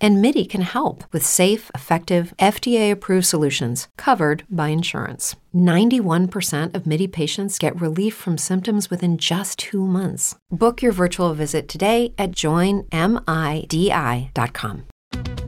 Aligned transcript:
And 0.00 0.20
MIDI 0.20 0.44
can 0.44 0.62
help 0.62 1.04
with 1.12 1.24
safe, 1.24 1.70
effective, 1.74 2.34
FDA 2.38 2.90
approved 2.90 3.26
solutions 3.26 3.88
covered 3.96 4.44
by 4.50 4.68
insurance. 4.68 5.36
91% 5.54 6.74
of 6.74 6.86
MIDI 6.86 7.06
patients 7.06 7.58
get 7.58 7.80
relief 7.80 8.14
from 8.14 8.36
symptoms 8.36 8.90
within 8.90 9.16
just 9.16 9.58
two 9.58 9.86
months. 9.86 10.36
Book 10.50 10.82
your 10.82 10.92
virtual 10.92 11.32
visit 11.32 11.68
today 11.68 12.12
at 12.18 12.32
joinmidi.com. 12.32 12.90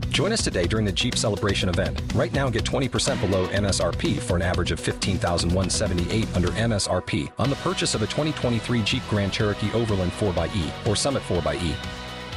Join 0.09 0.33
us 0.33 0.43
today 0.43 0.67
during 0.67 0.85
the 0.85 0.91
Jeep 0.91 1.15
Celebration 1.15 1.69
event. 1.69 2.01
Right 2.13 2.33
now, 2.33 2.49
get 2.49 2.65
20% 2.65 3.21
below 3.21 3.47
MSRP 3.47 4.19
for 4.19 4.35
an 4.35 4.41
average 4.41 4.71
of 4.71 4.79
15178 4.79 6.35
under 6.35 6.49
MSRP 6.49 7.31
on 7.37 7.49
the 7.49 7.55
purchase 7.57 7.95
of 7.95 8.01
a 8.01 8.07
2023 8.07 8.81
Jeep 8.83 9.03
Grand 9.09 9.31
Cherokee 9.31 9.71
Overland 9.71 10.11
4xE 10.13 10.87
or 10.87 10.95
Summit 10.95 11.23
4xE. 11.23 11.98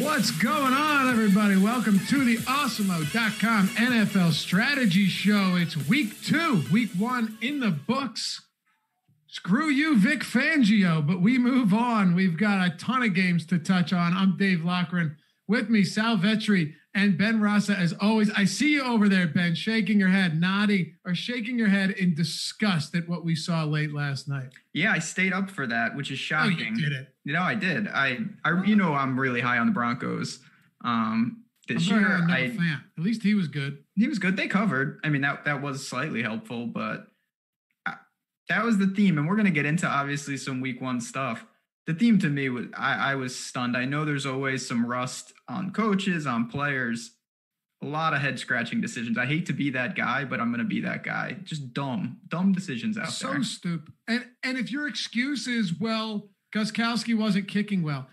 What's 0.00 0.30
going 0.30 0.72
on, 0.72 1.10
everybody? 1.10 1.58
Welcome 1.58 1.98
to 2.06 2.24
the 2.24 2.38
Awesemo.com 2.38 3.68
NFL 3.68 4.32
Strategy 4.32 5.04
Show. 5.04 5.56
It's 5.56 5.76
week 5.86 6.22
two, 6.22 6.62
week 6.72 6.92
one 6.96 7.36
in 7.42 7.60
the 7.60 7.72
books. 7.72 8.40
Screw 9.26 9.68
you, 9.68 9.98
Vic 9.98 10.20
Fangio, 10.20 11.06
but 11.06 11.20
we 11.20 11.36
move 11.36 11.74
on. 11.74 12.14
We've 12.14 12.38
got 12.38 12.66
a 12.66 12.74
ton 12.78 13.02
of 13.02 13.12
games 13.12 13.44
to 13.48 13.58
touch 13.58 13.92
on. 13.92 14.16
I'm 14.16 14.38
Dave 14.38 14.64
Loughran. 14.64 15.16
With 15.46 15.68
me, 15.68 15.84
Sal 15.84 16.16
Vetri 16.16 16.72
and 16.94 17.18
Ben 17.18 17.42
Rasa, 17.42 17.74
as 17.74 17.92
always. 18.00 18.30
I 18.30 18.46
see 18.46 18.72
you 18.72 18.82
over 18.82 19.10
there, 19.10 19.26
Ben, 19.26 19.54
shaking 19.54 20.00
your 20.00 20.08
head, 20.08 20.40
nodding, 20.40 20.94
or 21.04 21.14
shaking 21.14 21.58
your 21.58 21.68
head 21.68 21.90
in 21.90 22.14
disgust 22.14 22.94
at 22.96 23.10
what 23.10 23.26
we 23.26 23.34
saw 23.34 23.64
late 23.64 23.92
last 23.92 24.26
night. 24.26 24.54
Yeah, 24.72 24.92
I 24.92 25.00
stayed 25.00 25.34
up 25.34 25.50
for 25.50 25.66
that, 25.66 25.94
which 25.94 26.10
is 26.10 26.18
shocking. 26.18 26.56
Oh, 26.58 26.62
you 26.62 26.76
did 26.82 26.92
it. 26.92 27.11
You 27.24 27.32
know, 27.32 27.42
I 27.42 27.54
did. 27.54 27.88
I, 27.88 28.18
I, 28.44 28.64
you 28.64 28.76
know, 28.76 28.94
I'm 28.94 29.18
really 29.18 29.40
high 29.40 29.58
on 29.58 29.66
the 29.66 29.72
Broncos. 29.72 30.40
Um, 30.84 31.44
this 31.68 31.90
I'm 31.90 32.00
year, 32.00 32.18
not 32.18 32.30
I, 32.30 32.50
fan. 32.50 32.82
At 32.98 33.04
least 33.04 33.22
he 33.22 33.34
was 33.34 33.48
good. 33.48 33.84
he 33.94 34.08
was 34.08 34.18
good. 34.18 34.36
They 34.36 34.48
covered. 34.48 34.98
I 35.04 35.08
mean, 35.08 35.22
that 35.22 35.44
that 35.44 35.62
was 35.62 35.86
slightly 35.86 36.22
helpful, 36.22 36.66
but 36.66 37.06
I, 37.86 37.94
that 38.48 38.64
was 38.64 38.78
the 38.78 38.88
theme. 38.88 39.18
And 39.18 39.28
we're 39.28 39.36
gonna 39.36 39.50
get 39.50 39.66
into 39.66 39.86
obviously 39.86 40.36
some 40.36 40.60
week 40.60 40.80
one 40.80 41.00
stuff. 41.00 41.46
The 41.86 41.94
theme 41.94 42.18
to 42.20 42.28
me 42.28 42.48
was 42.48 42.66
I, 42.76 43.12
I 43.12 43.14
was 43.14 43.36
stunned. 43.36 43.76
I 43.76 43.84
know 43.84 44.04
there's 44.04 44.26
always 44.26 44.66
some 44.66 44.86
rust 44.86 45.32
on 45.48 45.72
coaches, 45.72 46.26
on 46.26 46.48
players, 46.48 47.12
a 47.82 47.86
lot 47.86 48.14
of 48.14 48.20
head 48.20 48.38
scratching 48.38 48.80
decisions. 48.80 49.18
I 49.18 49.26
hate 49.26 49.46
to 49.46 49.52
be 49.52 49.70
that 49.70 49.94
guy, 49.94 50.24
but 50.24 50.40
I'm 50.40 50.50
gonna 50.50 50.64
be 50.64 50.80
that 50.80 51.04
guy. 51.04 51.36
Just 51.44 51.72
dumb, 51.72 52.18
dumb 52.28 52.52
decisions 52.52 52.98
out 52.98 53.08
so 53.08 53.28
there. 53.28 53.36
So 53.38 53.42
stupid. 53.42 53.92
And 54.08 54.26
and 54.42 54.58
if 54.58 54.72
your 54.72 54.88
excuse 54.88 55.46
is 55.46 55.78
well, 55.78 56.28
Gostkowski 56.52 57.16
wasn't 57.16 57.48
kicking 57.48 57.82
well, 57.82 58.08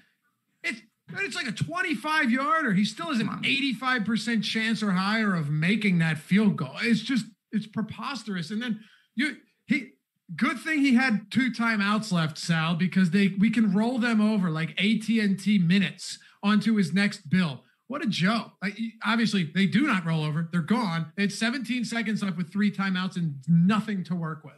it's 0.64 0.82
it's 1.14 1.36
like 1.36 1.48
a 1.48 1.52
25 1.52 2.32
yarder. 2.32 2.74
He 2.74 2.86
still 2.86 3.08
has 3.08 3.20
an 3.20 3.30
85 3.44 4.06
percent 4.06 4.44
chance 4.44 4.84
or 4.84 4.92
higher 4.92 5.36
of 5.36 5.50
making 5.50 6.00
that 6.00 6.18
field 6.18 6.56
goal. 6.56 6.76
It's 6.82 7.02
just 7.02 7.26
it's 7.52 7.68
preposterous. 7.68 8.52
And 8.52 8.62
then 8.62 8.80
you 9.16 9.38
he 9.66 9.92
good 10.36 10.60
thing 10.60 10.80
he 10.80 10.96
had 10.96 11.32
two 11.32 11.52
timeouts 11.52 12.12
left, 12.12 12.38
Sal, 12.38 12.76
because 12.76 13.12
they 13.12 13.30
we 13.40 13.50
can 13.50 13.74
roll 13.74 13.98
them 13.98 14.22
over 14.22 14.50
like 14.50 14.72
AT 14.80 15.08
and 15.10 15.40
T 15.40 15.58
minutes 15.58 16.20
onto 16.44 16.76
his 16.76 16.94
next 16.94 17.30
bill. 17.30 17.64
What 17.88 18.04
a 18.04 18.08
joke! 18.08 18.52
Like, 18.62 18.78
obviously, 19.04 19.52
they 19.56 19.66
do 19.66 19.88
not 19.88 20.06
roll 20.06 20.24
over; 20.24 20.48
they're 20.52 20.62
gone. 20.62 21.12
It's 21.18 21.40
17 21.40 21.86
seconds 21.86 22.22
left 22.22 22.38
with 22.38 22.52
three 22.52 22.72
timeouts 22.72 23.16
and 23.16 23.36
nothing 23.48 24.04
to 24.06 24.16
work 24.16 24.44
with. 24.44 24.54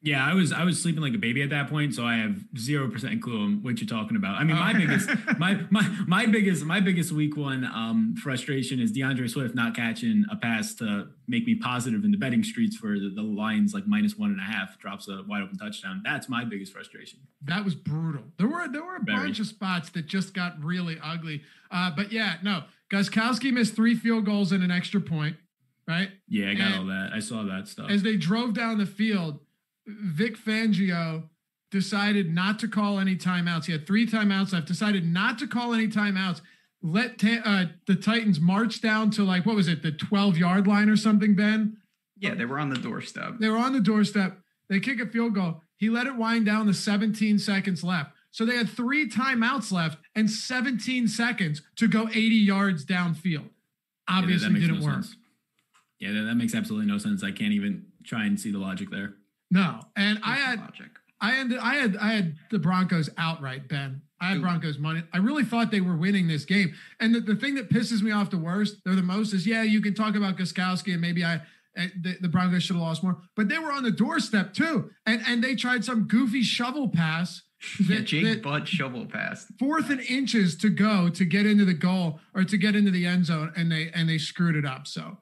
Yeah, 0.00 0.24
I 0.24 0.32
was 0.34 0.52
I 0.52 0.62
was 0.64 0.80
sleeping 0.80 1.02
like 1.02 1.14
a 1.14 1.18
baby 1.18 1.42
at 1.42 1.50
that 1.50 1.68
point, 1.68 1.92
so 1.94 2.04
I 2.04 2.16
have 2.18 2.36
zero 2.56 2.88
percent 2.88 3.20
clue 3.20 3.40
on 3.42 3.62
what 3.64 3.80
you're 3.80 3.88
talking 3.88 4.16
about. 4.16 4.36
I 4.40 4.44
mean, 4.44 4.56
my 4.56 4.72
biggest 4.72 5.10
my 5.38 5.60
my 5.70 5.82
my 6.06 6.26
biggest 6.26 6.64
my 6.64 6.78
biggest 6.78 7.10
week 7.10 7.36
one 7.36 7.64
um, 7.64 8.14
frustration 8.22 8.78
is 8.78 8.92
D'Andre 8.92 9.26
Swift 9.26 9.54
not 9.56 9.74
catching 9.74 10.24
a 10.30 10.36
pass 10.36 10.74
to 10.76 11.08
make 11.26 11.46
me 11.46 11.56
positive 11.56 12.04
in 12.04 12.12
the 12.12 12.16
betting 12.16 12.44
streets 12.44 12.76
for 12.76 12.98
the, 12.98 13.10
the 13.14 13.22
Lions 13.22 13.74
like 13.74 13.88
minus 13.88 14.16
one 14.16 14.30
and 14.30 14.38
a 14.40 14.44
half 14.44 14.78
drops 14.78 15.08
a 15.08 15.22
wide 15.26 15.42
open 15.42 15.58
touchdown. 15.58 16.00
That's 16.04 16.28
my 16.28 16.44
biggest 16.44 16.72
frustration. 16.72 17.18
That 17.42 17.64
was 17.64 17.74
brutal. 17.74 18.22
There 18.38 18.46
were 18.48 18.68
there 18.70 18.84
were 18.84 18.96
a 18.96 19.02
Very. 19.02 19.18
bunch 19.18 19.40
of 19.40 19.46
spots 19.46 19.90
that 19.90 20.06
just 20.06 20.32
got 20.32 20.62
really 20.62 20.98
ugly. 21.02 21.42
Uh, 21.72 21.90
but 21.94 22.12
yeah, 22.12 22.34
no, 22.42 22.62
Gostkowski 22.90 23.52
missed 23.52 23.74
three 23.74 23.96
field 23.96 24.24
goals 24.26 24.52
and 24.52 24.62
an 24.62 24.70
extra 24.70 25.00
point, 25.00 25.36
right? 25.88 26.10
Yeah, 26.28 26.50
I 26.50 26.54
got 26.54 26.66
And- 26.68 26.74
all 26.76 26.86
that. 26.86 27.10
I 27.12 27.18
saw 27.18 27.42
that 27.42 27.66
stuff. 27.66 27.90
As 27.90 28.04
they 28.04 28.16
drove 28.16 28.54
down 28.54 28.78
the 28.78 28.86
field, 28.86 29.40
Vic 29.88 30.36
Fangio 30.36 31.24
decided 31.70 32.32
not 32.32 32.58
to 32.60 32.68
call 32.68 32.98
any 32.98 33.16
timeouts. 33.16 33.64
He 33.66 33.72
had 33.72 33.86
three 33.86 34.06
timeouts 34.06 34.52
left. 34.52 34.66
Decided 34.66 35.04
not 35.06 35.38
to 35.38 35.46
call 35.46 35.72
any 35.74 35.88
timeouts. 35.88 36.40
Let 36.82 37.18
ta- 37.18 37.42
uh, 37.44 37.64
the 37.86 37.96
Titans 37.96 38.38
march 38.38 38.80
down 38.80 39.10
to 39.12 39.24
like 39.24 39.44
what 39.46 39.56
was 39.56 39.66
it, 39.68 39.82
the 39.82 39.90
twelve 39.92 40.36
yard 40.38 40.66
line 40.66 40.88
or 40.88 40.96
something, 40.96 41.34
Ben? 41.34 41.78
Yeah, 42.20 42.34
they 42.34 42.44
were 42.44 42.58
on 42.58 42.68
the 42.70 42.76
doorstep. 42.78 43.34
They 43.40 43.48
were 43.48 43.56
on 43.58 43.72
the 43.72 43.80
doorstep. 43.80 44.38
They 44.68 44.80
kick 44.80 45.00
a 45.00 45.06
field 45.06 45.34
goal. 45.34 45.62
He 45.76 45.88
let 45.88 46.06
it 46.06 46.16
wind 46.16 46.44
down 46.46 46.66
to 46.66 46.74
17 46.74 47.38
seconds 47.38 47.84
left. 47.84 48.10
So 48.32 48.44
they 48.44 48.56
had 48.56 48.68
three 48.68 49.08
timeouts 49.08 49.70
left 49.72 49.98
and 50.16 50.28
17 50.28 51.06
seconds 51.08 51.62
to 51.76 51.86
go 51.86 52.08
80 52.08 52.18
yards 52.18 52.84
downfield. 52.84 53.24
Yeah, 53.24 53.38
that- 54.08 54.14
Obviously, 54.18 54.48
that 54.48 54.52
makes 54.52 54.66
didn't 54.66 54.80
no 54.80 54.86
work. 54.86 54.94
sense. 55.04 55.16
Yeah, 56.00 56.12
that, 56.12 56.22
that 56.22 56.34
makes 56.34 56.54
absolutely 56.54 56.86
no 56.90 56.98
sense. 56.98 57.22
I 57.22 57.30
can't 57.30 57.52
even 57.52 57.86
try 58.04 58.24
and 58.26 58.38
see 58.38 58.50
the 58.50 58.58
logic 58.58 58.90
there. 58.90 59.14
No, 59.50 59.80
and 59.96 60.18
I 60.24 60.36
had 60.36 60.60
logic. 60.60 60.90
I 61.20 61.30
had 61.32 61.52
I 61.54 61.74
had 61.76 61.96
I 61.96 62.12
had 62.12 62.36
the 62.50 62.58
Broncos 62.58 63.10
outright, 63.16 63.68
Ben. 63.68 64.02
I 64.20 64.28
had 64.28 64.38
Ooh. 64.38 64.42
Broncos 64.42 64.78
money. 64.78 65.02
I 65.12 65.18
really 65.18 65.44
thought 65.44 65.70
they 65.70 65.80
were 65.80 65.96
winning 65.96 66.26
this 66.26 66.44
game. 66.44 66.74
And 67.00 67.14
the, 67.14 67.20
the 67.20 67.36
thing 67.36 67.54
that 67.54 67.70
pisses 67.70 68.02
me 68.02 68.10
off 68.10 68.30
the 68.30 68.38
worst, 68.38 68.76
or 68.86 68.94
the 68.96 69.02
most, 69.02 69.32
is 69.32 69.46
yeah, 69.46 69.62
you 69.62 69.80
can 69.80 69.94
talk 69.94 70.16
about 70.16 70.36
Gostkowski 70.36 70.92
and 70.92 71.00
maybe 71.00 71.24
I 71.24 71.36
uh, 71.78 71.86
the, 72.02 72.16
the 72.22 72.28
Broncos 72.28 72.64
should 72.64 72.74
have 72.76 72.82
lost 72.82 73.04
more, 73.04 73.18
but 73.36 73.48
they 73.48 73.58
were 73.58 73.72
on 73.72 73.84
the 73.84 73.90
doorstep 73.92 74.52
too, 74.52 74.90
and 75.06 75.22
and 75.26 75.42
they 75.42 75.54
tried 75.54 75.84
some 75.84 76.04
goofy 76.08 76.42
shovel 76.42 76.88
pass. 76.88 77.42
Yeah, 77.88 78.00
Jake 78.02 78.22
that- 78.24 78.42
Butt 78.42 78.68
shovel 78.68 79.04
pass. 79.06 79.44
fourth 79.58 79.90
and 79.90 80.00
inches 80.02 80.56
to 80.58 80.70
go 80.70 81.08
to 81.08 81.24
get 81.24 81.44
into 81.44 81.64
the 81.64 81.74
goal 81.74 82.20
or 82.32 82.44
to 82.44 82.56
get 82.56 82.76
into 82.76 82.92
the 82.92 83.04
end 83.04 83.26
zone 83.26 83.52
and 83.56 83.70
they 83.72 83.90
and 83.92 84.08
they 84.08 84.16
screwed 84.16 84.54
it 84.54 84.64
up 84.64 84.86
so 84.86 85.18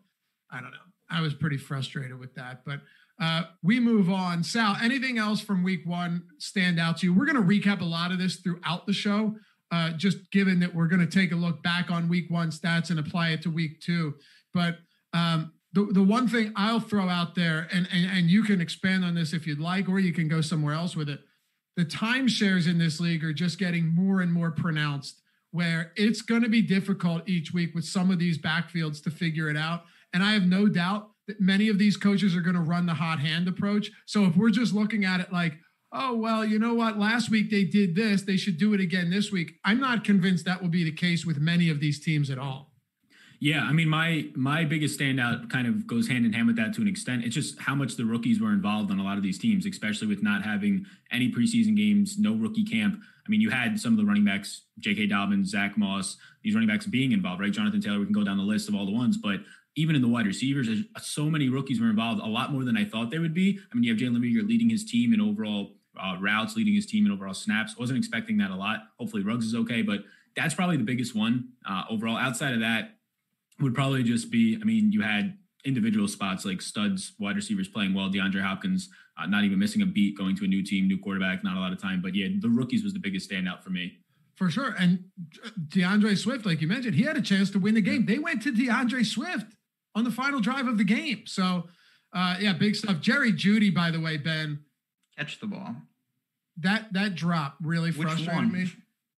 i 0.50 0.60
don't 0.60 0.70
know 0.70 0.86
i 1.08 1.22
was 1.22 1.32
pretty 1.32 1.56
frustrated 1.56 2.18
with 2.18 2.34
that 2.34 2.60
but 2.66 2.80
uh, 3.20 3.44
we 3.62 3.80
move 3.80 4.10
on. 4.10 4.42
Sal 4.42 4.76
anything 4.82 5.18
else 5.18 5.40
from 5.40 5.62
week 5.62 5.86
one 5.86 6.24
stand 6.38 6.78
out 6.78 6.98
to 6.98 7.06
you? 7.06 7.14
We're 7.14 7.26
going 7.26 7.36
to 7.36 7.42
recap 7.42 7.80
a 7.80 7.84
lot 7.84 8.12
of 8.12 8.18
this 8.18 8.36
throughout 8.36 8.86
the 8.86 8.92
show 8.92 9.34
uh, 9.72 9.90
just 9.92 10.30
given 10.30 10.60
that 10.60 10.74
we're 10.74 10.86
going 10.86 11.00
to 11.00 11.06
take 11.06 11.32
a 11.32 11.36
look 11.36 11.62
back 11.62 11.90
on 11.90 12.08
week 12.08 12.30
one 12.30 12.50
stats 12.50 12.90
and 12.90 12.98
apply 12.98 13.30
it 13.30 13.42
to 13.42 13.50
week 13.50 13.80
two. 13.80 14.14
But 14.54 14.78
um, 15.12 15.52
the, 15.72 15.84
the 15.92 16.02
one 16.02 16.26
thing 16.26 16.52
i'll 16.56 16.80
throw 16.80 17.08
out 17.08 17.34
there 17.34 17.68
and, 17.70 17.86
and 17.92 18.10
and 18.10 18.30
you 18.30 18.42
can 18.42 18.60
expand 18.60 19.04
on 19.04 19.14
this 19.14 19.34
if 19.34 19.46
you'd 19.46 19.58
like 19.58 19.88
or 19.88 19.98
you 19.98 20.12
can 20.12 20.28
go 20.28 20.40
somewhere 20.40 20.74
else 20.74 20.96
with 20.96 21.08
it. 21.08 21.20
The 21.76 21.84
timeshares 21.84 22.66
in 22.66 22.78
this 22.78 23.00
league 23.00 23.22
are 23.22 23.34
just 23.34 23.58
getting 23.58 23.94
more 23.94 24.22
and 24.22 24.32
more 24.32 24.50
pronounced 24.50 25.20
where 25.50 25.92
it's 25.96 26.22
going 26.22 26.42
to 26.42 26.48
be 26.48 26.62
difficult 26.62 27.28
each 27.28 27.52
week 27.52 27.74
with 27.74 27.84
some 27.84 28.10
of 28.10 28.18
these 28.18 28.38
backfields 28.38 29.02
to 29.02 29.10
figure 29.10 29.48
it 29.50 29.56
out. 29.56 29.84
And 30.12 30.22
I 30.22 30.32
have 30.32 30.46
no 30.46 30.68
doubt 30.68 31.10
many 31.38 31.68
of 31.68 31.78
these 31.78 31.96
coaches 31.96 32.34
are 32.36 32.40
going 32.40 32.56
to 32.56 32.62
run 32.62 32.86
the 32.86 32.94
hot 32.94 33.20
hand 33.20 33.48
approach. 33.48 33.90
So 34.06 34.24
if 34.24 34.36
we're 34.36 34.50
just 34.50 34.74
looking 34.74 35.04
at 35.04 35.20
it 35.20 35.32
like, 35.32 35.54
oh, 35.92 36.14
well, 36.14 36.44
you 36.44 36.58
know 36.58 36.74
what? 36.74 36.98
Last 36.98 37.30
week 37.30 37.50
they 37.50 37.64
did 37.64 37.94
this, 37.94 38.22
they 38.22 38.36
should 38.36 38.58
do 38.58 38.74
it 38.74 38.80
again 38.80 39.10
this 39.10 39.32
week. 39.32 39.52
I'm 39.64 39.80
not 39.80 40.04
convinced 40.04 40.44
that 40.44 40.60
will 40.60 40.68
be 40.68 40.84
the 40.84 40.92
case 40.92 41.24
with 41.24 41.38
many 41.38 41.70
of 41.70 41.80
these 41.80 42.00
teams 42.00 42.30
at 42.30 42.38
all. 42.38 42.72
Yeah, 43.38 43.64
I 43.64 43.72
mean, 43.72 43.88
my 43.88 44.26
my 44.34 44.64
biggest 44.64 44.98
standout 44.98 45.50
kind 45.50 45.66
of 45.66 45.86
goes 45.86 46.08
hand 46.08 46.24
in 46.24 46.32
hand 46.32 46.46
with 46.46 46.56
that 46.56 46.72
to 46.74 46.80
an 46.80 46.88
extent. 46.88 47.24
It's 47.24 47.34
just 47.34 47.60
how 47.60 47.74
much 47.74 47.96
the 47.96 48.04
rookies 48.04 48.40
were 48.40 48.50
involved 48.50 48.90
on 48.90 48.98
a 48.98 49.04
lot 49.04 49.18
of 49.18 49.22
these 49.22 49.38
teams, 49.38 49.66
especially 49.66 50.08
with 50.08 50.22
not 50.22 50.42
having 50.42 50.86
any 51.12 51.30
preseason 51.30 51.76
games, 51.76 52.18
no 52.18 52.34
rookie 52.34 52.64
camp. 52.64 52.98
I 52.98 53.28
mean, 53.28 53.42
you 53.42 53.50
had 53.50 53.78
some 53.78 53.92
of 53.92 53.98
the 53.98 54.06
running 54.06 54.24
backs, 54.24 54.62
J.K. 54.78 55.08
Dobbins, 55.08 55.50
Zach 55.50 55.76
Moss, 55.76 56.16
these 56.42 56.54
running 56.54 56.68
backs 56.68 56.86
being 56.86 57.12
involved, 57.12 57.40
right? 57.40 57.52
Jonathan 57.52 57.80
Taylor. 57.80 57.98
We 57.98 58.06
can 58.06 58.14
go 58.14 58.24
down 58.24 58.38
the 58.38 58.42
list 58.42 58.68
of 58.68 58.74
all 58.74 58.86
the 58.86 58.92
ones, 58.92 59.18
but 59.18 59.40
even 59.76 59.94
in 59.94 60.02
the 60.02 60.08
wide 60.08 60.26
receivers, 60.26 60.68
so 61.00 61.26
many 61.26 61.48
rookies 61.48 61.80
were 61.80 61.90
involved, 61.90 62.20
a 62.20 62.26
lot 62.26 62.50
more 62.50 62.64
than 62.64 62.76
I 62.76 62.84
thought 62.84 63.10
they 63.10 63.18
would 63.18 63.34
be. 63.34 63.58
I 63.70 63.74
mean, 63.74 63.84
you 63.84 63.92
have 63.92 64.00
Jalen 64.00 64.18
Reagor 64.18 64.46
leading 64.46 64.70
his 64.70 64.84
team 64.84 65.12
in 65.12 65.20
overall 65.20 65.76
uh, 66.02 66.16
routes, 66.18 66.56
leading 66.56 66.74
his 66.74 66.86
team 66.86 67.06
in 67.06 67.12
overall 67.12 67.34
snaps. 67.34 67.76
Wasn't 67.76 67.98
expecting 67.98 68.38
that 68.38 68.50
a 68.50 68.56
lot. 68.56 68.80
Hopefully, 68.98 69.22
Ruggs 69.22 69.44
is 69.44 69.54
okay, 69.54 69.82
but 69.82 70.00
that's 70.34 70.54
probably 70.54 70.76
the 70.76 70.84
biggest 70.84 71.14
one 71.14 71.50
uh, 71.68 71.84
overall. 71.90 72.16
Outside 72.16 72.54
of 72.54 72.60
that, 72.60 72.96
would 73.60 73.74
probably 73.74 74.02
just 74.02 74.30
be, 74.30 74.58
I 74.60 74.64
mean, 74.64 74.92
you 74.92 75.02
had 75.02 75.38
individual 75.64 76.08
spots 76.08 76.44
like 76.44 76.60
studs, 76.60 77.12
wide 77.18 77.36
receivers 77.36 77.68
playing 77.68 77.94
well. 77.94 78.10
DeAndre 78.10 78.42
Hopkins 78.42 78.88
uh, 79.18 79.26
not 79.26 79.44
even 79.44 79.58
missing 79.58 79.82
a 79.82 79.86
beat, 79.86 80.16
going 80.16 80.36
to 80.36 80.44
a 80.44 80.48
new 80.48 80.62
team, 80.62 80.86
new 80.86 80.98
quarterback, 80.98 81.42
not 81.42 81.56
a 81.56 81.60
lot 81.60 81.72
of 81.72 81.80
time. 81.80 82.00
But 82.02 82.14
yeah, 82.14 82.28
the 82.38 82.48
rookies 82.48 82.84
was 82.84 82.92
the 82.92 82.98
biggest 82.98 83.30
standout 83.30 83.62
for 83.62 83.70
me. 83.70 83.98
For 84.34 84.50
sure. 84.50 84.74
And 84.78 85.04
D'Andre 85.68 86.14
Swift, 86.14 86.44
like 86.44 86.60
you 86.60 86.68
mentioned, 86.68 86.94
he 86.94 87.04
had 87.04 87.16
a 87.16 87.22
chance 87.22 87.50
to 87.50 87.58
win 87.58 87.74
the 87.74 87.80
game. 87.80 88.04
They 88.04 88.18
went 88.18 88.42
to 88.42 88.52
D'Andre 88.52 89.02
Swift 89.02 89.46
on 89.96 90.04
the 90.04 90.10
final 90.10 90.40
drive 90.40 90.68
of 90.68 90.78
the 90.78 90.84
game. 90.84 91.22
So, 91.26 91.64
uh, 92.12 92.36
yeah, 92.38 92.52
big 92.52 92.76
stuff. 92.76 93.00
Jerry 93.00 93.32
Jeudy, 93.32 93.74
by 93.74 93.90
the 93.90 93.98
way, 93.98 94.18
Ben. 94.18 94.60
Catch 95.18 95.40
the 95.40 95.46
ball. 95.46 95.74
That 96.58 96.92
that 96.92 97.14
drop 97.14 97.56
really 97.62 97.90
frustrated 97.90 98.52
me. 98.52 98.66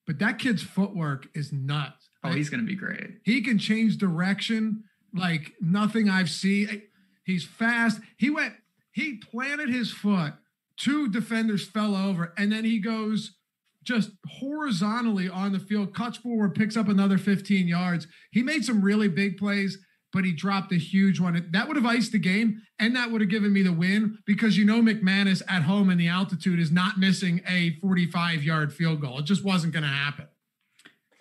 But 0.06 0.18
that 0.20 0.38
kid's 0.38 0.62
footwork 0.62 1.26
is 1.34 1.52
nuts. 1.52 2.10
Oh, 2.22 2.30
he's 2.30 2.50
going 2.50 2.60
to 2.60 2.66
be 2.66 2.76
great. 2.76 3.18
He 3.24 3.40
can 3.40 3.58
change 3.58 3.96
direction 3.96 4.84
like 5.14 5.54
nothing 5.60 6.08
I've 6.08 6.30
seen. 6.30 6.82
He's 7.24 7.44
fast. 7.44 8.00
He 8.16 8.30
went, 8.30 8.54
he 8.92 9.14
planted 9.14 9.68
his 9.68 9.90
foot. 9.90 10.34
Two 10.76 11.08
defenders 11.08 11.66
fell 11.66 11.96
over, 11.96 12.34
and 12.36 12.52
then 12.52 12.64
he 12.64 12.78
goes 12.78 13.34
just 13.82 14.10
horizontally 14.28 15.28
on 15.28 15.52
the 15.52 15.58
field, 15.58 15.94
cuts 15.94 16.18
forward, 16.18 16.54
picks 16.54 16.76
up 16.76 16.88
another 16.88 17.18
15 17.18 17.66
yards. 17.66 18.06
He 18.30 18.42
made 18.42 18.64
some 18.64 18.82
really 18.82 19.08
big 19.08 19.38
plays 19.38 19.78
but 20.16 20.24
he 20.24 20.32
dropped 20.32 20.72
a 20.72 20.76
huge 20.76 21.20
one. 21.20 21.46
That 21.50 21.68
would 21.68 21.76
have 21.76 21.84
iced 21.84 22.12
the 22.12 22.18
game, 22.18 22.62
and 22.78 22.96
that 22.96 23.10
would 23.10 23.20
have 23.20 23.28
given 23.28 23.52
me 23.52 23.62
the 23.62 23.70
win 23.70 24.16
because 24.24 24.56
you 24.56 24.64
know 24.64 24.80
McManus 24.80 25.42
at 25.46 25.64
home 25.64 25.90
in 25.90 25.98
the 25.98 26.08
altitude 26.08 26.58
is 26.58 26.72
not 26.72 26.98
missing 26.98 27.42
a 27.46 27.76
45 27.82 28.42
yard 28.42 28.72
field 28.72 29.02
goal. 29.02 29.18
It 29.18 29.26
just 29.26 29.44
wasn't 29.44 29.74
going 29.74 29.82
to 29.82 29.90
happen. 29.90 30.26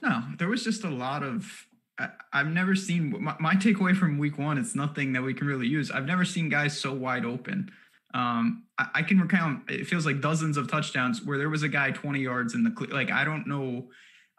No, 0.02 0.24
there 0.40 0.48
was 0.48 0.64
just 0.64 0.86
a 0.86 0.90
lot 0.90 1.24
of. 1.24 1.68
I, 2.00 2.10
have 2.32 2.48
never 2.48 2.74
seen 2.74 3.22
my, 3.22 3.36
my, 3.38 3.56
takeaway 3.56 3.96
from 3.96 4.18
week 4.18 4.38
one. 4.38 4.58
It's 4.58 4.76
nothing 4.76 5.12
that 5.14 5.24
we 5.24 5.34
can 5.34 5.46
really 5.46 5.68
use. 5.68 5.92
I've 5.92 6.06
never 6.06 6.24
seen 6.24 6.48
guys 6.48 6.80
so 6.80 6.94
wide 6.94 7.26
open. 7.26 7.72
Um, 8.14 8.64
I, 8.78 8.88
I, 8.96 9.04
can 9.04 9.20
recount. 9.20 9.70
It 9.70 9.88
feels 9.88 10.06
like 10.06 10.22
dozens 10.22 10.56
of 10.56 10.70
touchdowns 10.70 11.22
where 11.22 11.38
there 11.38 11.50
was 11.50 11.64
a 11.64 11.70
guy 11.70 11.92
20 11.92 12.22
yards 12.22 12.54
in 12.54 12.64
the 12.64 12.88
like. 12.92 13.12
I 13.12 13.26
don't 13.26 13.46
know. 13.46 13.90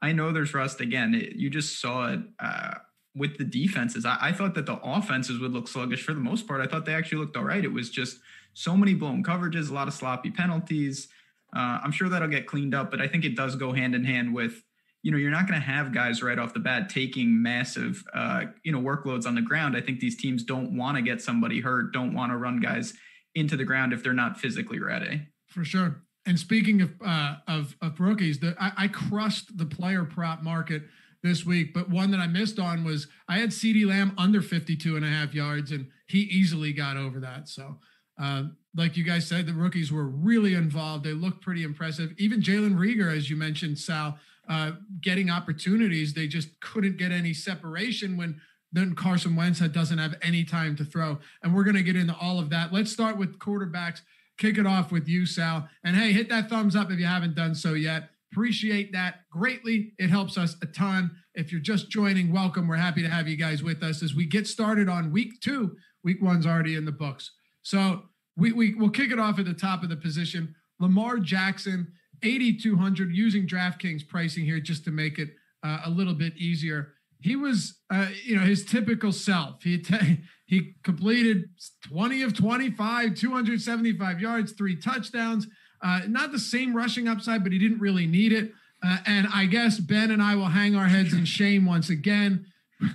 I 0.00 0.12
know 0.12 0.32
there's 0.32 0.54
rust 0.54 0.80
again. 0.80 1.14
It, 1.14 1.36
you 1.36 1.50
just 1.50 1.78
saw 1.78 2.12
it. 2.12 2.20
Uh, 2.38 2.74
with 3.16 3.38
the 3.38 3.44
defenses. 3.44 4.04
I, 4.04 4.18
I, 4.20 4.32
thought 4.32 4.54
that 4.54 4.66
the 4.66 4.78
offenses 4.82 5.40
would 5.40 5.52
look 5.52 5.68
sluggish 5.68 6.02
for 6.02 6.12
the 6.12 6.20
most 6.20 6.46
part. 6.46 6.60
I 6.60 6.66
thought 6.66 6.84
they 6.84 6.94
actually 6.94 7.18
looked 7.18 7.36
all 7.36 7.44
right. 7.44 7.64
It 7.64 7.72
was 7.72 7.88
just 7.88 8.18
so 8.52 8.76
many 8.76 8.94
blown 8.94 9.24
coverages, 9.24 9.70
a 9.70 9.74
lot 9.74 9.88
of 9.88 9.94
sloppy 9.94 10.30
penalties. 10.30 11.08
Uh, 11.54 11.80
I'm 11.82 11.92
sure 11.92 12.08
that'll 12.08 12.28
get 12.28 12.46
cleaned 12.46 12.74
up, 12.74 12.90
but 12.90 13.00
I 13.00 13.08
think 13.08 13.24
it 13.24 13.34
does 13.34 13.56
go 13.56 13.72
hand 13.72 13.94
in 13.94 14.04
hand 14.04 14.34
with, 14.34 14.62
you 15.02 15.10
know, 15.10 15.16
you're 15.16 15.30
not 15.30 15.48
going 15.48 15.58
to 15.58 15.66
have 15.66 15.92
guys 15.92 16.22
right 16.22 16.38
off 16.38 16.52
the 16.52 16.60
bat 16.60 16.90
taking 16.90 17.42
massive, 17.42 18.04
uh, 18.12 18.44
you 18.62 18.72
know, 18.72 18.80
workloads 18.80 19.26
on 19.26 19.34
the 19.34 19.42
ground. 19.42 19.76
I 19.76 19.80
think 19.80 20.00
these 20.00 20.16
teams 20.16 20.42
don't 20.42 20.76
want 20.76 20.96
to 20.96 21.02
get 21.02 21.22
somebody 21.22 21.60
hurt, 21.60 21.92
don't 21.92 22.12
want 22.12 22.32
to 22.32 22.36
run 22.36 22.60
guys 22.60 22.92
into 23.34 23.56
the 23.56 23.64
ground 23.64 23.92
if 23.92 24.02
they're 24.02 24.12
not 24.12 24.38
physically 24.38 24.78
ready. 24.78 25.22
For 25.46 25.64
sure. 25.64 26.02
And 26.26 26.38
speaking 26.38 26.82
of 26.82 26.90
uh, 27.04 27.36
of, 27.46 27.76
of 27.80 28.00
rookies, 28.00 28.40
the, 28.40 28.56
I, 28.58 28.72
I 28.76 28.88
crushed 28.88 29.56
the 29.56 29.64
player 29.64 30.04
prop 30.04 30.42
market 30.42 30.82
this 31.26 31.44
week, 31.44 31.74
but 31.74 31.90
one 31.90 32.10
that 32.12 32.20
I 32.20 32.26
missed 32.26 32.58
on 32.58 32.84
was 32.84 33.08
I 33.28 33.38
had 33.38 33.50
CeeDee 33.50 33.86
Lamb 33.86 34.14
under 34.16 34.40
52 34.40 34.96
and 34.96 35.04
a 35.04 35.08
half 35.08 35.34
yards, 35.34 35.72
and 35.72 35.88
he 36.06 36.20
easily 36.20 36.72
got 36.72 36.96
over 36.96 37.20
that. 37.20 37.48
So, 37.48 37.78
uh, 38.18 38.44
like 38.74 38.96
you 38.96 39.04
guys 39.04 39.26
said, 39.26 39.46
the 39.46 39.52
rookies 39.52 39.92
were 39.92 40.06
really 40.06 40.54
involved. 40.54 41.04
They 41.04 41.12
looked 41.12 41.42
pretty 41.42 41.62
impressive. 41.62 42.12
Even 42.18 42.40
Jalen 42.40 42.76
Reagor, 42.76 43.14
as 43.14 43.28
you 43.28 43.36
mentioned, 43.36 43.78
Sal, 43.78 44.18
uh, 44.48 44.72
getting 45.00 45.30
opportunities. 45.30 46.14
They 46.14 46.28
just 46.28 46.60
couldn't 46.60 46.98
get 46.98 47.12
any 47.12 47.34
separation 47.34 48.16
when 48.16 48.40
then 48.72 48.94
Carson 48.94 49.36
Wentz 49.36 49.60
doesn't 49.60 49.98
have 49.98 50.14
any 50.22 50.44
time 50.44 50.76
to 50.76 50.84
throw. 50.84 51.18
And 51.42 51.54
we're 51.54 51.64
going 51.64 51.76
to 51.76 51.82
get 51.82 51.96
into 51.96 52.16
all 52.20 52.38
of 52.38 52.50
that. 52.50 52.72
Let's 52.72 52.92
start 52.92 53.16
with 53.16 53.38
quarterbacks. 53.38 54.00
Kick 54.38 54.58
it 54.58 54.66
off 54.66 54.92
with 54.92 55.08
you, 55.08 55.24
Sal. 55.24 55.68
And 55.82 55.96
hey, 55.96 56.12
hit 56.12 56.28
that 56.28 56.50
thumbs 56.50 56.76
up 56.76 56.90
if 56.90 56.98
you 56.98 57.06
haven't 57.06 57.34
done 57.34 57.54
so 57.54 57.72
yet. 57.72 58.10
Appreciate 58.32 58.92
that 58.92 59.20
greatly. 59.30 59.94
It 59.98 60.10
helps 60.10 60.36
us 60.36 60.56
a 60.62 60.66
ton. 60.66 61.10
If 61.34 61.52
you're 61.52 61.60
just 61.60 61.90
joining, 61.90 62.32
welcome. 62.32 62.68
We're 62.68 62.76
happy 62.76 63.02
to 63.02 63.08
have 63.08 63.28
you 63.28 63.36
guys 63.36 63.62
with 63.62 63.82
us 63.82 64.02
as 64.02 64.14
we 64.14 64.26
get 64.26 64.46
started 64.46 64.88
on 64.88 65.12
week 65.12 65.40
two. 65.40 65.76
Week 66.04 66.20
one's 66.20 66.46
already 66.46 66.74
in 66.74 66.84
the 66.84 66.92
books. 66.92 67.32
So 67.62 68.02
we, 68.36 68.52
we, 68.52 68.74
we'll 68.74 68.90
kick 68.90 69.10
it 69.10 69.18
off 69.18 69.38
at 69.38 69.44
the 69.44 69.54
top 69.54 69.82
of 69.82 69.88
the 69.88 69.96
position. 69.96 70.54
Lamar 70.78 71.18
Jackson, 71.18 71.92
8,200 72.22 73.14
using 73.14 73.46
DraftKings 73.46 74.06
pricing 74.06 74.44
here 74.44 74.60
just 74.60 74.84
to 74.84 74.90
make 74.90 75.18
it 75.18 75.30
uh, 75.64 75.80
a 75.84 75.90
little 75.90 76.14
bit 76.14 76.36
easier. 76.36 76.92
He 77.20 77.34
was, 77.36 77.80
uh, 77.90 78.08
you 78.24 78.36
know, 78.36 78.42
his 78.42 78.64
typical 78.64 79.12
self. 79.12 79.62
He 79.62 79.78
t- 79.78 80.22
he 80.46 80.74
completed 80.84 81.44
20 81.88 82.22
of 82.22 82.34
25, 82.34 83.14
275 83.14 84.20
yards, 84.20 84.52
three 84.52 84.76
touchdowns. 84.76 85.46
Uh, 85.86 86.00
not 86.08 86.32
the 86.32 86.38
same 86.38 86.76
rushing 86.76 87.06
upside, 87.06 87.44
but 87.44 87.52
he 87.52 87.60
didn't 87.60 87.78
really 87.78 88.08
need 88.08 88.32
it. 88.32 88.50
Uh, 88.84 88.98
and 89.06 89.28
I 89.32 89.46
guess 89.46 89.78
Ben 89.78 90.10
and 90.10 90.20
I 90.20 90.34
will 90.34 90.46
hang 90.46 90.74
our 90.74 90.88
heads 90.88 91.12
in 91.12 91.24
shame 91.24 91.64
once 91.64 91.90
again. 91.90 92.46
you 92.80 92.92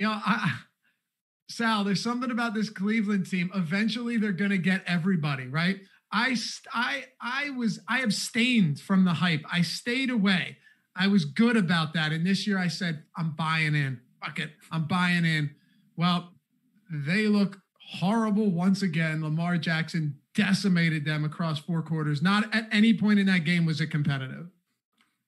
know, 0.00 0.12
I, 0.12 0.58
Sal, 1.48 1.82
there's 1.82 2.02
something 2.02 2.30
about 2.30 2.52
this 2.52 2.68
Cleveland 2.68 3.24
team. 3.24 3.50
Eventually, 3.54 4.18
they're 4.18 4.32
going 4.32 4.50
to 4.50 4.58
get 4.58 4.82
everybody 4.86 5.46
right. 5.46 5.80
I, 6.12 6.36
I, 6.74 7.04
I 7.22 7.50
was, 7.50 7.80
I 7.88 8.00
abstained 8.00 8.80
from 8.80 9.06
the 9.06 9.14
hype. 9.14 9.42
I 9.50 9.62
stayed 9.62 10.10
away. 10.10 10.58
I 10.94 11.06
was 11.06 11.24
good 11.24 11.56
about 11.56 11.94
that. 11.94 12.12
And 12.12 12.26
this 12.26 12.46
year, 12.46 12.58
I 12.58 12.68
said, 12.68 13.02
I'm 13.16 13.30
buying 13.30 13.74
in. 13.74 13.98
Fuck 14.22 14.40
it, 14.40 14.50
I'm 14.70 14.84
buying 14.84 15.24
in. 15.24 15.54
Well, 15.96 16.34
they 16.92 17.28
look 17.28 17.58
horrible 17.92 18.50
once 18.50 18.82
again. 18.82 19.22
Lamar 19.22 19.56
Jackson 19.56 20.19
decimated 20.34 21.04
them 21.04 21.24
across 21.24 21.58
four 21.58 21.82
quarters. 21.82 22.22
Not 22.22 22.54
at 22.54 22.68
any 22.72 22.94
point 22.94 23.18
in 23.18 23.26
that 23.26 23.44
game 23.44 23.66
was 23.66 23.80
it 23.80 23.88
competitive. 23.88 24.48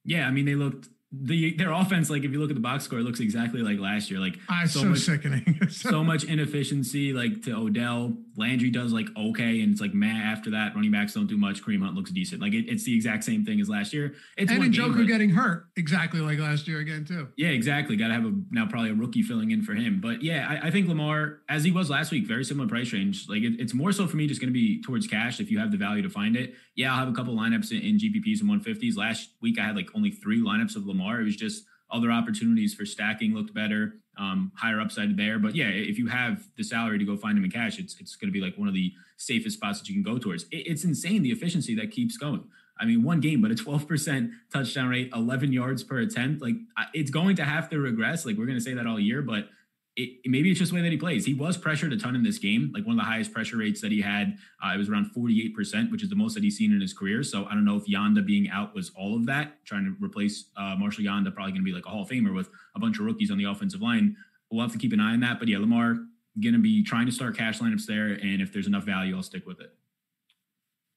Yeah, 0.04 0.26
I 0.26 0.30
mean 0.30 0.44
they 0.44 0.54
looked 0.54 0.88
the 1.12 1.54
their 1.56 1.72
offense, 1.72 2.08
like 2.08 2.24
if 2.24 2.32
you 2.32 2.40
look 2.40 2.50
at 2.50 2.56
the 2.56 2.62
box 2.62 2.84
score, 2.84 2.98
it 2.98 3.02
looks 3.02 3.20
exactly 3.20 3.60
like 3.60 3.78
last 3.78 4.10
year. 4.10 4.18
Like 4.18 4.38
uh, 4.48 4.66
so, 4.66 4.80
so 4.80 4.86
much, 4.86 4.98
sickening. 5.00 5.60
so 5.70 6.02
much 6.02 6.24
inefficiency. 6.24 7.12
Like 7.12 7.42
to 7.42 7.52
Odell, 7.52 8.16
Landry 8.36 8.70
does 8.70 8.92
like 8.92 9.08
okay, 9.16 9.60
and 9.60 9.72
it's 9.72 9.80
like 9.80 9.92
meh. 9.92 10.08
After 10.08 10.50
that, 10.50 10.74
running 10.74 10.90
backs 10.90 11.14
don't 11.14 11.26
do 11.26 11.36
much. 11.36 11.62
Kareem 11.62 11.82
Hunt 11.82 11.94
looks 11.94 12.10
decent. 12.10 12.40
Like 12.40 12.54
it, 12.54 12.68
it's 12.68 12.84
the 12.84 12.94
exact 12.94 13.24
same 13.24 13.44
thing 13.44 13.60
as 13.60 13.68
last 13.68 13.92
year. 13.92 14.14
It's 14.36 14.50
and 14.50 14.62
Njoku 14.62 15.06
getting 15.06 15.30
hurt 15.30 15.66
exactly 15.76 16.20
like 16.20 16.38
last 16.38 16.66
year 16.66 16.78
again 16.78 17.04
too. 17.04 17.28
Yeah, 17.36 17.48
exactly. 17.48 17.96
Got 17.96 18.08
to 18.08 18.14
have 18.14 18.24
a 18.24 18.32
now 18.50 18.66
probably 18.66 18.90
a 18.90 18.94
rookie 18.94 19.22
filling 19.22 19.50
in 19.50 19.62
for 19.62 19.74
him. 19.74 20.00
But 20.00 20.22
yeah, 20.22 20.46
I, 20.48 20.68
I 20.68 20.70
think 20.70 20.88
Lamar, 20.88 21.40
as 21.48 21.64
he 21.64 21.70
was 21.70 21.90
last 21.90 22.10
week, 22.10 22.26
very 22.26 22.44
similar 22.44 22.68
price 22.68 22.92
range. 22.92 23.26
Like 23.28 23.42
it, 23.42 23.60
it's 23.60 23.74
more 23.74 23.92
so 23.92 24.06
for 24.06 24.16
me 24.16 24.26
just 24.26 24.40
going 24.40 24.52
to 24.52 24.58
be 24.58 24.82
towards 24.82 25.06
cash 25.06 25.40
if 25.40 25.50
you 25.50 25.58
have 25.58 25.70
the 25.70 25.78
value 25.78 26.02
to 26.02 26.10
find 26.10 26.36
it. 26.36 26.54
Yeah, 26.74 26.92
I'll 26.92 27.00
have 27.00 27.08
a 27.08 27.12
couple 27.12 27.34
lineups 27.34 27.70
in, 27.70 27.82
in 27.82 27.98
GPPs 27.98 28.40
and 28.40 28.50
150s. 28.50 28.96
Last 28.96 29.30
week 29.40 29.58
I 29.58 29.64
had 29.64 29.76
like 29.76 29.88
only 29.94 30.10
three 30.10 30.42
lineups 30.42 30.76
of 30.76 30.86
Lamar. 30.86 31.20
It 31.20 31.24
was 31.24 31.36
just 31.36 31.64
other 31.92 32.10
opportunities 32.10 32.74
for 32.74 32.84
stacking 32.84 33.34
looked 33.34 33.54
better, 33.54 33.94
um, 34.18 34.52
higher 34.56 34.80
upside 34.80 35.16
there. 35.16 35.38
But 35.38 35.54
yeah, 35.54 35.68
if 35.68 35.98
you 35.98 36.08
have 36.08 36.48
the 36.56 36.64
salary 36.64 36.98
to 36.98 37.04
go 37.04 37.16
find 37.16 37.36
him 37.36 37.44
in 37.44 37.50
cash, 37.50 37.78
it's 37.78 37.96
it's 38.00 38.16
going 38.16 38.28
to 38.28 38.32
be 38.32 38.44
like 38.44 38.56
one 38.56 38.68
of 38.68 38.74
the 38.74 38.92
safest 39.16 39.56
spots 39.56 39.80
that 39.80 39.88
you 39.88 39.94
can 39.94 40.02
go 40.02 40.18
towards. 40.18 40.44
It, 40.44 40.66
it's 40.66 40.84
insane 40.84 41.22
the 41.22 41.30
efficiency 41.30 41.74
that 41.76 41.90
keeps 41.90 42.16
going. 42.16 42.44
I 42.80 42.84
mean, 42.84 43.02
one 43.02 43.20
game, 43.20 43.40
but 43.42 43.50
a 43.50 43.54
12% 43.54 44.30
touchdown 44.52 44.88
rate, 44.88 45.10
11 45.14 45.52
yards 45.52 45.84
per 45.84 46.00
attempt. 46.00 46.42
Like 46.42 46.56
it's 46.94 47.10
going 47.10 47.36
to 47.36 47.44
have 47.44 47.68
to 47.70 47.78
regress. 47.78 48.26
Like 48.26 48.36
we're 48.36 48.46
going 48.46 48.58
to 48.58 48.64
say 48.64 48.74
that 48.74 48.86
all 48.86 48.98
year, 48.98 49.22
but 49.22 49.48
it, 49.96 50.20
maybe 50.24 50.50
it's 50.50 50.58
just 50.58 50.72
the 50.72 50.76
way 50.76 50.82
that 50.82 50.90
he 50.90 50.96
plays. 50.96 51.26
He 51.26 51.34
was 51.34 51.56
pressured 51.56 51.92
a 51.92 51.98
ton 51.98 52.16
in 52.16 52.22
this 52.22 52.38
game, 52.38 52.70
like 52.74 52.86
one 52.86 52.98
of 52.98 53.04
the 53.04 53.10
highest 53.10 53.32
pressure 53.32 53.58
rates 53.58 53.80
that 53.82 53.92
he 53.92 54.00
had. 54.00 54.38
Uh, 54.64 54.72
it 54.74 54.78
was 54.78 54.88
around 54.88 55.10
48%, 55.14 55.90
which 55.90 56.02
is 56.02 56.08
the 56.08 56.16
most 56.16 56.34
that 56.34 56.42
he's 56.42 56.56
seen 56.56 56.72
in 56.72 56.80
his 56.80 56.94
career. 56.94 57.22
So 57.22 57.44
I 57.44 57.50
don't 57.50 57.64
know 57.64 57.76
if 57.76 57.84
Yanda 57.84 58.24
being 58.24 58.48
out 58.48 58.74
was 58.74 58.90
all 58.96 59.14
of 59.16 59.26
that, 59.26 59.64
trying 59.66 59.84
to 59.84 60.04
replace 60.04 60.46
uh, 60.56 60.76
Marshall 60.78 61.04
Yanda, 61.04 61.34
probably 61.34 61.52
going 61.52 61.62
to 61.62 61.64
be 61.64 61.72
like 61.72 61.84
a 61.84 61.90
Hall 61.90 62.02
of 62.02 62.08
Famer 62.08 62.34
with 62.34 62.48
a 62.74 62.80
bunch 62.80 62.98
of 62.98 63.04
rookies 63.04 63.30
on 63.30 63.36
the 63.36 63.44
offensive 63.44 63.82
line. 63.82 64.16
We'll 64.50 64.62
have 64.62 64.72
to 64.72 64.78
keep 64.78 64.92
an 64.92 65.00
eye 65.00 65.12
on 65.12 65.20
that. 65.20 65.38
But 65.38 65.48
yeah, 65.48 65.58
Lamar 65.58 65.96
going 66.40 66.54
to 66.54 66.60
be 66.60 66.82
trying 66.82 67.06
to 67.06 67.12
start 67.12 67.36
cash 67.36 67.58
lineups 67.58 67.86
there. 67.86 68.08
And 68.08 68.40
if 68.40 68.52
there's 68.52 68.66
enough 68.66 68.84
value, 68.84 69.14
I'll 69.14 69.22
stick 69.22 69.46
with 69.46 69.60
it. 69.60 69.74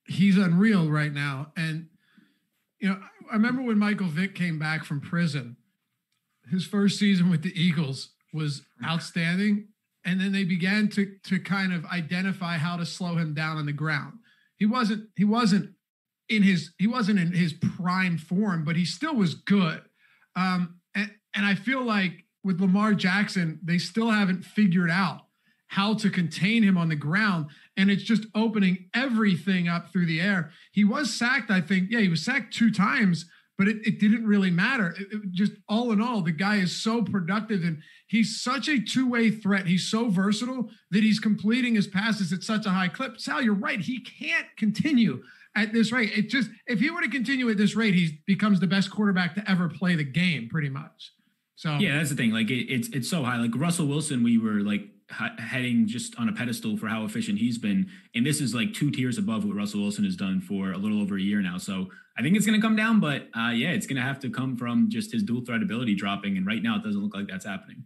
He's 0.08 0.38
unreal 0.38 0.90
right 0.90 1.12
now. 1.12 1.52
And, 1.58 1.88
you 2.80 2.90
know, 2.90 3.00
I 3.30 3.34
remember 3.34 3.62
when 3.62 3.78
Michael 3.78 4.08
Vick 4.08 4.36
came 4.36 4.58
back 4.58 4.86
from 4.86 5.02
prison, 5.02 5.58
his 6.50 6.66
first 6.66 6.98
season 6.98 7.30
with 7.30 7.42
the 7.42 7.60
Eagles 7.60 8.12
was 8.36 8.62
outstanding. 8.84 9.70
And 10.04 10.22
then 10.22 10.32
they 10.32 10.44
began 10.44 10.90
to 10.90 11.16
to 11.24 11.40
kind 11.40 11.74
of 11.74 11.86
identify 11.86 12.58
how 12.58 12.78
to 12.78 12.86
slow 12.86 13.16
him 13.16 13.34
down 13.34 13.58
on 13.58 13.66
the 13.66 13.74
ground. 13.74 14.20
He 14.58 14.66
wasn't 14.66 15.10
he 15.16 15.26
wasn't 15.26 15.72
in 16.30 16.44
his 16.44 16.74
he 16.78 16.88
wasn't 16.88 17.20
in 17.20 17.34
his 17.34 17.54
prime 17.54 18.18
form, 18.18 18.64
but 18.64 18.76
he 18.76 18.86
still 18.86 19.16
was 19.16 19.34
good. 19.34 19.82
Um, 20.36 20.80
and, 20.94 21.12
and 21.36 21.46
I 21.46 21.56
feel 21.56 21.84
like 21.84 22.26
with 22.44 22.62
Lamar 22.62 22.94
Jackson, 22.94 23.60
they 23.64 23.80
still 23.80 24.12
haven't 24.12 24.44
figured 24.44 24.92
out 24.92 25.22
how 25.68 25.96
to 25.96 26.10
contain 26.10 26.64
him 26.64 26.78
on 26.78 26.90
the 26.90 26.96
ground. 26.96 27.48
And 27.76 27.90
it's 27.90 28.04
just 28.04 28.26
opening 28.36 28.90
everything 28.94 29.68
up 29.68 29.92
through 29.92 30.06
the 30.06 30.22
air. 30.22 30.52
He 30.72 30.84
was 30.84 31.14
sacked, 31.14 31.50
I 31.50 31.62
think. 31.62 31.90
Yeah, 31.90 32.00
he 32.00 32.08
was 32.08 32.24
sacked 32.24 32.54
two 32.54 32.72
times, 32.72 33.26
but 33.58 33.68
it, 33.68 33.78
it 33.86 34.00
didn't 34.00 34.26
really 34.26 34.52
matter. 34.52 34.96
It, 35.00 35.08
it 35.12 35.32
just 35.32 35.54
all 35.68 35.92
in 35.92 36.02
all, 36.02 36.22
the 36.22 36.32
guy 36.32 36.58
is 36.58 36.76
so 36.76 37.04
productive 37.04 37.64
and 37.64 37.82
he's 38.08 38.42
such 38.42 38.68
a 38.68 38.82
two 38.82 39.10
way 39.10 39.32
threat. 39.32 39.68
He's 39.68 39.88
so 39.88 40.10
versatile 40.10 40.70
that 40.92 41.04
he's 41.04 41.20
completing 41.20 41.76
his 41.76 41.88
passes 41.88 42.34
at 42.34 42.44
such 42.44 42.66
a 42.66 42.72
high 42.72 42.88
clip. 42.88 43.20
Sal, 43.20 43.42
you're 43.42 43.54
right. 43.54 43.80
He 43.80 44.02
can't 44.02 44.48
continue 44.58 45.24
at 45.56 45.72
this 45.72 45.92
rate. 45.92 46.12
It 46.18 46.30
just, 46.30 46.50
if 46.68 46.80
he 46.80 46.90
were 46.90 47.02
to 47.02 47.10
continue 47.10 47.50
at 47.50 47.58
this 47.58 47.76
rate, 47.76 47.94
he 47.94 48.20
becomes 48.26 48.60
the 48.60 48.68
best 48.68 48.92
quarterback 48.92 49.36
to 49.36 49.50
ever 49.50 49.70
play 49.70 49.96
the 49.96 50.04
game, 50.04 50.50
pretty 50.50 50.70
much. 50.70 51.14
So, 51.56 51.78
yeah, 51.78 51.98
that's 51.98 52.10
the 52.10 52.18
thing. 52.18 52.32
Like, 52.32 52.50
it, 52.50 52.72
it's, 52.72 52.90
it's 52.90 53.10
so 53.10 53.24
high. 53.24 53.38
Like, 53.38 53.52
Russell 53.56 53.88
Wilson, 53.88 54.24
we 54.24 54.38
were 54.38 54.60
like, 54.60 54.90
heading 55.10 55.88
just 55.88 56.16
on 56.18 56.30
a 56.30 56.34
pedestal 56.34 56.78
for 56.78 56.88
how 56.88 57.06
efficient 57.06 57.38
he's 57.38 57.58
been. 57.58 57.88
And 58.16 58.26
this 58.26 58.42
is 58.42 58.56
like 58.56 58.74
two 58.74 58.90
tiers 58.90 59.18
above 59.18 59.46
what 59.46 59.56
Russell 59.56 59.82
Wilson 59.82 60.04
has 60.04 60.16
done 60.16 60.42
for 60.42 60.72
a 60.72 60.78
little 60.78 61.02
over 61.02 61.16
a 61.16 61.22
year 61.22 61.42
now. 61.42 61.58
So 61.58 61.88
I 62.18 62.22
think 62.22 62.36
it's 62.36 62.46
going 62.46 62.60
to 62.60 62.66
come 62.66 62.76
down, 62.76 63.00
but 63.00 63.28
uh, 63.38 63.50
yeah, 63.50 63.70
it's 63.70 63.86
going 63.86 63.98
to 63.98 64.02
have 64.02 64.20
to 64.22 64.30
come 64.30 64.58
from 64.58 64.90
just 64.90 65.12
his 65.12 65.22
dual 65.22 65.46
threat 65.46 65.62
ability 65.62 65.96
dropping. 65.96 66.38
And 66.38 66.48
right 66.48 66.64
now, 66.64 66.78
it 66.78 66.84
doesn't 66.84 67.02
look 67.02 67.14
like 67.14 67.28
that's 67.28 67.46
happening. 67.46 67.84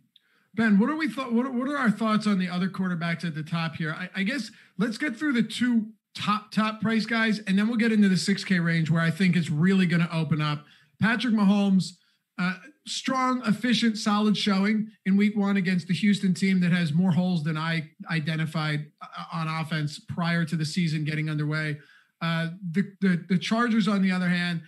Ben, 0.56 0.80
what 0.80 0.90
are 0.90 0.96
we 0.96 1.10
thought? 1.10 1.34
What, 1.34 1.46
are, 1.46 1.52
what 1.52 1.68
are 1.68 1.78
our 1.78 1.92
thoughts 1.92 2.26
on 2.26 2.40
the 2.40 2.50
other 2.50 2.70
quarterbacks 2.70 3.26
at 3.26 3.36
the 3.36 3.44
top 3.44 3.76
here? 3.76 3.94
I, 3.94 4.10
I 4.16 4.24
guess 4.24 4.52
let's 4.78 4.98
get 4.98 5.16
through 5.16 5.34
the 5.34 5.44
two 5.44 5.88
top 6.16 6.52
top 6.52 6.82
price 6.82 7.06
guys, 7.06 7.40
and 7.40 7.58
then 7.58 7.68
we'll 7.68 7.78
get 7.78 7.92
into 7.92 8.10
the 8.10 8.16
6K 8.16 8.64
range 8.64 8.90
where 8.90 9.02
I 9.02 9.12
think 9.12 9.36
it's 9.36 9.50
really 9.50 9.86
going 9.86 10.02
to 10.02 10.16
open 10.16 10.42
up. 10.42 10.66
Patrick 11.02 11.34
Mahomes, 11.34 11.94
uh, 12.38 12.56
strong, 12.90 13.42
efficient, 13.46 13.98
solid 13.98 14.36
showing 14.36 14.90
in 15.06 15.18
week 15.18 15.38
one 15.38 15.58
against 15.58 15.88
the 15.88 15.94
Houston 15.94 16.34
team 16.34 16.60
that 16.62 16.72
has 16.72 16.94
more 16.94 17.12
holes 17.12 17.44
than 17.44 17.58
I 17.58 17.90
identified 18.10 18.88
uh, 19.02 19.24
on 19.32 19.48
offense 19.48 20.00
prior 20.00 20.46
to 20.46 20.56
the 20.56 20.66
season 20.66 21.04
getting 21.04 21.30
underway. 21.30 21.78
Uh, 22.22 22.50
the, 22.72 22.92
the 23.02 23.26
the 23.30 23.38
Chargers, 23.38 23.88
on 23.88 24.02
the 24.02 24.12
other 24.12 24.28
hand, 24.28 24.62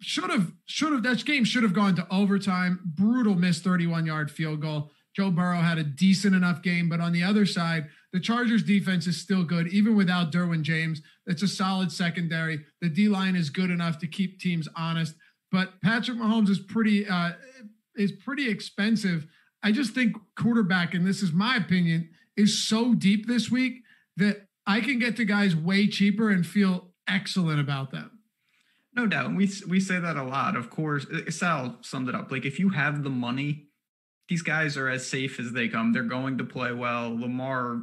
should 0.00 0.30
have 0.30 0.52
should 0.66 0.92
have 0.92 1.02
that 1.02 1.24
game 1.24 1.44
should 1.44 1.62
have 1.62 1.72
gone 1.72 1.96
to 1.96 2.06
overtime. 2.10 2.80
Brutal 2.84 3.34
missed 3.34 3.64
31 3.64 4.06
yard 4.06 4.30
field 4.30 4.60
goal. 4.60 4.90
Joe 5.14 5.30
Burrow 5.30 5.60
had 5.60 5.78
a 5.78 5.84
decent 5.84 6.34
enough 6.34 6.62
game, 6.62 6.88
but 6.88 7.00
on 7.00 7.12
the 7.12 7.22
other 7.22 7.44
side, 7.44 7.88
the 8.12 8.20
Chargers 8.20 8.62
defense 8.62 9.06
is 9.06 9.20
still 9.20 9.44
good, 9.44 9.68
even 9.68 9.94
without 9.94 10.32
Derwin 10.32 10.62
James. 10.62 11.02
It's 11.26 11.42
a 11.42 11.48
solid 11.48 11.92
secondary. 11.92 12.64
The 12.80 12.88
D 12.88 13.08
line 13.08 13.36
is 13.36 13.50
good 13.50 13.70
enough 13.70 13.98
to 13.98 14.06
keep 14.06 14.40
teams 14.40 14.68
honest. 14.76 15.14
But 15.52 15.80
Patrick 15.82 16.16
Mahomes 16.16 16.48
is 16.48 16.58
pretty 16.58 17.06
uh, 17.06 17.32
is 17.94 18.10
pretty 18.10 18.48
expensive. 18.48 19.26
I 19.62 19.70
just 19.70 19.94
think 19.94 20.16
quarterback, 20.36 20.94
and 20.94 21.06
this 21.06 21.22
is 21.22 21.32
my 21.32 21.56
opinion, 21.56 22.08
is 22.36 22.66
so 22.66 22.94
deep 22.94 23.26
this 23.26 23.50
week 23.50 23.82
that 24.16 24.48
I 24.66 24.80
can 24.80 24.98
get 24.98 25.16
to 25.16 25.24
guys 25.24 25.54
way 25.54 25.86
cheaper 25.86 26.30
and 26.30 26.44
feel 26.44 26.88
excellent 27.06 27.60
about 27.60 27.90
them. 27.92 28.18
No 28.94 29.06
doubt. 29.06 29.34
We 29.36 29.50
we 29.68 29.78
say 29.78 30.00
that 30.00 30.16
a 30.16 30.24
lot. 30.24 30.56
Of 30.56 30.70
course, 30.70 31.06
uh, 31.06 31.30
Sal 31.30 31.78
summed 31.82 32.08
it 32.08 32.14
up. 32.14 32.30
Like 32.30 32.44
if 32.44 32.58
you 32.58 32.70
have 32.70 33.04
the 33.04 33.10
money, 33.10 33.68
these 34.28 34.42
guys 34.42 34.76
are 34.76 34.88
as 34.88 35.06
safe 35.06 35.38
as 35.38 35.52
they 35.52 35.68
come. 35.68 35.92
They're 35.92 36.02
going 36.02 36.38
to 36.38 36.44
play 36.44 36.72
well. 36.72 37.08
Lamar 37.14 37.82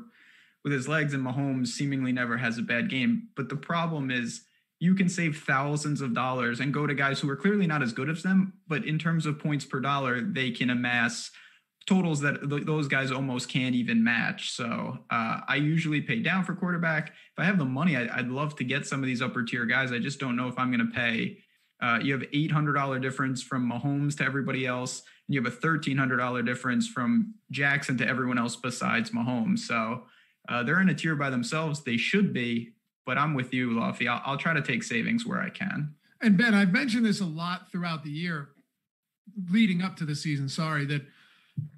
with 0.64 0.74
his 0.74 0.88
legs 0.88 1.14
and 1.14 1.26
Mahomes 1.26 1.68
seemingly 1.68 2.12
never 2.12 2.38
has 2.38 2.58
a 2.58 2.64
bad 2.64 2.90
game. 2.90 3.30
But 3.36 3.50
the 3.50 3.56
problem 3.56 4.12
is 4.12 4.42
you 4.80 4.96
can 4.96 5.10
save 5.10 5.38
thousands 5.38 6.02
of 6.02 6.14
dollars 6.14 6.60
and 6.60 6.74
go 6.74 6.88
to 6.88 6.94
guys 6.94 7.20
who 7.20 7.30
are 7.30 7.36
clearly 7.36 7.68
not 7.68 7.84
as 7.84 7.92
good 7.92 8.10
as 8.10 8.24
them, 8.24 8.54
but 8.68 8.86
in 8.86 8.98
terms 8.98 9.26
of 9.26 9.38
points 9.38 9.66
per 9.66 9.80
dollar, 9.80 10.22
they 10.22 10.52
can 10.52 10.70
amass 10.70 11.32
totals 11.86 12.22
that 12.22 12.50
th- 12.50 12.66
those 12.66 12.88
guys 12.88 13.12
almost 13.12 13.50
can't 13.50 13.76
even 13.76 14.04
match. 14.04 14.52
So 14.52 15.00
uh, 15.10 15.42
I 15.48 15.56
usually 15.56 16.02
pay 16.02 16.20
down 16.20 16.46
for 16.46 16.54
quarterback. 16.54 17.10
If 17.10 17.40
I 17.40 17.46
have 17.46 17.58
the 17.58 17.66
money, 17.66 17.98
I, 17.98 18.18
would 18.18 18.30
love 18.30 18.56
to 18.58 18.64
get 18.64 18.86
some 18.86 19.02
of 19.02 19.08
these 19.08 19.22
upper 19.22 19.44
tier 19.44 19.66
guys. 19.66 19.92
I 19.92 20.00
just 20.00 20.20
don't 20.20 20.36
know 20.36 20.48
if 20.48 20.58
I'm 20.58 20.72
going 20.72 20.88
to 20.88 20.94
pay. 20.96 21.40
Uh, 21.82 22.00
you 22.02 22.14
have 22.14 22.22
$800 22.30 23.02
difference 23.02 23.42
from 23.42 23.70
Mahomes 23.70 24.18
to 24.18 24.24
everybody 24.24 24.66
else, 24.68 25.00
and 25.28 25.36
you 25.36 25.42
have 25.42 25.52
a 25.52 25.56
$1,300 25.56 26.46
difference 26.46 26.88
from 26.88 27.34
Jackson 27.52 27.98
to 27.98 28.08
everyone 28.08 28.38
else 28.38 28.56
besides 28.56 29.12
Mahomes. 29.12 29.60
So 29.60 30.04
uh, 30.48 30.64
they're 30.64 30.82
in 30.82 30.90
a 30.90 30.94
tier 30.94 31.16
by 31.16 31.30
themselves. 31.30 31.84
They 31.84 31.98
should 31.98 32.34
be, 32.34 32.74
but 33.10 33.18
I'm 33.18 33.34
with 33.34 33.56
you, 33.56 33.72
Luffy. 33.72 34.08
I'll, 34.08 34.22
I'll 34.24 34.38
try 34.38 34.54
to 34.54 34.62
take 34.62 34.84
savings 34.84 35.26
where 35.26 35.42
I 35.42 35.50
can. 35.50 35.96
And 36.22 36.38
Ben, 36.38 36.54
I've 36.54 36.72
mentioned 36.72 37.08
this 37.08 37.22
a 37.22 37.26
lot 37.26 37.72
throughout 37.72 38.04
the 38.04 38.12
year, 38.12 38.50
leading 39.50 39.82
up 39.82 39.96
to 39.96 40.06
the 40.06 40.16
season. 40.16 40.48
Sorry 40.48 40.86
that 40.86 41.02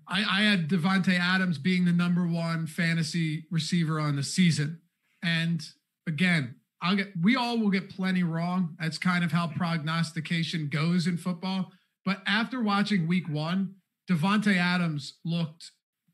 I, 0.09 0.25
I 0.29 0.41
had 0.41 0.67
Davante 0.67 1.17
Adams 1.17 1.57
being 1.57 1.85
the 1.85 1.93
number 1.93 2.27
one 2.27 2.67
fantasy 2.67 3.45
receiver 3.49 3.97
on 3.97 4.17
the 4.17 4.23
season, 4.23 4.81
and 5.23 5.65
again, 6.05 6.55
I'll 6.81 6.97
get. 6.97 7.13
We 7.21 7.37
all 7.37 7.57
will 7.57 7.69
get 7.69 7.89
plenty 7.89 8.23
wrong. 8.23 8.75
That's 8.77 8.97
kind 8.97 9.23
of 9.23 9.31
how 9.31 9.47
prognostication 9.47 10.67
goes 10.67 11.07
in 11.07 11.15
football. 11.15 11.71
But 12.03 12.21
after 12.27 12.61
watching 12.61 13.07
Week 13.07 13.29
One, 13.29 13.75
Davante 14.09 14.57
Adams 14.57 15.13
looked 15.23 15.71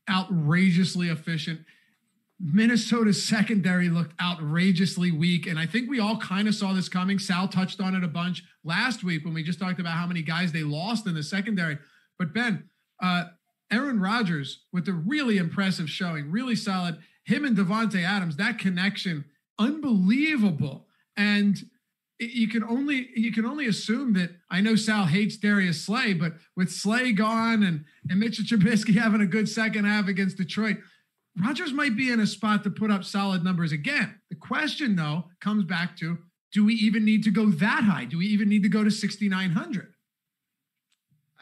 outrageously 0.07 1.09
efficient. 1.09 1.61
Minnesota's 2.39 3.23
secondary 3.23 3.89
looked 3.89 4.19
outrageously 4.21 5.11
weak. 5.11 5.47
And 5.47 5.57
I 5.57 5.65
think 5.65 5.89
we 5.89 5.99
all 5.99 6.17
kind 6.17 6.47
of 6.47 6.55
saw 6.55 6.73
this 6.73 6.87
coming. 6.87 7.17
Sal 7.17 7.47
touched 7.47 7.81
on 7.81 7.95
it 7.95 8.03
a 8.03 8.07
bunch 8.07 8.43
last 8.63 9.03
week 9.03 9.25
when 9.25 9.33
we 9.33 9.43
just 9.43 9.59
talked 9.59 9.79
about 9.79 9.93
how 9.93 10.05
many 10.05 10.21
guys 10.21 10.51
they 10.51 10.63
lost 10.63 11.07
in 11.07 11.15
the 11.15 11.23
secondary. 11.23 11.79
But 12.19 12.33
Ben, 12.33 12.69
uh, 13.01 13.25
Aaron 13.71 13.99
Rodgers 13.99 14.65
with 14.71 14.87
a 14.87 14.93
really 14.93 15.37
impressive 15.37 15.89
showing, 15.89 16.31
really 16.31 16.55
solid. 16.55 16.99
Him 17.25 17.43
and 17.43 17.57
Davante 17.57 18.03
Adams, 18.03 18.37
that 18.37 18.59
connection, 18.59 19.25
unbelievable. 19.59 20.87
And 21.17 21.57
you 22.19 22.47
can 22.47 22.63
only 22.63 23.09
you 23.15 23.31
can 23.31 23.45
only 23.45 23.67
assume 23.67 24.13
that 24.13 24.31
I 24.49 24.61
know 24.61 24.75
Sal 24.75 25.05
hates 25.05 25.37
Darius 25.37 25.83
Slay, 25.83 26.13
but 26.13 26.33
with 26.55 26.71
Slay 26.71 27.11
gone 27.11 27.63
and 27.63 27.85
and 28.09 28.19
Mitchell 28.19 28.45
Trubisky 28.45 28.95
having 28.99 29.21
a 29.21 29.27
good 29.27 29.49
second 29.49 29.85
half 29.85 30.07
against 30.07 30.37
Detroit, 30.37 30.77
Rodgers 31.39 31.71
might 31.71 31.95
be 31.95 32.11
in 32.11 32.19
a 32.19 32.27
spot 32.27 32.63
to 32.63 32.69
put 32.69 32.89
up 32.89 33.03
solid 33.03 33.43
numbers 33.43 33.71
again. 33.71 34.19
The 34.29 34.35
question, 34.35 34.95
though, 34.95 35.25
comes 35.39 35.65
back 35.65 35.95
to 35.97 36.17
do 36.51 36.65
we 36.65 36.73
even 36.75 37.05
need 37.05 37.23
to 37.23 37.31
go 37.31 37.49
that 37.51 37.83
high? 37.83 38.05
Do 38.05 38.17
we 38.17 38.25
even 38.27 38.49
need 38.49 38.63
to 38.63 38.69
go 38.69 38.83
to 38.83 38.89
6,900? 38.89 39.93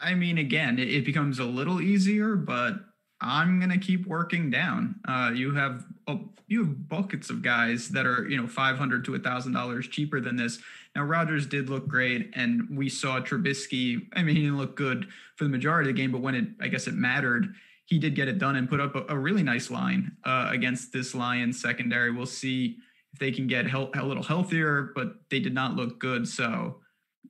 I 0.00 0.14
mean, 0.14 0.38
again, 0.38 0.78
it, 0.78 1.04
becomes 1.04 1.38
a 1.38 1.44
little 1.44 1.80
easier, 1.80 2.36
but 2.36 2.74
I'm 3.20 3.58
gonna 3.58 3.78
keep 3.78 4.06
working 4.06 4.50
down. 4.50 4.96
Uh, 5.08 5.30
you 5.34 5.54
have 5.54 5.86
oh, 6.06 6.28
you 6.48 6.64
have 6.64 6.88
buckets 6.88 7.30
of 7.30 7.40
guys 7.40 7.88
that 7.90 8.04
are 8.04 8.28
you 8.28 8.36
know 8.36 8.46
500 8.46 9.06
to 9.06 9.14
a 9.14 9.18
thousand 9.18 9.52
dollars 9.52 9.88
cheaper 9.88 10.20
than 10.20 10.36
this. 10.36 10.58
Now 10.94 11.04
Rodgers 11.04 11.46
did 11.46 11.70
look 11.70 11.88
great, 11.88 12.30
and 12.34 12.68
we 12.70 12.90
saw 12.90 13.20
Trubisky. 13.20 14.06
I 14.14 14.22
mean, 14.22 14.36
he 14.36 14.42
didn't 14.42 14.58
look 14.58 14.76
good 14.76 15.08
for 15.36 15.44
the 15.44 15.50
majority 15.50 15.88
of 15.88 15.96
the 15.96 16.02
game, 16.02 16.12
but 16.12 16.20
when 16.20 16.34
it 16.34 16.48
I 16.60 16.68
guess 16.68 16.86
it 16.86 16.94
mattered, 16.94 17.54
he 17.86 17.98
did 17.98 18.14
get 18.14 18.28
it 18.28 18.38
done 18.38 18.56
and 18.56 18.68
put 18.68 18.80
up 18.80 18.94
a, 18.94 19.14
a 19.14 19.18
really 19.18 19.42
nice 19.42 19.70
line 19.70 20.16
uh, 20.24 20.48
against 20.50 20.92
this 20.92 21.14
Lions 21.14 21.60
secondary. 21.60 22.10
We'll 22.10 22.26
see 22.26 22.76
if 23.12 23.18
they 23.18 23.30
can 23.30 23.46
get 23.46 23.72
a 23.72 24.04
little 24.04 24.22
healthier, 24.22 24.92
but 24.94 25.14
they 25.30 25.40
did 25.40 25.54
not 25.54 25.74
look 25.76 25.98
good. 25.98 26.28
So 26.28 26.80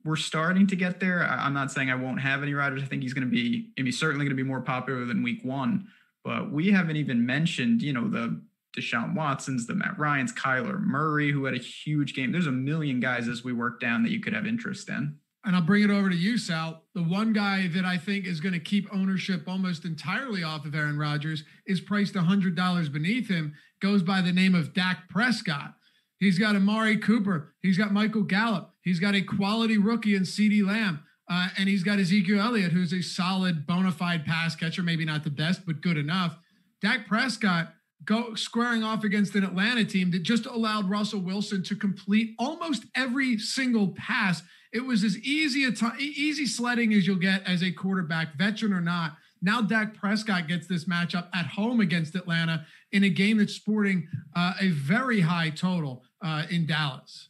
we're 0.03 0.15
starting 0.15 0.65
to 0.67 0.75
get 0.75 0.99
there. 0.99 1.23
I, 1.23 1.45
am 1.45 1.53
not 1.53 1.71
saying 1.71 1.91
I 1.91 1.95
won't 1.95 2.19
have 2.21 2.41
any 2.41 2.53
riders. 2.53 2.81
I 2.81 2.87
think 2.87 3.03
he's 3.03 3.13
going 3.13 3.27
to 3.27 3.31
be, 3.31 3.69
mean, 3.79 3.91
certainly 3.91 4.25
going 4.25 4.35
to 4.35 4.43
be 4.43 4.47
more 4.47 4.61
popular 4.61 5.05
than 5.05 5.21
week 5.21 5.41
one. 5.43 5.87
But 6.23 6.51
we 6.51 6.71
haven't 6.71 6.97
even 6.97 7.25
mentioned, 7.25 7.81
you 7.81 7.93
know, 7.93 8.09
the 8.09 8.41
Deshaun 8.75 9.15
Watsons, 9.15 9.67
the 9.67 9.75
Matt 9.75 9.97
Ryans, 9.97 10.33
Kyler 10.33 10.79
Murray, 10.79 11.31
who 11.31 11.45
had 11.45 11.53
a 11.53 11.59
huge 11.59 12.15
game. 12.15 12.31
There's 12.31 12.47
a 12.47 12.51
million 12.51 12.99
guys 12.99 13.27
as 13.27 13.43
we 13.43 13.53
work 13.53 13.79
down 13.79 14.03
that 14.03 14.11
you 14.11 14.19
could 14.19 14.33
have 14.33 14.45
interest 14.45 14.89
in 14.89 15.17
and 15.45 15.55
I'll 15.55 15.61
bring 15.61 15.83
it 15.83 15.89
over 15.89 16.09
to 16.09 16.15
you, 16.15 16.37
Sal. 16.37 16.83
The 16.93 17.03
one 17.03 17.31
guy 17.31 17.67
that 17.67 17.85
I 17.85 17.97
think 17.97 18.25
is 18.25 18.41
going 18.41 18.53
to 18.53 18.59
keep 18.59 18.87
ownership 18.93 19.43
almost 19.47 19.85
entirely 19.85 20.43
off 20.43 20.65
of 20.65 20.75
Aaron 20.75 20.97
Rodgers 20.97 21.43
is 21.65 21.79
priced 21.79 22.15
$100 22.15 22.91
beneath 22.91 23.29
him, 23.29 23.53
goes 23.81 24.03
by 24.03 24.21
the 24.21 24.33
name 24.33 24.55
of 24.55 24.73
Dak 24.73 25.09
Prescott. 25.09 25.75
He's 26.19 26.39
got 26.39 26.55
Amari 26.55 26.97
Cooper. 26.97 27.53
He's 27.61 27.77
got 27.77 27.93
Michael 27.93 28.23
Gallup. 28.23 28.73
He's 28.81 28.99
got 28.99 29.15
a 29.15 29.21
quality 29.21 29.77
rookie 29.77 30.15
in 30.15 30.23
CeeDee 30.23 30.65
Lamb. 30.65 31.03
Uh, 31.29 31.49
and 31.57 31.67
he's 31.67 31.83
got 31.83 31.99
Ezekiel 31.99 32.39
Elliott, 32.39 32.71
who's 32.71 32.93
a 32.93 33.01
solid 33.01 33.67
bona 33.67 33.91
fide 33.91 34.25
pass 34.25 34.55
catcher, 34.55 34.81
maybe 34.81 35.05
not 35.05 35.23
the 35.23 35.29
best, 35.29 35.65
but 35.65 35.81
good 35.81 35.97
enough. 35.97 36.37
Dak 36.81 37.07
Prescott 37.07 37.73
go 38.05 38.35
squaring 38.35 38.83
off 38.83 39.03
against 39.03 39.35
an 39.35 39.43
Atlanta 39.43 39.83
team 39.83 40.11
that 40.11 40.23
just 40.23 40.45
allowed 40.45 40.89
Russell 40.89 41.19
Wilson 41.19 41.63
to 41.63 41.75
complete 41.75 42.35
almost 42.39 42.85
every 42.95 43.37
single 43.37 43.89
pass 43.89 44.43
it 44.73 44.85
was 44.85 45.03
as 45.03 45.17
easy 45.19 45.63
a 45.63 45.71
t- 45.71 45.87
easy 45.99 46.45
sledding 46.45 46.93
as 46.93 47.07
you'll 47.07 47.15
get 47.15 47.43
as 47.47 47.63
a 47.63 47.71
quarterback, 47.71 48.35
veteran 48.37 48.73
or 48.73 48.81
not. 48.81 49.17
Now 49.41 49.61
Dak 49.61 49.95
Prescott 49.95 50.47
gets 50.47 50.67
this 50.67 50.85
matchup 50.85 51.27
at 51.33 51.45
home 51.45 51.79
against 51.79 52.15
Atlanta 52.15 52.65
in 52.91 53.03
a 53.03 53.09
game 53.09 53.37
that's 53.37 53.53
sporting 53.53 54.07
uh, 54.35 54.53
a 54.59 54.69
very 54.69 55.21
high 55.21 55.49
total 55.51 56.03
uh, 56.23 56.43
in 56.49 56.65
Dallas. 56.65 57.29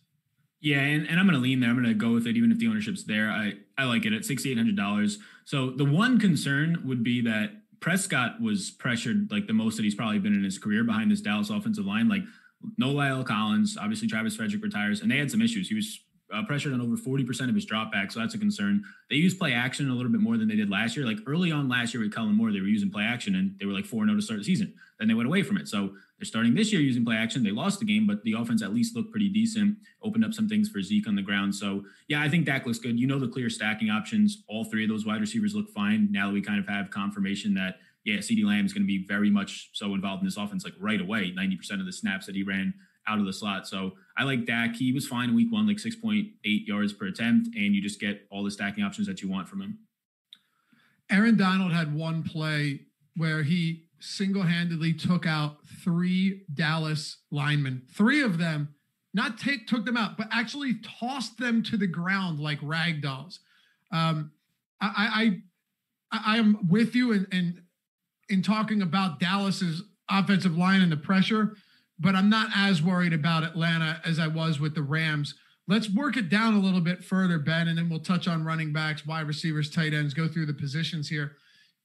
Yeah, 0.59 0.79
and, 0.79 1.07
and 1.07 1.19
I'm 1.19 1.27
going 1.27 1.35
to 1.35 1.43
lean 1.43 1.59
there. 1.59 1.69
I'm 1.69 1.75
going 1.75 1.87
to 1.87 1.93
go 1.93 2.11
with 2.11 2.25
it, 2.25 2.35
even 2.35 2.51
if 2.51 2.57
the 2.57 2.67
ownership's 2.67 3.03
there. 3.03 3.29
I, 3.29 3.53
I 3.77 3.85
like 3.85 4.05
it 4.05 4.13
at 4.13 4.23
$6,800. 4.23 5.17
So 5.45 5.69
the 5.69 5.85
one 5.85 6.19
concern 6.19 6.81
would 6.85 7.03
be 7.03 7.21
that 7.21 7.51
Prescott 7.79 8.41
was 8.41 8.71
pressured 8.71 9.29
like 9.31 9.47
the 9.47 9.53
most 9.53 9.77
that 9.77 9.83
he's 9.83 9.95
probably 9.95 10.19
been 10.19 10.33
in 10.33 10.43
his 10.43 10.57
career 10.57 10.83
behind 10.83 11.11
this 11.11 11.21
Dallas 11.21 11.49
offensive 11.49 11.85
line. 11.85 12.07
Like 12.09 12.23
no 12.77 12.93
La'el 12.93 13.25
Collins, 13.25 13.77
obviously 13.79 14.07
Travis 14.07 14.35
Frederick 14.35 14.63
retires, 14.63 15.01
and 15.01 15.11
they 15.11 15.17
had 15.17 15.31
some 15.31 15.41
issues. 15.41 15.69
He 15.69 15.75
was 15.75 15.99
uh, 16.33 16.43
pressured 16.45 16.73
on 16.73 16.81
over 16.81 16.95
40% 16.95 17.49
of 17.49 17.55
his 17.55 17.65
dropbacks, 17.65 18.13
so 18.13 18.19
that's 18.19 18.33
a 18.33 18.37
concern. 18.37 18.83
They 19.09 19.15
use 19.15 19.33
play 19.33 19.53
action 19.53 19.89
a 19.89 19.93
little 19.93 20.11
bit 20.11 20.21
more 20.21 20.37
than 20.37 20.47
they 20.47 20.55
did 20.55 20.69
last 20.69 20.97
year. 20.97 21.05
Like 21.05 21.19
early 21.25 21.51
on 21.51 21.69
last 21.69 21.93
year 21.93 22.03
with 22.03 22.13
Kellen 22.13 22.35
Moore, 22.35 22.51
they 22.51 22.59
were 22.59 22.67
using 22.67 22.91
play 22.91 23.03
action 23.03 23.35
and 23.35 23.57
they 23.59 23.65
were 23.65 23.73
like 23.73 23.85
4 23.85 24.05
0 24.05 24.15
to 24.15 24.21
start 24.21 24.39
the 24.39 24.43
season. 24.43 24.73
Then 24.99 25.07
they 25.07 25.13
went 25.13 25.27
away 25.27 25.43
from 25.43 25.57
it. 25.57 25.67
So 25.67 25.93
they're 26.17 26.25
starting 26.25 26.55
this 26.55 26.71
year 26.73 26.81
using 26.81 27.05
play 27.05 27.15
action. 27.15 27.43
They 27.43 27.51
lost 27.51 27.79
the 27.79 27.85
game, 27.85 28.07
but 28.07 28.23
the 28.23 28.33
offense 28.33 28.61
at 28.61 28.73
least 28.73 28.95
looked 28.95 29.11
pretty 29.11 29.29
decent, 29.29 29.77
opened 30.01 30.25
up 30.25 30.33
some 30.33 30.49
things 30.49 30.69
for 30.69 30.81
Zeke 30.81 31.07
on 31.07 31.15
the 31.15 31.21
ground. 31.21 31.55
So 31.55 31.83
yeah, 32.07 32.21
I 32.21 32.29
think 32.29 32.45
Dak 32.45 32.65
looks 32.65 32.79
good. 32.79 32.99
You 32.99 33.07
know 33.07 33.19
the 33.19 33.27
clear 33.27 33.49
stacking 33.49 33.89
options. 33.89 34.43
All 34.47 34.65
three 34.65 34.83
of 34.83 34.89
those 34.89 35.05
wide 35.05 35.21
receivers 35.21 35.55
look 35.55 35.69
fine. 35.69 36.11
Now 36.11 36.27
that 36.27 36.33
we 36.33 36.41
kind 36.41 36.59
of 36.59 36.67
have 36.67 36.89
confirmation 36.89 37.53
that 37.53 37.75
yeah, 38.03 38.17
CeeDee 38.17 38.45
Lamb 38.45 38.65
is 38.65 38.73
going 38.73 38.83
to 38.83 38.87
be 38.87 39.05
very 39.05 39.29
much 39.29 39.69
so 39.73 39.93
involved 39.93 40.21
in 40.21 40.27
this 40.27 40.37
offense, 40.37 40.63
like 40.63 40.73
right 40.79 41.01
away. 41.01 41.33
90% 41.37 41.79
of 41.79 41.85
the 41.85 41.91
snaps 41.91 42.25
that 42.25 42.35
he 42.35 42.43
ran 42.43 42.73
out 43.05 43.19
of 43.19 43.25
the 43.25 43.33
slot. 43.33 43.67
So 43.67 43.93
I 44.17 44.23
like 44.23 44.45
Dak. 44.45 44.75
He 44.75 44.91
was 44.91 45.07
fine 45.07 45.29
in 45.29 45.35
week 45.35 45.51
one, 45.51 45.67
like 45.67 45.77
6.8 45.77 46.31
yards 46.43 46.91
per 46.91 47.05
attempt, 47.05 47.55
and 47.55 47.75
you 47.75 47.81
just 47.81 47.99
get 47.99 48.25
all 48.31 48.43
the 48.43 48.51
stacking 48.51 48.83
options 48.83 49.07
that 49.07 49.21
you 49.21 49.29
want 49.29 49.47
from 49.47 49.61
him. 49.61 49.77
Aaron 51.09 51.37
Donald 51.37 51.71
had 51.71 51.93
one 51.93 52.23
play 52.23 52.81
where 53.15 53.43
he 53.43 53.83
single 53.99 54.43
handedly 54.43 54.93
took 54.93 55.25
out 55.25 55.57
three 55.83 56.43
Dallas 56.53 57.17
linemen, 57.31 57.83
three 57.93 58.21
of 58.21 58.37
them, 58.37 58.73
not 59.13 59.37
take, 59.37 59.67
took 59.67 59.85
them 59.85 59.97
out, 59.97 60.17
but 60.17 60.27
actually 60.31 60.75
tossed 60.99 61.37
them 61.37 61.63
to 61.63 61.77
the 61.77 61.87
ground 61.87 62.39
like 62.39 62.59
rag 62.61 63.01
dolls. 63.01 63.39
Um, 63.91 64.31
I, 64.81 65.41
I, 66.11 66.21
I 66.33 66.37
am 66.37 66.67
with 66.69 66.95
you 66.95 67.13
in, 67.13 67.27
in, 67.31 67.61
in 68.29 68.41
talking 68.41 68.81
about 68.81 69.19
Dallas's 69.19 69.83
offensive 70.09 70.57
line 70.57 70.81
and 70.81 70.91
the 70.91 70.97
pressure 70.97 71.55
but 71.99 72.15
I'm 72.15 72.29
not 72.29 72.49
as 72.55 72.81
worried 72.81 73.13
about 73.13 73.43
Atlanta 73.43 74.01
as 74.05 74.19
I 74.19 74.27
was 74.27 74.59
with 74.59 74.75
the 74.75 74.83
Rams. 74.83 75.35
Let's 75.67 75.89
work 75.89 76.15
it 76.15 76.29
down 76.29 76.53
a 76.53 76.59
little 76.59 76.79
bit 76.79 77.03
further, 77.03 77.39
Ben, 77.39 77.67
and 77.67 77.77
then 77.77 77.89
we'll 77.89 77.99
touch 77.99 78.27
on 78.27 78.45
running 78.45 78.71
backs, 78.71 79.05
wide 79.05 79.27
receivers, 79.27 79.69
tight 79.69 79.93
ends, 79.93 80.13
go 80.13 80.27
through 80.27 80.45
the 80.45 80.53
positions 80.53 81.09
here. 81.09 81.33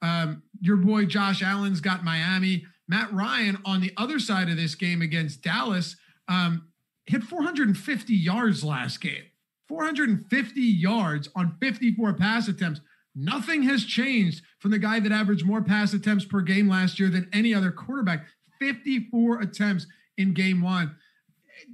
Um, 0.03 0.43
your 0.61 0.77
boy 0.77 1.07
Josh 1.07 1.43
Allen's 1.43 1.81
got 1.81 2.05
Miami. 2.05 2.65
Matt 2.89 3.13
Ryan 3.13 3.59
on 3.65 3.81
the 3.81 3.93
other 3.97 4.19
side 4.19 4.49
of 4.49 4.57
this 4.57 4.75
game 4.75 5.03
against 5.03 5.43
Dallas 5.43 5.97
um, 6.29 6.69
hit 7.07 7.23
450 7.23 8.15
yards 8.15 8.63
last 8.63 9.01
game. 9.01 9.25
450 9.69 10.61
yards 10.61 11.29
on 11.35 11.57
54 11.61 12.15
pass 12.15 12.49
attempts. 12.49 12.81
Nothing 13.15 13.63
has 13.65 13.85
changed 13.85 14.43
from 14.59 14.71
the 14.71 14.79
guy 14.79 15.01
that 15.01 15.13
averaged 15.13 15.47
more 15.47 15.63
pass 15.63 15.93
attempts 15.93 16.25
per 16.25 16.41
game 16.41 16.69
last 16.69 16.99
year 16.99 17.09
than 17.09 17.29
any 17.33 17.55
other 17.55 17.71
quarterback. 17.71 18.27
54 18.59 19.41
attempts 19.41 19.87
in 20.23 20.35
game 20.35 20.63
one. 20.63 20.97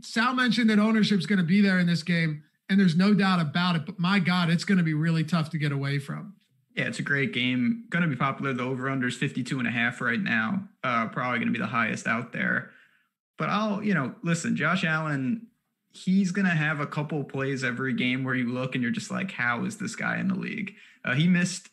Sal 0.02 0.34
mentioned 0.34 0.70
that 0.70 0.78
ownership's 0.78 1.26
going 1.26 1.38
to 1.38 1.44
be 1.44 1.60
there 1.60 1.78
in 1.78 1.86
this 1.86 2.02
game, 2.02 2.42
and 2.68 2.78
there's 2.78 2.96
no 2.96 3.14
doubt 3.14 3.40
about 3.40 3.76
it. 3.76 3.86
But 3.86 3.98
my 3.98 4.18
God, 4.18 4.50
it's 4.50 4.64
going 4.64 4.78
to 4.78 4.84
be 4.84 4.94
really 4.94 5.24
tough 5.24 5.50
to 5.50 5.58
get 5.58 5.72
away 5.72 5.98
from. 5.98 6.34
Yeah, 6.74 6.84
it's 6.84 6.98
a 6.98 7.02
great 7.02 7.32
game. 7.32 7.84
Going 7.90 8.02
to 8.02 8.08
be 8.08 8.16
popular. 8.16 8.52
The 8.52 8.62
over 8.62 8.88
under 8.88 9.08
is 9.08 9.16
52 9.16 9.58
and 9.58 9.66
a 9.66 9.70
half 9.70 10.00
right 10.00 10.20
now. 10.20 10.68
Uh, 10.84 11.08
probably 11.08 11.38
going 11.38 11.48
to 11.48 11.52
be 11.52 11.58
the 11.58 11.66
highest 11.66 12.06
out 12.06 12.32
there. 12.32 12.70
But 13.36 13.48
I'll, 13.48 13.82
you 13.82 13.94
know, 13.94 14.14
listen, 14.22 14.56
Josh 14.56 14.84
Allen, 14.84 15.48
he's 15.90 16.30
going 16.30 16.44
to 16.44 16.52
have 16.52 16.78
a 16.80 16.86
couple 16.86 17.24
plays 17.24 17.64
every 17.64 17.94
game 17.94 18.22
where 18.22 18.34
you 18.34 18.52
look 18.52 18.74
and 18.74 18.82
you're 18.82 18.92
just 18.92 19.10
like, 19.10 19.32
how 19.32 19.64
is 19.64 19.78
this 19.78 19.96
guy 19.96 20.18
in 20.18 20.28
the 20.28 20.34
league? 20.34 20.74
Uh, 21.04 21.14
he 21.14 21.26
missed 21.26 21.68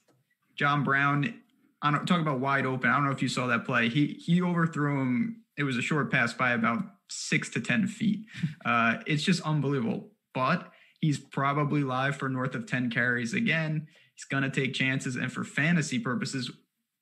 John 0.55 0.83
Brown. 0.83 1.35
I 1.81 1.91
don't 1.91 2.07
talk 2.07 2.21
about 2.21 2.39
wide 2.39 2.65
open. 2.65 2.89
I 2.89 2.95
don't 2.95 3.05
know 3.05 3.11
if 3.11 3.21
you 3.21 3.27
saw 3.27 3.45
that 3.47 3.65
play. 3.65 3.89
He 3.89 4.07
he 4.07 4.41
overthrew 4.41 5.01
him 5.01 5.43
it 5.57 5.63
was 5.63 5.77
a 5.77 5.81
short 5.81 6.11
pass 6.11 6.33
by 6.33 6.51
about 6.51 6.83
six 7.09 7.49
to 7.49 7.61
10 7.61 7.87
feet. 7.87 8.25
Uh, 8.65 8.97
it's 9.05 9.21
just 9.21 9.43
unbelievable. 9.43 10.09
But 10.33 10.71
he's 10.99 11.19
probably 11.19 11.83
live 11.83 12.17
for 12.17 12.27
north 12.27 12.55
of 12.55 12.65
10 12.65 12.89
carries 12.89 13.35
again. 13.35 13.87
He's 14.15 14.25
going 14.25 14.41
to 14.41 14.49
take 14.49 14.73
chances. 14.73 15.15
And 15.15 15.31
for 15.31 15.43
fantasy 15.43 15.99
purposes, 15.99 16.49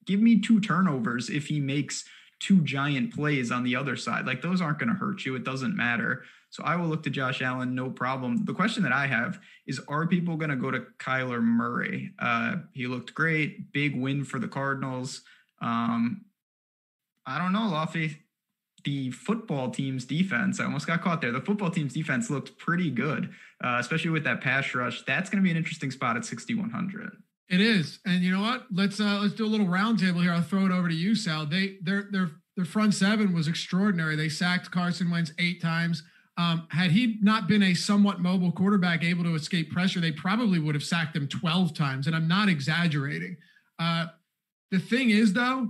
give 0.05 0.19
me 0.19 0.41
two 0.41 0.59
turnovers 0.59 1.29
if 1.29 1.47
he 1.47 1.61
makes 1.61 2.03
two 2.39 2.61
giant 2.63 3.13
plays 3.13 3.49
on 3.49 3.63
the 3.63 3.77
other 3.77 3.95
side. 3.95 4.25
Like 4.25 4.41
those 4.41 4.59
aren't 4.59 4.77
going 4.77 4.89
to 4.89 4.95
hurt 4.95 5.23
you. 5.23 5.35
It 5.35 5.45
doesn't 5.45 5.73
matter. 5.73 6.23
So 6.49 6.63
I 6.65 6.75
will 6.75 6.87
look 6.87 7.03
to 7.03 7.09
Josh 7.09 7.41
Allen, 7.41 7.73
no 7.73 7.89
problem. 7.89 8.43
The 8.43 8.53
question 8.53 8.83
that 8.83 8.91
I 8.91 9.07
have 9.07 9.39
is 9.65 9.79
Are 9.87 10.05
people 10.05 10.35
going 10.35 10.49
to 10.49 10.57
go 10.57 10.69
to 10.69 10.81
Kyler 10.99 11.41
Murray? 11.41 12.11
Uh, 12.19 12.57
he 12.73 12.87
looked 12.87 13.13
great. 13.13 13.71
Big 13.71 13.95
win 13.95 14.25
for 14.25 14.37
the 14.37 14.49
Cardinals. 14.49 15.21
Um, 15.61 16.25
I 17.25 17.37
don't 17.37 17.53
know, 17.53 17.71
Laffy 17.71 18.17
the 18.83 19.11
football 19.11 19.69
team's 19.69 20.05
defense, 20.05 20.59
I 20.59 20.65
almost 20.65 20.87
got 20.87 21.01
caught 21.01 21.21
there. 21.21 21.31
The 21.31 21.41
football 21.41 21.69
team's 21.69 21.93
defense 21.93 22.29
looked 22.29 22.57
pretty 22.57 22.89
good, 22.89 23.33
uh, 23.63 23.77
especially 23.79 24.11
with 24.11 24.23
that 24.25 24.41
pass 24.41 24.73
rush. 24.73 25.03
That's 25.05 25.29
going 25.29 25.41
to 25.41 25.43
be 25.43 25.51
an 25.51 25.57
interesting 25.57 25.91
spot 25.91 26.17
at 26.17 26.25
6,100. 26.25 27.11
It 27.49 27.61
is, 27.61 27.99
and 28.05 28.23
you 28.23 28.31
know 28.31 28.41
what? 28.41 28.65
Let's 28.71 28.99
uh, 28.99 29.19
let's 29.21 29.33
do 29.33 29.45
a 29.45 29.47
little 29.47 29.67
roundtable 29.67 30.21
here. 30.21 30.31
I'll 30.31 30.41
throw 30.41 30.65
it 30.65 30.71
over 30.71 30.87
to 30.87 30.95
you, 30.95 31.13
Sal. 31.13 31.45
They 31.45 31.77
their 31.81 32.07
their 32.09 32.31
their 32.55 32.65
front 32.65 32.93
seven 32.93 33.33
was 33.33 33.47
extraordinary. 33.47 34.15
They 34.15 34.29
sacked 34.29 34.71
Carson 34.71 35.11
Wentz 35.11 35.33
eight 35.39 35.61
times. 35.61 36.03
Um, 36.37 36.67
had 36.69 36.91
he 36.91 37.19
not 37.21 37.47
been 37.47 37.61
a 37.61 37.75
somewhat 37.75 38.19
mobile 38.19 38.51
quarterback 38.51 39.03
able 39.03 39.23
to 39.23 39.35
escape 39.35 39.71
pressure, 39.71 39.99
they 39.99 40.11
probably 40.11 40.57
would 40.57 40.73
have 40.73 40.83
sacked 40.83 41.15
him 41.15 41.27
12 41.27 41.75
times. 41.75 42.07
And 42.07 42.15
I'm 42.15 42.27
not 42.27 42.49
exaggerating. 42.49 43.37
Uh, 43.77 44.07
the 44.71 44.79
thing 44.79 45.11
is, 45.11 45.33
though, 45.33 45.69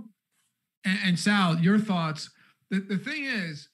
and, 0.84 0.98
and 1.04 1.18
Sal, 1.18 1.58
your 1.58 1.78
thoughts 1.78 2.30
the, 2.74 2.96
the 2.96 2.98
thing 2.98 3.24
is, 3.24 3.68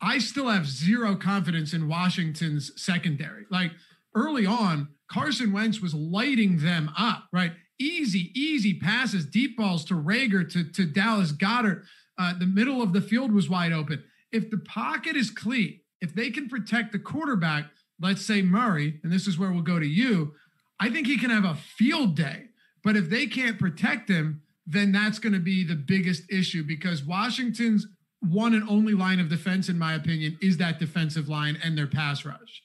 I 0.00 0.18
still 0.18 0.48
have 0.48 0.66
zero 0.66 1.16
confidence 1.16 1.72
in 1.72 1.88
Washington's 1.88 2.72
secondary. 2.76 3.44
Like 3.50 3.72
early 4.14 4.46
on, 4.46 4.88
Carson 5.10 5.52
Wentz 5.52 5.80
was 5.80 5.94
lighting 5.94 6.58
them 6.58 6.90
up, 6.98 7.24
right? 7.32 7.52
Easy, 7.78 8.32
easy 8.34 8.78
passes, 8.78 9.26
deep 9.26 9.56
balls 9.56 9.84
to 9.86 9.94
Reagor, 9.94 10.50
to, 10.52 10.64
to 10.72 10.86
Dallas 10.86 11.32
Goedert. 11.32 11.84
Uh, 12.18 12.38
the 12.38 12.46
middle 12.46 12.82
of 12.82 12.92
the 12.92 13.00
field 13.00 13.32
was 13.32 13.48
wide 13.48 13.72
open. 13.72 14.02
If 14.32 14.50
the 14.50 14.58
pocket 14.58 15.16
is 15.16 15.30
clean, 15.30 15.80
if 16.00 16.14
they 16.14 16.30
can 16.30 16.48
protect 16.48 16.92
the 16.92 16.98
quarterback, 16.98 17.66
let's 18.00 18.26
say 18.26 18.42
Murray, 18.42 19.00
and 19.02 19.12
this 19.12 19.26
is 19.26 19.38
where 19.38 19.52
we'll 19.52 19.62
go 19.62 19.78
to 19.78 19.86
you, 19.86 20.34
I 20.80 20.90
think 20.90 21.06
he 21.06 21.18
can 21.18 21.30
have 21.30 21.44
a 21.44 21.54
field 21.54 22.16
day. 22.16 22.44
But 22.82 22.96
if 22.96 23.08
they 23.08 23.26
can't 23.26 23.58
protect 23.58 24.08
him, 24.08 24.42
then 24.66 24.92
that's 24.92 25.18
going 25.18 25.32
to 25.32 25.38
be 25.38 25.64
the 25.64 25.76
biggest 25.76 26.24
issue 26.30 26.64
because 26.64 27.04
Washington's 27.04 27.86
one 28.20 28.54
and 28.54 28.68
only 28.68 28.94
line 28.94 29.20
of 29.20 29.28
defense, 29.28 29.68
in 29.68 29.78
my 29.78 29.94
opinion, 29.94 30.38
is 30.40 30.56
that 30.58 30.78
defensive 30.78 31.28
line 31.28 31.58
and 31.62 31.76
their 31.76 31.86
pass 31.86 32.24
rush. 32.24 32.62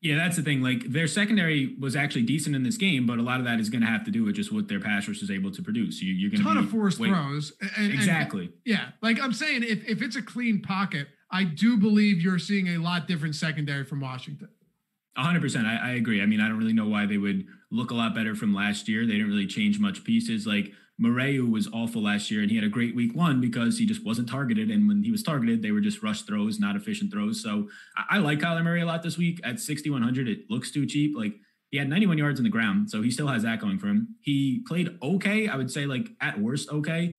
Yeah, 0.00 0.16
that's 0.16 0.36
the 0.36 0.42
thing. 0.42 0.62
Like 0.62 0.84
their 0.84 1.08
secondary 1.08 1.74
was 1.80 1.96
actually 1.96 2.22
decent 2.22 2.54
in 2.54 2.62
this 2.62 2.76
game, 2.76 3.06
but 3.06 3.18
a 3.18 3.22
lot 3.22 3.40
of 3.40 3.46
that 3.46 3.58
is 3.58 3.70
going 3.70 3.80
to 3.80 3.88
have 3.88 4.04
to 4.04 4.10
do 4.10 4.24
with 4.24 4.36
just 4.36 4.52
what 4.52 4.68
their 4.68 4.78
pass 4.78 5.08
rush 5.08 5.22
is 5.22 5.30
able 5.30 5.50
to 5.50 5.62
produce. 5.62 6.00
You, 6.00 6.12
you're 6.12 6.30
going 6.30 6.42
to 6.42 6.46
ton 6.46 6.58
of 6.58 6.70
forced 6.70 7.00
wait, 7.00 7.08
throws. 7.08 7.52
And, 7.76 7.92
exactly. 7.92 8.44
And, 8.44 8.52
yeah, 8.64 8.90
like 9.02 9.20
I'm 9.20 9.32
saying, 9.32 9.64
if 9.64 9.84
if 9.88 10.02
it's 10.02 10.14
a 10.14 10.22
clean 10.22 10.62
pocket, 10.62 11.08
I 11.30 11.44
do 11.44 11.76
believe 11.76 12.20
you're 12.20 12.38
seeing 12.38 12.68
a 12.68 12.78
lot 12.78 13.08
different 13.08 13.34
secondary 13.34 13.84
from 13.84 14.00
Washington. 14.00 14.48
100%. 15.18 15.64
I, 15.64 15.92
I 15.92 15.94
agree. 15.94 16.22
I 16.22 16.26
mean, 16.26 16.40
I 16.40 16.48
don't 16.48 16.58
really 16.58 16.74
know 16.74 16.88
why 16.88 17.06
they 17.06 17.16
would 17.16 17.46
look 17.70 17.90
a 17.90 17.94
lot 17.94 18.14
better 18.14 18.34
from 18.34 18.54
last 18.54 18.88
year. 18.88 19.06
They 19.06 19.14
didn't 19.14 19.28
really 19.28 19.46
change 19.46 19.80
much 19.80 20.04
pieces. 20.04 20.46
Like 20.46 20.72
Murray 20.98 21.40
was 21.40 21.68
awful 21.72 22.02
last 22.02 22.30
year, 22.30 22.40
and 22.40 22.50
he 22.50 22.56
had 22.56 22.64
a 22.64 22.70
great 22.70 22.96
week 22.96 23.14
one 23.14 23.40
because 23.40 23.78
he 23.78 23.84
just 23.86 24.04
wasn't 24.04 24.28
targeted. 24.28 24.70
And 24.70 24.88
when 24.88 25.02
he 25.02 25.10
was 25.10 25.22
targeted, 25.22 25.62
they 25.62 25.70
were 25.70 25.80
just 25.80 26.02
rush 26.02 26.22
throws, 26.22 26.58
not 26.58 26.74
efficient 26.76 27.12
throws. 27.12 27.42
So 27.42 27.68
I, 27.96 28.16
I 28.16 28.18
like 28.18 28.38
Kyler 28.38 28.64
Murray 28.64 28.80
a 28.80 28.86
lot 28.86 29.02
this 29.02 29.18
week 29.18 29.40
at 29.44 29.60
6,100. 29.60 30.28
It 30.28 30.50
looks 30.50 30.70
too 30.70 30.86
cheap. 30.86 31.14
Like 31.16 31.34
he 31.70 31.78
had 31.78 31.88
91 31.88 32.16
yards 32.16 32.40
on 32.40 32.44
the 32.44 32.50
ground, 32.50 32.90
so 32.90 33.02
he 33.02 33.10
still 33.10 33.28
has 33.28 33.42
that 33.42 33.60
going 33.60 33.78
for 33.78 33.88
him. 33.88 34.16
He 34.20 34.64
played 34.66 34.96
okay. 35.02 35.48
I 35.48 35.56
would 35.56 35.70
say, 35.70 35.84
like 35.84 36.08
at 36.20 36.40
worst, 36.40 36.70
okay. 36.70 37.12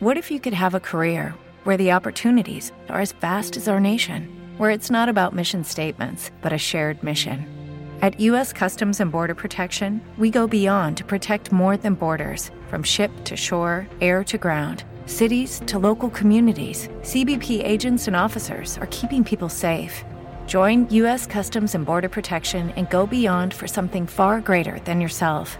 What 0.00 0.18
if 0.18 0.30
you 0.30 0.40
could 0.40 0.54
have 0.54 0.74
a 0.74 0.80
career 0.80 1.34
where 1.64 1.76
the 1.76 1.92
opportunities 1.92 2.72
are 2.88 3.00
as 3.00 3.12
vast 3.12 3.56
as 3.56 3.68
our 3.68 3.80
nation, 3.80 4.28
where 4.58 4.70
it's 4.70 4.90
not 4.90 5.08
about 5.08 5.34
mission 5.34 5.64
statements, 5.64 6.30
but 6.42 6.52
a 6.52 6.58
shared 6.58 7.02
mission? 7.02 7.61
At 8.02 8.20
U.S. 8.20 8.52
Customs 8.52 8.98
and 8.98 9.12
Border 9.12 9.36
Protection, 9.36 10.00
we 10.18 10.28
go 10.28 10.48
beyond 10.48 10.96
to 10.96 11.04
protect 11.04 11.52
more 11.52 11.76
than 11.76 11.94
borders 11.94 12.50
from 12.66 12.82
ship 12.82 13.12
to 13.22 13.36
shore, 13.36 13.86
air 14.00 14.24
to 14.24 14.38
ground, 14.38 14.82
cities 15.06 15.62
to 15.66 15.78
local 15.78 16.10
communities. 16.10 16.88
CBP 17.02 17.64
agents 17.64 18.08
and 18.08 18.16
officers 18.16 18.76
are 18.78 18.88
keeping 18.88 19.22
people 19.22 19.48
safe. 19.48 20.02
Join 20.48 20.90
U.S. 20.90 21.28
Customs 21.28 21.76
and 21.76 21.86
Border 21.86 22.08
Protection 22.08 22.70
and 22.70 22.90
go 22.90 23.06
beyond 23.06 23.54
for 23.54 23.68
something 23.68 24.08
far 24.08 24.40
greater 24.40 24.80
than 24.80 25.00
yourself. 25.00 25.56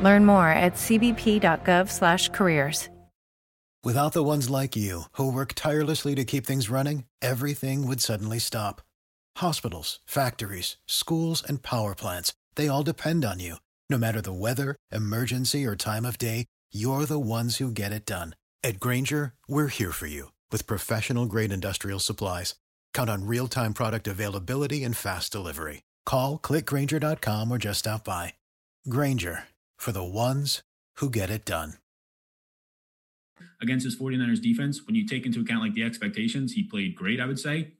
Learn 0.00 0.24
more 0.24 0.48
at 0.48 0.76
cbp.gov/careers. 0.76 2.88
Without 3.84 4.14
the 4.14 4.22
ones 4.22 4.48
like 4.48 4.74
you 4.74 5.02
who 5.18 5.30
work 5.30 5.52
tirelessly 5.54 6.14
to 6.14 6.24
keep 6.24 6.46
things 6.46 6.70
running, 6.70 7.04
everything 7.20 7.86
would 7.86 8.00
suddenly 8.00 8.38
stop. 8.38 8.80
Hospitals, 9.36 10.00
factories, 10.06 10.76
schools, 10.86 11.42
and 11.42 11.62
power 11.62 11.94
plants—they 11.94 12.68
all 12.68 12.82
depend 12.82 13.24
on 13.24 13.40
you. 13.40 13.56
No 13.90 13.98
matter 13.98 14.22
the 14.22 14.32
weather, 14.32 14.76
emergency, 14.90 15.66
or 15.66 15.76
time 15.76 16.06
of 16.06 16.16
day, 16.16 16.46
you're 16.72 17.04
the 17.04 17.18
ones 17.18 17.56
who 17.56 17.70
get 17.70 17.92
it 17.92 18.06
done. 18.06 18.34
At 18.62 18.80
Grainger, 18.80 19.34
we're 19.46 19.68
here 19.68 19.92
for 19.92 20.06
you 20.06 20.32
with 20.50 20.66
professional 20.66 21.26
grade 21.26 21.52
industrial 21.52 22.00
supplies. 22.00 22.54
Count 22.94 23.10
on 23.10 23.26
real 23.26 23.48
time 23.48 23.74
product 23.74 24.08
availability 24.08 24.82
and 24.84 24.96
fast 24.96 25.30
delivery. 25.30 25.82
Call 26.06 26.38
clickgrainger.com 26.38 27.52
or 27.52 27.58
just 27.58 27.80
stop 27.80 28.04
by. 28.04 28.34
Grainger 28.88 29.44
for 29.76 29.92
the 29.92 30.04
ones 30.04 30.62
who 30.96 31.10
get 31.10 31.28
it 31.28 31.44
done. 31.44 31.74
Against 33.60 33.84
his 33.84 33.98
49ers 33.98 34.40
defense, 34.40 34.86
when 34.86 34.94
you 34.94 35.06
take 35.06 35.26
into 35.26 35.40
account 35.40 35.62
like 35.62 35.74
the 35.74 35.82
expectations, 35.82 36.52
he 36.52 36.62
played 36.62 36.94
great, 36.94 37.20
I 37.20 37.26
would 37.26 37.38
say. 37.38 37.72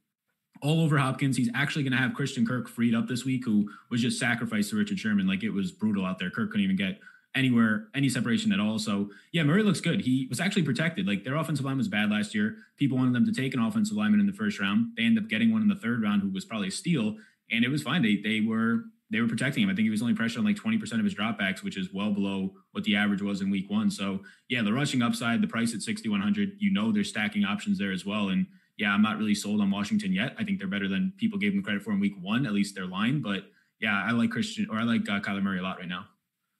All 0.64 0.80
over 0.80 0.96
Hopkins. 0.96 1.36
He's 1.36 1.50
actually 1.54 1.82
going 1.82 1.92
to 1.92 1.98
have 1.98 2.14
Christian 2.14 2.46
Kirk 2.46 2.70
freed 2.70 2.94
up 2.94 3.06
this 3.06 3.24
week, 3.26 3.44
who 3.44 3.70
was 3.90 4.00
just 4.00 4.18
sacrificed 4.18 4.70
to 4.70 4.76
Richard 4.76 4.98
Sherman. 4.98 5.26
Like 5.26 5.42
it 5.42 5.50
was 5.50 5.70
brutal 5.70 6.06
out 6.06 6.18
there. 6.18 6.30
Kirk 6.30 6.50
couldn't 6.50 6.64
even 6.64 6.76
get 6.76 6.98
anywhere, 7.34 7.88
any 7.94 8.08
separation 8.08 8.50
at 8.50 8.60
all. 8.60 8.78
So 8.78 9.10
yeah, 9.30 9.42
Murray 9.42 9.62
looks 9.62 9.82
good. 9.82 10.00
He 10.00 10.26
was 10.30 10.40
actually 10.40 10.62
protected. 10.62 11.06
Like 11.06 11.22
their 11.22 11.36
offensive 11.36 11.66
line 11.66 11.76
was 11.76 11.88
bad 11.88 12.10
last 12.10 12.34
year. 12.34 12.56
People 12.78 12.96
wanted 12.96 13.12
them 13.12 13.26
to 13.26 13.32
take 13.32 13.52
an 13.52 13.60
offensive 13.60 13.94
lineman 13.94 14.20
in 14.20 14.26
the 14.26 14.32
first 14.32 14.58
round. 14.58 14.92
They 14.96 15.04
ended 15.04 15.22
up 15.22 15.28
getting 15.28 15.52
one 15.52 15.60
in 15.60 15.68
the 15.68 15.74
third 15.74 16.02
round 16.02 16.22
who 16.22 16.30
was 16.30 16.46
probably 16.46 16.68
a 16.68 16.72
steal. 16.72 17.16
And 17.50 17.62
it 17.62 17.68
was 17.68 17.82
fine. 17.82 18.00
They 18.00 18.16
they 18.16 18.40
were 18.40 18.84
they 19.10 19.20
were 19.20 19.28
protecting 19.28 19.62
him. 19.62 19.68
I 19.68 19.74
think 19.74 19.84
he 19.84 19.90
was 19.90 20.02
only 20.02 20.14
pressured 20.14 20.38
on 20.38 20.44
like 20.44 20.56
20% 20.56 20.80
of 20.94 21.04
his 21.04 21.14
dropbacks, 21.14 21.62
which 21.62 21.76
is 21.76 21.92
well 21.92 22.10
below 22.10 22.52
what 22.72 22.84
the 22.84 22.96
average 22.96 23.22
was 23.22 23.42
in 23.42 23.50
week 23.50 23.70
one. 23.70 23.90
So 23.90 24.20
yeah, 24.48 24.62
the 24.62 24.72
rushing 24.72 25.02
upside, 25.02 25.42
the 25.42 25.46
price 25.46 25.74
at 25.74 25.82
6,100, 25.82 26.52
you 26.58 26.72
know, 26.72 26.90
there's 26.90 27.10
stacking 27.10 27.44
options 27.44 27.78
there 27.78 27.92
as 27.92 28.06
well. 28.06 28.30
And 28.30 28.46
yeah, 28.76 28.90
I'm 28.92 29.02
not 29.02 29.18
really 29.18 29.34
sold 29.34 29.60
on 29.60 29.70
Washington 29.70 30.12
yet. 30.12 30.34
I 30.38 30.44
think 30.44 30.58
they're 30.58 30.68
better 30.68 30.88
than 30.88 31.12
people 31.16 31.38
gave 31.38 31.52
them 31.52 31.62
credit 31.62 31.82
for 31.82 31.92
in 31.92 32.00
week 32.00 32.14
one, 32.20 32.46
at 32.46 32.52
least 32.52 32.74
their 32.74 32.86
line. 32.86 33.22
But 33.22 33.44
yeah, 33.80 34.04
I 34.06 34.12
like 34.12 34.30
Christian 34.30 34.66
or 34.70 34.78
I 34.78 34.82
like 34.82 35.08
uh, 35.08 35.20
Kyler 35.20 35.42
Murray 35.42 35.58
a 35.58 35.62
lot 35.62 35.78
right 35.78 35.88
now. 35.88 36.06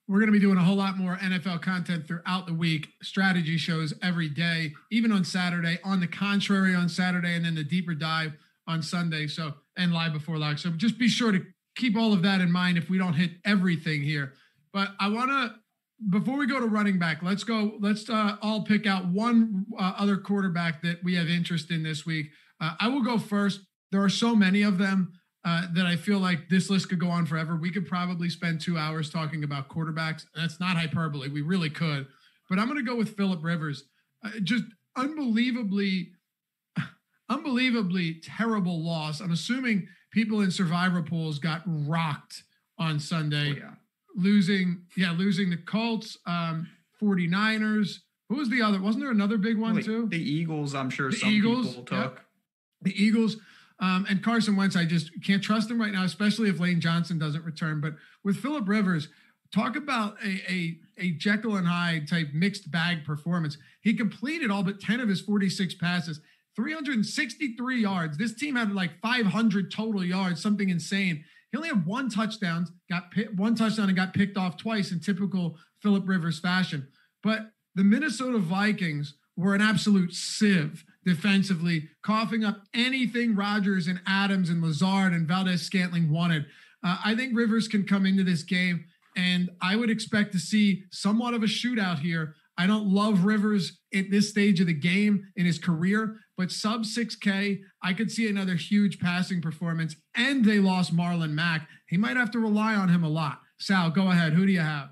We're 0.07 0.19
going 0.19 0.33
to 0.33 0.39
be 0.39 0.41
doing 0.41 0.59
a 0.59 0.63
whole 0.63 0.77
lot 0.77 0.99
more 0.99 1.17
NFL 1.17 1.63
content 1.63 2.07
throughout 2.07 2.47
the 2.47 2.53
week, 2.53 2.89
strategy 3.03 3.57
shows 3.57 3.95
every 4.03 4.29
day, 4.29 4.73
even 4.93 5.11
on 5.11 5.25
Saturday, 5.25 5.79
on 5.83 6.01
the 6.01 6.07
contrary 6.07 6.75
on 6.75 6.91
Saturday, 6.91 7.35
and 7.35 7.45
then 7.45 7.55
the 7.55 7.65
deeper 7.65 7.95
dive 7.95 8.33
on 8.69 8.83
Sunday. 8.83 9.27
So, 9.27 9.55
and 9.79 9.93
live 9.93 10.13
before 10.13 10.37
lock. 10.37 10.59
So 10.59 10.71
just 10.71 10.99
be 10.99 11.09
sure 11.09 11.33
to 11.33 11.43
keep 11.75 11.97
all 11.97 12.13
of 12.13 12.23
that 12.23 12.43
in 12.43 12.53
mind 12.53 12.77
if 12.77 12.91
we 12.91 12.99
don't 12.99 13.15
hit 13.15 13.31
everything 13.47 14.03
here. 14.03 14.35
But 14.75 14.89
I 15.01 15.09
want 15.09 15.31
to, 15.31 15.55
before 16.11 16.37
we 16.37 16.47
go 16.47 16.61
to 16.61 16.67
running 16.67 16.99
back, 16.99 17.23
let's 17.23 17.45
go, 17.45 17.77
let's 17.81 18.09
uh, 18.11 18.37
all 18.43 18.65
pick 18.65 18.87
out 18.87 19.07
one 19.07 19.67
uh, 19.79 19.95
other 19.97 20.17
quarterback 20.17 20.83
that 20.83 21.03
we 21.03 21.15
have 21.15 21.29
interest 21.29 21.71
in 21.71 21.83
this 21.83 22.05
week. 22.05 22.27
Uh, 22.61 22.75
I 22.81 22.89
will 22.89 23.03
go 23.03 23.19
first. 23.19 23.61
There 23.91 24.03
are 24.03 24.09
so 24.09 24.35
many 24.35 24.63
of 24.63 24.79
them 24.79 25.13
uh, 25.45 25.67
that 25.75 25.87
I 25.87 25.97
feel 25.97 26.19
like 26.19 26.49
this 26.49 26.71
list 26.71 26.89
could 26.89 26.99
go 26.99 27.11
on 27.11 27.27
forever. 27.27 27.57
We 27.57 27.71
could 27.71 27.87
probably 27.87 28.29
spend 28.29 28.61
two 28.61 28.79
hours 28.79 29.11
talking 29.11 29.45
about 29.45 29.69
quarterbacks. 29.69 30.25
That's 30.35 30.59
not 30.59 30.77
hyperbole. 30.77 31.29
We 31.29 31.43
really 31.43 31.71
could. 31.71 32.07
But 32.49 32.59
I'm 32.59 32.67
going 32.67 32.79
to 32.79 32.91
go 32.91 32.97
with 32.97 33.17
Philip 33.17 33.43
Rivers. 33.43 33.85
Uh, 34.25 34.31
just 34.43 34.65
unbelievably, 34.97 36.13
unbelievably 37.31 38.21
terrible 38.25 38.85
loss. 38.85 39.21
I'm 39.21 39.33
assuming 39.33 39.87
people 40.13 40.41
in 40.41 40.51
survivor 40.51 41.03
pools 41.03 41.39
got 41.39 41.63
rocked 41.67 42.43
on 42.79 42.99
Sunday, 42.99 43.53
oh, 43.53 43.57
yeah. 43.57 43.75
Losing, 44.15 44.83
yeah, 44.97 45.13
losing 45.13 45.51
the 45.51 45.57
Colts, 45.57 46.19
um, 46.27 46.69
49ers. 47.03 48.01
Who 48.29 48.37
was 48.37 48.49
the 48.49 48.63
other? 48.63 48.81
Wasn't 48.81 49.03
there 49.03 49.11
another 49.11 49.37
big 49.37 49.59
one 49.59 49.75
Wait, 49.75 49.85
too? 49.85 50.09
The 50.09 50.19
Eagles, 50.19 50.75
I'm 50.75 50.91
sure 50.91 51.11
the 51.11 51.17
some 51.17 51.31
Eagles, 51.31 51.69
people 51.69 51.85
took. 51.85 52.15
Yep. 52.15 52.21
The 52.83 53.03
Eagles. 53.05 53.37
Um, 53.81 54.07
and 54.09 54.23
Carson 54.23 54.57
Wentz, 54.57 54.77
I 54.77 54.85
just 54.85 55.11
can't 55.23 55.43
trust 55.43 55.71
him 55.71 55.81
right 55.81 55.93
now, 55.93 56.05
especially 56.05 56.49
if 56.49 56.61
Lane 56.61 56.81
Johnson 56.81 57.19
doesn't 57.19 57.45
return. 57.45 57.81
But 57.81 57.95
with 58.23 58.37
Philip 58.37 58.69
Rivers, 58.69 59.09
talk 59.53 59.77
about 59.77 60.17
a, 60.25 60.41
a, 60.51 60.79
a 60.99 61.11
Jekyll 61.13 61.57
and 61.57 61.67
Hyde 61.67 62.09
type 62.09 62.29
mixed 62.33 62.71
bag 62.71 63.05
performance. 63.05 63.59
He 63.81 63.95
completed 63.95 64.51
all 64.51 64.63
but 64.63 64.81
10 64.81 65.01
of 65.01 65.09
his 65.09 65.21
46 65.21 65.75
passes, 65.75 66.21
363 66.57 67.81
yards. 67.81 68.17
This 68.17 68.35
team 68.35 68.57
had 68.57 68.73
like 68.73 69.01
500 69.01 69.71
total 69.71 70.05
yards, 70.05 70.41
something 70.41 70.69
insane. 70.69 71.25
He 71.55 71.57
only 71.57 71.69
had 71.69 71.87
one 71.87 72.11
touchdown, 72.11 72.67
got 72.91 73.05
one 73.37 73.55
touchdown 73.55 73.87
and 73.87 73.97
got 73.97 74.13
picked 74.13 74.37
off 74.37 74.57
twice 74.57 74.91
in 74.91 74.99
typical 74.99 75.57
Philip 75.83 76.03
Rivers 76.05 76.41
fashion. 76.41 76.89
But 77.23 77.53
the 77.77 77.85
Minnesota 77.85 78.39
Vikings 78.39 79.15
were 79.37 79.55
an 79.55 79.61
absolute 79.61 80.13
sieve 80.15 80.85
defensively, 81.05 81.91
coughing 82.03 82.43
up 82.43 82.63
anything 82.75 83.37
Rodgers 83.37 83.87
and 83.87 84.01
Adams 84.05 84.51
and 84.51 84.63
Lazard 84.63 85.13
and 85.13 85.29
Valdes-Scantling 85.29 86.11
wanted. 86.11 86.47
Uh, 86.83 86.99
I 87.05 87.15
think 87.15 87.37
Rivers 87.37 87.69
can 87.69 87.87
come 87.87 88.05
into 88.05 88.25
this 88.25 88.43
game, 88.43 88.87
and 89.17 89.49
I 89.63 89.77
would 89.77 89.91
expect 89.91 90.33
to 90.33 90.41
see 90.41 90.83
somewhat 90.91 91.35
of 91.35 91.45
a 91.45 91.47
shootout 91.47 92.01
here. 92.01 92.35
I 92.57 92.67
don't 92.67 92.87
love 92.87 93.25
Rivers 93.25 93.79
at 93.93 94.11
this 94.11 94.31
stage 94.31 94.61
of 94.61 94.67
the 94.67 94.75
game 94.75 95.25
in 95.37 95.45
his 95.45 95.59
career, 95.59 96.17
but 96.37 96.53
sub 96.53 96.83
6K, 96.83 97.61
I 97.83 97.93
could 97.93 98.11
see 98.11 98.29
another 98.29 98.55
huge 98.55 99.01
passing 99.01 99.41
performance. 99.41 99.97
And 100.17 100.45
they 100.45 100.59
lost 100.59 100.95
Marlon 100.95 101.33
Mack. 101.33 101.69
He 101.89 101.97
might 101.97 102.17
have 102.17 102.31
to 102.33 102.39
rely 102.39 102.75
on 102.75 102.89
him 102.89 103.05
a 103.05 103.09
lot. 103.09 103.41
Sal, 103.59 103.91
go 103.91 104.11
ahead. 104.11 104.33
Who 104.35 104.47
do 104.47 104.53
you 104.53 104.61
have? 104.61 104.91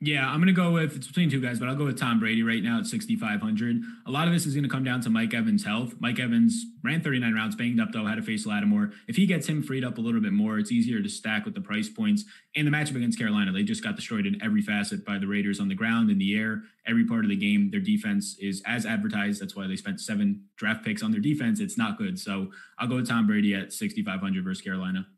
Yeah, 0.00 0.28
I'm 0.28 0.36
going 0.36 0.46
to 0.46 0.52
go 0.52 0.70
with 0.70 0.94
it's 0.94 1.08
between 1.08 1.28
two 1.28 1.40
guys, 1.40 1.58
but 1.58 1.68
I'll 1.68 1.74
go 1.74 1.86
with 1.86 1.98
Tom 1.98 2.20
Brady 2.20 2.44
right 2.44 2.62
now 2.62 2.78
at 2.78 2.86
6,500. 2.86 3.82
A 4.06 4.10
lot 4.12 4.28
of 4.28 4.32
this 4.32 4.46
is 4.46 4.54
going 4.54 4.62
to 4.62 4.70
come 4.70 4.84
down 4.84 5.00
to 5.00 5.10
Mike 5.10 5.34
Evans' 5.34 5.64
health. 5.64 5.94
Mike 5.98 6.20
Evans 6.20 6.64
ran 6.84 7.02
39 7.02 7.34
rounds, 7.34 7.56
banged 7.56 7.80
up 7.80 7.88
though, 7.92 8.06
had 8.06 8.14
to 8.14 8.22
face 8.22 8.46
Lattimore. 8.46 8.92
If 9.08 9.16
he 9.16 9.26
gets 9.26 9.48
him 9.48 9.60
freed 9.60 9.84
up 9.84 9.98
a 9.98 10.00
little 10.00 10.20
bit 10.20 10.32
more, 10.32 10.60
it's 10.60 10.70
easier 10.70 11.02
to 11.02 11.08
stack 11.08 11.44
with 11.44 11.54
the 11.54 11.60
price 11.60 11.88
points. 11.88 12.24
And 12.54 12.64
the 12.64 12.70
matchup 12.70 12.94
against 12.94 13.18
Carolina, 13.18 13.50
they 13.50 13.64
just 13.64 13.82
got 13.82 13.96
destroyed 13.96 14.24
in 14.24 14.40
every 14.40 14.62
facet 14.62 15.04
by 15.04 15.18
the 15.18 15.26
Raiders 15.26 15.58
on 15.58 15.66
the 15.66 15.74
ground, 15.74 16.10
in 16.10 16.18
the 16.18 16.38
air, 16.38 16.62
every 16.86 17.04
part 17.04 17.24
of 17.24 17.30
the 17.30 17.36
game. 17.36 17.72
Their 17.72 17.80
defense 17.80 18.36
is 18.40 18.62
as 18.66 18.86
advertised. 18.86 19.42
That's 19.42 19.56
why 19.56 19.66
they 19.66 19.76
spent 19.76 20.00
seven 20.00 20.44
draft 20.56 20.84
picks 20.84 21.02
on 21.02 21.10
their 21.10 21.20
defense. 21.20 21.58
It's 21.58 21.76
not 21.76 21.98
good. 21.98 22.20
So 22.20 22.52
I'll 22.78 22.86
go 22.86 22.96
with 22.96 23.08
Tom 23.08 23.26
Brady 23.26 23.52
at 23.52 23.72
6,500 23.72 24.44
versus 24.44 24.62
Carolina. 24.62 25.08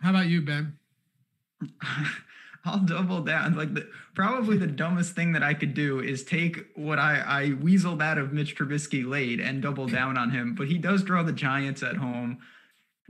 How 0.00 0.10
about 0.10 0.26
you, 0.26 0.42
Ben? 0.42 0.76
I'll 2.66 2.80
double 2.80 3.20
down. 3.20 3.54
Like 3.54 3.74
the 3.74 3.88
probably 4.14 4.56
the 4.56 4.66
dumbest 4.66 5.14
thing 5.14 5.32
that 5.32 5.42
I 5.42 5.54
could 5.54 5.74
do 5.74 6.00
is 6.00 6.24
take 6.24 6.66
what 6.74 6.98
I 6.98 7.22
I 7.26 7.50
weaseled 7.50 8.02
out 8.02 8.18
of 8.18 8.32
Mitch 8.32 8.56
Trubisky 8.56 9.06
late 9.06 9.40
and 9.40 9.60
double 9.62 9.86
down 9.86 10.16
on 10.16 10.30
him. 10.30 10.54
But 10.54 10.68
he 10.68 10.78
does 10.78 11.02
draw 11.02 11.22
the 11.22 11.32
Giants 11.32 11.82
at 11.82 11.96
home. 11.96 12.38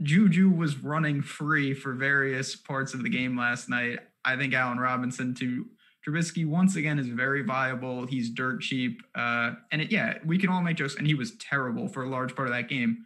Juju 0.01 0.49
was 0.49 0.77
running 0.77 1.21
free 1.21 1.73
for 1.73 1.93
various 1.93 2.55
parts 2.55 2.93
of 2.93 3.03
the 3.03 3.09
game 3.09 3.37
last 3.37 3.69
night. 3.69 3.99
I 4.25 4.35
think 4.35 4.53
Allen 4.53 4.77
Robinson 4.77 5.33
to 5.35 5.67
Trubisky 6.05 6.45
once 6.45 6.75
again 6.75 6.99
is 6.99 7.07
very 7.07 7.41
viable. 7.43 8.05
He's 8.05 8.29
dirt 8.29 8.61
cheap, 8.61 9.01
uh, 9.15 9.53
and 9.71 9.81
it, 9.81 9.91
yeah, 9.91 10.17
we 10.25 10.37
can 10.37 10.49
all 10.49 10.61
make 10.61 10.77
jokes. 10.77 10.95
And 10.95 11.07
he 11.07 11.15
was 11.15 11.37
terrible 11.37 11.87
for 11.87 12.03
a 12.03 12.09
large 12.09 12.35
part 12.35 12.49
of 12.49 12.53
that 12.53 12.67
game. 12.67 13.05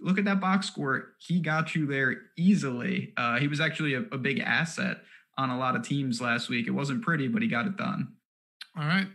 Look 0.00 0.18
at 0.18 0.24
that 0.24 0.40
box 0.40 0.66
score; 0.66 1.12
he 1.18 1.40
got 1.40 1.74
you 1.74 1.86
there 1.86 2.22
easily. 2.38 3.12
Uh, 3.18 3.38
he 3.38 3.46
was 3.46 3.60
actually 3.60 3.94
a, 3.94 4.00
a 4.12 4.18
big 4.18 4.40
asset 4.40 5.02
on 5.40 5.50
a 5.50 5.58
lot 5.58 5.74
of 5.74 5.82
teams 5.82 6.20
last 6.20 6.48
week. 6.50 6.66
It 6.66 6.72
wasn't 6.72 7.02
pretty, 7.02 7.26
but 7.26 7.40
he 7.40 7.48
got 7.48 7.66
it 7.66 7.76
done. 7.76 8.12
All 8.76 8.84
right. 8.84 9.06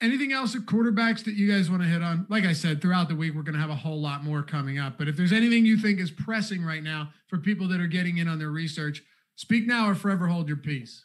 Anything 0.00 0.32
else 0.32 0.54
at 0.56 0.62
quarterbacks 0.62 1.24
that 1.24 1.34
you 1.34 1.50
guys 1.50 1.70
want 1.70 1.82
to 1.82 1.88
hit 1.88 2.02
on? 2.02 2.26
Like 2.28 2.44
I 2.44 2.52
said, 2.52 2.80
throughout 2.80 3.08
the 3.08 3.14
week, 3.14 3.34
we're 3.34 3.42
going 3.42 3.54
to 3.54 3.60
have 3.60 3.70
a 3.70 3.76
whole 3.76 4.00
lot 4.00 4.24
more 4.24 4.42
coming 4.42 4.78
up. 4.78 4.98
But 4.98 5.08
if 5.08 5.16
there's 5.16 5.32
anything 5.32 5.64
you 5.64 5.76
think 5.76 6.00
is 6.00 6.10
pressing 6.10 6.64
right 6.64 6.82
now 6.82 7.10
for 7.28 7.38
people 7.38 7.68
that 7.68 7.80
are 7.80 7.86
getting 7.86 8.18
in 8.18 8.28
on 8.28 8.38
their 8.38 8.50
research, 8.50 9.02
speak 9.36 9.66
now 9.66 9.88
or 9.88 9.94
forever 9.94 10.26
hold 10.26 10.48
your 10.48 10.56
peace. 10.56 11.04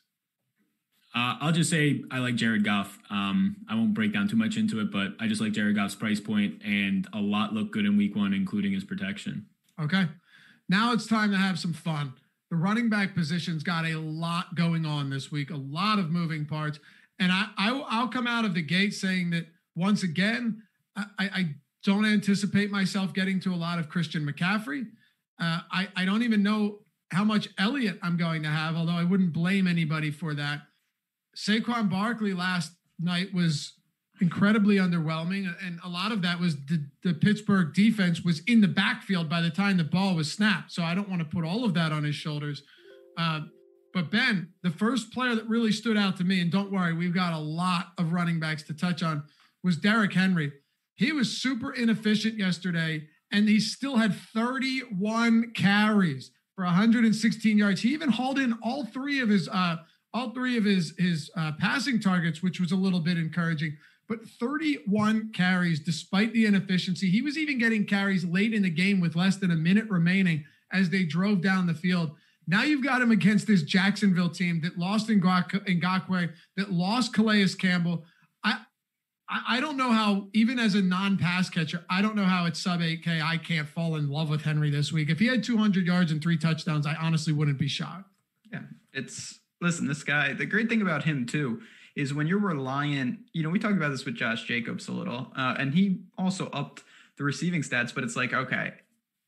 Uh, 1.16 1.36
I'll 1.42 1.52
just 1.52 1.70
say 1.70 2.04
I 2.12 2.20
like 2.20 2.36
Jared 2.36 2.64
Goff. 2.64 2.98
Um, 3.10 3.58
I 3.70 3.76
won't 3.76 3.94
break 3.94 4.14
down 4.14 4.28
too 4.28 4.36
much 4.38 4.58
into 4.58 4.80
it, 4.80 4.92
but 4.92 5.14
I 5.20 5.28
just 5.28 5.42
like 5.42 5.54
Jared 5.54 5.76
Goff's 5.76 5.96
price 5.96 6.20
point, 6.20 6.62
and 6.64 7.08
a 7.14 7.20
lot 7.20 7.54
look 7.54 7.72
good 7.72 7.86
in 7.86 7.98
week 7.98 8.16
one, 8.16 8.34
including 8.34 8.74
his 8.74 8.84
protection. 8.84 9.48
Okay. 9.82 10.08
Now 10.68 10.94
it's 10.94 11.08
time 11.08 11.32
to 11.32 11.38
have 11.38 11.58
some 11.58 11.74
fun. 11.74 12.14
The 12.52 12.58
running 12.58 12.90
back 12.90 13.14
position's 13.14 13.64
got 13.64 13.86
a 13.86 13.96
lot 13.96 14.56
going 14.56 14.86
on 14.86 15.10
this 15.10 15.32
week, 15.32 15.52
a 15.52 15.56
lot 15.56 16.00
of 16.00 16.10
moving 16.10 16.46
parts. 16.46 16.80
And 17.20 17.32
I, 17.32 17.48
I 17.58 17.72
will 17.72 18.08
come 18.08 18.28
out 18.28 18.46
of 18.46 18.54
the 18.54 18.62
gate 18.62 18.94
saying 18.94 19.32
that 19.32 19.48
once 19.76 20.04
again, 20.04 20.64
I, 20.96 21.06
I 21.20 21.56
don't 21.84 22.06
anticipate 22.06 22.72
myself 22.72 23.14
getting 23.14 23.40
to 23.42 23.54
a 23.54 23.56
lot 23.56 23.80
of 23.80 23.90
Christian 23.90 24.26
McCaffrey. 24.26 24.88
Uh, 25.40 25.62
I, 25.72 25.88
I 25.96 26.06
don't 26.06 26.24
even 26.24 26.44
know 26.44 26.80
how 27.12 27.24
much 27.24 27.50
Elliott 27.58 28.00
I'm 28.02 28.18
going 28.18 28.44
to 28.44 28.50
have, 28.50 28.76
although 28.76 28.94
I 28.94 29.04
wouldn't 29.04 29.34
blame 29.34 29.68
anybody 29.68 30.12
for 30.12 30.34
that. 30.34 30.62
Saquon 31.36 31.90
Barkley 31.90 32.34
last 32.34 32.74
night 33.00 33.34
was 33.34 33.74
incredibly 34.22 34.76
underwhelming. 34.76 35.54
And 35.66 35.80
a 35.84 35.90
lot 35.90 36.12
of 36.12 36.22
that 36.24 36.40
was 36.40 36.56
the, 36.66 36.86
the, 37.04 37.14
Pittsburgh 37.14 37.74
defense 37.74 38.22
was 38.22 38.42
in 38.48 38.62
the 38.62 38.68
backfield 38.68 39.30
by 39.30 39.42
the 39.42 39.50
time 39.50 39.78
the 39.78 39.84
ball 39.84 40.16
was 40.16 40.32
snapped. 40.32 40.72
So 40.72 40.84
I 40.84 40.96
don't 40.96 41.10
want 41.10 41.22
to 41.22 41.28
put 41.28 41.46
all 41.46 41.64
of 41.64 41.74
that 41.76 41.92
on 41.92 42.04
his 42.04 42.16
shoulders. 42.16 42.64
Uh, 43.18 43.42
But 43.94 44.12
Ben, 44.12 44.54
the 44.62 44.70
first 44.70 45.12
player 45.12 45.36
that 45.36 45.50
really 45.50 45.72
stood 45.72 45.98
out 45.98 46.18
to 46.18 46.24
me, 46.24 46.42
and 46.42 46.52
don't 46.52 46.72
worry, 46.72 46.94
we've 46.94 47.14
got 47.14 47.34
a 47.34 47.40
lot 47.40 47.88
of 47.98 48.14
running 48.14 48.40
backs 48.40 48.64
to 48.64 48.74
touch 48.74 49.02
on, 49.02 49.24
was 49.64 49.78
Derrick 49.78 50.14
Henry. 50.14 50.52
He 50.96 51.12
was 51.12 51.42
super 51.42 51.72
inefficient 51.72 52.38
yesterday, 52.38 53.08
and 53.32 53.48
he 53.48 53.60
still 53.60 53.98
had 53.98 54.14
31 54.14 55.54
carries 55.56 56.32
for 56.56 56.66
116 56.66 57.58
yards. 57.58 57.82
He 57.82 57.94
even 57.94 58.10
hauled 58.10 58.38
in 58.38 58.58
all 58.62 58.86
three 58.86 59.22
of 59.22 59.30
his 59.30 59.48
uh, 59.48 59.78
all 60.14 60.32
three 60.32 60.58
of 60.58 60.66
his 60.66 60.94
his 60.98 61.32
uh, 61.38 61.54
passing 61.60 62.00
targets, 62.02 62.44
which 62.44 62.60
was 62.60 62.72
a 62.72 62.76
little 62.76 63.00
bit 63.00 63.18
encouraging. 63.18 63.78
But 64.10 64.28
31 64.28 65.32
carries, 65.34 65.80
despite 65.80 66.34
the 66.34 66.48
inefficiency, 66.48 67.12
he 67.12 67.22
was 67.22 67.38
even 67.38 67.60
getting 67.60 67.86
carries 67.86 68.26
late 68.26 68.56
in 68.56 68.64
the 68.64 68.70
game 68.72 69.00
with 69.00 69.16
less 69.16 69.38
than 69.38 69.52
a 69.52 69.56
minute 69.56 69.88
remaining 69.88 70.46
as 70.74 70.90
they 70.90 71.04
drove 71.04 71.42
down 71.42 71.68
the 71.68 71.76
field. 71.76 72.16
Now 72.48 72.64
you've 72.64 72.84
got 72.84 73.04
him 73.04 73.12
against 73.12 73.46
this 73.46 73.62
Jacksonville 73.62 74.32
team 74.32 74.62
that 74.62 74.80
lost 74.80 75.08
Ngakoue, 75.08 76.34
that 76.58 76.72
lost 76.72 77.14
Calais 77.14 77.46
Campbell. 77.60 78.04
I, 78.44 78.62
I 79.30 79.60
don't 79.60 79.78
know 79.78 79.92
how, 79.92 80.28
even 80.34 80.58
as 80.58 80.74
a 80.74 80.82
non-pass 80.82 81.52
catcher, 81.52 81.86
I 81.88 82.02
don't 82.02 82.16
know 82.16 82.26
how 82.26 82.48
it's 82.48 82.60
sub 82.60 82.80
8K. 82.80 83.22
I 83.22 83.38
can't 83.38 83.70
fall 83.70 83.96
in 83.96 84.10
love 84.10 84.32
with 84.32 84.42
Henry 84.42 84.72
this 84.72 84.92
week. 84.92 85.12
If 85.12 85.20
he 85.20 85.28
had 85.28 85.44
200 85.44 85.86
yards 85.86 86.12
and 86.12 86.20
three 86.20 86.38
touchdowns, 86.38 86.88
I 86.88 86.96
honestly 86.96 87.32
wouldn't 87.32 87.60
be 87.60 87.68
shocked. 87.68 88.10
Yeah, 88.52 88.62
it's 88.92 89.40
listen. 89.62 89.88
This 89.88 90.02
guy. 90.02 90.34
The 90.34 90.48
great 90.48 90.68
thing 90.68 90.82
about 90.82 91.04
him 91.04 91.28
too 91.28 91.62
is 92.00 92.14
when 92.14 92.28
you're 92.28 92.40
reliant. 92.40 93.20
You 93.34 93.44
know, 93.44 93.50
we 93.50 93.60
talked 93.60 93.76
about 93.76 93.90
this 93.90 94.06
with 94.06 94.16
Josh 94.16 94.46
Jacobs 94.46 94.88
a 94.88 94.92
little, 94.94 95.32
uh, 95.36 95.56
and 95.60 95.74
he 95.74 96.02
also 96.18 96.50
upped 96.52 96.84
the 97.18 97.24
receiving 97.24 97.62
stats. 97.62 97.94
But 97.94 98.06
it's 98.06 98.16
like, 98.16 98.34
okay, 98.34 98.74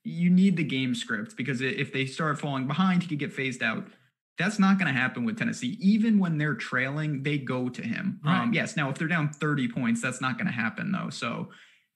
you 0.04 0.30
need 0.30 0.56
the 0.56 0.64
game 0.64 0.96
script 0.96 1.36
because 1.36 1.62
if 1.62 1.92
they 1.92 2.06
start 2.06 2.40
falling 2.40 2.68
behind, 2.68 3.04
he 3.04 3.10
could 3.10 3.20
get 3.20 3.34
phased 3.34 3.62
out. 3.62 3.88
That's 4.38 4.58
not 4.58 4.80
going 4.80 4.92
to 4.92 4.98
happen 4.98 5.26
with 5.26 5.38
Tennessee. 5.38 5.78
Even 5.82 6.18
when 6.18 6.38
they're 6.38 6.56
trailing, 6.56 7.24
they 7.24 7.38
go 7.38 7.70
to 7.70 7.82
him. 7.82 8.20
Um, 8.26 8.32
right. 8.32 8.44
Um, 8.44 8.54
yes. 8.54 8.78
Now, 8.78 8.90
if 8.90 8.98
they're 8.98 9.10
down 9.10 9.30
30 9.30 9.68
points, 9.68 10.02
that's 10.02 10.22
not 10.22 10.38
going 10.38 10.48
to 10.48 10.54
happen 10.54 10.92
though. 10.92 11.10
So 11.10 11.50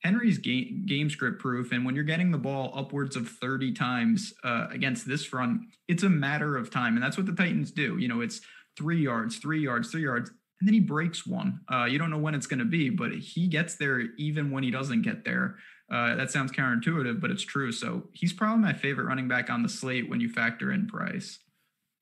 Henry's 0.04 0.38
game, 0.38 0.84
game 0.86 1.10
script 1.10 1.40
proof. 1.40 1.72
And 1.72 1.86
when 1.86 1.96
you're 1.96 2.04
getting 2.04 2.32
the 2.32 2.38
ball 2.38 2.74
upwards 2.76 3.16
of 3.16 3.30
30 3.30 3.72
times 3.74 4.34
uh, 4.44 4.68
against 4.70 5.08
this 5.08 5.26
front, 5.26 5.62
it's 5.88 6.04
a 6.04 6.10
matter 6.10 6.58
of 6.58 6.70
time. 6.70 6.96
And 6.96 7.04
that's 7.04 7.18
what 7.18 7.26
the 7.26 7.34
Titans 7.34 7.72
do. 7.72 7.98
You 7.98 8.10
know, 8.10 8.22
it's 8.22 8.42
three 8.78 9.02
yards, 9.02 9.38
three 9.38 9.62
yards, 9.62 9.90
three 9.90 10.04
yards. 10.04 10.32
And 10.60 10.68
then 10.68 10.74
he 10.74 10.80
breaks 10.80 11.28
one. 11.28 11.60
Uh, 11.72 11.86
you 11.86 11.98
don't 11.98 12.10
know 12.10 12.18
when 12.18 12.34
it's 12.34 12.48
going 12.48 12.60
to 12.60 12.66
be, 12.66 12.90
but 12.90 13.12
he 13.12 13.48
gets 13.48 13.76
there 13.76 14.02
even 14.18 14.52
when 14.52 14.64
he 14.64 14.72
doesn't 14.72 15.02
get 15.02 15.26
there. 15.26 15.58
Uh, 15.92 16.16
that 16.16 16.32
sounds 16.32 16.52
counterintuitive, 16.52 17.20
but 17.20 17.30
it's 17.30 17.44
true. 17.44 17.72
So 17.72 18.04
he's 18.14 18.34
probably 18.34 18.62
my 18.64 18.74
favorite 18.74 19.06
running 19.06 19.28
back 19.28 19.50
on 19.50 19.64
the 19.64 19.70
slate 19.70 20.10
when 20.10 20.20
you 20.20 20.30
factor 20.30 20.72
in 20.72 20.88
price. 20.88 21.40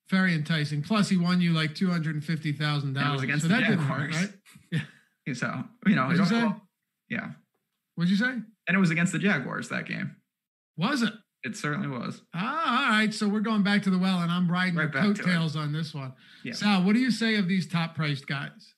Very 0.10 0.34
enticing. 0.36 0.84
Plus, 0.84 1.10
he 1.10 1.18
won 1.18 1.42
you 1.42 1.54
like 1.54 1.76
two 1.76 1.90
hundred 1.90 2.16
and 2.16 2.24
fifty 2.24 2.54
thousand 2.54 2.94
dollars 2.94 3.22
against 3.24 3.44
so 3.44 3.48
the 3.50 3.60
Jaguars, 3.60 4.16
right? 4.16 4.30
Yeah. 5.26 5.34
So 5.34 5.64
you 5.88 5.96
know, 5.96 6.08
What'd 6.08 6.20
you 6.20 6.26
say? 6.26 6.52
yeah. 7.10 7.30
What'd 7.96 8.12
you 8.12 8.18
say? 8.18 8.32
And 8.68 8.76
it 8.76 8.78
was 8.78 8.92
against 8.92 9.14
the 9.14 9.20
Jaguars 9.20 9.70
that 9.70 9.86
game. 9.88 10.18
Was 10.78 11.02
it? 11.02 11.14
It 11.44 11.58
certainly 11.58 11.90
was. 11.90 12.22
Ah, 12.34 12.86
all 12.86 12.90
right. 12.92 13.14
So 13.14 13.28
we're 13.28 13.42
going 13.42 13.64
back 13.64 13.84
to 13.84 13.90
the 13.90 13.98
well, 13.98 14.20
and 14.20 14.32
I'm 14.32 14.50
riding 14.50 14.76
right 14.76 14.92
coattails 14.92 15.56
on 15.56 15.74
this 15.74 15.94
one. 15.94 16.14
Yeah. 16.44 16.54
Sal, 16.54 16.84
what 16.84 16.94
do 16.94 17.00
you 17.00 17.12
say 17.12 17.36
of 17.36 17.48
these 17.48 17.68
top 17.68 17.96
priced 17.96 18.28
guys? 18.28 18.73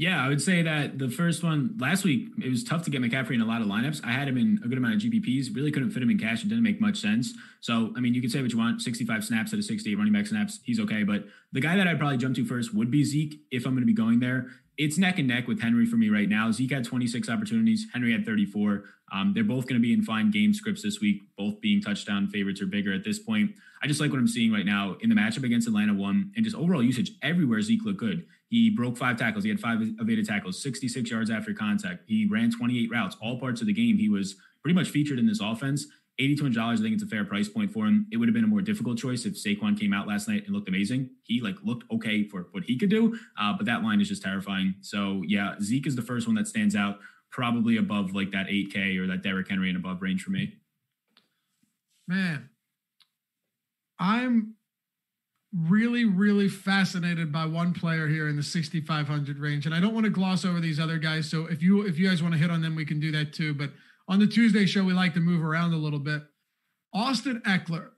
Yeah, 0.00 0.24
I 0.24 0.28
would 0.28 0.40
say 0.40 0.62
that 0.62 0.98
the 0.98 1.10
first 1.10 1.42
one 1.42 1.76
last 1.78 2.04
week, 2.04 2.30
it 2.42 2.48
was 2.48 2.64
tough 2.64 2.84
to 2.84 2.90
get 2.90 3.02
McCaffrey 3.02 3.34
in 3.34 3.42
a 3.42 3.44
lot 3.44 3.60
of 3.60 3.68
lineups. 3.68 4.00
I 4.02 4.12
had 4.12 4.28
him 4.28 4.38
in 4.38 4.58
a 4.64 4.66
good 4.66 4.78
amount 4.78 4.94
of 4.94 5.00
GPPs, 5.02 5.54
really 5.54 5.70
couldn't 5.70 5.90
fit 5.90 6.02
him 6.02 6.08
in 6.08 6.18
cash. 6.18 6.42
It 6.42 6.48
didn't 6.48 6.64
make 6.64 6.80
much 6.80 6.96
sense. 6.96 7.34
So, 7.60 7.92
I 7.94 8.00
mean, 8.00 8.14
you 8.14 8.22
could 8.22 8.32
say 8.32 8.40
what 8.40 8.50
you 8.50 8.56
want 8.56 8.80
65 8.80 9.22
snaps 9.22 9.52
out 9.52 9.58
of 9.58 9.64
68 9.66 9.94
running 9.98 10.14
back 10.14 10.26
snaps. 10.26 10.60
He's 10.64 10.80
okay. 10.80 11.02
But 11.02 11.24
the 11.52 11.60
guy 11.60 11.76
that 11.76 11.86
I'd 11.86 11.98
probably 11.98 12.16
jump 12.16 12.34
to 12.36 12.46
first 12.46 12.72
would 12.72 12.90
be 12.90 13.04
Zeke 13.04 13.40
if 13.50 13.66
I'm 13.66 13.72
going 13.72 13.82
to 13.82 13.86
be 13.86 13.92
going 13.92 14.20
there. 14.20 14.46
It's 14.78 14.96
neck 14.96 15.18
and 15.18 15.28
neck 15.28 15.46
with 15.46 15.60
Henry 15.60 15.84
for 15.84 15.96
me 15.96 16.08
right 16.08 16.30
now. 16.30 16.50
Zeke 16.50 16.72
had 16.72 16.84
26 16.86 17.28
opportunities, 17.28 17.86
Henry 17.92 18.10
had 18.12 18.24
34. 18.24 18.84
Um, 19.12 19.32
they're 19.34 19.44
both 19.44 19.66
going 19.66 19.78
to 19.78 19.86
be 19.86 19.92
in 19.92 20.00
fine 20.00 20.30
game 20.30 20.54
scripts 20.54 20.82
this 20.82 20.98
week, 21.02 21.20
both 21.36 21.60
being 21.60 21.82
touchdown 21.82 22.26
favorites 22.26 22.62
or 22.62 22.66
bigger 22.66 22.94
at 22.94 23.04
this 23.04 23.18
point. 23.18 23.50
I 23.82 23.86
just 23.86 24.00
like 24.00 24.10
what 24.10 24.18
I'm 24.18 24.28
seeing 24.28 24.50
right 24.50 24.64
now 24.64 24.96
in 25.02 25.10
the 25.10 25.14
matchup 25.14 25.44
against 25.44 25.68
Atlanta 25.68 25.92
one 25.92 26.32
and 26.36 26.44
just 26.44 26.56
overall 26.56 26.82
usage 26.82 27.12
everywhere. 27.22 27.60
Zeke 27.60 27.84
looked 27.84 28.00
good. 28.00 28.24
He 28.50 28.68
broke 28.68 28.98
five 28.98 29.16
tackles. 29.16 29.44
He 29.44 29.50
had 29.50 29.60
five 29.60 29.80
evaded 29.80 30.26
tackles, 30.26 30.60
66 30.60 31.08
yards 31.08 31.30
after 31.30 31.54
contact. 31.54 32.02
He 32.06 32.26
ran 32.26 32.50
28 32.50 32.90
routes, 32.90 33.16
all 33.22 33.38
parts 33.38 33.60
of 33.60 33.68
the 33.68 33.72
game. 33.72 33.96
He 33.96 34.08
was 34.08 34.34
pretty 34.60 34.74
much 34.74 34.90
featured 34.90 35.20
in 35.20 35.26
this 35.26 35.40
offense. 35.40 35.86
$8,200, 36.20 36.58
I 36.58 36.76
think 36.76 36.94
it's 36.94 37.02
a 37.04 37.06
fair 37.06 37.24
price 37.24 37.48
point 37.48 37.72
for 37.72 37.86
him. 37.86 38.06
It 38.10 38.16
would 38.18 38.28
have 38.28 38.34
been 38.34 38.44
a 38.44 38.48
more 38.48 38.60
difficult 38.60 38.98
choice 38.98 39.24
if 39.24 39.34
Saquon 39.34 39.78
came 39.78 39.94
out 39.94 40.06
last 40.06 40.28
night 40.28 40.44
and 40.44 40.54
looked 40.54 40.68
amazing. 40.68 41.10
He 41.22 41.40
like 41.40 41.56
looked 41.62 41.90
okay 41.92 42.28
for 42.28 42.48
what 42.50 42.64
he 42.64 42.76
could 42.76 42.90
do, 42.90 43.16
uh, 43.40 43.54
but 43.56 43.64
that 43.66 43.82
line 43.82 44.00
is 44.00 44.08
just 44.08 44.22
terrifying. 44.22 44.74
So 44.80 45.22
yeah, 45.26 45.54
Zeke 45.62 45.86
is 45.86 45.96
the 45.96 46.02
first 46.02 46.26
one 46.26 46.36
that 46.36 46.48
stands 46.48 46.76
out, 46.76 46.98
probably 47.30 47.76
above 47.78 48.12
like 48.14 48.32
that 48.32 48.48
8K 48.48 48.98
or 48.98 49.06
that 49.06 49.22
Derrick 49.22 49.48
Henry 49.48 49.70
and 49.70 49.78
above 49.78 50.02
range 50.02 50.22
for 50.22 50.30
me. 50.30 50.56
Man, 52.06 52.50
I'm 53.98 54.56
really, 55.52 56.04
really 56.04 56.48
fascinated 56.48 57.32
by 57.32 57.44
one 57.44 57.72
player 57.72 58.06
here 58.06 58.28
in 58.28 58.36
the 58.36 58.42
6,500 58.42 59.38
range, 59.38 59.66
and 59.66 59.74
I 59.74 59.80
don't 59.80 59.94
want 59.94 60.04
to 60.04 60.10
gloss 60.10 60.44
over 60.44 60.60
these 60.60 60.78
other 60.78 60.98
guys. 60.98 61.28
So 61.28 61.46
if 61.46 61.62
you 61.62 61.82
if 61.82 61.98
you 61.98 62.08
guys 62.08 62.22
want 62.22 62.34
to 62.34 62.40
hit 62.40 62.50
on 62.50 62.62
them, 62.62 62.76
we 62.76 62.84
can 62.84 63.00
do 63.00 63.10
that 63.12 63.32
too. 63.32 63.54
But 63.54 63.70
on 64.08 64.18
the 64.18 64.26
Tuesday 64.26 64.66
show, 64.66 64.84
we 64.84 64.92
like 64.92 65.14
to 65.14 65.20
move 65.20 65.44
around 65.44 65.72
a 65.72 65.78
little 65.78 65.98
bit. 65.98 66.22
Austin 66.92 67.42
Ekeler, 67.46 67.90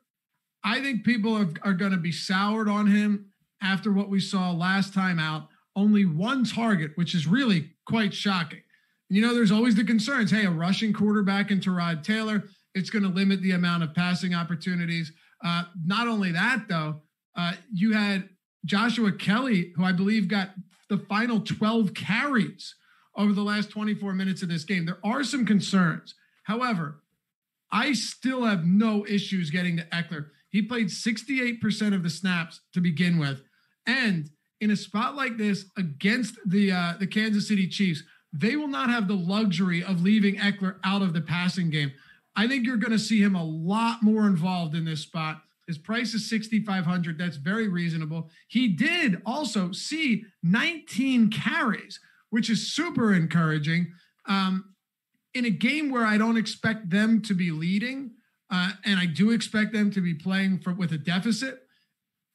I 0.65 0.81
think 0.81 1.05
people 1.05 1.37
are, 1.37 1.49
are 1.63 1.73
going 1.73 1.93
to 1.93 1.99
be 1.99 2.13
soured 2.13 2.69
on 2.69 2.87
him 2.87 3.33
after 3.63 3.93
what 3.93 4.11
we 4.11 4.21
saw 4.21 4.51
last 4.51 4.93
time 4.93 5.19
out. 5.19 5.49
Only 5.75 6.05
one 6.05 6.45
target, 6.45 6.93
which 6.97 7.15
is 7.15 7.27
really 7.27 7.71
quite 7.87 8.13
shocking. 8.13 8.61
You 9.09 9.23
know, 9.23 9.35
there's 9.35 9.53
always 9.53 9.75
the 9.75 9.85
concerns. 9.85 10.31
Hey, 10.31 10.45
a 10.45 10.51
rushing 10.51 10.93
quarterback 10.93 11.51
in 11.51 11.61
Tyrod 11.61 12.03
Taylor, 12.03 12.45
it's 12.75 12.91
going 12.91 13.03
to 13.03 13.09
limit 13.09 13.41
the 13.43 13.53
amount 13.53 13.83
of 13.83 13.95
passing 13.95 14.35
opportunities. 14.35 15.13
Uh, 15.45 15.65
not 15.85 16.09
only 16.09 16.33
that, 16.33 16.67
though, 16.69 17.01
uh, 17.37 17.55
you 17.73 17.93
had 17.93 18.29
Joshua 18.65 19.13
Kelley, 19.13 19.73
who 19.77 19.85
I 19.85 19.93
believe 19.93 20.29
got 20.29 20.51
the 20.89 20.99
final 20.99 21.41
12 21.41 21.95
carries 21.95 22.75
over 23.17 23.33
the 23.33 23.43
last 23.43 23.71
24 23.71 24.13
minutes 24.13 24.43
of 24.43 24.49
this 24.49 24.65
game. 24.65 24.87
There 24.87 24.99
are 25.05 25.25
some 25.25 25.45
concerns. 25.45 26.15
However, 26.45 27.03
I 27.71 27.93
still 27.93 28.45
have 28.45 28.67
no 28.67 29.07
issues 29.07 29.51
getting 29.51 29.79
to 29.79 29.85
Ekeler. 29.85 30.27
He 30.51 30.63
played 30.63 30.89
68% 30.89 31.95
of 31.95 32.03
the 32.03 32.11
snaps 32.11 32.61
to 32.75 32.81
begin 32.81 33.19
with. 33.19 33.43
And 33.87 34.29
in 34.61 34.71
a 34.71 34.77
spot 34.77 35.17
like 35.17 35.39
this 35.39 35.65
against 35.77 36.39
the 36.47 36.71
uh, 36.71 36.95
the 37.01 37.07
Kansas 37.07 37.49
City 37.49 37.67
Chiefs, 37.67 38.03
they 38.33 38.57
will 38.57 38.69
not 38.69 38.91
have 38.91 39.09
the 39.09 39.15
luxury 39.15 39.83
of 39.83 40.03
leaving 40.03 40.37
Ekeler 40.37 40.77
out 40.85 41.03
of 41.03 41.15
the 41.15 41.21
passing 41.21 41.71
game. 41.71 41.93
I 42.37 42.47
think 42.47 42.67
you're 42.67 42.77
going 42.77 42.93
to 42.93 42.99
see 42.99 43.21
him 43.21 43.35
a 43.35 43.45
lot 43.45 44.03
more 44.03 44.27
involved 44.27 44.75
in 44.75 44.85
this 44.85 45.01
spot. 45.01 45.43
His 45.67 45.79
price 45.79 46.15
is 46.15 46.29
6500. 46.29 47.19
That's 47.19 47.37
very 47.37 47.69
reasonable. 47.69 48.31
He 48.49 48.69
did 48.69 49.23
also 49.25 49.73
see 49.73 50.25
19 50.43 51.31
carries, 51.31 52.01
which 52.31 52.51
is 52.51 52.73
super 52.73 53.15
encouraging. 53.15 53.93
Um, 54.27 54.75
in 55.35 55.45
a 55.45 55.51
game 55.51 55.91
where 55.91 56.05
I 56.05 56.19
don't 56.19 56.37
expect 56.37 56.91
them 56.91 57.23
to 57.23 57.35
be 57.35 57.51
leading, 57.51 58.13
uh, 58.51 58.73
and 58.85 58.99
I 58.99 59.07
do 59.07 59.31
expect 59.31 59.73
them 59.73 59.91
to 59.93 60.01
be 60.01 60.15
playing 60.15 60.59
for, 60.59 60.75
with 60.75 60.93
a 60.93 60.99
deficit, 60.99 61.61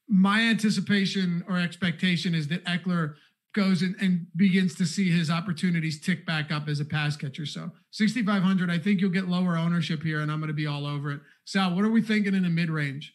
my 0.08 0.42
anticipation 0.42 1.44
or 1.48 1.58
expectation 1.60 2.34
is 2.34 2.48
that 2.48 2.64
Ekeler 2.66 3.16
goes 3.54 3.82
in 3.82 3.96
and 4.00 4.28
begins 4.36 4.76
to 4.76 4.86
see 4.86 5.12
his 5.12 5.30
opportunities 5.30 6.00
tick 6.00 6.26
back 6.26 6.52
up 6.52 6.68
as 6.68 6.80
a 6.80 6.86
pass 6.86 7.18
catcher. 7.18 7.46
So 7.46 7.72
6,500, 7.92 8.70
I 8.70 8.78
think 8.78 9.02
you'll 9.02 9.10
get 9.10 9.28
lower 9.28 9.58
ownership 9.58 10.04
here, 10.04 10.22
and 10.22 10.32
I'm 10.32 10.40
going 10.40 10.48
to 10.48 10.54
be 10.54 10.68
all 10.68 10.86
over 10.86 11.12
it. 11.12 11.22
Sal, 11.46 11.76
what 11.76 11.84
are 11.84 11.92
we 11.92 12.02
thinking 12.02 12.36
in 12.36 12.44
the 12.44 12.50
mid 12.50 12.70
range? 12.70 13.14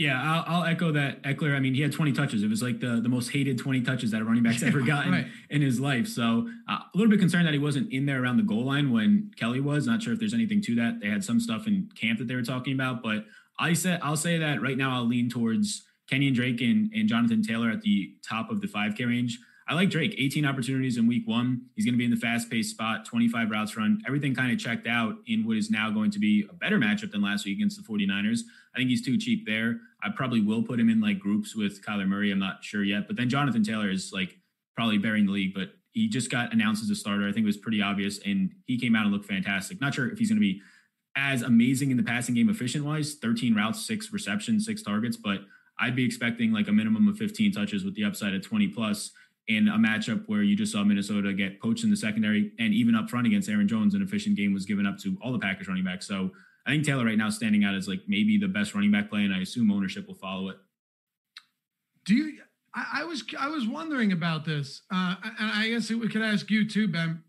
Yeah, 0.00 0.18
I'll, 0.18 0.62
I'll, 0.62 0.64
echo 0.64 0.92
that. 0.92 1.22
Ekeler, 1.24 1.54
I 1.54 1.60
mean, 1.60 1.74
he 1.74 1.82
had 1.82 1.92
20 1.92 2.12
touches. 2.12 2.42
It 2.42 2.48
was 2.48 2.62
like 2.62 2.80
the, 2.80 3.02
the 3.02 3.10
most 3.10 3.28
hated 3.28 3.58
20 3.58 3.82
touches 3.82 4.12
that 4.12 4.22
a 4.22 4.24
running 4.24 4.42
back's 4.42 4.62
ever 4.62 4.80
gotten 4.80 5.12
right. 5.12 5.26
in 5.50 5.60
his 5.60 5.78
life. 5.78 6.08
So 6.08 6.48
uh, 6.66 6.78
a 6.94 6.96
little 6.96 7.10
bit 7.10 7.20
concerned 7.20 7.46
that 7.46 7.52
he 7.52 7.58
wasn't 7.58 7.92
in 7.92 8.06
there 8.06 8.22
around 8.22 8.38
the 8.38 8.42
goal 8.42 8.64
line 8.64 8.90
when 8.92 9.30
Kelley 9.36 9.60
was. 9.60 9.86
Not 9.86 10.02
sure 10.02 10.14
if 10.14 10.18
there's 10.18 10.32
anything 10.32 10.62
to 10.62 10.74
that. 10.76 11.00
They 11.02 11.08
had 11.08 11.22
some 11.22 11.38
stuff 11.38 11.66
in 11.66 11.90
camp 11.94 12.18
that 12.18 12.28
they 12.28 12.34
were 12.34 12.42
talking 12.42 12.72
about, 12.72 13.02
but 13.02 13.26
I 13.58 13.74
said 13.74 14.00
I'll 14.02 14.16
say 14.16 14.38
that 14.38 14.62
right 14.62 14.78
now 14.78 14.96
I'll 14.96 15.06
lean 15.06 15.28
towards 15.28 15.84
Kenyan 16.10 16.34
Drake 16.34 16.62
and, 16.62 16.90
and 16.94 17.06
Jonathan 17.06 17.42
Taylor 17.42 17.70
at 17.70 17.82
the 17.82 18.14
top 18.26 18.50
of 18.50 18.62
the 18.62 18.68
5K 18.68 19.06
range. 19.06 19.38
I 19.70 19.74
like 19.74 19.88
Drake. 19.88 20.16
18 20.18 20.44
opportunities 20.44 20.96
in 20.96 21.06
week 21.06 21.28
one. 21.28 21.66
He's 21.76 21.84
going 21.84 21.94
to 21.94 21.98
be 21.98 22.04
in 22.04 22.10
the 22.10 22.16
fast 22.16 22.50
paced 22.50 22.72
spot, 22.72 23.04
25 23.04 23.52
routes 23.52 23.76
run. 23.76 24.02
Everything 24.04 24.34
kind 24.34 24.50
of 24.50 24.58
checked 24.58 24.88
out 24.88 25.14
in 25.28 25.46
what 25.46 25.56
is 25.56 25.70
now 25.70 25.92
going 25.92 26.10
to 26.10 26.18
be 26.18 26.44
a 26.50 26.52
better 26.52 26.76
matchup 26.76 27.12
than 27.12 27.22
last 27.22 27.44
week 27.44 27.56
against 27.56 27.76
the 27.76 27.84
49ers. 27.88 28.40
I 28.74 28.78
think 28.78 28.90
he's 28.90 29.04
too 29.04 29.16
cheap 29.16 29.46
there. 29.46 29.78
I 30.02 30.08
probably 30.10 30.40
will 30.40 30.64
put 30.64 30.80
him 30.80 30.90
in 30.90 31.00
like 31.00 31.20
groups 31.20 31.54
with 31.54 31.86
Kyler 31.86 32.08
Murray. 32.08 32.32
I'm 32.32 32.40
not 32.40 32.64
sure 32.64 32.82
yet. 32.82 33.06
But 33.06 33.16
then 33.16 33.28
Jonathan 33.28 33.62
Taylor 33.62 33.88
is 33.88 34.10
like 34.12 34.36
probably 34.74 34.98
burying 34.98 35.26
the 35.26 35.32
league, 35.32 35.54
but 35.54 35.68
he 35.92 36.08
just 36.08 36.32
got 36.32 36.52
announced 36.52 36.82
as 36.82 36.90
a 36.90 36.96
starter. 36.96 37.28
I 37.28 37.32
think 37.32 37.44
it 37.44 37.46
was 37.46 37.56
pretty 37.56 37.80
obvious. 37.80 38.18
And 38.26 38.50
he 38.66 38.76
came 38.76 38.96
out 38.96 39.04
and 39.04 39.12
looked 39.12 39.26
fantastic. 39.26 39.80
Not 39.80 39.94
sure 39.94 40.10
if 40.10 40.18
he's 40.18 40.30
going 40.30 40.38
to 40.38 40.40
be 40.40 40.60
as 41.14 41.42
amazing 41.42 41.92
in 41.92 41.96
the 41.96 42.02
passing 42.02 42.34
game 42.34 42.48
efficient 42.48 42.84
wise 42.84 43.14
13 43.14 43.54
routes, 43.54 43.86
six 43.86 44.12
receptions, 44.12 44.66
six 44.66 44.82
targets, 44.82 45.16
but 45.16 45.42
I'd 45.78 45.94
be 45.94 46.04
expecting 46.04 46.52
like 46.52 46.66
a 46.66 46.72
minimum 46.72 47.06
of 47.06 47.16
15 47.18 47.52
touches 47.52 47.84
with 47.84 47.94
the 47.94 48.04
upside 48.04 48.34
of 48.34 48.42
20 48.42 48.68
plus 48.68 49.12
in 49.50 49.66
a 49.66 49.76
matchup 49.76 50.22
where 50.26 50.42
you 50.42 50.54
just 50.54 50.70
saw 50.72 50.84
Minnesota 50.84 51.32
get 51.32 51.60
poached 51.60 51.82
in 51.82 51.90
the 51.90 51.96
secondary 51.96 52.52
and 52.60 52.72
even 52.72 52.94
up 52.94 53.10
front 53.10 53.26
against 53.26 53.48
Aaron 53.48 53.66
Jones, 53.66 53.94
an 53.94 54.02
efficient 54.02 54.36
game 54.36 54.54
was 54.54 54.64
given 54.64 54.86
up 54.86 54.96
to 54.98 55.18
all 55.20 55.32
the 55.32 55.40
Packers 55.40 55.66
running 55.66 55.82
backs. 55.82 56.06
So 56.06 56.30
I 56.66 56.70
think 56.70 56.84
Taylor 56.84 57.04
right 57.04 57.18
now 57.18 57.30
standing 57.30 57.64
out 57.64 57.74
as 57.74 57.88
like 57.88 58.00
maybe 58.06 58.38
the 58.38 58.46
best 58.46 58.74
running 58.74 58.92
back 58.92 59.10
play, 59.10 59.24
and 59.24 59.34
I 59.34 59.40
assume 59.40 59.72
ownership 59.72 60.06
will 60.06 60.14
follow 60.14 60.50
it. 60.50 60.56
Do 62.04 62.14
you? 62.14 62.38
I, 62.72 63.00
I 63.00 63.04
was 63.04 63.24
I 63.38 63.48
was 63.48 63.66
wondering 63.66 64.12
about 64.12 64.44
this, 64.44 64.82
uh, 64.92 65.16
and 65.24 65.50
I 65.50 65.68
guess 65.68 65.90
we 65.90 66.08
could 66.08 66.22
ask 66.22 66.48
you 66.48 66.68
too, 66.68 66.86
Ben. 66.86 67.24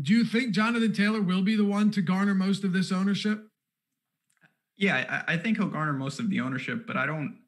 Do 0.00 0.14
you 0.14 0.24
think 0.24 0.54
Jonathan 0.54 0.94
Taylor 0.94 1.20
will 1.20 1.42
be 1.42 1.56
the 1.56 1.64
one 1.64 1.90
to 1.92 2.00
garner 2.00 2.34
most 2.34 2.64
of 2.64 2.72
this 2.72 2.90
ownership? 2.90 3.46
Yeah, 4.76 5.22
I, 5.28 5.34
I 5.34 5.36
think 5.36 5.58
he'll 5.58 5.68
garner 5.68 5.92
most 5.92 6.18
of 6.18 6.30
the 6.30 6.40
ownership, 6.40 6.86
but 6.86 6.96
I 6.96 7.04
don't. 7.04 7.38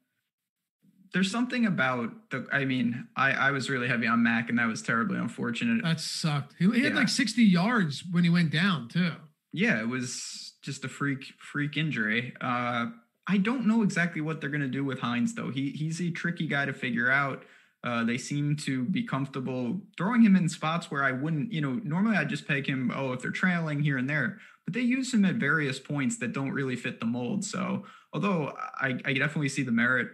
There's 1.13 1.31
something 1.31 1.65
about 1.65 2.29
the. 2.29 2.47
I 2.51 2.65
mean, 2.65 3.07
I 3.15 3.31
I 3.31 3.51
was 3.51 3.69
really 3.69 3.87
heavy 3.87 4.07
on 4.07 4.23
Mac, 4.23 4.49
and 4.49 4.59
that 4.59 4.67
was 4.67 4.81
terribly 4.81 5.17
unfortunate. 5.17 5.83
That 5.83 5.99
sucked. 5.99 6.55
He, 6.59 6.65
he 6.71 6.81
had 6.83 6.93
Yeah. 6.93 6.99
like 6.99 7.09
60 7.09 7.41
yards 7.43 8.03
when 8.11 8.23
he 8.23 8.29
went 8.29 8.51
down 8.51 8.87
too. 8.89 9.11
yeah, 9.53 9.79
it 9.79 9.87
was 9.87 10.53
just 10.61 10.83
a 10.85 10.89
freak 10.89 11.23
freak 11.39 11.77
injury. 11.77 12.33
Uh, 12.41 12.87
I 13.29 13.37
don't 13.37 13.65
know 13.67 13.81
exactly 13.83 14.21
what 14.21 14.39
they're 14.41 14.49
gonna 14.49 14.67
do 14.67 14.83
with 14.83 14.99
Hines 14.99 15.33
though. 15.35 15.49
He 15.49 15.71
he's 15.71 16.01
a 16.01 16.09
tricky 16.11 16.47
guy 16.47 16.65
to 16.65 16.73
figure 16.73 17.09
out. 17.11 17.43
Uh, 17.83 18.03
they 18.03 18.17
seem 18.17 18.55
to 18.57 18.83
be 18.85 19.03
comfortable 19.03 19.79
throwing 19.97 20.21
him 20.21 20.35
in 20.35 20.49
spots 20.49 20.89
where 20.91 21.03
I 21.03 21.11
wouldn't, 21.11 21.53
you 21.53 21.61
know, 21.61 21.79
normally 21.83 22.17
I'd 22.17 22.27
just 22.27 22.47
peg 22.47 22.67
him, 22.67 22.91
oh, 22.93 23.13
if 23.13 23.21
they're 23.21 23.31
trailing 23.31 23.79
here 23.81 23.97
and 23.97 24.09
there, 24.09 24.39
but 24.65 24.73
they 24.73 24.81
use 24.81 25.13
him 25.13 25.23
at 25.23 25.35
various 25.35 25.79
points 25.79 26.17
that 26.17 26.33
don't 26.33 26.51
really 26.51 26.75
fit 26.75 26.99
the 26.99 27.05
mold. 27.05 27.45
So, 27.45 27.85
although 28.11 28.51
I, 28.81 28.99
I 29.05 29.13
definitely 29.13 29.49
see 29.49 29.61
the 29.63 29.71
merit 29.71 30.09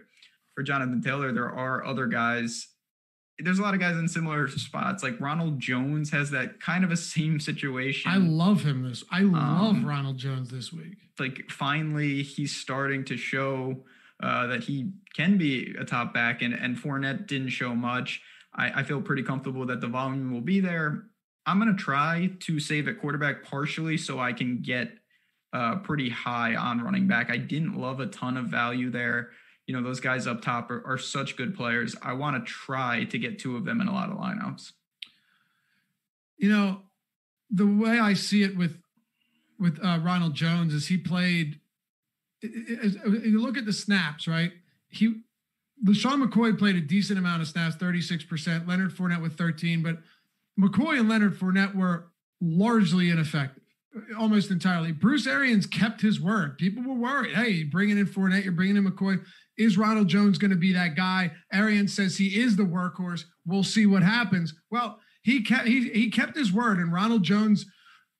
for 0.54 0.62
Jonathan 0.62 1.02
Taylor, 1.02 1.32
there 1.32 1.50
are 1.50 1.84
other 1.84 2.06
guys. 2.06 2.68
There's 3.38 3.58
a 3.58 3.62
lot 3.62 3.74
of 3.74 3.80
guys 3.80 3.96
in 3.96 4.06
similar 4.06 4.46
spots. 4.48 5.02
Like 5.02 5.20
Ronald 5.20 5.58
Jones 5.58 6.10
has 6.12 6.30
that 6.30 6.60
kind 6.60 6.84
of 6.84 6.92
a 6.92 6.96
same 6.96 7.40
situation 7.40 8.10
I 8.12 8.18
love 8.18 8.62
him 8.62 8.84
this. 8.88 9.02
I 9.10 9.20
love 9.22 9.74
Um, 9.76 9.84
Ronald 9.84 10.18
Jones 10.18 10.50
this 10.50 10.72
week. 10.72 10.98
like 11.18 11.50
finally 11.50 12.22
he's 12.22 12.54
starting 12.56 13.04
to 13.06 13.16
show 13.16 13.82
uh, 14.22 14.46
that 14.46 14.62
he 14.62 14.92
can 15.16 15.36
be 15.36 15.74
a 15.78 15.84
top 15.84 16.14
back, 16.14 16.42
and 16.42 16.54
and 16.54 16.76
Fournette 16.76 17.26
didn't 17.26 17.48
show 17.50 17.74
much. 17.74 18.22
I, 18.54 18.80
I 18.80 18.82
feel 18.84 19.02
pretty 19.02 19.24
comfortable 19.24 19.66
that 19.66 19.80
the 19.80 19.88
volume 19.88 20.32
will 20.32 20.40
be 20.40 20.60
there. 20.60 21.06
I'm 21.46 21.58
gonna 21.58 21.74
try 21.74 22.30
to 22.40 22.60
save 22.60 22.86
at 22.86 23.00
quarterback 23.00 23.42
partially 23.42 23.96
so 23.98 24.20
I 24.20 24.32
can 24.32 24.62
get 24.62 24.92
uh, 25.52 25.76
pretty 25.76 26.08
high 26.08 26.54
on 26.54 26.80
running 26.80 27.08
back. 27.08 27.30
I 27.30 27.36
didn't 27.38 27.74
love 27.76 27.98
a 27.98 28.06
ton 28.06 28.36
of 28.36 28.46
value 28.46 28.90
there. 28.90 29.30
You 29.66 29.74
know, 29.74 29.82
those 29.82 30.00
guys 30.00 30.26
up 30.26 30.42
top 30.42 30.70
are, 30.70 30.82
are 30.86 30.98
such 30.98 31.36
good 31.36 31.54
players. 31.56 31.96
I 32.02 32.12
want 32.12 32.36
to 32.44 32.50
try 32.52 33.04
to 33.04 33.18
get 33.18 33.38
two 33.38 33.56
of 33.56 33.64
them 33.64 33.80
in 33.80 33.88
a 33.88 33.92
lot 33.92 34.10
of 34.10 34.18
lineups. 34.18 34.72
You 36.36 36.50
know, 36.50 36.82
the 37.50 37.66
way 37.66 37.98
I 37.98 38.14
see 38.14 38.42
it 38.42 38.56
with 38.56 38.76
with 39.58 39.78
uh, 39.82 40.00
Ronald 40.02 40.34
Jones 40.34 40.74
is 40.74 40.88
he 40.88 40.96
played. 40.98 41.60
is- 42.42 42.96
You 43.04 43.40
look 43.40 43.56
at 43.56 43.64
the 43.64 43.72
snaps, 43.72 44.26
right? 44.28 44.52
He, 44.88 45.22
LeSean 45.84 46.22
McCoy 46.24 46.56
played 46.58 46.76
a 46.76 46.80
decent 46.80 47.18
amount 47.18 47.40
of 47.42 47.48
snaps, 47.48 47.76
thirty 47.76 48.00
six 48.00 48.22
percent. 48.24 48.68
Leonard 48.68 48.92
Fournette 48.94 49.22
with 49.22 49.36
thirteen, 49.38 49.82
but 49.82 49.98
McCoy 50.60 50.98
and 51.00 51.08
Leonard 51.08 51.38
Fournette 51.38 51.74
were 51.74 52.06
largely 52.40 53.10
ineffective, 53.10 53.62
almost 54.18 54.50
entirely. 54.50 54.92
Bruce 54.92 55.26
Arians 55.26 55.66
kept 55.66 56.00
his 56.00 56.20
word. 56.20 56.58
People 56.58 56.82
were 56.82 56.94
worried. 56.94 57.34
Hey, 57.34 57.50
you're 57.50 57.70
bringing 57.70 57.98
in 57.98 58.06
Fournette, 58.06 58.44
you're 58.44 58.52
bringing 58.52 58.76
in 58.76 58.84
McCoy. 58.84 59.22
Is 59.56 59.78
Ronald 59.78 60.08
Jones 60.08 60.38
going 60.38 60.50
to 60.50 60.56
be 60.56 60.72
that 60.72 60.96
guy? 60.96 61.30
Arians 61.52 61.94
says 61.94 62.16
he 62.16 62.40
is 62.40 62.56
the 62.56 62.64
workhorse. 62.64 63.24
We'll 63.46 63.62
see 63.62 63.86
what 63.86 64.02
happens. 64.02 64.54
Well, 64.70 64.98
he 65.22 65.42
kept 65.42 65.66
he 65.66 65.88
he 65.90 66.10
kept 66.10 66.36
his 66.36 66.52
word, 66.52 66.78
and 66.78 66.92
Ronald 66.92 67.22
Jones. 67.22 67.66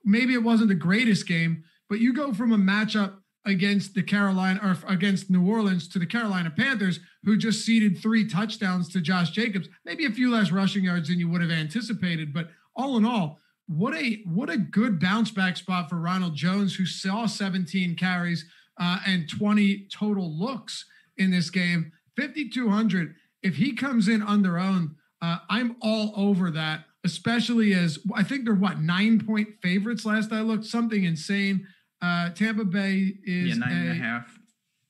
Maybe 0.05 0.35
it 0.35 0.43
wasn't 0.43 0.69
the 0.69 0.75
greatest 0.75 1.27
game, 1.27 1.65
but 1.89 1.99
you 1.99 2.13
go 2.13 2.35
from 2.35 2.53
a 2.53 2.59
matchup 2.59 3.15
against 3.47 3.95
the 3.95 4.03
Carolina 4.03 4.61
or 4.63 4.93
against 4.93 5.31
New 5.31 5.47
Orleans 5.47 5.89
to 5.89 5.99
the 5.99 6.07
Carolina 6.07 6.51
Panthers, 6.51 7.01
who 7.25 7.37
just 7.37 7.65
ceded 7.65 7.99
three 7.99 8.27
touchdowns 8.27 8.89
to 8.91 9.01
Josh 9.01 9.31
Jacobs. 9.31 9.69
Maybe 9.85 10.07
a 10.07 10.11
few 10.11 10.31
less 10.31 10.51
rushing 10.51 10.85
yards 10.85 11.09
than 11.09 11.19
you 11.19 11.29
would 11.31 11.43
have 11.43 11.51
anticipated, 11.51 12.33
but 12.33 12.49
all 12.77 12.97
in 12.97 13.05
all, 13.05 13.39
what 13.67 13.95
a 13.95 14.23
what 14.27 14.51
a 14.51 14.57
good 14.59 15.01
bounce 15.01 15.31
back 15.31 15.57
spot 15.57 15.89
for 15.89 15.97
Ronald 15.97 16.35
Jones, 16.35 16.75
who 16.75 16.87
saw 16.87 17.27
17 17.27 17.97
carries 17.97 18.45
uh, 18.79 18.99
and 19.07 19.29
20 19.29 19.87
total 19.93 20.31
looks 20.39 20.85
in 21.17 21.31
this 21.31 21.51
game. 21.51 21.93
5200. 22.17 23.15
If 23.43 23.57
he 23.57 23.75
comes 23.75 24.09
in 24.09 24.23
under 24.23 24.59
owned, 24.59 24.91
uh, 25.23 25.39
I'm 25.49 25.77
all 25.81 26.13
over 26.17 26.51
that. 26.53 26.85
Especially 27.05 27.75
as 27.75 27.99
I 28.15 28.23
think 28.23 28.45
they're 28.47 28.55
what 28.55 28.81
nine 28.81 29.21
point 29.25 29.49
favorites 29.63 30.07
last 30.07 30.33
I 30.33 30.41
looked, 30.41 30.65
something 30.65 31.05
insane. 31.05 31.67
Uh, 32.01 32.31
Tampa 32.31 32.65
Bay 32.65 33.13
is 33.25 33.49
yeah, 33.51 33.55
nine 33.57 33.73
and 33.73 33.89
a 33.89 33.93
a- 33.93 33.95
half. 33.95 34.39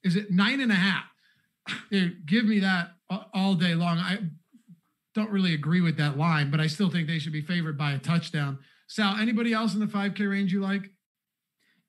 is 0.04 0.14
it 0.16 0.30
nine 0.30 0.60
and 0.60 0.70
a 0.70 0.76
half? 0.76 1.04
Dude, 1.90 2.24
give 2.26 2.44
me 2.44 2.60
that 2.60 2.92
all 3.32 3.54
day 3.54 3.74
long. 3.74 3.98
I 3.98 4.18
don't 5.14 5.30
really 5.30 5.54
agree 5.54 5.80
with 5.80 5.96
that 5.98 6.18
line, 6.18 6.50
but 6.50 6.60
I 6.60 6.66
still 6.66 6.90
think 6.90 7.06
they 7.06 7.18
should 7.18 7.32
be 7.32 7.42
favored 7.42 7.78
by 7.78 7.92
a 7.92 7.98
touchdown. 7.98 8.58
Sal, 8.88 9.16
anybody 9.16 9.52
else 9.52 9.74
in 9.74 9.80
the 9.80 9.86
5K 9.86 10.28
range 10.28 10.52
you 10.52 10.60
like? 10.60 10.90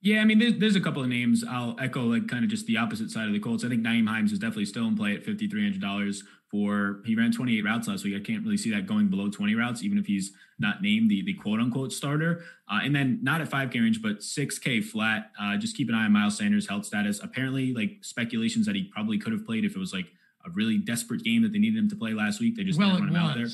Yeah, 0.01 0.21
I 0.21 0.25
mean, 0.25 0.37
there's, 0.37 0.57
there's 0.59 0.75
a 0.75 0.81
couple 0.81 1.01
of 1.01 1.09
names. 1.09 1.43
I'll 1.49 1.75
echo 1.79 2.03
like 2.03 2.27
kind 2.27 2.43
of 2.43 2.49
just 2.51 2.67
the 2.67 2.77
opposite 2.77 3.09
side 3.09 3.25
of 3.25 3.33
the 3.33 3.39
Colts. 3.39 3.63
I 3.63 3.69
think 3.69 3.81
Nyheim 3.81 4.07
Hines 4.07 4.31
is 4.31 4.37
definitely 4.37 4.65
still 4.65 4.85
in 4.85 4.95
play 4.95 5.15
at 5.15 5.23
fifty 5.23 5.47
three 5.47 5.63
hundred 5.63 5.81
dollars 5.81 6.21
for 6.51 7.01
he 7.05 7.15
ran 7.15 7.31
twenty 7.31 7.57
eight 7.57 7.65
routes 7.65 7.87
last 7.87 8.03
week. 8.03 8.15
I 8.15 8.23
can't 8.23 8.43
really 8.43 8.57
see 8.57 8.69
that 8.69 8.85
going 8.85 9.07
below 9.07 9.31
twenty 9.31 9.55
routes, 9.55 9.81
even 9.81 9.97
if 9.97 10.05
he's 10.05 10.31
not 10.59 10.83
named 10.83 11.09
the 11.09 11.23
the 11.23 11.33
quote 11.33 11.59
unquote 11.59 11.91
starter. 11.91 12.43
Uh, 12.71 12.81
and 12.83 12.95
then 12.95 13.17
not 13.23 13.41
at 13.41 13.47
five 13.47 13.71
K 13.71 13.79
range, 13.79 13.99
but 14.03 14.21
six 14.21 14.59
K 14.59 14.79
flat. 14.79 15.31
Uh, 15.41 15.57
just 15.57 15.75
keep 15.75 15.89
an 15.89 15.95
eye 15.95 16.05
on 16.05 16.11
Miles 16.11 16.37
Sanders' 16.37 16.69
health 16.69 16.85
status. 16.85 17.19
Apparently, 17.23 17.73
like 17.73 17.97
speculations 18.01 18.67
that 18.67 18.75
he 18.75 18.83
probably 18.83 19.17
could 19.17 19.33
have 19.33 19.43
played 19.43 19.65
if 19.65 19.75
it 19.75 19.79
was 19.79 19.91
like 19.91 20.05
a 20.45 20.49
really 20.53 20.77
desperate 20.77 21.23
game 21.23 21.41
that 21.43 21.51
they 21.51 21.59
needed 21.59 21.77
him 21.77 21.89
to 21.89 21.95
play 21.95 22.13
last 22.13 22.39
week. 22.39 22.55
They 22.55 22.63
just 22.63 22.79
well, 22.79 22.91
didn't 22.91 23.09
it 23.09 23.13
run 23.13 23.15
him 23.15 23.29
out 23.29 23.35
there. 23.35 23.47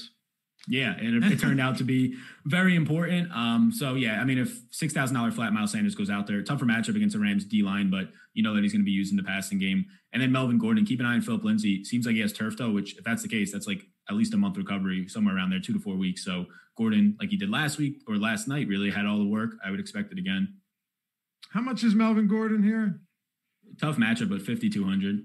Yeah, 0.68 0.96
and 0.96 1.24
it, 1.24 1.32
it 1.32 1.40
turned 1.40 1.60
out 1.60 1.78
to 1.78 1.84
be 1.84 2.16
very 2.46 2.76
important. 2.76 3.32
Um, 3.32 3.72
so 3.72 3.96
yeah, 3.96 4.22
I 4.22 4.26
mean, 4.26 4.38
if 4.38 4.60
six 4.70 4.94
thousand 4.94 5.16
dollar 5.16 5.32
flat 5.32 5.54
Miles 5.54 5.72
Sanders 5.72 5.96
goes 5.96 6.10
out 6.10 6.28
there, 6.28 6.42
tougher 6.44 6.66
matchup 6.66 6.96
against 6.96 7.16
the 7.16 7.22
Rams 7.22 7.46
D 7.46 7.64
line, 7.64 7.90
but 7.90 8.10
you 8.34 8.44
know 8.44 8.54
that 8.54 8.62
he's 8.62 8.72
going 8.72 8.82
to 8.82 8.86
be 8.86 8.92
used 8.92 9.12
in 9.12 9.18
the 9.18 9.24
passing 9.24 9.58
game. 9.58 9.86
And 10.14 10.22
then 10.22 10.32
Melvin 10.32 10.60
Gordon, 10.60 10.86
keep 10.86 11.00
an 11.00 11.06
eye 11.06 11.16
on 11.16 11.22
Philip 11.22 11.44
Lindsay. 11.44 11.84
Seems 11.84 12.06
like 12.06 12.16
he 12.16 12.22
has 12.22 12.32
turf 12.32 12.58
toe, 12.58 12.70
which 12.70 12.98
if 12.98 13.04
that's 13.04 13.24
the 13.24 13.28
case, 13.28 13.52
that's 13.52 13.66
like 13.66 13.82
at 14.10 14.16
least 14.16 14.34
a 14.34 14.38
month 14.38 14.58
recovery, 14.58 15.08
somewhere 15.08 15.36
around 15.36 15.50
there, 15.50 15.60
two 15.60 15.74
to 15.74 15.80
four 15.80 15.96
weeks. 15.96 16.24
So 16.24 16.46
Gordon, 16.78 17.18
like 17.20 17.30
he 17.30 17.38
did 17.38 17.50
last 17.50 17.80
week 17.80 18.02
or 18.08 18.18
last 18.18 18.48
night, 18.48 18.68
really 18.68 18.92
had 18.92 19.06
all 19.06 19.18
the 19.18 19.26
work. 19.26 19.52
I 19.66 19.72
would 19.72 19.80
expect 19.80 20.12
it 20.12 20.20
again. 20.20 20.58
How 21.52 21.62
much 21.62 21.84
is 21.84 21.96
Melvin 21.96 22.28
Gordon 22.28 22.62
here? 22.62 23.00
Tough 23.80 23.98
matchup, 23.98 24.30
but 24.30 24.42
fifty 24.42 24.70
two 24.70 24.84
hundred. 24.84 25.24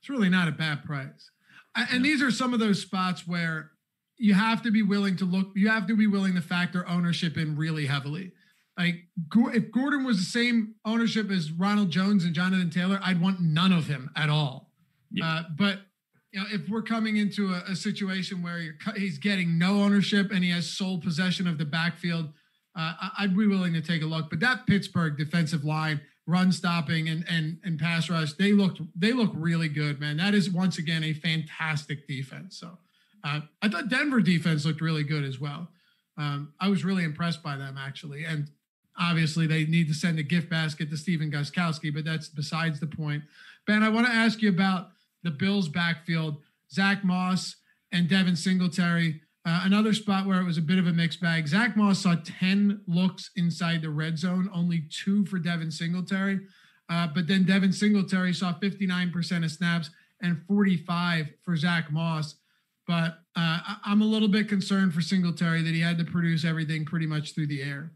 It's 0.00 0.08
really 0.08 0.28
not 0.28 0.48
a 0.48 0.52
bad 0.52 0.84
price. 0.84 1.30
And 1.76 2.04
these 2.04 2.22
are 2.22 2.30
some 2.30 2.52
of 2.54 2.60
those 2.60 2.80
spots 2.82 3.26
where 3.26 3.70
you 4.16 4.34
have 4.34 4.62
to 4.62 4.70
be 4.70 4.82
willing 4.82 5.16
to 5.16 5.24
look, 5.24 5.48
you 5.54 5.68
have 5.68 5.86
to 5.86 5.96
be 5.96 6.06
willing 6.06 6.34
to 6.34 6.40
factor 6.40 6.86
ownership 6.88 7.36
in 7.36 7.56
really 7.56 7.86
heavily. 7.86 8.32
Like 8.76 9.04
if 9.32 9.70
Gordon 9.72 10.04
was 10.04 10.18
the 10.18 10.24
same 10.24 10.74
ownership 10.84 11.30
as 11.30 11.50
Ronald 11.52 11.90
Jones 11.90 12.24
and 12.24 12.34
Jonathan 12.34 12.70
Taylor, 12.70 13.00
I'd 13.02 13.20
want 13.20 13.40
none 13.40 13.72
of 13.72 13.86
him 13.86 14.10
at 14.16 14.28
all. 14.30 14.72
Yeah. 15.10 15.26
Uh, 15.26 15.42
but 15.56 15.80
you 16.32 16.40
know, 16.40 16.46
if 16.52 16.68
we're 16.68 16.82
coming 16.82 17.16
into 17.16 17.52
a, 17.54 17.72
a 17.72 17.76
situation 17.76 18.42
where 18.42 18.76
he's 18.96 19.18
getting 19.18 19.58
no 19.58 19.80
ownership 19.82 20.30
and 20.30 20.44
he 20.44 20.50
has 20.50 20.68
sole 20.68 21.00
possession 21.00 21.46
of 21.46 21.58
the 21.58 21.64
backfield, 21.64 22.26
uh, 22.76 22.92
I- 23.00 23.10
I'd 23.20 23.36
be 23.36 23.46
willing 23.46 23.72
to 23.74 23.80
take 23.80 24.02
a 24.02 24.06
look. 24.06 24.30
But 24.30 24.40
that 24.40 24.66
Pittsburgh 24.66 25.16
defensive 25.16 25.64
line, 25.64 26.00
run 26.28 26.52
stopping 26.52 27.08
and 27.08 27.24
and 27.28 27.58
and 27.64 27.80
pass 27.80 28.08
rush, 28.08 28.34
they 28.34 28.52
looked 28.52 28.80
they 28.94 29.12
look 29.12 29.32
really 29.34 29.68
good, 29.68 29.98
man. 29.98 30.18
That 30.18 30.34
is 30.34 30.50
once 30.50 30.78
again 30.78 31.02
a 31.02 31.14
fantastic 31.14 32.06
defense. 32.06 32.60
So 32.60 32.78
uh, 33.24 33.40
I 33.62 33.68
thought 33.68 33.88
Denver 33.88 34.20
defense 34.20 34.64
looked 34.64 34.82
really 34.82 35.02
good 35.02 35.24
as 35.24 35.40
well. 35.40 35.68
Um, 36.18 36.52
I 36.60 36.68
was 36.68 36.84
really 36.84 37.02
impressed 37.02 37.42
by 37.42 37.56
them 37.56 37.76
actually, 37.78 38.24
and 38.24 38.50
obviously 38.96 39.46
they 39.46 39.64
need 39.64 39.88
to 39.88 39.94
send 39.94 40.18
a 40.18 40.22
gift 40.22 40.50
basket 40.50 40.90
to 40.90 40.96
Stephen 40.96 41.30
Gostkowski, 41.30 41.92
but 41.92 42.04
that's 42.04 42.28
besides 42.28 42.78
the 42.78 42.86
point. 42.86 43.24
Ben, 43.66 43.82
I 43.82 43.88
want 43.88 44.06
to 44.06 44.12
ask 44.12 44.42
you 44.42 44.50
about 44.50 44.90
the 45.22 45.30
Bills' 45.30 45.68
backfield, 45.68 46.36
Zach 46.70 47.04
Moss 47.04 47.56
and 47.90 48.08
Devin 48.08 48.36
Singletary. 48.36 49.22
Uh, 49.46 49.62
another 49.64 49.94
spot 49.94 50.26
where 50.26 50.40
it 50.40 50.44
was 50.44 50.58
a 50.58 50.62
bit 50.62 50.78
of 50.78 50.86
a 50.86 50.92
mixed 50.92 51.20
bag. 51.20 51.48
Zach 51.48 51.76
Moss 51.76 52.00
saw 52.00 52.16
10 52.22 52.82
looks 52.86 53.30
inside 53.36 53.80
the 53.82 53.90
red 53.90 54.18
zone, 54.18 54.50
only 54.52 54.84
two 54.90 55.24
for 55.26 55.38
Devin 55.38 55.70
Singletary. 55.70 56.40
Uh, 56.90 57.06
but 57.06 57.26
then 57.26 57.44
Devin 57.44 57.72
Singletary 57.72 58.34
saw 58.34 58.52
59% 58.52 59.44
of 59.44 59.50
snaps 59.50 59.90
and 60.20 60.42
45 60.46 61.28
for 61.42 61.56
Zach 61.56 61.90
Moss. 61.90 62.34
But 62.86 63.18
uh, 63.36 63.60
I- 63.66 63.76
I'm 63.84 64.02
a 64.02 64.06
little 64.06 64.28
bit 64.28 64.48
concerned 64.48 64.92
for 64.92 65.00
Singletary 65.00 65.62
that 65.62 65.74
he 65.74 65.80
had 65.80 65.98
to 65.98 66.04
produce 66.04 66.44
everything 66.44 66.84
pretty 66.84 67.06
much 67.06 67.34
through 67.34 67.46
the 67.46 67.62
air. 67.62 67.92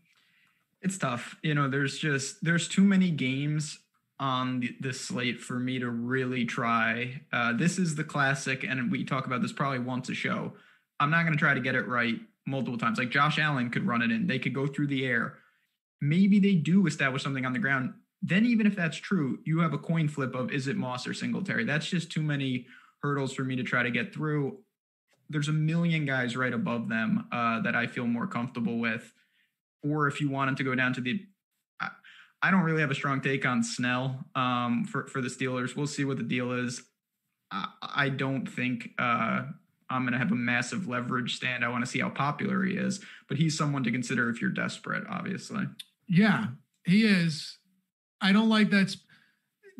It's 0.80 0.98
tough. 0.98 1.36
You 1.42 1.54
know, 1.54 1.68
there's 1.68 1.98
just 1.98 2.42
there's 2.42 2.66
too 2.68 2.82
many 2.82 3.10
games 3.10 3.78
on 4.18 4.62
the, 4.80 4.92
slate 4.92 5.40
for 5.40 5.58
me 5.58 5.78
to 5.80 5.90
really 5.90 6.44
try. 6.44 7.20
Uh, 7.32 7.52
this 7.52 7.78
is 7.78 7.94
the 7.96 8.04
classic, 8.04 8.62
and 8.64 8.90
we 8.90 9.04
talk 9.04 9.26
about 9.26 9.42
this 9.42 9.52
probably 9.52 9.80
once 9.80 10.08
a 10.08 10.14
show. 10.14 10.52
I'm 11.02 11.10
not 11.10 11.22
going 11.24 11.32
to 11.32 11.38
try 11.38 11.52
to 11.52 11.60
get 11.60 11.74
it 11.74 11.88
right 11.88 12.16
multiple 12.46 12.78
times. 12.78 12.98
Like 12.98 13.10
Josh 13.10 13.38
Allen 13.38 13.70
could 13.70 13.86
run 13.86 14.02
it 14.02 14.10
in, 14.10 14.26
they 14.26 14.38
could 14.38 14.54
go 14.54 14.66
through 14.66 14.86
the 14.86 15.04
air. 15.04 15.38
Maybe 16.00 16.38
they 16.38 16.54
do 16.54 16.86
establish 16.86 17.22
something 17.22 17.44
on 17.44 17.52
the 17.52 17.58
ground. 17.58 17.94
Then, 18.22 18.46
even 18.46 18.68
if 18.68 18.76
that's 18.76 18.96
true, 18.96 19.40
you 19.44 19.60
have 19.60 19.72
a 19.72 19.78
coin 19.78 20.08
flip 20.08 20.34
of 20.34 20.52
is 20.52 20.68
it 20.68 20.76
Moss 20.76 21.08
or 21.08 21.14
Singletary? 21.14 21.64
That's 21.64 21.86
just 21.86 22.12
too 22.12 22.22
many 22.22 22.66
hurdles 23.02 23.32
for 23.32 23.42
me 23.42 23.56
to 23.56 23.64
try 23.64 23.82
to 23.82 23.90
get 23.90 24.14
through. 24.14 24.58
There's 25.28 25.48
a 25.48 25.52
million 25.52 26.04
guys 26.04 26.36
right 26.36 26.52
above 26.52 26.88
them 26.88 27.26
uh, 27.32 27.62
that 27.62 27.74
I 27.74 27.88
feel 27.88 28.06
more 28.06 28.28
comfortable 28.28 28.78
with. 28.78 29.12
Or 29.82 30.06
if 30.06 30.20
you 30.20 30.30
wanted 30.30 30.56
to 30.58 30.64
go 30.64 30.76
down 30.76 30.92
to 30.94 31.00
the, 31.00 31.20
I, 32.40 32.52
don't 32.52 32.62
really 32.62 32.80
have 32.80 32.92
a 32.92 32.94
strong 32.94 33.20
take 33.20 33.44
on 33.44 33.64
Snell 33.64 34.24
um, 34.36 34.84
for 34.84 35.06
for 35.08 35.20
the 35.20 35.28
Steelers. 35.28 35.74
We'll 35.74 35.88
see 35.88 36.04
what 36.04 36.16
the 36.16 36.22
deal 36.22 36.52
is. 36.52 36.82
I, 37.50 37.66
I 37.82 38.08
don't 38.08 38.48
think 38.48 38.90
uh, 38.98 39.46
I'm 39.92 40.02
going 40.02 40.12
to 40.12 40.18
have 40.18 40.32
a 40.32 40.36
massive 40.36 40.88
leverage 40.88 41.36
stand. 41.36 41.64
I 41.64 41.68
want 41.68 41.84
to 41.84 41.90
see 41.90 42.00
how 42.00 42.08
popular 42.08 42.64
he 42.64 42.74
is, 42.74 43.00
but 43.28 43.36
he's 43.36 43.56
someone 43.56 43.84
to 43.84 43.92
consider 43.92 44.28
if 44.30 44.40
you're 44.40 44.50
desperate, 44.50 45.04
obviously. 45.08 45.64
Yeah, 46.08 46.46
he 46.84 47.04
is. 47.04 47.58
I 48.20 48.32
don't 48.32 48.48
like 48.48 48.70
that. 48.70 48.96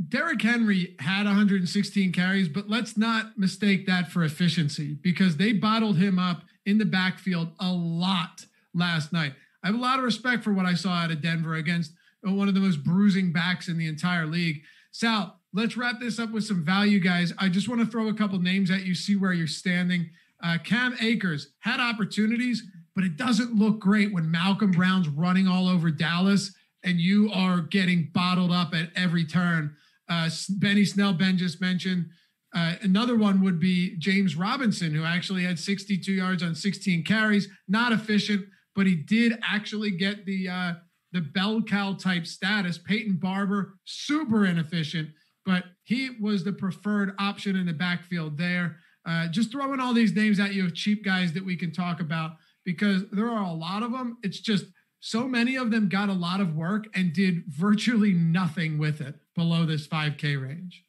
Derrick 0.09 0.43
Henry 0.43 0.97
had 0.99 1.27
116 1.27 2.13
carries, 2.13 2.49
but 2.49 2.69
let's 2.69 2.97
not 2.97 3.39
mistake 3.39 3.87
that 3.87 4.11
for 4.11 4.25
efficiency 4.25 4.97
because 5.03 5.37
they 5.37 5.53
bottled 5.53 5.99
him 5.99 6.19
up 6.19 6.43
in 6.67 6.79
the 6.79 6.85
backfield 6.85 7.49
a 7.61 7.71
lot 7.73 8.47
last 8.75 9.13
night. 9.13 9.35
I 9.63 9.69
have 9.69 9.77
a 9.77 9.81
lot 9.81 9.99
of 9.99 10.05
respect 10.05 10.43
for 10.43 10.53
what 10.53 10.67
I 10.67 10.75
saw 10.75 10.91
out 10.91 11.11
of 11.11 11.23
Denver 11.23 11.55
against 11.55 11.93
uh, 12.27 12.33
one 12.33 12.49
of 12.49 12.55
the 12.55 12.61
most 12.61 12.83
bruising 12.83 13.33
backs 13.33 13.69
in 13.69 13.79
the 13.79 13.87
entire 13.87 14.27
league. 14.27 14.63
Sal, 14.91 15.41
let's 15.53 15.77
wrap 15.77 16.01
this 16.01 16.19
up 16.19 16.31
with 16.31 16.45
some 16.45 16.65
value, 16.65 17.01
guys. 17.01 17.33
I 17.39 17.49
just 17.49 17.69
want 17.69 17.81
to 17.81 17.87
throw 17.87 18.09
a 18.09 18.15
couple 18.15 18.39
names 18.39 18.71
at 18.71 18.85
you, 18.85 18.95
see 18.95 19.17
where 19.17 19.33
you're 19.33 19.47
standing. 19.47 20.11
Uh, 20.43 20.59
Cam 20.63 20.97
Akers 21.01 21.49
had 21.61 21.81
opportunities, 21.81 22.63
but 22.95 23.05
it 23.05 23.17
doesn't 23.17 23.55
look 23.55 23.79
great 23.79 24.13
when 24.13 24.31
Malcolm 24.31 24.71
Brown's 24.71 25.09
running 25.09 25.47
all 25.47 25.69
over 25.69 25.91
Dallas 25.91 26.53
and 26.85 26.99
you 26.99 27.31
are 27.33 27.61
getting 27.61 28.11
bottled 28.13 28.51
up 28.51 28.75
at 28.75 28.91
every 28.97 29.25
turn. 29.25 29.77
Uh, 30.09 30.29
Benny 30.51 30.85
Snell, 30.85 31.13
Ben 31.13 31.37
just 31.37 31.61
mentioned. 31.61 32.07
Uh, 32.55 32.75
another 32.83 33.17
one 33.17 33.43
would 33.43 33.59
be 33.59 33.97
James 33.99 34.37
Robinson, 34.37 34.95
who 34.95 35.05
actually 35.05 35.45
had 35.45 35.59
62 35.59 36.13
yards 36.13 36.43
on 36.43 36.55
16 36.55 37.05
carries. 37.05 37.49
Not 37.67 37.93
efficient, 37.93 38.47
but 38.75 38.87
he 38.87 38.95
did 38.95 39.39
actually 39.43 39.93
get 39.93 40.27
the 40.27 40.49
uh, 40.49 40.73
the 41.13 41.21
bell 41.21 41.63
cow 41.63 41.95
type 41.95 42.27
status. 42.27 42.79
Peyton 42.79 43.17
Barber, 43.17 43.75
super 43.85 44.45
inefficient, 44.47 45.11
but 45.45 45.65
he 45.85 46.11
was 46.21 46.45
the 46.45 46.53
preferred 46.53 47.15
option 47.19 47.57
in 47.57 47.67
the 47.67 47.73
backfield 47.73 48.39
there. 48.39 48.77
Uh, 49.05 49.27
just 49.29 49.51
throwing 49.51 49.81
all 49.81 49.93
these 49.93 50.15
names 50.15 50.39
at 50.39 50.55
you 50.55 50.65
of 50.65 50.75
cheap 50.75 51.05
guys 51.05 51.33
that 51.33 51.45
we 51.45 51.57
can 51.57 51.73
talk 51.73 52.01
about 52.01 52.33
because 52.65 53.05
there 53.11 53.29
are 53.29 53.43
a 53.43 53.53
lot 53.53 53.83
of 53.83 53.93
them. 53.93 54.19
It's 54.23 54.39
just 54.39 54.67
so 55.01 55.27
many 55.27 55.57
of 55.57 55.73
them 55.73 55.89
got 55.89 56.09
a 56.09 56.15
lot 56.15 56.41
of 56.41 56.55
work 56.55 56.87
and 56.95 57.13
did 57.13 57.43
virtually 57.49 58.13
nothing 58.13 58.79
with 58.79 59.01
it 59.01 59.17
below 59.35 59.67
this 59.67 59.89
5K 59.89 60.41
range. 60.41 60.85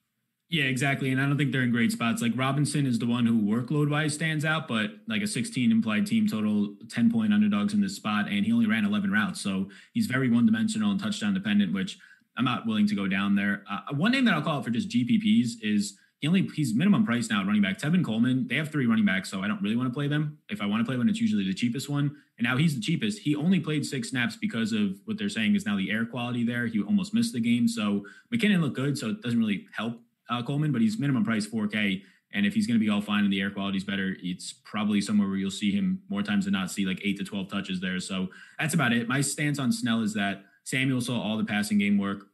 Yeah, 0.50 0.66
exactly. 0.66 1.10
And 1.10 1.20
I 1.20 1.26
don't 1.26 1.36
think 1.36 1.52
they're 1.52 1.64
in 1.64 1.72
great 1.72 1.92
spots. 1.92 2.22
Like 2.22 2.34
Robinson 2.36 2.86
is 2.86 3.00
the 3.00 3.08
one 3.08 3.26
who 3.26 3.42
workload 3.42 3.90
wise 3.90 4.14
stands 4.14 4.46
out, 4.46 4.68
but 4.68 4.92
like 5.08 5.24
a 5.24 5.28
16 5.28 5.72
implied 5.72 6.06
team 6.06 6.28
total, 6.28 6.76
10 6.92 7.12
point 7.12 7.34
underdogs 7.34 7.74
in 7.74 7.82
this 7.82 7.96
spot, 7.96 8.28
and 8.28 8.46
he 8.46 8.54
only 8.54 8.68
ran 8.68 8.86
11 8.86 9.12
routes. 9.12 9.42
So 9.42 9.70
he's 9.94 10.06
very 10.06 10.30
one 10.30 10.46
dimensional 10.46 10.92
and 10.92 11.00
touchdown 11.00 11.34
dependent, 11.34 11.74
which 11.74 11.98
I'm 12.38 12.46
not 12.46 12.66
willing 12.66 12.88
to 12.88 12.96
go 12.96 13.08
down 13.08 13.36
there. 13.36 13.64
Uh, 13.70 13.94
one 13.96 14.12
name 14.12 14.26
that 14.26 14.34
I'll 14.34 14.42
call 14.42 14.58
out 14.58 14.66
for 14.66 14.72
just 14.72 14.90
GPPs 14.90 15.52
is 15.62 15.98
he 16.20 16.28
only 16.28 16.50
he's 16.56 16.74
minimum 16.74 17.06
price 17.06 17.30
now 17.30 17.42
at 17.42 17.48
running 17.48 17.62
back. 17.62 17.78
Tevin 17.78 18.04
Coleman, 18.04 18.48
they 18.48 18.56
have 18.56 18.72
three 18.72 18.86
running 18.86 19.06
backs, 19.06 19.30
so 19.30 19.42
I 19.42 19.48
don't 19.50 19.62
really 19.62 19.76
want 19.76 19.90
to 19.90 19.94
play 19.94 20.08
them. 20.08 20.38
If 20.50 20.62
I 20.62 20.66
want 20.66 20.80
to 20.80 20.86
play 20.86 20.96
one, 20.96 21.10
it's 21.10 21.20
usually 21.20 21.44
the 21.44 21.54
cheapest 21.54 21.90
one. 21.90 22.16
And 22.38 22.46
now 22.46 22.56
he's 22.56 22.76
the 22.76 22.82
cheapest. 22.82 23.20
He 23.20 23.36
only 23.36 23.60
played 23.60 23.86
six 23.86 24.10
snaps 24.10 24.38
because 24.38 24.72
of 24.72 25.00
what 25.06 25.18
they're 25.18 25.28
saying 25.28 25.56
is 25.56 25.66
now 25.66 25.76
the 25.76 25.92
air 25.92 26.06
quality 26.06 26.46
there. 26.46 26.66
He 26.66 26.82
almost 26.82 27.14
missed 27.14 27.34
the 27.34 27.42
game. 27.42 27.68
So 27.68 28.06
McKinnon 28.34 28.62
looked 28.62 28.78
good, 28.78 28.98
so 28.98 29.10
it 29.10 29.22
doesn't 29.22 29.38
really 29.38 29.68
help 29.76 30.00
uh, 30.30 30.42
Coleman, 30.42 30.72
but 30.72 30.82
he's 30.82 30.98
minimum 30.98 31.26
price 31.26 31.46
4K. 31.46 32.02
And 32.34 32.46
if 32.46 32.54
he's 32.54 32.66
going 32.66 32.80
to 32.80 32.84
be 32.84 32.90
all 32.90 33.02
fine 33.02 33.26
and 33.26 33.32
the 33.32 33.42
air 33.42 33.52
quality 33.52 33.78
is 33.78 33.84
better, 33.84 34.16
it's 34.22 34.54
probably 34.54 35.02
somewhere 35.02 35.28
where 35.28 35.38
you'll 35.38 35.52
see 35.52 35.72
him 35.72 36.02
more 36.10 36.24
times 36.24 36.46
than 36.46 36.54
not 36.54 36.72
see 36.72 36.86
like 36.86 37.02
eight 37.04 37.18
to 37.18 37.24
12 37.24 37.50
touches 37.50 37.80
there. 37.80 38.00
So 38.00 38.30
that's 38.58 38.74
about 38.74 38.92
it. 38.92 39.08
My 39.08 39.22
stance 39.22 39.60
on 39.60 39.72
Snell 39.72 40.02
is 40.02 40.14
that 40.14 40.46
Samuel 40.64 41.02
saw 41.02 41.22
all 41.22 41.38
the 41.38 41.46
passing 41.46 41.78
game 41.78 41.98
work. 41.98 42.28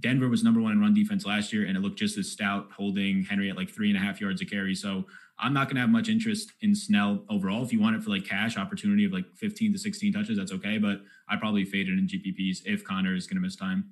Denver 0.00 0.28
was 0.28 0.44
number 0.44 0.60
one 0.60 0.72
in 0.72 0.80
run 0.80 0.94
defense 0.94 1.24
last 1.24 1.52
year, 1.52 1.66
and 1.66 1.76
it 1.76 1.80
looked 1.80 1.98
just 1.98 2.18
as 2.18 2.30
stout, 2.30 2.68
holding 2.76 3.24
Henry 3.24 3.48
at 3.48 3.56
like 3.56 3.70
three 3.70 3.88
and 3.88 3.96
a 3.96 4.00
half 4.00 4.20
yards 4.20 4.42
a 4.42 4.44
carry. 4.44 4.74
So 4.74 5.06
I'm 5.38 5.54
not 5.54 5.66
going 5.66 5.76
to 5.76 5.80
have 5.80 5.90
much 5.90 6.08
interest 6.08 6.52
in 6.60 6.74
Snell 6.74 7.24
overall. 7.30 7.64
If 7.64 7.72
you 7.72 7.80
want 7.80 7.96
it 7.96 8.02
for 8.02 8.10
like 8.10 8.24
cash 8.24 8.56
opportunity 8.56 9.04
of 9.04 9.12
like 9.12 9.24
15 9.36 9.72
to 9.72 9.78
16 9.78 10.12
touches, 10.12 10.36
that's 10.36 10.52
okay. 10.52 10.78
But 10.78 11.00
I 11.28 11.36
probably 11.36 11.64
fade 11.64 11.88
it 11.88 11.98
in 11.98 12.06
GPPs 12.06 12.58
if 12.66 12.84
Conner 12.84 13.14
is 13.14 13.26
going 13.26 13.36
to 13.36 13.40
miss 13.40 13.56
time. 13.56 13.90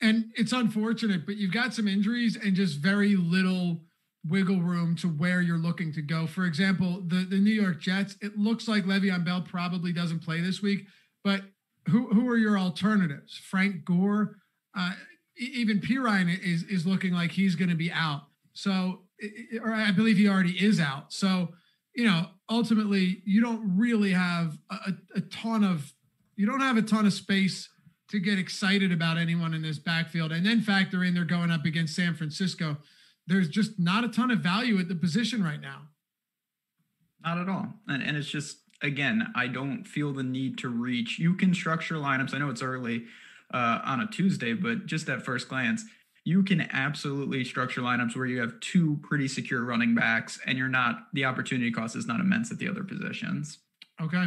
And 0.00 0.32
it's 0.34 0.52
unfortunate, 0.52 1.26
but 1.26 1.36
you've 1.36 1.52
got 1.52 1.74
some 1.74 1.86
injuries 1.86 2.36
and 2.36 2.56
just 2.56 2.78
very 2.78 3.16
little 3.16 3.82
wiggle 4.26 4.62
room 4.62 4.96
to 4.96 5.08
where 5.08 5.42
you're 5.42 5.58
looking 5.58 5.92
to 5.92 6.02
go. 6.02 6.26
For 6.26 6.44
example, 6.46 7.02
the, 7.06 7.26
the 7.28 7.38
New 7.38 7.52
York 7.52 7.80
Jets, 7.80 8.16
it 8.20 8.38
looks 8.38 8.66
like 8.66 8.84
Le'Veon 8.84 9.24
Bell 9.24 9.42
probably 9.42 9.92
doesn't 9.92 10.20
play 10.20 10.40
this 10.40 10.62
week, 10.62 10.86
but 11.22 11.42
who, 11.90 12.08
who 12.08 12.28
are 12.28 12.36
your 12.36 12.58
alternatives? 12.58 13.36
Frank 13.36 13.84
Gore, 13.84 14.36
uh, 14.76 14.92
even 15.36 15.80
Perine 15.80 16.38
is, 16.42 16.62
is 16.64 16.86
looking 16.86 17.12
like 17.12 17.32
he's 17.32 17.54
going 17.54 17.70
to 17.70 17.76
be 17.76 17.90
out. 17.92 18.22
So, 18.52 19.02
or 19.62 19.72
I 19.72 19.90
believe 19.90 20.16
he 20.16 20.28
already 20.28 20.52
is 20.52 20.80
out. 20.80 21.12
So, 21.12 21.50
you 21.94 22.04
know, 22.04 22.26
ultimately 22.48 23.22
you 23.24 23.40
don't 23.40 23.76
really 23.76 24.12
have 24.12 24.58
a, 24.70 24.92
a 25.16 25.20
ton 25.20 25.64
of, 25.64 25.92
you 26.36 26.46
don't 26.46 26.60
have 26.60 26.76
a 26.76 26.82
ton 26.82 27.06
of 27.06 27.12
space 27.12 27.68
to 28.10 28.18
get 28.18 28.38
excited 28.38 28.92
about 28.92 29.18
anyone 29.18 29.54
in 29.54 29.62
this 29.62 29.78
backfield 29.78 30.32
and 30.32 30.44
then 30.44 30.60
factor 30.60 31.04
in 31.04 31.14
they're 31.14 31.24
going 31.24 31.50
up 31.50 31.64
against 31.64 31.94
San 31.94 32.14
Francisco. 32.14 32.76
There's 33.26 33.48
just 33.48 33.78
not 33.78 34.04
a 34.04 34.08
ton 34.08 34.30
of 34.30 34.40
value 34.40 34.78
at 34.78 34.88
the 34.88 34.94
position 34.94 35.44
right 35.44 35.60
now. 35.60 35.82
Not 37.24 37.38
at 37.38 37.48
all. 37.48 37.74
And, 37.86 38.02
and 38.02 38.16
it's 38.16 38.28
just, 38.28 38.56
again, 38.82 39.32
I 39.34 39.46
don't 39.46 39.84
feel 39.84 40.12
the 40.12 40.22
need 40.22 40.58
to 40.58 40.68
reach. 40.68 41.18
You 41.18 41.34
can 41.34 41.54
structure 41.54 41.96
lineups. 41.96 42.34
I 42.34 42.38
know 42.38 42.50
it's 42.50 42.62
early 42.62 43.04
uh, 43.52 43.80
on 43.84 44.00
a 44.00 44.06
Tuesday, 44.06 44.52
but 44.52 44.86
just 44.86 45.08
at 45.08 45.22
first 45.22 45.48
glance, 45.48 45.84
you 46.24 46.42
can 46.42 46.60
absolutely 46.72 47.44
structure 47.44 47.80
lineups 47.80 48.16
where 48.16 48.26
you 48.26 48.40
have 48.40 48.58
two 48.60 48.98
pretty 49.02 49.26
secure 49.26 49.64
running 49.64 49.94
backs 49.94 50.38
and 50.46 50.58
you're 50.58 50.68
not, 50.68 51.06
the 51.12 51.24
opportunity 51.24 51.70
cost 51.70 51.96
is 51.96 52.06
not 52.06 52.20
immense 52.20 52.50
at 52.50 52.58
the 52.58 52.68
other 52.68 52.84
positions. 52.84 53.58
Okay. 54.00 54.26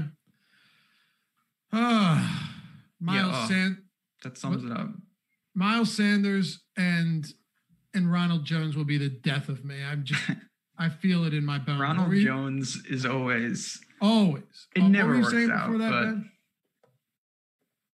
Uh, 1.72 2.40
Miles 3.00 3.32
yeah, 3.32 3.44
oh, 3.44 3.48
Sand. 3.48 3.78
That 4.24 4.38
sums 4.38 4.64
it 4.64 4.72
up. 4.72 4.90
Miles 5.54 5.96
Sanders 5.96 6.62
and 6.78 7.28
and 7.94 8.12
Ronald 8.12 8.44
Jones 8.44 8.76
will 8.76 8.86
be 8.86 8.98
the 8.98 9.10
death 9.10 9.50
of 9.50 9.64
me. 9.64 9.84
I'm 9.84 10.04
just 10.04 10.22
I 10.78 10.90
feel 10.90 11.26
it 11.26 11.34
in 11.34 11.46
my 11.46 11.60
bones. 11.60 11.80
Ronald 11.80 12.16
Jones 12.16 12.82
is 12.90 13.06
always 13.06 13.80
always. 14.04 14.68
It 14.76 14.82
oh, 14.82 14.88
never 14.88 15.20
works 15.20 15.34
out. 15.34 15.72
That, 15.72 15.92
but, 15.92 16.16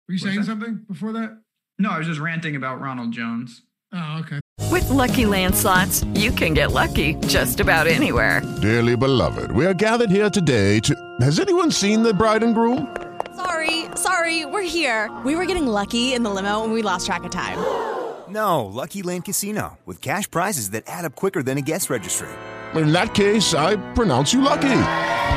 Were 0.07 0.13
you 0.13 0.17
saying 0.17 0.37
that? 0.37 0.45
something 0.45 0.85
before 0.87 1.13
that? 1.13 1.37
No, 1.77 1.91
I 1.91 1.97
was 1.99 2.07
just 2.07 2.19
ranting 2.19 2.55
about 2.55 2.81
Ronald 2.81 3.11
Jones. 3.11 3.61
Oh, 3.93 4.21
okay. 4.21 4.39
With 4.71 4.89
lucky 4.89 5.23
landslots, 5.23 6.05
you 6.17 6.31
can 6.31 6.53
get 6.53 6.71
lucky 6.71 7.13
just 7.27 7.59
about 7.59 7.87
anywhere. 7.87 8.41
Dearly 8.61 8.95
beloved, 8.95 9.51
we 9.51 9.65
are 9.65 9.73
gathered 9.73 10.09
here 10.09 10.29
today 10.29 10.79
to. 10.81 10.95
Has 11.21 11.39
anyone 11.39 11.71
seen 11.71 12.03
the 12.03 12.13
bride 12.13 12.43
and 12.43 12.55
groom? 12.55 12.95
Sorry, 13.35 13.85
sorry, 13.95 14.45
we're 14.45 14.63
here. 14.63 15.15
We 15.23 15.35
were 15.35 15.45
getting 15.45 15.67
lucky 15.67 16.13
in 16.13 16.23
the 16.23 16.29
limo 16.29 16.63
and 16.63 16.73
we 16.73 16.81
lost 16.81 17.05
track 17.05 17.23
of 17.23 17.31
time. 17.31 17.57
No, 18.29 18.65
Lucky 18.65 19.03
Land 19.03 19.23
Casino, 19.23 19.77
with 19.85 20.01
cash 20.01 20.29
prizes 20.29 20.71
that 20.71 20.83
add 20.85 21.05
up 21.05 21.15
quicker 21.15 21.41
than 21.41 21.57
a 21.57 21.61
guest 21.61 21.89
registry. 21.89 22.27
In 22.75 22.91
that 22.91 23.13
case, 23.13 23.53
I 23.53 23.77
pronounce 23.93 24.33
you 24.33 24.41
lucky. 24.41 25.06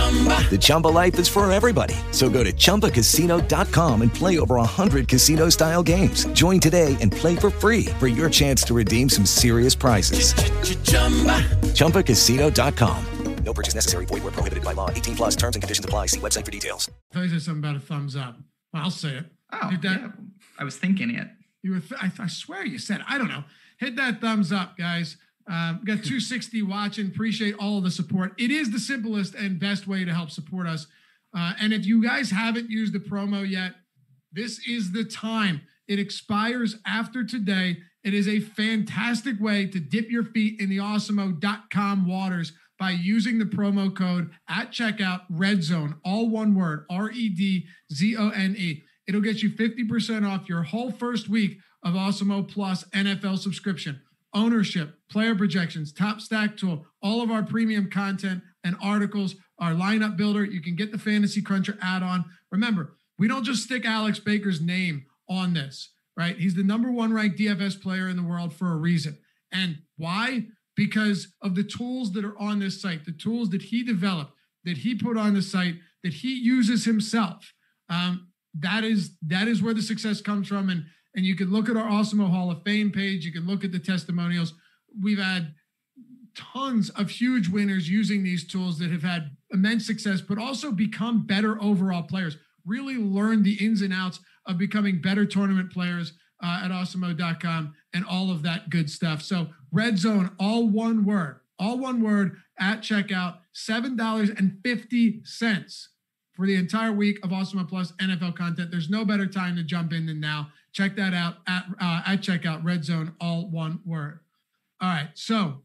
Chumba. 0.00 0.50
The 0.50 0.58
Chumba 0.58 0.88
life 0.88 1.18
is 1.18 1.26
for 1.28 1.50
everybody. 1.50 1.94
So 2.12 2.28
go 2.28 2.44
to 2.44 2.52
ChumbaCasino.com 2.52 4.02
and 4.02 4.12
play 4.14 4.38
over 4.38 4.56
100 4.56 5.08
casino 5.08 5.48
style 5.48 5.82
games. 5.82 6.26
Join 6.28 6.60
today 6.60 6.96
and 7.00 7.10
play 7.10 7.34
for 7.36 7.50
free 7.50 7.86
for 7.98 8.06
your 8.06 8.30
chance 8.30 8.62
to 8.64 8.74
redeem 8.74 9.08
some 9.08 9.24
serious 9.26 9.74
prizes. 9.74 10.32
Ch-ch-chumba. 10.34 11.42
ChumbaCasino.com. 11.74 13.04
No 13.44 13.54
purchase 13.54 13.74
necessary. 13.74 14.04
Void 14.06 14.22
where 14.22 14.32
prohibited 14.32 14.64
by 14.64 14.72
law. 14.74 14.90
18 14.90 15.16
plus 15.16 15.34
terms 15.36 15.56
and 15.56 15.62
conditions 15.62 15.84
apply. 15.84 16.06
See 16.06 16.20
website 16.20 16.44
for 16.44 16.50
details. 16.50 16.90
Tell 17.12 17.24
you 17.24 17.38
something 17.40 17.62
about 17.64 17.76
a 17.76 17.80
thumbs 17.80 18.16
up. 18.16 18.36
Well, 18.74 18.82
I'll 18.84 18.90
say 18.90 19.16
it. 19.18 19.24
Oh, 19.52 19.68
Hit 19.68 19.82
that- 19.82 20.00
yeah. 20.00 20.08
I 20.58 20.64
was 20.64 20.76
thinking 20.76 21.10
it. 21.10 21.28
You 21.62 21.72
were, 21.72 21.80
th- 21.80 22.00
I, 22.02 22.10
I 22.18 22.26
swear 22.26 22.64
you 22.66 22.78
said, 22.78 23.02
I 23.08 23.16
don't 23.18 23.28
know. 23.28 23.44
Hit 23.78 23.96
that 23.96 24.20
thumbs 24.20 24.52
up, 24.52 24.76
guys. 24.76 25.16
We 25.48 25.86
got 25.86 26.02
260 26.02 26.62
watching. 26.62 27.06
Appreciate 27.06 27.54
all 27.58 27.78
of 27.78 27.84
the 27.84 27.90
support. 27.90 28.32
It 28.38 28.50
is 28.50 28.70
the 28.70 28.80
simplest 28.80 29.34
and 29.34 29.60
best 29.60 29.86
way 29.86 30.04
to 30.04 30.12
help 30.12 30.30
support 30.30 30.66
us. 30.66 30.86
Uh, 31.36 31.52
and 31.60 31.72
if 31.72 31.86
you 31.86 32.02
guys 32.02 32.30
haven't 32.30 32.70
used 32.70 32.92
the 32.92 32.98
promo 32.98 33.48
yet, 33.48 33.74
this 34.32 34.66
is 34.66 34.92
the 34.92 35.04
time. 35.04 35.62
It 35.88 35.98
expires 35.98 36.76
after 36.86 37.24
today. 37.24 37.78
It 38.02 38.14
is 38.14 38.28
a 38.28 38.40
fantastic 38.40 39.40
way 39.40 39.66
to 39.66 39.80
dip 39.80 40.10
your 40.10 40.24
feet 40.24 40.60
in 40.60 40.68
the 40.68 40.78
awesemo.com 40.78 42.08
waters 42.08 42.52
by 42.78 42.90
using 42.90 43.38
the 43.38 43.44
promo 43.44 43.94
code 43.94 44.30
at 44.48 44.70
checkout 44.70 45.22
red 45.30 45.62
zone, 45.62 45.96
all 46.04 46.28
one 46.28 46.54
word, 46.54 46.84
R 46.90 47.10
E 47.10 47.28
D 47.28 47.66
Z 47.92 48.16
O 48.16 48.30
N 48.30 48.54
E. 48.58 48.82
It'll 49.08 49.20
get 49.20 49.42
you 49.42 49.50
50% 49.50 50.28
off 50.28 50.48
your 50.48 50.62
whole 50.62 50.90
first 50.90 51.28
week 51.28 51.58
of 51.84 51.94
Awesemo 51.94 52.48
Plus 52.48 52.84
NFL 52.90 53.38
subscription. 53.38 54.00
Ownership, 54.36 54.98
player 55.10 55.34
projections, 55.34 55.94
top 55.94 56.20
stack 56.20 56.58
tool, 56.58 56.84
all 57.02 57.22
of 57.22 57.30
our 57.30 57.42
premium 57.42 57.88
content 57.88 58.42
and 58.62 58.76
articles, 58.82 59.34
our 59.58 59.72
lineup 59.72 60.18
builder. 60.18 60.44
You 60.44 60.60
can 60.60 60.76
get 60.76 60.92
the 60.92 60.98
Fantasy 60.98 61.40
Cruncher 61.40 61.78
add 61.80 62.02
on. 62.02 62.26
Remember, 62.52 62.96
we 63.18 63.28
don't 63.28 63.44
just 63.44 63.64
stick 63.64 63.86
Alex 63.86 64.18
Baker's 64.18 64.60
name 64.60 65.06
on 65.26 65.54
this, 65.54 65.92
right? 66.18 66.36
He's 66.36 66.54
the 66.54 66.62
number 66.62 66.92
one 66.92 67.14
ranked 67.14 67.38
DFS 67.38 67.80
player 67.80 68.10
in 68.10 68.16
the 68.16 68.22
world 68.22 68.52
for 68.52 68.70
a 68.70 68.76
reason. 68.76 69.16
And 69.50 69.78
why? 69.96 70.48
Because 70.76 71.28
of 71.40 71.54
the 71.54 71.64
tools 71.64 72.12
that 72.12 72.24
are 72.24 72.38
on 72.38 72.58
this 72.58 72.82
site, 72.82 73.06
the 73.06 73.12
tools 73.12 73.48
that 73.50 73.62
he 73.62 73.82
developed, 73.82 74.32
that 74.64 74.76
he 74.76 74.94
put 74.94 75.16
on 75.16 75.32
the 75.32 75.40
site, 75.40 75.76
that 76.02 76.12
he 76.12 76.34
uses 76.34 76.84
himself. 76.84 77.54
Um, 77.88 78.28
that 78.52 78.84
is 78.84 79.16
that 79.26 79.48
is 79.48 79.62
where 79.62 79.74
the 79.74 79.82
success 79.82 80.20
comes 80.20 80.48
from. 80.48 80.68
And 80.68 80.84
and 81.16 81.24
you 81.24 81.34
can 81.34 81.50
look 81.50 81.68
at 81.68 81.76
our 81.76 81.88
Awesemo 81.88 82.30
Hall 82.30 82.50
of 82.50 82.62
Fame 82.62 82.92
page. 82.92 83.24
You 83.24 83.32
can 83.32 83.46
look 83.46 83.64
at 83.64 83.72
the 83.72 83.78
testimonials. 83.78 84.52
We've 85.02 85.18
had 85.18 85.54
tons 86.36 86.90
of 86.90 87.08
huge 87.08 87.48
winners 87.48 87.88
using 87.88 88.22
these 88.22 88.46
tools 88.46 88.78
that 88.78 88.90
have 88.90 89.02
had 89.02 89.30
immense 89.50 89.86
success, 89.86 90.20
but 90.20 90.38
also 90.38 90.70
become 90.70 91.26
better 91.26 91.60
overall 91.62 92.02
players. 92.02 92.36
Really 92.66 92.96
learn 92.96 93.42
the 93.42 93.54
ins 93.54 93.80
and 93.80 93.94
outs 93.94 94.20
of 94.44 94.58
becoming 94.58 95.00
better 95.00 95.24
tournament 95.24 95.72
players 95.72 96.12
uh, 96.42 96.60
at 96.64 96.70
awesemo.com 96.70 97.74
and 97.94 98.04
all 98.04 98.30
of 98.30 98.42
that 98.42 98.68
good 98.68 98.90
stuff. 98.90 99.22
So, 99.22 99.48
Red 99.72 99.98
Zone, 99.98 100.32
all 100.38 100.68
one 100.68 101.06
word, 101.06 101.40
all 101.58 101.78
one 101.78 102.02
word 102.02 102.36
at 102.58 102.82
checkout, 102.82 103.38
$7.50 103.54 105.86
for 106.34 106.46
the 106.46 106.54
entire 106.54 106.92
week 106.92 107.18
of 107.24 107.30
Awesemo 107.30 107.66
Plus 107.66 107.92
NFL 107.92 108.36
content. 108.36 108.70
There's 108.70 108.90
no 108.90 109.06
better 109.06 109.26
time 109.26 109.56
to 109.56 109.62
jump 109.62 109.94
in 109.94 110.04
than 110.06 110.20
now. 110.20 110.48
Check 110.76 110.94
that 110.96 111.14
out 111.14 111.36
at, 111.48 111.64
uh, 111.80 112.02
at 112.06 112.20
checkout, 112.20 112.62
Red 112.62 112.84
Zone, 112.84 113.14
all 113.18 113.48
one 113.48 113.80
word. 113.86 114.18
All 114.78 114.90
right, 114.90 115.08
so 115.14 115.62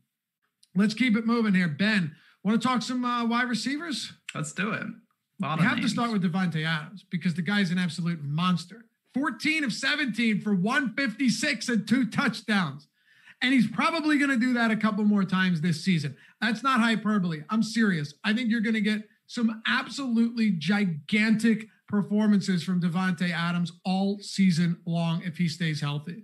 let's 0.74 0.94
keep 0.94 1.18
it 1.18 1.26
moving 1.26 1.54
here. 1.54 1.68
Ben, 1.68 2.16
want 2.46 2.62
to 2.62 2.66
talk 2.66 2.82
some 2.82 3.04
uh, 3.04 3.26
wide 3.26 3.50
receivers? 3.50 4.14
Let's 4.34 4.54
do 4.54 4.72
it. 4.72 4.86
You 5.42 5.48
have 5.48 5.82
to 5.82 5.90
start 5.90 6.14
with 6.14 6.24
Davante 6.24 6.66
Adams 6.66 7.04
because 7.10 7.34
the 7.34 7.42
guy's 7.42 7.72
an 7.72 7.78
absolute 7.78 8.24
monster. 8.24 8.86
14 9.14 9.66
of 9.66 9.74
17 9.74 10.40
for 10.40 10.56
156 10.56 11.68
and 11.68 11.86
two 11.86 12.10
touchdowns. 12.10 12.88
And 13.42 13.54
he's 13.54 13.68
probably 13.68 14.18
going 14.18 14.30
to 14.30 14.38
do 14.38 14.54
that 14.54 14.72
a 14.72 14.78
couple 14.78 15.04
more 15.04 15.26
times 15.26 15.60
this 15.60 15.84
season. 15.84 16.16
That's 16.40 16.64
not 16.64 16.80
hyperbole. 16.80 17.42
I'm 17.50 17.64
serious. 17.64 18.14
I 18.24 18.32
think 18.32 18.50
you're 18.50 18.62
going 18.62 18.76
to 18.76 18.82
get 18.82 19.10
some 19.28 19.62
absolutely 19.68 20.52
gigantic 20.52 21.68
performances 21.92 22.64
from 22.64 22.82
Davante 22.82 23.32
Adams 23.32 23.74
all 23.86 24.18
season 24.20 24.78
long 24.88 25.22
if 25.24 25.38
he 25.38 25.48
stays 25.48 25.82
healthy. 25.82 26.24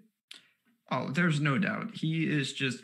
Oh, 0.89 1.11
there's 1.11 1.39
no 1.39 1.57
doubt. 1.57 1.91
He 1.93 2.23
is 2.23 2.53
just 2.53 2.83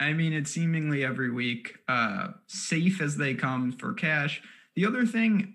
I 0.00 0.12
mean, 0.12 0.32
it's 0.32 0.50
seemingly 0.50 1.04
every 1.04 1.30
week, 1.30 1.76
uh, 1.88 2.28
safe 2.48 3.00
as 3.00 3.16
they 3.16 3.34
come 3.34 3.70
for 3.72 3.94
cash. 3.94 4.42
The 4.74 4.86
other 4.86 5.06
thing, 5.06 5.54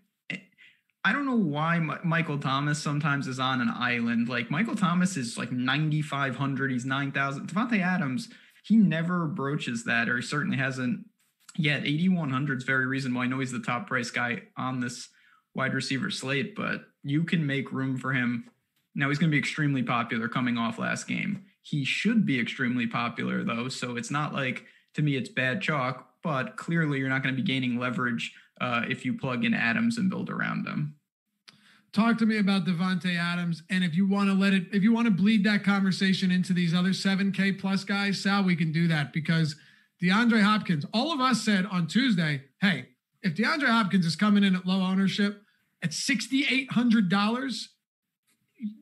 I 1.03 1.11
don't 1.11 1.25
know 1.25 1.35
why 1.35 1.75
M- 1.75 1.99
Michael 2.05 2.37
Thomas 2.37 2.81
sometimes 2.81 3.27
is 3.27 3.39
on 3.39 3.59
an 3.59 3.69
island. 3.69 4.29
Like 4.29 4.49
Michael 4.49 4.75
Thomas 4.75 5.17
is 5.17 5.37
like 5.37 5.51
9,500, 5.51 6.71
he's 6.71 6.85
9,000. 6.85 7.47
Davante 7.47 7.81
Adams, 7.81 8.29
he 8.63 8.77
never 8.77 9.25
broaches 9.25 9.83
that, 9.83 10.07
or 10.07 10.17
he 10.17 10.21
certainly 10.21 10.57
hasn't 10.57 11.05
yet. 11.57 11.85
8,100 11.85 12.59
is 12.59 12.63
very 12.63 12.85
reasonable. 12.85 13.21
I 13.21 13.27
know 13.27 13.39
he's 13.39 13.51
the 13.51 13.59
top 13.59 13.87
price 13.87 14.09
guy 14.09 14.43
on 14.57 14.79
this 14.79 15.09
wide 15.59 15.73
receiver 15.73 16.09
slate, 16.09 16.55
but 16.55 16.85
you 17.03 17.25
can 17.25 17.45
make 17.45 17.73
room 17.73 17.97
for 17.97 18.13
him. 18.13 18.45
Now 18.95 19.09
he's 19.09 19.19
going 19.19 19.29
to 19.29 19.35
be 19.35 19.39
extremely 19.39 19.83
popular 19.83 20.29
coming 20.29 20.57
off 20.57 20.79
last 20.79 21.05
game. 21.05 21.43
He 21.61 21.83
should 21.83 22.25
be 22.25 22.39
extremely 22.39 22.87
popular 22.87 23.43
though, 23.43 23.67
so 23.67 23.97
it's 23.97 24.09
not 24.09 24.33
like 24.33 24.63
to 24.93 25.01
me 25.01 25.17
it's 25.17 25.29
bad 25.29 25.61
chalk, 25.61 26.13
but 26.23 26.55
clearly 26.55 26.97
you're 26.97 27.09
not 27.09 27.23
going 27.23 27.35
to 27.35 27.41
be 27.41 27.45
gaining 27.45 27.77
leverage 27.77 28.33
uh, 28.61 28.83
if 28.87 29.03
you 29.03 29.17
plug 29.17 29.43
in 29.43 29.53
Adams 29.53 29.97
and 29.97 30.09
build 30.09 30.29
around 30.29 30.65
him. 30.65 30.95
Talk 31.91 32.17
to 32.19 32.25
me 32.25 32.37
about 32.37 32.65
Davante 32.65 33.19
Adams, 33.19 33.63
and 33.69 33.83
if 33.83 33.95
you 33.95 34.07
want 34.07 34.29
to 34.29 34.35
let 34.35 34.53
it, 34.53 34.67
if 34.71 34.81
you 34.81 34.93
want 34.93 35.07
to 35.07 35.11
bleed 35.11 35.43
that 35.43 35.65
conversation 35.65 36.31
into 36.31 36.53
these 36.53 36.73
other 36.73 36.93
seven 36.93 37.33
K 37.33 37.51
plus 37.51 37.83
guys, 37.83 38.23
Sal, 38.23 38.45
we 38.45 38.55
can 38.55 38.71
do 38.71 38.87
that 38.87 39.11
because 39.11 39.57
DeAndre 40.01 40.41
Hopkins. 40.41 40.85
All 40.93 41.11
of 41.11 41.19
us 41.19 41.43
said 41.43 41.65
on 41.65 41.87
Tuesday, 41.87 42.43
hey, 42.61 42.89
if 43.21 43.35
DeAndre 43.35 43.67
Hopkins 43.67 44.05
is 44.05 44.15
coming 44.15 44.45
in 44.45 44.55
at 44.55 44.65
low 44.65 44.81
ownership 44.81 45.43
at 45.83 45.93
sixty 45.93 46.45
eight 46.49 46.71
hundred 46.71 47.09
dollars, 47.09 47.69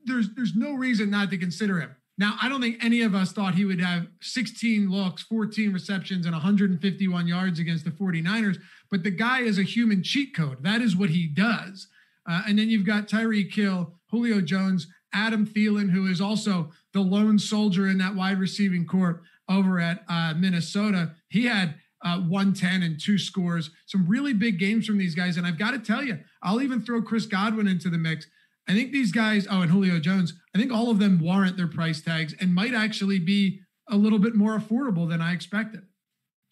there's 0.06 0.34
there's 0.36 0.56
no 0.56 0.74
reason 0.74 1.10
not 1.10 1.30
to 1.32 1.38
consider 1.38 1.80
him. 1.80 1.96
Now, 2.20 2.36
I 2.42 2.50
don't 2.50 2.62
think 2.62 2.84
any 2.84 3.02
of 3.02 3.14
us 3.14 3.32
thought 3.32 3.54
he 3.54 3.66
would 3.66 3.80
have 3.80 4.08
16 4.22 4.90
looks, 4.90 5.22
14 5.22 5.72
receptions, 5.72 6.26
and 6.26 6.34
151 6.34 7.28
yards 7.28 7.60
against 7.60 7.86
the 7.86 7.92
49ers, 7.92 8.58
but 8.90 9.04
the 9.04 9.12
guy 9.12 9.42
is 9.42 9.60
a 9.60 9.64
human 9.64 10.02
cheat 10.02 10.36
code. 10.36 10.64
That 10.64 10.82
is 10.82 10.96
what 10.96 11.12
he 11.12 11.28
does. 11.28 11.88
Uh, 12.28 12.42
and 12.48 12.58
then 12.58 12.70
you've 12.70 12.88
got 12.88 13.08
Tyreek 13.08 13.54
Hill, 13.54 13.94
Julio 14.10 14.42
Jones, 14.42 14.88
Adam 15.14 15.46
Thielen, 15.46 15.92
who 15.92 16.08
is 16.08 16.20
also 16.20 16.72
the 16.94 17.02
lone 17.02 17.38
soldier 17.38 17.88
in 17.88 18.00
that 18.00 18.16
wide 18.16 18.40
receiving 18.40 18.86
corps 18.86 19.22
over 19.48 19.80
at 19.80 20.04
uh, 20.10 20.34
Minnesota. 20.36 21.12
He 21.30 21.46
had 21.46 21.76
uh, 22.08 22.20
110 22.22 22.84
and 22.84 23.00
two 23.00 23.18
scores, 23.18 23.70
some 23.86 24.08
really 24.08 24.34
big 24.34 24.60
games 24.60 24.86
from 24.86 24.98
these 24.98 25.16
guys. 25.16 25.38
And 25.38 25.46
I've 25.46 25.60
got 25.60 25.72
to 25.72 25.80
tell 25.80 26.04
you, 26.04 26.20
I'll 26.42 26.62
even 26.62 26.82
throw 26.82 27.02
Chris 27.02 27.26
Godwin 27.26 27.68
into 27.68 27.90
the 27.90 27.98
mix. 27.98 28.28
I 28.68 28.74
think 28.74 28.92
these 28.92 29.12
guys, 29.12 29.48
oh, 29.50 29.62
and 29.62 29.72
Julio 29.72 30.00
Jones, 30.00 30.34
I 30.56 30.60
think 30.60 30.72
all 30.72 30.90
of 30.90 31.00
them 31.00 31.20
warrant 31.20 31.58
their 31.58 31.68
price 31.68 32.02
tags 32.02 32.36
and 32.40 32.54
might 32.54 32.74
actually 32.74 33.20
be 33.20 33.62
a 33.90 33.96
little 33.96 34.20
bit 34.20 34.36
more 34.36 34.58
affordable 34.58 35.08
than 35.08 35.22
I 35.22 35.34
expected. 35.34 35.84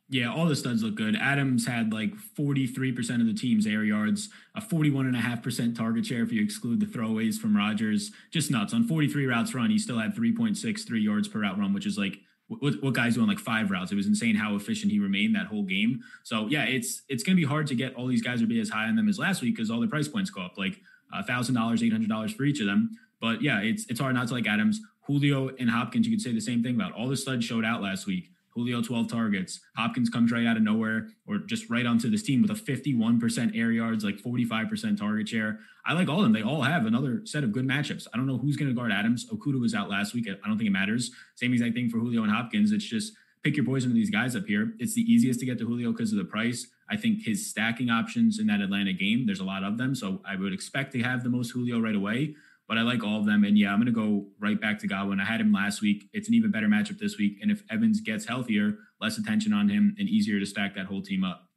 Yeah, 0.08 0.32
all 0.32 0.46
the 0.46 0.56
studs 0.56 0.84
look 0.84 0.96
good. 0.96 1.16
Adams 1.16 1.66
had 1.66 1.92
like 1.92 2.12
43% 2.38 3.22
of 3.22 3.26
the 3.26 3.34
team's 3.34 3.66
air 3.66 3.84
yards, 3.84 4.30
a 4.54 4.62
41.5% 4.62 5.76
target 5.76 6.06
share 6.06 6.22
if 6.22 6.32
you 6.32 6.44
exclude 6.44 6.80
the 6.80 6.86
throwaways 6.86 7.38
from 7.38 7.58
Rodgers. 7.58 8.12
Just 8.32 8.52
nuts. 8.52 8.72
On 8.74 8.84
43 8.84 9.26
routes 9.26 9.56
run, 9.56 9.72
he 9.72 9.80
still 9.80 9.98
had 9.98 10.16
3.63 10.16 11.04
yards 11.04 11.28
per 11.28 11.40
route 11.40 11.58
run, 11.58 11.74
which 11.74 11.88
is 11.88 11.98
like 11.98 12.20
what, 12.48 12.82
what 12.84 12.94
guys 12.94 13.16
doing 13.16 13.28
like 13.28 13.40
five 13.40 13.72
routes. 13.72 13.92
It 13.92 13.96
was 13.96 14.08
insane 14.08 14.36
how 14.36 14.56
efficient 14.56 14.92
he 14.92 15.00
remained 15.00 15.36
that 15.36 15.48
whole 15.48 15.64
game. 15.64 16.02
So 16.24 16.48
yeah, 16.48 16.64
it's 16.64 17.04
it's 17.10 17.24
gonna 17.24 17.36
be 17.36 17.44
hard 17.44 17.68
to 17.68 17.76
get 17.76 17.96
all 17.96 18.08
these 18.08 18.22
guys 18.22 18.40
to 18.42 18.48
be 18.48 18.60
as 18.60 18.70
high 18.70 18.86
on 18.86 18.96
them 18.96 19.10
as 19.10 19.18
last 19.18 19.42
week 19.42 19.56
because 19.56 19.72
all 19.72 19.80
the 19.80 19.88
price 19.88 20.08
points 20.08 20.30
go 20.30 20.42
up 20.42 20.58
like 20.58 20.80
uh, 21.14 21.24
thousand 21.24 21.56
dollars, 21.56 21.84
eight 21.84 21.92
hundred 21.92 22.10
dollars 22.10 22.34
for 22.34 22.44
each 22.44 22.60
of 22.60 22.68
them. 22.68 22.92
But 23.20 23.42
yeah, 23.42 23.62
it's 23.62 23.86
it's 23.90 24.00
hard 24.00 24.16
not 24.16 24.28
to 24.28 24.34
like 24.34 24.48
Adams, 24.48 24.82
Julio, 25.02 25.50
and 25.60 25.70
Hopkins. 25.70 26.08
You 26.08 26.14
could 26.14 26.22
say 26.22 26.34
the 26.34 26.42
same 26.42 26.62
thing 26.62 26.76
about 26.76 26.94
all 26.94 27.08
the 27.08 27.18
studs 27.18 27.46
showed 27.46 27.66
out 27.66 27.82
last 27.82 28.06
week. 28.06 28.32
Julio 28.56 28.82
12 28.82 29.10
targets. 29.10 29.60
Hopkins 29.76 30.10
comes 30.10 30.32
right 30.32 30.48
out 30.48 30.56
of 30.56 30.64
nowhere 30.64 31.10
or 31.28 31.40
just 31.40 31.70
right 31.70 31.86
onto 31.86 32.10
this 32.10 32.24
team 32.24 32.42
with 32.42 32.52
a 32.52 32.54
51% 32.54 33.58
air 33.58 33.72
yards, 33.72 34.04
like 34.04 34.18
45% 34.18 34.98
target 34.98 35.28
share. 35.28 35.60
I 35.86 35.94
like 35.94 36.08
all 36.08 36.20
of 36.20 36.24
them. 36.24 36.32
They 36.32 36.42
all 36.42 36.62
have 36.62 36.86
another 36.86 37.22
set 37.26 37.44
of 37.44 37.52
good 37.52 37.68
matchups. 37.68 38.08
I 38.14 38.18
don't 38.18 38.28
know 38.28 38.38
who's 38.38 38.56
going 38.56 38.70
to 38.70 38.76
guard 38.76 38.92
Adams. 38.92 39.30
Okudah 39.30 39.60
was 39.60 39.76
out 39.76 39.90
last 39.90 40.14
week. 40.14 40.28
I 40.30 40.48
don't 40.48 40.58
think 40.58 40.70
it 40.70 40.74
matters. 40.74 41.12
Same 41.36 41.52
exact 41.52 41.76
thing 41.76 41.90
for 41.90 42.00
Julio 42.00 42.24
and 42.24 42.32
Hopkins. 42.32 42.72
It's 42.72 42.86
just 42.86 43.14
pick 43.44 43.58
your 43.58 43.66
poison 43.66 43.92
with 43.92 43.96
these 43.96 44.10
guys 44.10 44.36
up 44.36 44.46
here. 44.46 44.74
It's 44.80 44.96
the 44.96 45.02
easiest 45.02 45.40
to 45.42 45.46
get 45.46 45.60
to 45.60 45.66
Julio 45.66 45.92
because 45.92 46.12
of 46.12 46.18
the 46.18 46.26
price. 46.26 46.66
I 46.90 46.96
think 46.96 47.24
his 47.24 47.50
stacking 47.50 47.90
options 47.90 48.40
in 48.40 48.48
that 48.48 48.62
Atlanta 48.62 48.94
game, 48.94 49.26
there's 49.26 49.40
a 49.40 49.46
lot 49.46 49.64
of 49.64 49.78
them. 49.78 49.96
So 49.96 50.22
I 50.28 50.36
would 50.36 50.54
expect 50.54 50.94
to 50.94 51.04
have 51.04 51.24
the 51.24 51.30
most 51.30 51.52
Julio 51.52 51.80
right 51.80 51.96
away 51.96 52.36
but 52.68 52.78
I 52.78 52.82
like 52.82 53.04
all 53.04 53.20
of 53.20 53.26
them. 53.26 53.44
And 53.44 53.58
yeah, 53.58 53.72
I'm 53.72 53.80
going 53.80 53.86
to 53.86 53.92
go 53.92 54.28
right 54.40 54.60
back 54.60 54.80
to 54.80 54.88
Godwin. 54.88 55.20
I 55.20 55.26
had 55.26 55.42
him 55.42 55.52
last 55.52 55.82
week. 55.82 56.06
It's 56.14 56.28
an 56.28 56.34
even 56.34 56.52
better 56.52 56.68
matchup 56.68 56.98
this 56.98 57.18
week. 57.18 57.38
And 57.42 57.52
if 57.52 57.64
Evans 57.70 58.02
gets 58.02 58.26
healthier, 58.26 58.78
less 59.00 59.18
attention 59.18 59.54
on 59.54 59.70
him 59.70 59.96
and 60.00 60.10
easier 60.10 60.40
to 60.40 60.46
stack 60.46 60.76
that 60.76 60.86
whole 60.86 61.02
team 61.02 61.24
up. 61.24 61.50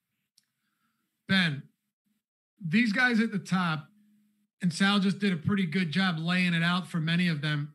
Ben, 1.29 1.63
these 2.65 2.93
guys 2.93 3.21
at 3.21 3.33
the 3.33 3.39
top, 3.39 3.89
and 4.61 4.73
Sal 4.73 4.99
just 4.99 5.19
did 5.19 5.33
a 5.33 5.37
pretty 5.37 5.67
good 5.67 5.91
job 5.91 6.19
laying 6.19 6.55
it 6.55 6.63
out 6.63 6.89
for 6.89 6.99
many 6.99 7.29
of 7.29 7.43
them. 7.43 7.75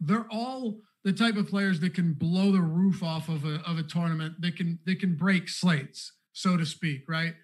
They're 0.00 0.26
all 0.30 0.80
the 1.02 1.12
type 1.12 1.36
of 1.36 1.48
players 1.48 1.80
that 1.80 1.94
can 1.94 2.12
blow 2.12 2.52
the 2.52 2.60
roof 2.60 3.02
off 3.02 3.28
of 3.28 3.44
a, 3.44 3.62
of 3.66 3.78
a 3.78 3.82
tournament 3.82 4.34
that 4.40 4.56
can 4.56 4.78
that 4.84 5.00
can 5.00 5.16
break 5.16 5.48
slates. 5.48 6.12
so 6.32 6.56
to 6.56 6.66
speak, 6.66 7.02
right? 7.08 7.34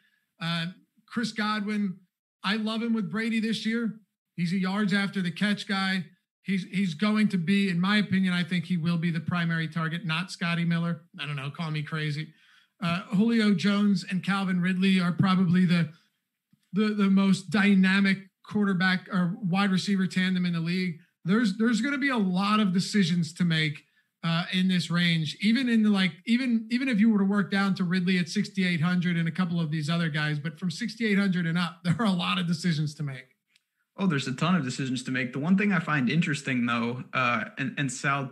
Uh, 0.41 0.66
Chris 1.07 1.33
Godwin, 1.33 1.99
I 2.45 2.57
love 2.57 2.83
him 2.83 2.93
with 2.93 3.11
Brady 3.11 3.41
this 3.41 3.64
year. 3.64 4.01
He's 4.37 4.53
a 4.53 4.59
yards 4.59 4.93
after 4.93 5.22
the 5.22 5.30
catch 5.30 5.66
guy. 5.66 6.05
He's 6.43 6.64
he's 6.64 6.95
going 6.95 7.28
to 7.28 7.39
be, 7.39 7.68
in 7.70 7.80
my 7.80 7.97
opinion, 7.97 8.32
I 8.32 8.45
think 8.45 8.66
he 8.66 8.76
will 8.76 8.99
be 8.99 9.11
the 9.11 9.20
primary 9.20 9.66
target, 9.66 10.05
not 10.05 10.30
Scotty 10.30 10.64
Miller. 10.64 11.03
I 11.18 11.26
don't 11.26 11.37
know, 11.37 11.51
call 11.51 11.70
me 11.70 11.82
crazy. 11.82 12.28
Uh, 12.82 13.03
Julio 13.14 13.55
Jones 13.55 14.05
and 14.09 14.22
Calvin 14.22 14.61
Ridley 14.61 15.01
are 15.01 15.12
probably 15.12 15.64
the 15.64 15.91
the 16.72 16.95
the 16.95 17.11
most 17.11 17.51
dynamic 17.51 18.18
quarterback 18.45 19.09
or 19.12 19.37
wide 19.43 19.70
receiver 19.70 20.07
tandem 20.07 20.45
in 20.45 20.53
the 20.53 20.61
league. 20.61 20.99
There's 21.24 21.57
there's 21.59 21.80
going 21.80 21.95
to 21.95 21.99
be 21.99 22.11
a 22.11 22.16
lot 22.16 22.61
of 22.61 22.72
decisions 22.72 23.32
to 23.34 23.45
make 23.45 23.82
uh, 24.22 24.45
in 24.53 24.68
this 24.68 24.91
range, 24.91 25.37
even 25.41 25.68
in 25.68 25.82
the 25.82 25.91
like 25.91 26.12
even 26.26 26.66
even 26.70 26.89
if 26.89 27.01
you 27.01 27.11
were 27.11 27.18
to 27.18 27.24
work 27.24 27.51
down 27.51 27.74
to 27.76 27.84
Ridley 27.84 28.18
at 28.18 28.28
6800 28.28 29.16
and 29.16 29.26
a 29.26 29.32
couple 29.32 29.61
of 29.61 29.70
these 29.70 29.89
other 29.89 30.09
guys, 30.09 30.39
but 30.39 30.59
from 30.59 30.70
6800 30.70 31.47
and 31.47 31.59
up, 31.59 31.80
there 31.84 31.97
are 31.99 32.07
a 32.07 32.11
lot 32.11 32.39
of 32.39 32.47
decisions 32.47 32.95
to 32.97 33.03
make. 33.03 33.36
Oh, 33.99 34.07
there's 34.07 34.27
a 34.27 34.35
ton 34.35 34.55
of 34.55 34.65
decisions 34.65 35.03
to 35.05 35.11
make. 35.11 35.33
The 35.33 35.39
one 35.39 35.57
thing 35.57 35.73
I 35.73 35.79
find 35.79 36.11
interesting 36.11 36.67
though, 36.67 37.05
uh, 37.13 37.45
and 37.59 37.75
and 37.79 37.91
Sal 37.91 38.31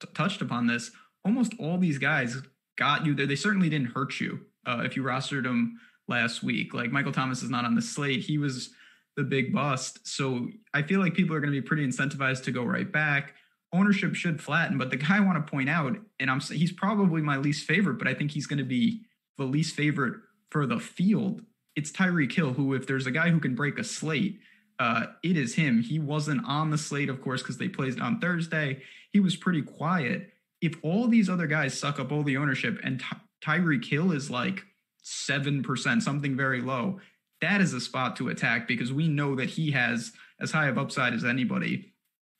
t- 0.00 0.08
touched 0.14 0.42
upon 0.42 0.66
this, 0.66 0.90
almost 1.24 1.52
all 1.58 1.78
these 1.78 1.98
guys 1.98 2.36
got 2.76 3.06
you 3.06 3.14
there. 3.14 3.26
They 3.26 3.36
certainly 3.36 3.68
didn't 3.68 3.92
hurt 3.92 4.20
you 4.20 4.40
uh, 4.66 4.82
if 4.84 4.96
you 4.96 5.02
rostered 5.02 5.44
them 5.44 5.78
last 6.08 6.42
week. 6.42 6.74
Like 6.74 6.90
Michael 6.90 7.12
Thomas 7.12 7.42
is 7.42 7.50
not 7.50 7.64
on 7.64 7.74
the 7.74 7.82
slate. 7.82 8.20
He 8.20 8.38
was 8.38 8.70
the 9.16 9.22
big 9.22 9.52
bust. 9.52 10.06
So 10.06 10.48
I 10.72 10.82
feel 10.82 11.00
like 11.00 11.14
people 11.14 11.36
are 11.36 11.40
going 11.40 11.52
to 11.52 11.60
be 11.60 11.66
pretty 11.66 11.86
incentivized 11.86 12.44
to 12.44 12.52
go 12.52 12.64
right 12.64 12.90
back. 12.90 13.34
Ownership 13.72 14.14
should 14.14 14.40
flatten, 14.40 14.78
but 14.78 14.90
the 14.90 14.96
guy 14.96 15.16
I 15.16 15.20
want 15.20 15.44
to 15.44 15.50
point 15.50 15.68
out, 15.68 15.96
and 16.20 16.30
I'm 16.30 16.40
he's 16.40 16.72
probably 16.72 17.22
my 17.22 17.36
least 17.36 17.66
favorite, 17.66 17.98
but 17.98 18.06
I 18.06 18.14
think 18.14 18.30
he's 18.30 18.46
going 18.46 18.58
to 18.58 18.64
be 18.64 19.02
the 19.36 19.44
least 19.44 19.74
favorite 19.74 20.20
for 20.50 20.66
the 20.66 20.78
field. 20.78 21.42
It's 21.74 21.90
Tyreek 21.90 22.32
Hill, 22.32 22.52
who 22.52 22.74
if 22.74 22.86
there's 22.86 23.06
a 23.06 23.10
guy 23.10 23.30
who 23.30 23.40
can 23.40 23.56
break 23.56 23.78
a 23.78 23.84
slate, 23.84 24.38
uh, 24.78 25.06
it 25.22 25.36
is 25.36 25.54
him. 25.54 25.82
He 25.82 25.98
wasn't 25.98 26.44
on 26.46 26.70
the 26.70 26.78
slate, 26.78 27.08
of 27.08 27.22
course, 27.22 27.42
because 27.42 27.58
they 27.58 27.68
played 27.68 28.00
on 28.00 28.20
Thursday. 28.20 28.82
He 29.10 29.20
was 29.20 29.36
pretty 29.36 29.62
quiet. 29.62 30.32
If 30.60 30.74
all 30.82 31.08
these 31.08 31.28
other 31.28 31.46
guys 31.46 31.78
suck 31.78 32.00
up 32.00 32.10
all 32.10 32.22
the 32.22 32.36
ownership 32.36 32.80
and 32.82 33.00
Ty- 33.00 33.20
Tyreek 33.42 33.84
Hill 33.84 34.12
is 34.12 34.30
like 34.30 34.64
7%, 35.04 36.02
something 36.02 36.36
very 36.36 36.60
low, 36.60 37.00
that 37.40 37.60
is 37.60 37.74
a 37.74 37.80
spot 37.80 38.16
to 38.16 38.28
attack 38.28 38.66
because 38.66 38.92
we 38.92 39.06
know 39.06 39.34
that 39.34 39.50
he 39.50 39.70
has 39.72 40.12
as 40.40 40.50
high 40.50 40.68
of 40.68 40.78
upside 40.78 41.12
as 41.12 41.24
anybody, 41.24 41.92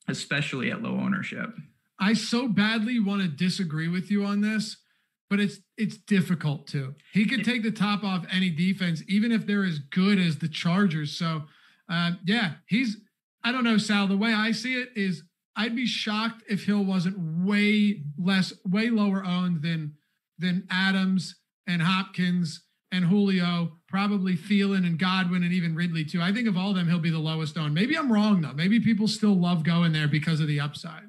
especially 0.07 0.71
at 0.71 0.81
low 0.81 0.97
ownership. 0.97 1.53
I 1.99 2.13
so 2.13 2.47
badly 2.47 2.99
want 2.99 3.21
to 3.21 3.27
disagree 3.27 3.87
with 3.87 4.11
you 4.11 4.25
on 4.25 4.41
this, 4.41 4.77
but 5.29 5.39
it's 5.39 5.59
it's 5.77 5.97
difficult 5.97 6.67
to. 6.67 6.95
He 7.13 7.25
could 7.25 7.45
take 7.45 7.63
the 7.63 7.71
top 7.71 8.03
off 8.03 8.25
any 8.31 8.49
defense, 8.49 9.03
even 9.07 9.31
if 9.31 9.45
they're 9.45 9.63
as 9.63 9.79
good 9.79 10.19
as 10.19 10.37
the 10.37 10.49
Chargers. 10.49 11.17
So, 11.17 11.43
uh, 11.89 12.11
yeah, 12.25 12.53
he's. 12.67 12.97
I 13.43 13.51
don't 13.51 13.63
know, 13.63 13.77
Sal. 13.77 14.07
The 14.07 14.17
way 14.17 14.33
I 14.33 14.51
see 14.51 14.73
it 14.73 14.89
is, 14.95 15.21
I'd 15.55 15.75
be 15.75 15.85
shocked 15.85 16.43
if 16.49 16.65
Hill 16.65 16.83
wasn't 16.83 17.17
way 17.45 18.01
less, 18.17 18.53
way 18.67 18.89
lower 18.89 19.23
owned 19.23 19.61
than 19.61 19.93
than 20.39 20.67
Adams 20.69 21.35
and 21.67 21.81
Hopkins 21.81 22.63
and 22.91 23.05
Julio, 23.05 23.73
probably 23.87 24.35
Thielen 24.35 24.85
and 24.85 24.97
Godwin 24.97 25.43
and 25.43 25.53
even 25.53 25.75
Ridley 25.75 26.05
too. 26.05 26.21
I 26.21 26.31
think 26.31 26.47
of 26.47 26.57
all 26.57 26.71
of 26.71 26.75
them, 26.75 26.87
he'll 26.87 26.99
be 26.99 27.09
the 27.09 27.19
lowest 27.19 27.57
owned. 27.57 27.73
Maybe 27.73 27.97
I'm 27.97 28.11
wrong 28.11 28.41
though. 28.41 28.53
Maybe 28.53 28.79
people 28.79 29.07
still 29.07 29.33
love 29.33 29.63
going 29.63 29.93
there 29.93 30.07
because 30.07 30.39
of 30.39 30.47
the 30.47 30.59
upside. 30.59 31.03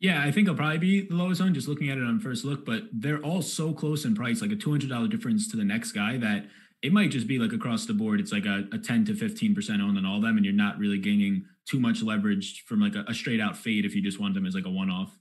Yeah, 0.00 0.20
I 0.20 0.32
think 0.32 0.48
he'll 0.48 0.56
probably 0.56 0.78
be 0.78 1.06
the 1.06 1.14
lowest 1.14 1.40
owned 1.40 1.54
just 1.54 1.68
looking 1.68 1.88
at 1.88 1.96
it 1.96 2.02
on 2.02 2.18
first 2.18 2.44
look, 2.44 2.66
but 2.66 2.82
they're 2.92 3.20
all 3.20 3.40
so 3.40 3.72
close 3.72 4.04
in 4.04 4.16
price, 4.16 4.42
like 4.42 4.50
a 4.50 4.56
$200 4.56 5.08
difference 5.08 5.48
to 5.50 5.56
the 5.56 5.64
next 5.64 5.92
guy 5.92 6.16
that 6.16 6.46
it 6.82 6.92
might 6.92 7.10
just 7.10 7.28
be 7.28 7.38
like 7.38 7.52
across 7.52 7.86
the 7.86 7.94
board. 7.94 8.20
It's 8.20 8.32
like 8.32 8.44
a, 8.44 8.64
a 8.72 8.78
10 8.78 9.04
to 9.06 9.12
15% 9.14 9.80
owned 9.80 9.96
on 9.96 10.04
all 10.04 10.16
of 10.16 10.22
them, 10.22 10.36
and 10.36 10.44
you're 10.44 10.52
not 10.52 10.78
really 10.78 10.98
gaining 10.98 11.44
too 11.64 11.78
much 11.78 12.02
leverage 12.02 12.64
from 12.66 12.80
like 12.80 12.96
a, 12.96 13.04
a 13.08 13.14
straight 13.14 13.40
out 13.40 13.56
fade 13.56 13.84
if 13.84 13.94
you 13.94 14.02
just 14.02 14.20
want 14.20 14.34
them 14.34 14.46
as 14.46 14.54
like 14.54 14.66
a 14.66 14.70
one 14.70 14.90
off. 14.90 15.16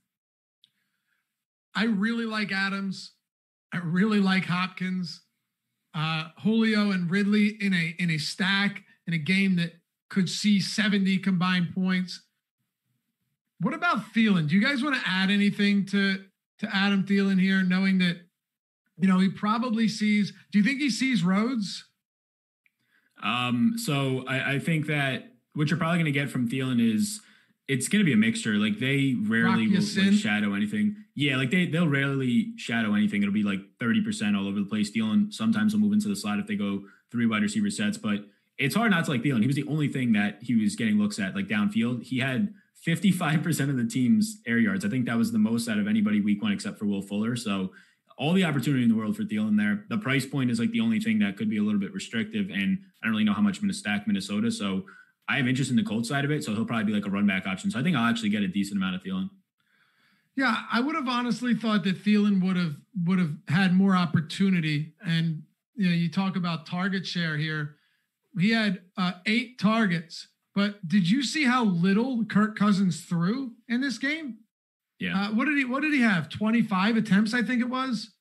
I 1.76 1.86
really 1.86 2.26
like 2.26 2.52
Adams. 2.52 3.14
I 3.72 3.78
really 3.78 4.20
like 4.20 4.46
Hopkins. 4.46 5.22
Uh, 5.94 6.30
Julio 6.44 6.92
and 6.92 7.10
Ridley 7.12 7.58
in 7.60 7.74
a 7.74 7.96
in 8.00 8.10
a 8.10 8.18
stack 8.18 8.84
in 9.08 9.14
a 9.14 9.18
game 9.18 9.56
that 9.58 9.74
could 10.10 10.30
see 10.30 10.60
70 10.60 11.20
combined 11.20 11.74
points. 11.74 12.24
What 13.60 13.74
about 13.74 14.14
Thielen? 14.14 14.48
Do 14.48 14.56
you 14.56 14.62
guys 14.66 14.84
want 14.84 14.96
to 14.96 15.02
add 15.06 15.30
anything 15.30 15.86
to 15.88 16.24
to 16.60 16.76
Adam 16.76 17.04
Thielen 17.04 17.40
here, 17.40 17.64
knowing 17.64 18.00
that 18.00 18.22
you 19.02 19.08
know 19.08 19.20
he 19.20 19.30
probably 19.30 19.88
sees? 19.88 20.34
Do 20.52 20.60
you 20.60 20.64
think 20.64 20.80
he 20.80 20.90
sees 20.90 21.24
Rhodes? 21.24 21.86
Um, 23.24 23.76
so 23.78 24.24
I, 24.28 24.54
I 24.54 24.60
think 24.60 24.88
that 24.88 25.32
what 25.54 25.70
you're 25.70 25.78
probably 25.78 25.98
going 25.98 26.06
to 26.06 26.12
get 26.12 26.30
from 26.30 26.50
Thielen 26.50 26.80
is 26.82 27.22
it's 27.68 27.88
going 27.88 28.00
to 28.00 28.06
be 28.06 28.14
a 28.14 28.18
mixture. 28.18 28.54
Like 28.54 28.80
they 28.80 29.16
rarely 29.20 29.68
will 29.68 29.82
like, 29.82 30.14
shadow 30.14 30.54
anything. 30.54 30.96
Yeah, 31.16 31.38
like 31.38 31.52
they 31.52 31.66
they'll 31.66 31.88
rarely 31.88 32.54
shadow 32.58 32.94
anything. 32.94 33.22
It'll 33.22 33.34
be 33.34 33.44
like 33.44 33.60
thirty 33.80 34.02
percent 34.04 34.36
all 34.36 34.48
over 34.48 34.60
the 34.60 34.66
place. 34.66 34.92
Thielen 34.92 35.34
sometimes 35.34 35.74
will 35.74 35.82
move 35.82 35.94
into 35.94 36.08
the 36.08 36.16
slot 36.16 36.40
if 36.40 36.48
they 36.48 36.56
go 36.56 36.84
three 37.12 37.26
wide 37.26 37.42
receiver 37.42 37.70
sets, 37.70 37.98
but 37.98 38.26
it's 38.58 38.76
hard 38.76 38.92
not 38.92 39.06
to 39.06 39.12
like 39.12 39.22
Thielen. 39.22 39.42
He 39.42 39.48
was 39.48 39.56
the 39.56 39.68
only 39.68 39.88
thing 39.88 40.14
that 40.14 40.40
he 40.42 40.56
was 40.56 40.76
getting 40.76 40.98
looks 40.98 41.20
at 41.20 41.36
like 41.36 41.48
downfield. 41.48 42.04
He 42.04 42.20
had 42.20 42.54
fifty 42.76 43.12
five 43.12 43.44
percent 43.44 43.70
of 43.70 43.78
the 43.78 43.86
team's 43.86 44.42
air 44.48 44.58
yards. 44.58 44.86
I 44.86 44.90
think 44.90 45.06
that 45.06 45.18
was 45.18 45.32
the 45.32 45.40
most 45.40 45.68
out 45.68 45.78
of 45.78 45.88
anybody 45.88 46.22
week 46.22 46.42
one 46.42 46.52
except 46.52 46.80
for 46.80 46.86
Will 46.86 47.02
Fuller. 47.02 47.36
So 47.36 47.72
all 48.22 48.34
the 48.34 48.44
opportunity 48.44 48.84
in 48.84 48.90
the 48.90 48.96
world 48.96 49.18
for 49.18 49.24
Thielen 49.24 49.58
there. 49.58 49.84
The 49.90 49.98
price 49.98 50.28
point 50.28 50.52
is 50.52 50.60
like 50.60 50.70
the 50.70 50.80
only 50.80 51.00
thing 51.00 51.18
that 51.20 51.38
could 51.38 51.50
be 51.50 51.58
a 51.58 51.64
little 51.64 51.80
bit 51.80 51.92
restrictive, 51.92 52.52
and 52.52 52.78
I 53.02 53.08
don't 53.08 53.14
really 53.14 53.24
know 53.24 53.34
how 53.34 53.42
much 53.42 53.58
I'm 53.58 53.64
going 53.64 53.72
to 53.72 53.78
stack 53.78 54.06
Minnesota. 54.06 54.52
So 54.52 54.84
I 55.28 55.38
have 55.38 55.48
interest 55.48 55.72
in 55.72 55.76
the 55.76 55.84
Colts 55.84 56.10
side 56.10 56.24
of 56.24 56.30
it, 56.30 56.44
so 56.44 56.54
he'll 56.54 56.66
probably 56.66 56.86
be 56.86 56.94
like 56.94 57.08
a 57.08 57.10
run 57.10 57.26
back 57.26 57.48
option. 57.48 57.72
So 57.72 57.80
I 57.80 57.84
think 57.84 57.98
I'll 57.98 58.08
actually 58.08 58.30
get 58.30 58.44
a 58.44 58.48
decent 58.48 58.78
amount 58.78 58.96
of 58.96 59.02
Thielen. 59.02 59.32
Yeah, 60.38 60.56
I 60.72 60.82
would 60.82 60.96
have 60.96 61.08
honestly 61.08 61.56
thought 61.56 61.84
that 61.84 62.04
Thielen 62.04 62.44
would 62.44 62.58
have 62.58 62.76
would 63.06 63.18
have 63.18 63.34
had 63.48 63.74
more 63.74 63.96
opportunity. 63.96 64.94
And 65.04 65.42
you 65.74 65.88
know, 65.88 65.96
you 65.96 66.12
talk 66.12 66.36
about 66.36 66.68
target 66.68 67.08
share 67.08 67.38
here. 67.38 67.76
He 68.40 68.52
had 68.52 68.82
uh, 68.98 69.14
eight 69.26 69.60
targets, 69.60 70.28
but 70.54 70.88
did 70.88 71.10
you 71.10 71.24
see 71.24 71.46
how 71.46 71.66
little 71.66 72.24
Kirk 72.26 72.56
Cousins 72.56 73.04
threw 73.04 73.54
in 73.68 73.82
this 73.82 73.98
game? 73.98 74.38
Yeah. 75.02 75.20
Uh, 75.20 75.34
what 75.34 75.46
did 75.46 75.58
he 75.58 75.66
What 75.66 75.82
did 75.82 75.94
he 75.94 76.02
have? 76.02 76.30
Twenty 76.30 76.62
five 76.62 76.96
attempts, 76.96 77.34
I 77.34 77.42
think 77.42 77.62
it 77.62 77.70
was. 77.70 78.12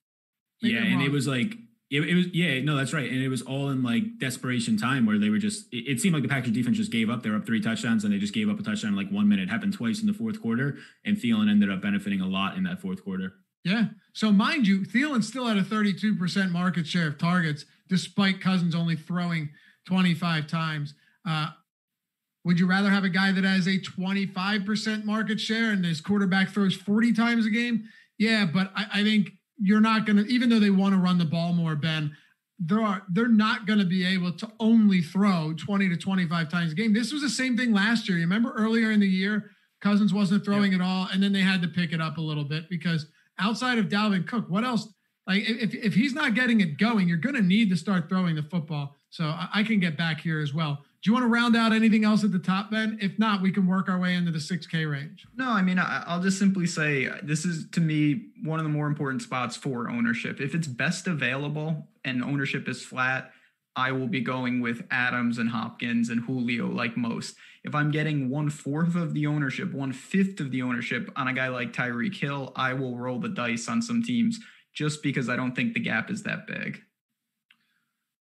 Maybe 0.62 0.74
yeah, 0.74 0.82
and 0.82 1.02
it 1.02 1.10
was 1.10 1.28
like 1.28 1.56
it, 1.90 2.02
it, 2.02 2.14
was 2.14 2.26
yeah 2.32 2.60
no 2.60 2.76
that's 2.76 2.92
right 2.92 3.10
and 3.10 3.20
it 3.20 3.28
was 3.28 3.42
all 3.42 3.70
in 3.70 3.82
like 3.82 4.18
desperation 4.18 4.76
time 4.76 5.06
where 5.06 5.18
they 5.18 5.28
were 5.28 5.38
just 5.38 5.66
it, 5.72 5.88
it, 5.88 6.00
seemed 6.00 6.14
like 6.14 6.22
the 6.22 6.28
Packers 6.28 6.52
defense 6.52 6.76
just 6.76 6.92
gave 6.92 7.10
up 7.10 7.22
they 7.22 7.30
were 7.30 7.36
up 7.36 7.46
three 7.46 7.60
touchdowns 7.60 8.04
and 8.04 8.12
they 8.12 8.18
just 8.18 8.32
gave 8.32 8.48
up 8.48 8.60
a 8.60 8.62
touchdown 8.62 8.92
in 8.92 8.96
like 8.96 9.10
one 9.10 9.28
minute 9.28 9.48
it 9.48 9.50
happened 9.50 9.72
twice 9.72 10.00
in 10.00 10.06
the 10.06 10.12
fourth 10.12 10.40
quarter 10.40 10.76
and 11.04 11.16
Thielen 11.16 11.50
ended 11.50 11.70
up 11.70 11.82
benefiting 11.82 12.20
a 12.20 12.26
lot 12.26 12.56
in 12.56 12.62
that 12.64 12.80
fourth 12.80 13.02
quarter 13.02 13.32
yeah 13.64 13.86
so 14.12 14.30
mind 14.30 14.66
you 14.66 14.82
Thielen 14.82 15.24
still 15.24 15.46
had 15.46 15.56
a 15.56 15.62
32% 15.62 16.50
market 16.50 16.86
share 16.86 17.08
of 17.08 17.18
targets 17.18 17.64
despite 17.88 18.40
Cousins 18.40 18.74
only 18.74 18.94
throwing 18.94 19.48
25 19.86 20.46
times 20.46 20.94
uh, 21.28 21.48
would 22.44 22.58
you 22.58 22.66
rather 22.66 22.90
have 22.90 23.04
a 23.04 23.08
guy 23.08 23.32
that 23.32 23.44
has 23.44 23.66
a 23.66 23.78
25% 23.78 25.04
market 25.04 25.40
share 25.40 25.70
and 25.70 25.84
his 25.84 26.00
quarterback 26.00 26.48
throws 26.48 26.74
40 26.74 27.12
times 27.12 27.46
a 27.46 27.50
game 27.50 27.84
yeah 28.18 28.44
but 28.44 28.70
I, 28.74 28.86
I 28.94 29.02
think 29.02 29.32
you're 29.60 29.80
not 29.80 30.06
going 30.06 30.16
to, 30.16 30.26
even 30.26 30.48
though 30.48 30.58
they 30.58 30.70
want 30.70 30.94
to 30.94 31.00
run 31.00 31.18
the 31.18 31.24
ball 31.24 31.52
more, 31.52 31.76
Ben, 31.76 32.16
there 32.58 32.80
are 32.80 33.02
they're 33.10 33.28
not 33.28 33.66
going 33.66 33.78
to 33.78 33.84
be 33.86 34.06
able 34.06 34.32
to 34.32 34.50
only 34.58 35.00
throw 35.00 35.54
20 35.54 35.88
to 35.88 35.96
25 35.96 36.48
times 36.48 36.72
a 36.72 36.74
game. 36.74 36.92
This 36.92 37.12
was 37.12 37.22
the 37.22 37.30
same 37.30 37.56
thing 37.56 37.72
last 37.72 38.08
year. 38.08 38.18
You 38.18 38.24
remember 38.24 38.52
earlier 38.52 38.90
in 38.90 39.00
the 39.00 39.08
year, 39.08 39.50
Cousins 39.80 40.12
wasn't 40.12 40.44
throwing 40.44 40.72
yep. 40.72 40.80
at 40.80 40.86
all, 40.86 41.08
and 41.10 41.22
then 41.22 41.32
they 41.32 41.40
had 41.40 41.62
to 41.62 41.68
pick 41.68 41.92
it 41.92 42.02
up 42.02 42.18
a 42.18 42.20
little 42.20 42.44
bit 42.44 42.68
because 42.68 43.06
outside 43.38 43.78
of 43.78 43.86
Dalvin 43.86 44.26
Cook, 44.26 44.50
what 44.50 44.64
else? 44.64 44.88
Like 45.26 45.48
if 45.48 45.74
if 45.74 45.94
he's 45.94 46.12
not 46.12 46.34
getting 46.34 46.60
it 46.60 46.78
going, 46.78 47.08
you're 47.08 47.16
going 47.16 47.36
to 47.36 47.42
need 47.42 47.70
to 47.70 47.76
start 47.76 48.08
throwing 48.08 48.36
the 48.36 48.42
football. 48.42 48.96
So 49.08 49.24
I, 49.24 49.48
I 49.54 49.62
can 49.62 49.80
get 49.80 49.96
back 49.96 50.20
here 50.20 50.40
as 50.40 50.52
well. 50.52 50.84
Do 51.02 51.10
you 51.10 51.14
want 51.14 51.24
to 51.24 51.28
round 51.28 51.56
out 51.56 51.72
anything 51.72 52.04
else 52.04 52.24
at 52.24 52.32
the 52.32 52.38
top, 52.38 52.70
Ben? 52.70 52.98
If 53.00 53.18
not, 53.18 53.40
we 53.40 53.50
can 53.50 53.66
work 53.66 53.88
our 53.88 53.98
way 53.98 54.14
into 54.14 54.30
the 54.30 54.38
6K 54.38 54.90
range. 54.90 55.26
No, 55.34 55.48
I 55.48 55.62
mean, 55.62 55.78
I'll 55.78 56.20
just 56.20 56.38
simply 56.38 56.66
say 56.66 57.08
this 57.22 57.46
is 57.46 57.70
to 57.70 57.80
me 57.80 58.26
one 58.42 58.58
of 58.58 58.64
the 58.64 58.70
more 58.70 58.86
important 58.86 59.22
spots 59.22 59.56
for 59.56 59.88
ownership. 59.88 60.42
If 60.42 60.54
it's 60.54 60.66
best 60.66 61.06
available 61.06 61.88
and 62.04 62.22
ownership 62.22 62.68
is 62.68 62.84
flat, 62.84 63.32
I 63.74 63.92
will 63.92 64.08
be 64.08 64.20
going 64.20 64.60
with 64.60 64.86
Adams 64.90 65.38
and 65.38 65.48
Hopkins 65.48 66.10
and 66.10 66.22
Julio 66.22 66.66
like 66.66 66.98
most. 66.98 67.36
If 67.64 67.74
I'm 67.74 67.90
getting 67.90 68.28
one 68.28 68.50
fourth 68.50 68.94
of 68.94 69.14
the 69.14 69.26
ownership, 69.26 69.72
one 69.72 69.92
fifth 69.92 70.38
of 70.38 70.50
the 70.50 70.60
ownership 70.60 71.10
on 71.16 71.28
a 71.28 71.32
guy 71.32 71.48
like 71.48 71.72
Tyreek 71.72 72.16
Hill, 72.16 72.52
I 72.56 72.74
will 72.74 72.98
roll 72.98 73.18
the 73.18 73.28
dice 73.30 73.68
on 73.68 73.80
some 73.80 74.02
teams 74.02 74.38
just 74.74 75.02
because 75.02 75.30
I 75.30 75.36
don't 75.36 75.56
think 75.56 75.72
the 75.72 75.80
gap 75.80 76.10
is 76.10 76.24
that 76.24 76.46
big. 76.46 76.82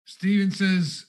Steven 0.05 0.53
says 0.53 1.07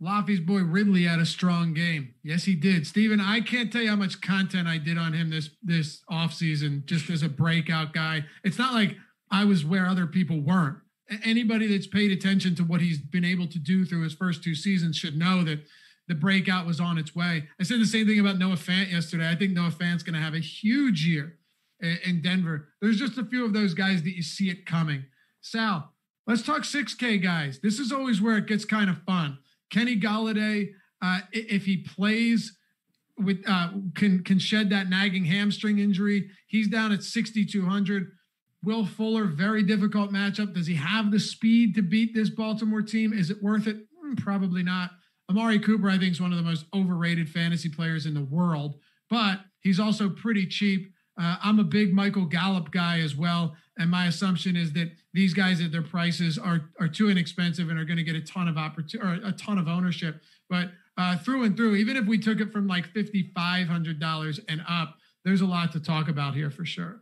Laffy's 0.00 0.40
boy 0.40 0.62
Ridley 0.62 1.04
had 1.04 1.18
a 1.18 1.26
strong 1.26 1.74
game. 1.74 2.14
Yes, 2.22 2.44
he 2.44 2.54
did. 2.54 2.86
Steven, 2.86 3.20
I 3.20 3.40
can't 3.40 3.72
tell 3.72 3.82
you 3.82 3.90
how 3.90 3.96
much 3.96 4.20
content 4.20 4.68
I 4.68 4.78
did 4.78 4.96
on 4.96 5.12
him 5.12 5.30
this 5.30 5.50
this 5.62 6.02
offseason 6.10 6.84
just 6.84 7.10
as 7.10 7.22
a 7.22 7.28
breakout 7.28 7.92
guy. 7.92 8.24
It's 8.44 8.58
not 8.58 8.74
like 8.74 8.96
I 9.30 9.44
was 9.44 9.64
where 9.64 9.86
other 9.86 10.06
people 10.06 10.40
weren't. 10.40 10.78
anybody 11.24 11.66
that's 11.66 11.86
paid 11.86 12.12
attention 12.12 12.54
to 12.54 12.62
what 12.62 12.80
he's 12.80 12.98
been 12.98 13.24
able 13.24 13.46
to 13.48 13.58
do 13.58 13.84
through 13.84 14.02
his 14.02 14.14
first 14.14 14.44
two 14.44 14.54
seasons 14.54 14.96
should 14.96 15.16
know 15.16 15.42
that 15.42 15.60
the 16.06 16.14
breakout 16.14 16.66
was 16.66 16.80
on 16.80 16.98
its 16.98 17.14
way. 17.14 17.48
I 17.60 17.64
said 17.64 17.80
the 17.80 17.86
same 17.86 18.06
thing 18.06 18.20
about 18.20 18.38
Noah 18.38 18.56
Fant 18.56 18.90
yesterday. 18.90 19.28
I 19.28 19.34
think 19.34 19.52
Noah 19.52 19.70
Fant's 19.70 20.02
going 20.02 20.14
to 20.14 20.20
have 20.20 20.34
a 20.34 20.38
huge 20.38 21.04
year 21.04 21.38
eh, 21.82 21.96
in 22.04 22.22
Denver. 22.22 22.68
There's 22.80 22.98
just 22.98 23.18
a 23.18 23.24
few 23.24 23.44
of 23.44 23.52
those 23.52 23.74
guys 23.74 24.02
that 24.02 24.16
you 24.16 24.22
see 24.22 24.48
it 24.50 24.64
coming. 24.64 25.04
Sal, 25.40 25.92
let's 26.26 26.42
talk 26.42 26.62
6K 26.62 27.22
guys. 27.22 27.60
This 27.62 27.78
is 27.78 27.92
always 27.92 28.20
where 28.20 28.38
it 28.38 28.46
gets 28.46 28.64
kind 28.64 28.88
of 28.88 29.02
fun. 29.02 29.38
Kenny 29.70 29.98
Golladay, 29.98 30.68
uh, 31.02 31.20
if 31.32 31.64
he 31.64 31.78
plays 31.78 32.56
with 33.18 33.42
uh, 33.46 33.70
can 33.94 34.22
can 34.22 34.38
shed 34.38 34.70
that 34.70 34.88
nagging 34.88 35.24
hamstring 35.24 35.78
injury, 35.78 36.30
he's 36.46 36.68
down 36.68 36.92
at 36.92 37.02
6200. 37.02 38.12
Will 38.64 38.84
Fuller, 38.84 39.24
very 39.24 39.62
difficult 39.62 40.12
matchup. 40.12 40.54
Does 40.54 40.66
he 40.66 40.74
have 40.74 41.10
the 41.12 41.20
speed 41.20 41.74
to 41.76 41.82
beat 41.82 42.14
this 42.14 42.28
Baltimore 42.28 42.82
team? 42.82 43.12
Is 43.12 43.30
it 43.30 43.42
worth 43.42 43.68
it? 43.68 43.76
Mm, 44.04 44.18
probably 44.18 44.62
not. 44.62 44.90
Amari 45.30 45.58
Cooper, 45.58 45.88
I 45.88 45.98
think, 45.98 46.12
is 46.12 46.20
one 46.20 46.32
of 46.32 46.38
the 46.38 46.44
most 46.44 46.64
overrated 46.74 47.28
fantasy 47.28 47.68
players 47.68 48.06
in 48.06 48.14
the 48.14 48.24
world, 48.24 48.76
but 49.10 49.40
he's 49.60 49.78
also 49.78 50.08
pretty 50.08 50.46
cheap. 50.46 50.92
Uh, 51.18 51.36
I'm 51.42 51.58
a 51.58 51.64
big 51.64 51.92
Michael 51.92 52.26
Gallup 52.26 52.70
guy 52.70 53.00
as 53.00 53.16
well, 53.16 53.56
and 53.76 53.90
my 53.90 54.06
assumption 54.06 54.56
is 54.56 54.72
that 54.74 54.92
these 55.12 55.34
guys 55.34 55.60
at 55.60 55.72
their 55.72 55.82
prices 55.82 56.38
are 56.38 56.70
are 56.80 56.88
too 56.88 57.10
inexpensive 57.10 57.68
and 57.70 57.78
are 57.78 57.84
going 57.84 57.96
to 57.96 58.04
get 58.04 58.14
a 58.14 58.20
ton 58.20 58.46
of 58.46 58.56
opportunity 58.56 59.22
or 59.24 59.28
a 59.28 59.32
ton 59.32 59.58
of 59.58 59.66
ownership. 59.66 60.20
But 60.48 60.70
uh, 60.96 61.18
through 61.18 61.44
and 61.44 61.56
through, 61.56 61.76
even 61.76 61.96
if 61.96 62.06
we 62.06 62.18
took 62.18 62.40
it 62.40 62.52
from 62.52 62.68
like 62.68 62.86
fifty 62.88 63.32
five 63.34 63.66
hundred 63.66 63.98
dollars 63.98 64.38
and 64.48 64.62
up, 64.68 64.96
there's 65.24 65.40
a 65.40 65.46
lot 65.46 65.72
to 65.72 65.80
talk 65.80 66.08
about 66.08 66.34
here 66.34 66.50
for 66.50 66.64
sure. 66.64 67.00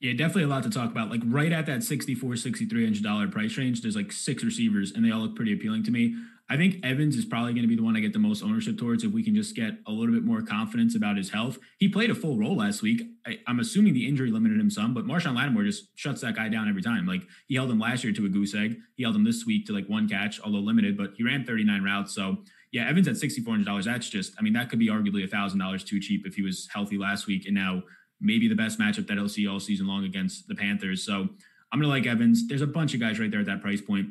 Yeah, 0.00 0.12
definitely 0.12 0.42
a 0.42 0.48
lot 0.48 0.64
to 0.64 0.70
talk 0.70 0.90
about. 0.90 1.08
Like 1.08 1.22
right 1.24 1.50
at 1.50 1.64
that 1.64 1.82
64 1.82 2.32
$6,300 2.34 3.32
price 3.32 3.56
range, 3.56 3.80
there's 3.80 3.96
like 3.96 4.12
six 4.12 4.44
receivers 4.44 4.92
and 4.92 5.02
they 5.02 5.10
all 5.10 5.20
look 5.20 5.34
pretty 5.34 5.54
appealing 5.54 5.82
to 5.84 5.90
me. 5.90 6.14
I 6.50 6.58
think 6.58 6.84
Evans 6.84 7.16
is 7.16 7.24
probably 7.24 7.52
going 7.52 7.62
to 7.62 7.68
be 7.68 7.76
the 7.76 7.82
one 7.82 7.96
I 7.96 8.00
get 8.00 8.12
the 8.12 8.18
most 8.18 8.42
ownership 8.42 8.76
towards 8.76 9.02
if 9.02 9.12
we 9.12 9.22
can 9.22 9.34
just 9.34 9.56
get 9.56 9.78
a 9.86 9.90
little 9.90 10.14
bit 10.14 10.24
more 10.24 10.42
confidence 10.42 10.94
about 10.94 11.16
his 11.16 11.30
health. 11.30 11.58
He 11.78 11.88
played 11.88 12.10
a 12.10 12.14
full 12.14 12.36
role 12.36 12.56
last 12.56 12.82
week. 12.82 13.02
I, 13.26 13.38
am 13.48 13.60
assuming 13.60 13.94
the 13.94 14.06
injury 14.06 14.30
limited 14.30 14.60
him 14.60 14.68
some, 14.68 14.92
but 14.92 15.06
Marshon 15.06 15.34
Lattimore 15.34 15.64
just 15.64 15.88
shuts 15.94 16.20
that 16.20 16.36
guy 16.36 16.50
down 16.50 16.68
every 16.68 16.82
time. 16.82 17.06
Like 17.06 17.22
he 17.46 17.54
held 17.54 17.70
him 17.70 17.78
last 17.78 18.04
year 18.04 18.12
to 18.12 18.26
a 18.26 18.28
goose 18.28 18.54
egg. 18.54 18.76
He 18.94 19.04
held 19.04 19.16
him 19.16 19.24
this 19.24 19.46
week 19.46 19.64
to 19.66 19.72
like 19.72 19.88
one 19.88 20.06
catch, 20.06 20.38
although 20.40 20.58
limited, 20.58 20.98
but 20.98 21.14
he 21.16 21.24
ran 21.24 21.46
39 21.46 21.82
routes. 21.82 22.14
So 22.14 22.38
yeah, 22.72 22.88
Evans 22.88 23.08
at 23.08 23.14
$6,400. 23.14 23.84
That's 23.84 24.10
just, 24.10 24.34
I 24.38 24.42
mean, 24.42 24.52
that 24.52 24.68
could 24.68 24.78
be 24.78 24.88
arguably 24.88 25.26
$1,000 25.26 25.86
too 25.86 26.00
cheap 26.00 26.26
if 26.26 26.34
he 26.34 26.42
was 26.42 26.68
healthy 26.72 26.98
last 26.98 27.26
week. 27.26 27.46
And 27.46 27.54
now 27.54 27.84
maybe 28.20 28.48
the 28.48 28.54
best 28.54 28.78
matchup 28.78 29.06
that 29.06 29.16
he'll 29.16 29.28
see 29.28 29.48
all 29.48 29.60
season 29.60 29.86
long 29.86 30.04
against 30.04 30.46
the 30.46 30.54
Panthers. 30.54 31.06
So 31.06 31.28
I'm 31.72 31.80
going 31.80 31.82
to 31.82 31.88
like 31.88 32.06
Evans. 32.06 32.46
There's 32.48 32.62
a 32.62 32.66
bunch 32.66 32.92
of 32.92 33.00
guys 33.00 33.18
right 33.18 33.30
there 33.30 33.40
at 33.40 33.46
that 33.46 33.62
price 33.62 33.80
point. 33.80 34.08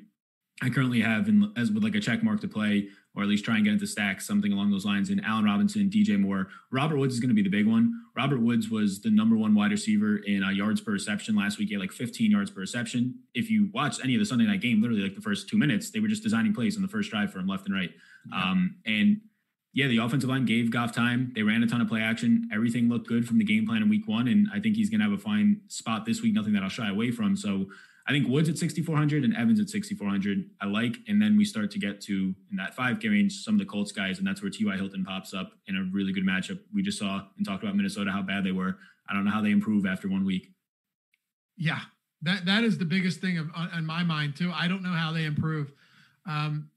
I 0.62 0.70
currently 0.70 1.02
have 1.02 1.28
in, 1.28 1.52
as 1.58 1.72
with 1.72 1.84
like 1.84 1.96
a 1.96 2.00
check 2.00 2.24
mark 2.24 2.42
to 2.42 2.48
play 2.48 2.88
or 3.16 3.22
at 3.22 3.30
least 3.30 3.46
try 3.46 3.56
and 3.56 3.64
get 3.64 3.74
into 3.74 3.86
stacks, 3.86 4.26
something 4.26 4.52
along 4.52 4.72
those 4.72 4.86
lines. 4.86 5.10
And 5.10 5.24
Allen 5.24 5.46
Robinson, 5.46 5.90
DJ 5.90 6.20
Moore, 6.20 6.48
Robert 6.72 6.98
Woods 6.98 7.14
is 7.14 7.20
going 7.20 7.30
to 7.30 7.36
be 7.36 7.44
the 7.44 7.50
big 7.50 7.68
one. 7.68 7.94
Robert 8.16 8.42
Woods 8.42 8.70
was 8.70 9.02
the 9.02 9.12
number 9.12 9.36
one 9.36 9.54
wide 9.54 9.72
receiver 9.72 10.18
in 10.18 10.44
uh, 10.44 10.50
yards 10.50 10.82
per 10.82 10.92
reception 10.92 11.36
last 11.36 11.60
week. 11.60 11.68
He 11.68 11.76
had 11.76 11.82
like 11.82 11.92
15 11.92 12.32
yards 12.32 12.50
per 12.50 12.62
reception. 12.62 13.20
If 13.36 13.52
you 13.52 13.70
watch 13.74 13.98
any 14.04 14.16
of 14.16 14.20
the 14.20 14.26
Sunday 14.26 14.46
night 14.46 14.62
game, 14.62 14.82
literally 14.82 15.04
like 15.04 15.16
the 15.16 15.22
first 15.22 15.48
two 15.48 15.58
minutes, 15.58 15.92
they 15.92 16.00
were 16.00 16.08
just 16.08 16.24
designing 16.24 16.54
plays 16.54 16.76
on 16.76 16.82
the 16.82 16.88
first 16.88 17.12
drive 17.12 17.32
for 17.32 17.40
him 17.40 17.48
left 17.48 17.68
and 17.68 17.76
right. 17.76 17.92
Um, 18.34 18.78
and 18.86 19.22
yeah, 19.74 19.88
the 19.88 19.98
offensive 19.98 20.30
line 20.30 20.46
gave 20.46 20.72
Goff 20.72 20.92
time. 20.92 21.32
They 21.36 21.44
ran 21.44 21.62
a 21.62 21.68
ton 21.68 21.82
of 21.82 21.88
play 21.88 22.02
action. 22.02 22.48
Everything 22.54 22.90
looked 22.90 23.08
good 23.08 23.28
from 23.28 23.38
the 23.38 23.44
game 23.44 23.68
plan 23.68 23.82
in 23.82 23.90
week 23.90 24.08
one. 24.08 24.28
And 24.28 24.48
I 24.54 24.60
think 24.60 24.76
he's 24.76 24.90
going 24.90 25.00
to 25.00 25.06
have 25.06 25.14
a 25.14 25.22
fine 25.22 25.62
spot 25.68 26.06
this 26.06 26.22
week, 26.22 26.34
nothing 26.34 26.54
that 26.54 26.64
I'll 26.64 26.70
shy 26.70 26.90
away 26.90 27.12
from. 27.12 27.36
So 27.36 27.68
I 28.06 28.12
think 28.12 28.28
Woods 28.28 28.50
at 28.50 28.58
6,400 28.58 29.24
and 29.24 29.36
Evans 29.36 29.62
at 29.62 29.70
6,400, 29.70 30.50
I 30.62 30.66
like. 30.66 30.98
And 31.08 31.22
then 31.22 31.38
we 31.38 31.46
start 31.46 31.72
to 31.72 31.80
get 31.80 32.02
to 32.02 32.36
in 32.52 32.58
that 32.58 32.76
5K 32.76 33.10
range, 33.10 33.44
some 33.44 33.56
of 33.56 33.60
the 33.60 33.66
Colts 33.66 33.94
guys, 33.94 34.18
and 34.18 34.28
that's 34.28 34.42
where 34.42 34.52
T.Y. 34.52 34.76
Hilton 34.76 35.06
pops 35.06 35.34
up 35.34 35.54
in 35.68 35.78
a 35.78 35.84
really 35.92 36.12
good 36.12 36.26
matchup. 36.26 36.60
We 36.74 36.82
just 36.82 37.00
saw 37.00 37.22
and 37.38 37.46
talked 37.46 37.64
about 37.64 37.78
Minnesota, 37.78 38.12
how 38.12 38.22
bad 38.22 38.44
they 38.44 38.52
were. 38.52 38.78
I 39.10 39.14
don't 39.14 39.24
know 39.24 39.32
how 39.32 39.42
they 39.42 39.52
improve 39.52 39.86
after 39.86 40.10
one 40.10 40.26
week. 40.26 40.52
Yeah, 41.56 41.80
that 42.24 42.46
that 42.46 42.64
is 42.64 42.78
the 42.78 42.86
biggest 42.86 43.22
thing 43.22 43.38
of, 43.38 43.50
on, 43.56 43.86
my 43.86 44.04
mind, 44.04 44.36
too. 44.36 44.52
I 44.54 44.68
don't 44.68 44.84
know 44.84 44.92
how 44.92 45.14
they 45.14 45.24
improve. 45.24 45.72
Um, 46.28 46.72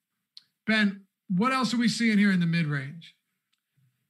ben, 0.67 1.07
what 1.29 1.53
else 1.53 1.75
are 1.75 1.79
we 1.79 1.89
seeing 1.89 2.19
here 2.19 2.31
in 2.31 2.41
the 2.41 2.47
mid 2.47 2.67
range? 2.67 3.15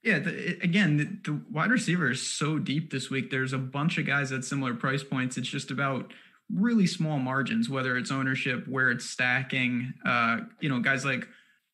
Yeah, 0.03 0.19
the, 0.19 0.59
again, 0.61 0.97
the, 0.97 1.31
the 1.31 1.41
wide 1.51 1.71
receiver 1.71 2.11
is 2.11 2.21
so 2.21 2.59
deep 2.59 2.91
this 2.91 3.09
week. 3.09 3.31
There's 3.31 3.53
a 3.53 3.57
bunch 3.57 3.97
of 3.97 4.05
guys 4.05 4.31
at 4.31 4.45
similar 4.45 4.75
price 4.75 5.03
points. 5.03 5.35
It's 5.35 5.49
just 5.49 5.71
about– 5.71 6.13
really 6.53 6.87
small 6.87 7.19
margins, 7.19 7.69
whether 7.69 7.97
it's 7.97 8.11
ownership, 8.11 8.67
where 8.67 8.89
it's 8.89 9.05
stacking. 9.05 9.93
Uh, 10.05 10.39
you 10.59 10.69
know, 10.69 10.79
guys 10.79 11.03
like 11.03 11.27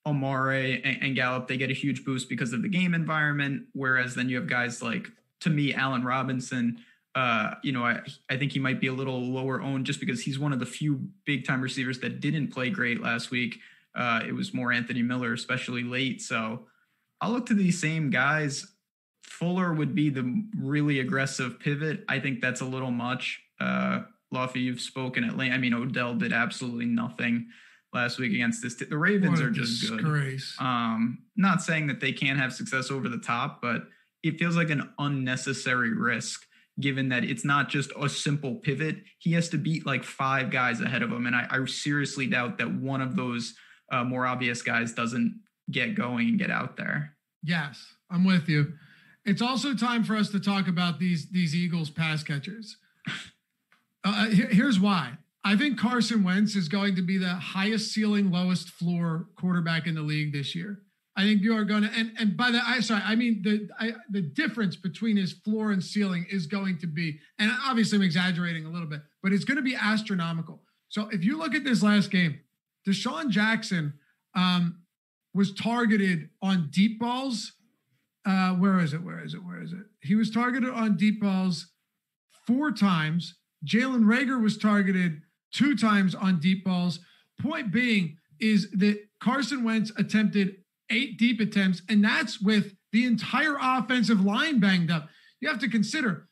Amari 0.05 0.83
and, 0.83 1.03
and 1.03 1.15
Gallup, 1.15 1.47
they 1.47 1.57
get 1.57 1.69
a 1.69 1.73
huge 1.73 2.03
boost 2.03 2.29
because 2.29 2.53
of 2.53 2.61
the 2.61 2.69
game 2.69 2.93
environment. 2.93 3.63
Whereas 3.73 4.15
then 4.15 4.29
you 4.29 4.37
have 4.37 4.47
guys 4.47 4.81
like, 4.81 5.11
to 5.41 5.49
me, 5.49 5.73
Allen 5.73 6.03
Robinson. 6.03 6.79
Uh, 7.15 7.53
you 7.61 7.71
know, 7.71 7.83
I, 7.83 8.01
I 8.29 8.37
think 8.37 8.51
he 8.51 8.59
might 8.59 8.81
be 8.81 8.87
a 8.87 8.93
little 8.93 9.21
lower 9.21 9.61
owned 9.61 9.85
just 9.85 9.99
because 9.99 10.21
he's 10.21 10.39
one 10.39 10.51
of 10.51 10.59
the 10.59 10.65
few 10.65 11.07
big 11.25 11.45
time 11.45 11.61
receivers 11.61 11.99
that 11.99 12.19
didn't 12.19 12.47
play 12.47 12.71
great 12.71 13.01
last 13.01 13.29
week. 13.29 13.59
Uh, 13.93 14.21
it 14.27 14.33
was 14.33 14.53
more 14.53 14.71
Anthony 14.71 15.03
Miller, 15.03 15.33
especially 15.33 15.83
late. 15.83 16.21
So 16.21 16.65
I'll 17.21 17.31
look 17.31 17.45
to 17.47 17.53
these 17.53 17.79
same 17.79 18.09
guys. 18.09 18.65
Fuller 19.21 19.73
would 19.73 19.93
be 19.93 20.09
the 20.09 20.43
really 20.57 20.99
aggressive 20.99 21.59
pivot. 21.59 22.03
I 22.09 22.19
think 22.19 22.41
that's 22.41 22.61
a 22.61 22.65
little 22.65 22.91
much. 22.91 23.41
Uh, 23.59 24.01
Luffy, 24.33 24.61
you've 24.61 24.81
spoken 24.81 25.23
at 25.23 25.37
length. 25.37 25.53
I 25.53 25.57
mean, 25.57 25.73
Odell 25.73 26.15
did 26.15 26.33
absolutely 26.33 26.85
nothing 26.85 27.47
last 27.93 28.19
week 28.19 28.33
against 28.33 28.61
this. 28.61 28.75
T- 28.75 28.85
the 28.85 28.97
Ravens 28.97 29.39
are 29.39 29.49
just 29.49 29.81
disgrace. 29.81 30.55
good. 30.57 30.65
Um, 30.65 31.19
not 31.35 31.61
saying 31.61 31.87
that 31.87 31.99
they 31.99 32.11
can't 32.11 32.39
have 32.39 32.53
success 32.53 32.91
over 32.91 33.07
the 33.07 33.19
top, 33.19 33.61
but 33.61 33.83
it 34.23 34.39
feels 34.39 34.57
like 34.57 34.69
an 34.69 34.89
unnecessary 34.99 35.93
risk 35.93 36.45
given 36.79 37.09
that 37.09 37.23
it's 37.23 37.45
not 37.45 37.69
just 37.69 37.91
a 37.99 38.09
simple 38.09 38.55
pivot. 38.55 38.97
He 39.19 39.33
has 39.33 39.49
to 39.49 39.57
beat 39.57 39.85
like 39.85 40.03
five 40.03 40.49
guys 40.49 40.81
ahead 40.81 41.03
of 41.03 41.11
him. 41.11 41.27
And 41.27 41.35
I, 41.35 41.45
I 41.49 41.65
seriously 41.65 42.25
doubt 42.25 42.57
that 42.57 42.73
one 42.73 43.01
of 43.01 43.15
those 43.15 43.53
uh, 43.91 44.03
more 44.03 44.25
obvious 44.25 44.61
guys 44.61 44.91
doesn't 44.93 45.39
get 45.69 45.95
going 45.95 46.29
and 46.29 46.39
get 46.39 46.49
out 46.49 46.75
there. 46.75 47.15
Yes, 47.43 47.85
I'm 48.09 48.23
with 48.23 48.49
you. 48.49 48.73
It's 49.25 49.41
also 49.41 49.73
time 49.75 50.03
for 50.03 50.15
us 50.15 50.29
to 50.29 50.39
talk 50.39 50.67
about 50.67 50.99
these 50.99 51.29
these 51.29 51.55
Eagles 51.55 51.89
pass 51.89 52.23
catchers. 52.23 52.77
Uh, 54.03 54.09
uh 54.09 54.29
here's 54.29 54.79
why. 54.79 55.17
I 55.45 55.57
think 55.57 55.77
Carson 55.77 56.23
Wentz 56.23 56.55
is 56.55 56.69
going 56.69 56.95
to 56.95 57.01
be 57.01 57.17
the 57.17 57.27
highest 57.27 57.91
ceiling, 57.91 58.31
lowest 58.31 58.69
floor 58.69 59.27
quarterback 59.35 59.87
in 59.87 59.95
the 59.95 60.01
league 60.01 60.31
this 60.31 60.55
year. 60.55 60.79
I 61.15 61.23
think 61.23 61.41
you 61.43 61.55
are 61.55 61.65
going 61.65 61.83
to, 61.83 61.89
and 61.95 62.11
and 62.17 62.35
by 62.35 62.49
the 62.49 62.61
I 62.65 62.79
sorry, 62.79 63.01
I 63.05 63.15
mean 63.15 63.41
the 63.43 63.69
I, 63.79 63.91
the 64.09 64.21
difference 64.21 64.75
between 64.75 65.17
his 65.17 65.33
floor 65.33 65.71
and 65.71 65.83
ceiling 65.83 66.25
is 66.31 66.47
going 66.47 66.79
to 66.79 66.87
be, 66.87 67.19
and 67.37 67.51
obviously 67.65 67.97
I'm 67.97 68.03
exaggerating 68.03 68.65
a 68.65 68.69
little 68.69 68.87
bit, 68.87 69.01
but 69.21 69.31
it's 69.31 69.43
going 69.43 69.57
to 69.57 69.63
be 69.63 69.75
astronomical. 69.75 70.61
So 70.89 71.09
if 71.11 71.23
you 71.23 71.37
look 71.37 71.53
at 71.53 71.63
this 71.63 71.83
last 71.83 72.09
game, 72.09 72.39
DeSean 72.87 73.29
Jackson 73.29 73.93
um, 74.35 74.81
was 75.33 75.53
targeted 75.53 76.29
on 76.41 76.69
deep 76.71 76.99
balls. 76.99 77.53
Uh, 78.25 78.53
where 78.53 78.79
is 78.79 78.93
it? 78.93 79.03
Where 79.03 79.23
is 79.23 79.33
it? 79.33 79.43
Where 79.43 79.61
is 79.61 79.71
it? 79.71 79.85
He 80.01 80.15
was 80.15 80.31
targeted 80.31 80.69
on 80.69 80.95
deep 80.97 81.21
balls 81.21 81.67
four 82.47 82.71
times 82.71 83.35
Jalen 83.65 84.03
Reagor 84.03 84.41
was 84.41 84.57
targeted 84.57 85.21
two 85.53 85.75
times 85.75 86.15
on 86.15 86.39
deep 86.39 86.65
balls. 86.65 86.99
Point 87.41 87.71
being 87.71 88.17
is 88.39 88.69
that 88.71 88.99
Carson 89.19 89.63
Wentz 89.63 89.91
attempted 89.97 90.57
eight 90.89 91.17
deep 91.17 91.39
attempts, 91.39 91.81
and 91.89 92.03
that's 92.03 92.41
with 92.41 92.73
the 92.91 93.05
entire 93.05 93.57
offensive 93.59 94.23
line 94.23 94.59
banged 94.59 94.91
up. 94.91 95.07
You 95.39 95.49
have 95.49 95.59
to 95.59 95.69
consider 95.69 96.27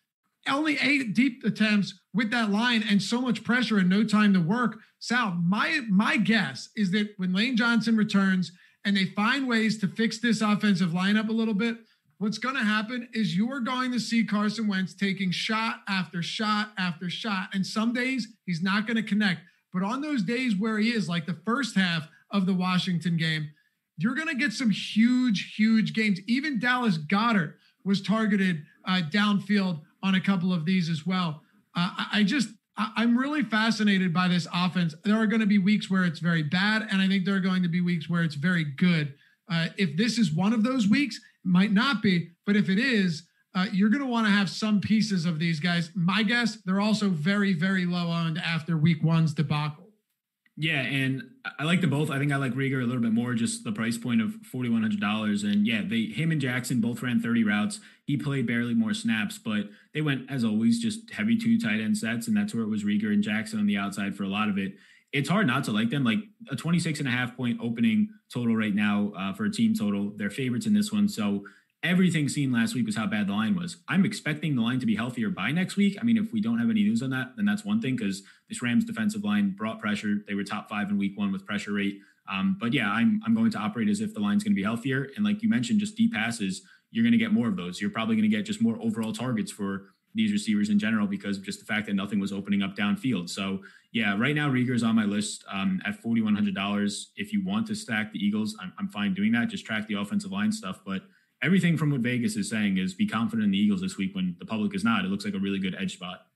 only 0.50 0.78
eight 0.82 1.14
deep 1.14 1.44
attempts 1.44 2.00
with 2.14 2.32
that 2.32 2.50
line 2.50 2.84
and 2.90 3.02
so 3.02 3.22
much 3.22 3.44
pressure 3.44 3.78
and 3.78 3.90
no 3.90 4.04
time 4.04 4.34
to 4.34 4.40
work. 4.40 4.80
Sal, 5.00 5.38
my 5.44 5.82
my 5.90 6.18
guess 6.18 6.70
is 6.76 6.92
that 6.92 7.10
when 7.18 7.34
Lane 7.34 7.56
Johnson 7.56 7.96
returns 7.96 8.52
and 8.84 8.98
they 8.98 9.06
find 9.06 9.48
ways 9.48 9.78
to 9.80 9.88
fix 9.88 10.20
this 10.20 10.42
offensive 10.42 10.92
lineup 10.92 11.30
a 11.30 11.34
little 11.34 11.54
bit, 11.54 11.78
what's 12.22 12.38
going 12.38 12.53
to 12.53 12.63
happen 12.63 13.09
is 13.13 13.36
you 13.36 13.51
are 13.51 13.59
going 13.59 13.91
to 13.91 13.99
see 13.99 14.24
Carson 14.24 14.67
Wentz 14.67 14.93
taking 14.93 15.32
shot 15.32 15.78
after 15.88 16.22
shot 16.22 16.69
after 16.78 17.09
shot. 17.09 17.49
And 17.51 17.65
some 17.65 17.93
days 17.93 18.28
he's 18.45 18.61
not 18.61 18.86
going 18.86 18.97
to 18.97 19.03
connect. 19.03 19.41
But 19.74 19.82
on 19.82 20.01
those 20.01 20.22
days 20.22 20.55
where 20.55 20.78
he 20.78 20.91
is, 20.91 21.09
like 21.09 21.26
the 21.26 21.39
first 21.45 21.76
half 21.76 22.07
of 22.30 22.45
the 22.45 22.53
Washington 22.53 23.17
game, 23.17 23.49
you're 23.97 24.13
going 24.13 24.28
to 24.28 24.36
get 24.36 24.53
some 24.53 24.69
huge, 24.69 25.55
huge 25.57 25.95
games. 25.95 26.19
Even 26.28 26.59
Dallas 26.59 26.99
Goedert 26.99 27.55
was 27.84 28.03
targeted 28.03 28.61
uh, 28.88 29.01
downfield 29.09 29.82
on 30.03 30.13
a 30.13 30.22
couple 30.22 30.53
of 30.53 30.63
these 30.63 30.89
as 30.89 31.07
well. 31.07 31.41
Uh, 31.76 31.89
I 32.13 32.22
just, 32.24 32.49
I'm 32.78 33.17
really 33.17 33.41
fascinated 33.41 34.13
by 34.13 34.28
this 34.28 34.47
offense. 34.53 34.93
There 35.03 35.15
are 35.15 35.26
going 35.26 35.39
to 35.41 35.47
be 35.47 35.57
weeks 35.57 35.89
where 35.89 36.05
it's 36.05 36.19
very 36.19 36.43
bad, 36.43 36.88
and 36.91 37.01
I 37.01 37.07
think 37.07 37.26
there 37.26 37.36
are 37.36 37.39
going 37.39 37.63
to 37.63 37.69
be 37.69 37.82
weeks 37.82 38.07
where 38.07 38.22
it's 38.22 38.36
very 38.36 38.63
good. 38.63 39.15
Uh, 39.51 39.69
if 39.78 39.97
this 39.97 40.19
is 40.19 40.32
one 40.32 40.53
of 40.53 40.63
those 40.63 40.88
weeks, 40.88 41.19
might 41.44 41.72
not 41.72 42.02
be, 42.02 42.30
but 42.46 42.56
if 42.56 42.70
it 42.70 42.80
is, 42.80 43.24
uh, 43.54 43.66
you're 43.72 43.89
going 43.89 44.04
to 44.04 44.08
want 44.10 44.28
to 44.28 44.32
have 44.32 44.50
some 44.50 44.80
pieces 44.80 45.26
of 45.26 45.39
these 45.39 45.60
guys. 45.60 45.92
My 45.96 46.24
guess, 46.24 46.58
they're 46.66 46.80
also 46.80 47.10
very, 47.10 47.54
very 47.54 47.86
low 47.86 48.12
owned 48.12 48.38
after 48.38 48.78
week 48.78 49.04
one's 49.04 49.34
debacle. 49.34 49.89
Yeah, 50.58 50.82
and 50.82 51.24
I 51.58 51.64
like 51.64 51.82
them 51.82 51.89
both. 51.89 52.12
I 52.12 52.20
think 52.20 52.32
I 52.32 52.36
like 52.36 52.54
Reagor 52.54 52.84
a 52.84 52.86
little 52.86 53.02
bit 53.02 53.14
more, 53.14 53.34
just 53.34 53.64
the 53.64 53.72
price 53.72 53.98
point 53.98 54.22
of 54.22 54.36
forty 54.52 54.70
one 54.70 54.82
hundred 54.82 55.00
dollars. 55.00 55.44
And 55.44 55.66
yeah, 55.66 55.82
they 55.84 56.04
him 56.04 56.32
and 56.32 56.42
Jackson 56.42 56.82
both 56.82 57.02
ran 57.02 57.20
thirty 57.20 57.44
routes. 57.44 57.80
He 58.06 58.16
played 58.16 58.46
barely 58.46 58.74
more 58.74 58.94
snaps, 58.94 59.39
but 59.39 59.70
they 59.94 60.02
went 60.02 60.30
as 60.30 60.44
always 60.44 60.80
just 60.80 61.12
heavy 61.12 61.38
two 61.38 61.60
tight 61.60 61.80
end 61.80 61.98
sets, 61.98 62.28
and 62.28 62.36
that's 62.36 62.54
where 62.54 62.64
it 62.64 62.70
was 62.70 62.84
Reagor 62.84 63.14
and 63.14 63.24
Jackson 63.24 63.60
on 63.60 63.66
the 63.66 63.78
outside 63.78 64.16
for 64.16 64.24
a 64.24 64.28
lot 64.30 64.50
of 64.50 64.58
it. 64.58 64.74
It's 65.14 65.30
hard 65.30 65.47
not 65.47 65.64
to 65.66 65.72
like 65.72 65.89
them. 65.89 66.03
Like 66.03 66.20
a 66.49 66.55
26 66.55 66.99
and 66.99 67.07
a 67.07 67.12
half 67.12 67.36
point 67.36 67.59
opening 67.62 68.09
total 68.34 68.55
right 68.55 68.74
now 68.74 69.12
uh, 69.18 69.34
for 69.34 69.45
a 69.45 69.51
team 69.51 69.76
total. 69.76 70.14
They're 70.16 70.30
favorites 70.30 70.66
in 70.66 70.74
this 70.74 70.91
one. 70.91 71.07
So 71.09 71.43
everything 71.84 72.30
seen 72.30 72.51
last 72.51 72.76
week 72.76 72.86
was 72.86 72.95
how 72.95 73.07
bad 73.07 73.28
the 73.28 73.34
line 73.34 73.55
was. 73.55 73.78
I'm 73.88 74.05
expecting 74.05 74.55
the 74.55 74.62
line 74.62 74.80
to 74.80 74.86
be 74.86 74.95
healthier 74.95 75.30
by 75.30 75.51
next 75.51 75.76
week. 75.76 75.97
I 75.99 76.03
mean, 76.03 76.18
if 76.18 76.32
we 76.32 76.41
don't 76.41 76.59
have 76.59 76.70
any 76.70 76.84
news 76.84 77.01
on 77.01 77.09
that, 77.09 77.34
then 77.36 77.45
that's 77.45 77.66
one 77.66 77.82
thing 77.82 77.95
because 77.95 78.24
this 78.49 78.62
Rams 78.62 78.86
defensive 78.86 79.24
line 79.24 79.55
brought 79.57 79.80
pressure. 79.80 80.18
They 80.28 80.36
were 80.36 80.43
top 80.43 80.70
five 80.70 80.89
in 80.89 80.97
week 80.97 81.18
one 81.18 81.32
with 81.32 81.45
pressure 81.45 81.74
rate. 81.74 81.99
Um, 82.32 82.57
but 82.59 82.74
yeah, 82.74 82.89
I'm 82.89 83.20
I'm 83.26 83.34
going 83.34 83.51
to 83.51 83.57
operate 83.57 83.89
as 83.89 83.99
if 83.99 84.14
the 84.14 84.20
line's 84.20 84.43
going 84.43 84.53
to 84.53 84.55
be 84.55 84.64
healthier. 84.64 85.09
And 85.16 85.26
like 85.26 85.41
you 85.41 85.49
mentioned, 85.49 85.80
just 85.80 85.97
deep 85.97 86.14
passes, 86.14 86.62
you're 86.91 87.03
going 87.03 87.14
to 87.14 87.18
get 87.18 87.34
more 87.34 87.47
of 87.47 87.57
those. 87.57 87.82
You're 87.82 87.89
probably 87.89 88.16
going 88.16 88.30
to 88.30 88.36
get 88.36 88.45
just 88.45 88.62
more 88.62 88.78
overall 88.82 89.12
targets 89.12 89.51
for 89.51 89.88
these 90.14 90.32
receivers 90.32 90.70
in 90.70 90.80
general 90.80 91.07
because 91.07 91.38
of 91.38 91.43
just 91.43 91.59
the 91.59 91.66
fact 91.66 91.88
that 91.88 91.93
nothing 91.93 92.20
was 92.20 92.32
opening 92.32 92.62
up 92.62 92.76
downfield. 92.76 93.30
So 93.30 93.62
yeah, 93.91 94.18
right 94.18 94.36
now 94.36 94.49
Reagor's 94.49 94.84
on 94.84 94.95
my 94.95 95.05
list 95.05 95.43
um, 95.49 95.82
at 95.86 96.01
forty 96.01 96.22
one 96.22 96.36
hundred 96.36 96.55
dollars. 96.55 97.12
If 97.16 97.34
you 97.34 97.43
want 97.45 97.68
to 97.68 97.76
stack 97.76 98.12
the 98.12 98.20
Eagles, 98.20 98.55
I'm, 98.62 98.74
I'm 98.80 98.88
fine 98.88 99.14
doing 99.14 99.32
that. 99.34 99.49
Just 99.49 99.66
track 99.66 99.88
the 99.88 99.95
offensive 99.95 100.32
line 100.32 100.51
stuff, 100.51 100.82
but 100.86 101.03
everything 101.41 101.76
from 101.76 101.89
what 101.89 102.01
Vegas 102.01 102.36
is 102.36 102.49
saying 102.49 102.78
is 102.78 102.93
be 102.93 103.07
confident 103.07 103.45
in 103.45 103.51
the 103.51 103.57
Eagles 103.57 103.82
this 103.82 103.97
week 103.97 104.16
when 104.16 104.36
the 104.39 104.45
public 104.45 104.76
is 104.76 104.84
not. 104.84 105.03
It 105.03 105.09
looks 105.09 105.26
like 105.26 105.34
a 105.34 105.39
really 105.39 105.59
good 105.59 105.76
edge 105.80 105.93
spot. 105.93 106.28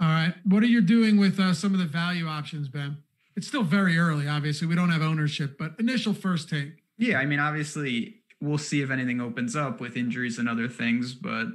All 0.00 0.08
right. 0.08 0.34
What 0.44 0.62
are 0.62 0.66
you 0.66 0.80
doing 0.80 1.18
with 1.18 1.38
uh, 1.38 1.54
some 1.54 1.72
of 1.74 1.78
the 1.78 1.86
value 1.86 2.26
options, 2.26 2.68
Ben? 2.68 2.98
It's 3.36 3.46
still 3.46 3.62
very 3.62 3.98
early, 3.98 4.28
obviously. 4.28 4.66
We 4.66 4.74
don't 4.74 4.90
have 4.90 5.02
ownership, 5.02 5.56
but 5.58 5.72
initial 5.78 6.12
first 6.12 6.50
take. 6.50 6.82
Yeah, 6.98 7.18
I 7.18 7.24
mean, 7.24 7.38
obviously, 7.38 8.16
we'll 8.40 8.58
see 8.58 8.82
if 8.82 8.90
anything 8.90 9.20
opens 9.20 9.56
up 9.56 9.80
with 9.80 9.96
injuries 9.96 10.38
and 10.38 10.48
other 10.48 10.68
things. 10.68 11.14
But 11.14 11.46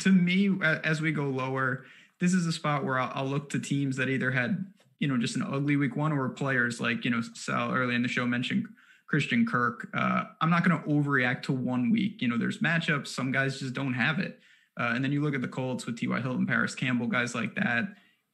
to 0.00 0.10
me, 0.10 0.50
as 0.62 1.00
we 1.00 1.12
go 1.12 1.24
lower, 1.24 1.84
this 2.20 2.32
is 2.32 2.46
a 2.46 2.52
spot 2.52 2.84
where 2.84 2.98
I'll, 2.98 3.12
I'll 3.14 3.26
look 3.26 3.50
to 3.50 3.58
teams 3.58 3.96
that 3.96 4.08
either 4.08 4.30
had, 4.30 4.66
you 4.98 5.08
know, 5.08 5.16
just 5.16 5.36
an 5.36 5.42
ugly 5.42 5.76
week 5.76 5.96
one 5.96 6.12
or 6.12 6.28
players 6.30 6.80
like, 6.80 7.04
you 7.04 7.10
know, 7.10 7.22
Sal 7.34 7.72
early 7.72 7.94
in 7.94 8.02
the 8.02 8.08
show 8.08 8.26
mentioned 8.26 8.66
Christian 9.06 9.46
Kirk. 9.46 9.88
Uh, 9.94 10.24
I'm 10.40 10.50
not 10.50 10.64
going 10.64 10.80
to 10.80 10.88
overreact 10.88 11.42
to 11.44 11.52
one 11.52 11.90
week. 11.90 12.20
You 12.20 12.28
know, 12.28 12.38
there's 12.38 12.58
matchups. 12.58 13.08
Some 13.08 13.32
guys 13.32 13.60
just 13.60 13.74
don't 13.74 13.94
have 13.94 14.18
it. 14.18 14.40
Uh, 14.78 14.92
and 14.94 15.02
then 15.02 15.12
you 15.12 15.22
look 15.22 15.34
at 15.34 15.40
the 15.40 15.48
Colts 15.48 15.86
with 15.86 15.98
T.Y. 15.98 16.20
Hilton, 16.20 16.46
Parris 16.46 16.74
Campbell, 16.74 17.06
guys 17.06 17.34
like 17.34 17.54
that. 17.54 17.84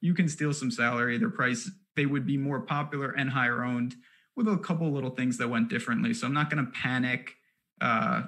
You 0.00 0.14
can 0.14 0.28
steal 0.28 0.53
some 0.53 0.70
salary. 0.70 1.18
Their 1.18 1.30
price, 1.30 1.70
they 1.94 2.07
would 2.07 2.26
be 2.26 2.36
more 2.36 2.61
popular 2.61 3.11
and 3.12 3.30
higher 3.30 3.62
owned 3.62 3.94
with 4.34 4.48
a 4.48 4.57
couple 4.57 4.90
little 4.90 5.11
things 5.11 5.38
that 5.38 5.48
went 5.48 5.68
differently. 5.68 6.14
So 6.14 6.26
I'm 6.26 6.32
not 6.32 6.50
going 6.50 6.64
to 6.64 6.72
panic. 6.72 7.32
Uh, 7.80 8.22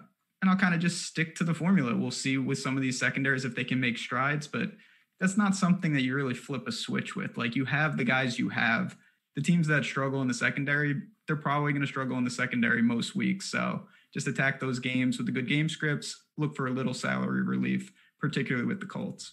and 0.44 0.50
I'll 0.50 0.58
kind 0.58 0.74
of 0.74 0.80
just 0.80 1.06
stick 1.06 1.34
to 1.36 1.44
the 1.44 1.54
formula. 1.54 1.96
We'll 1.96 2.10
see 2.10 2.36
with 2.36 2.58
some 2.58 2.76
of 2.76 2.82
these 2.82 3.00
secondaries 3.00 3.46
if 3.46 3.56
they 3.56 3.64
can 3.64 3.80
make 3.80 3.96
strides, 3.96 4.46
but 4.46 4.72
that's 5.18 5.38
not 5.38 5.56
something 5.56 5.94
that 5.94 6.02
you 6.02 6.14
really 6.14 6.34
flip 6.34 6.68
a 6.68 6.72
switch 6.72 7.16
with. 7.16 7.38
Like 7.38 7.56
you 7.56 7.64
have 7.64 7.96
the 7.96 8.04
guys 8.04 8.38
you 8.38 8.50
have. 8.50 8.94
The 9.36 9.40
teams 9.40 9.66
that 9.68 9.86
struggle 9.86 10.20
in 10.20 10.28
the 10.28 10.34
secondary, 10.34 11.00
they're 11.26 11.36
probably 11.36 11.72
going 11.72 11.80
to 11.80 11.88
struggle 11.88 12.18
in 12.18 12.24
the 12.24 12.30
secondary 12.30 12.82
most 12.82 13.16
weeks. 13.16 13.50
So 13.50 13.88
just 14.12 14.26
attack 14.26 14.60
those 14.60 14.78
games 14.78 15.16
with 15.16 15.24
the 15.24 15.32
good 15.32 15.48
game 15.48 15.66
scripts. 15.66 16.24
Look 16.36 16.54
for 16.54 16.66
a 16.66 16.72
little 16.72 16.92
salary 16.92 17.42
relief, 17.42 17.90
particularly 18.20 18.66
with 18.66 18.80
the 18.80 18.86
Colts. 18.86 19.32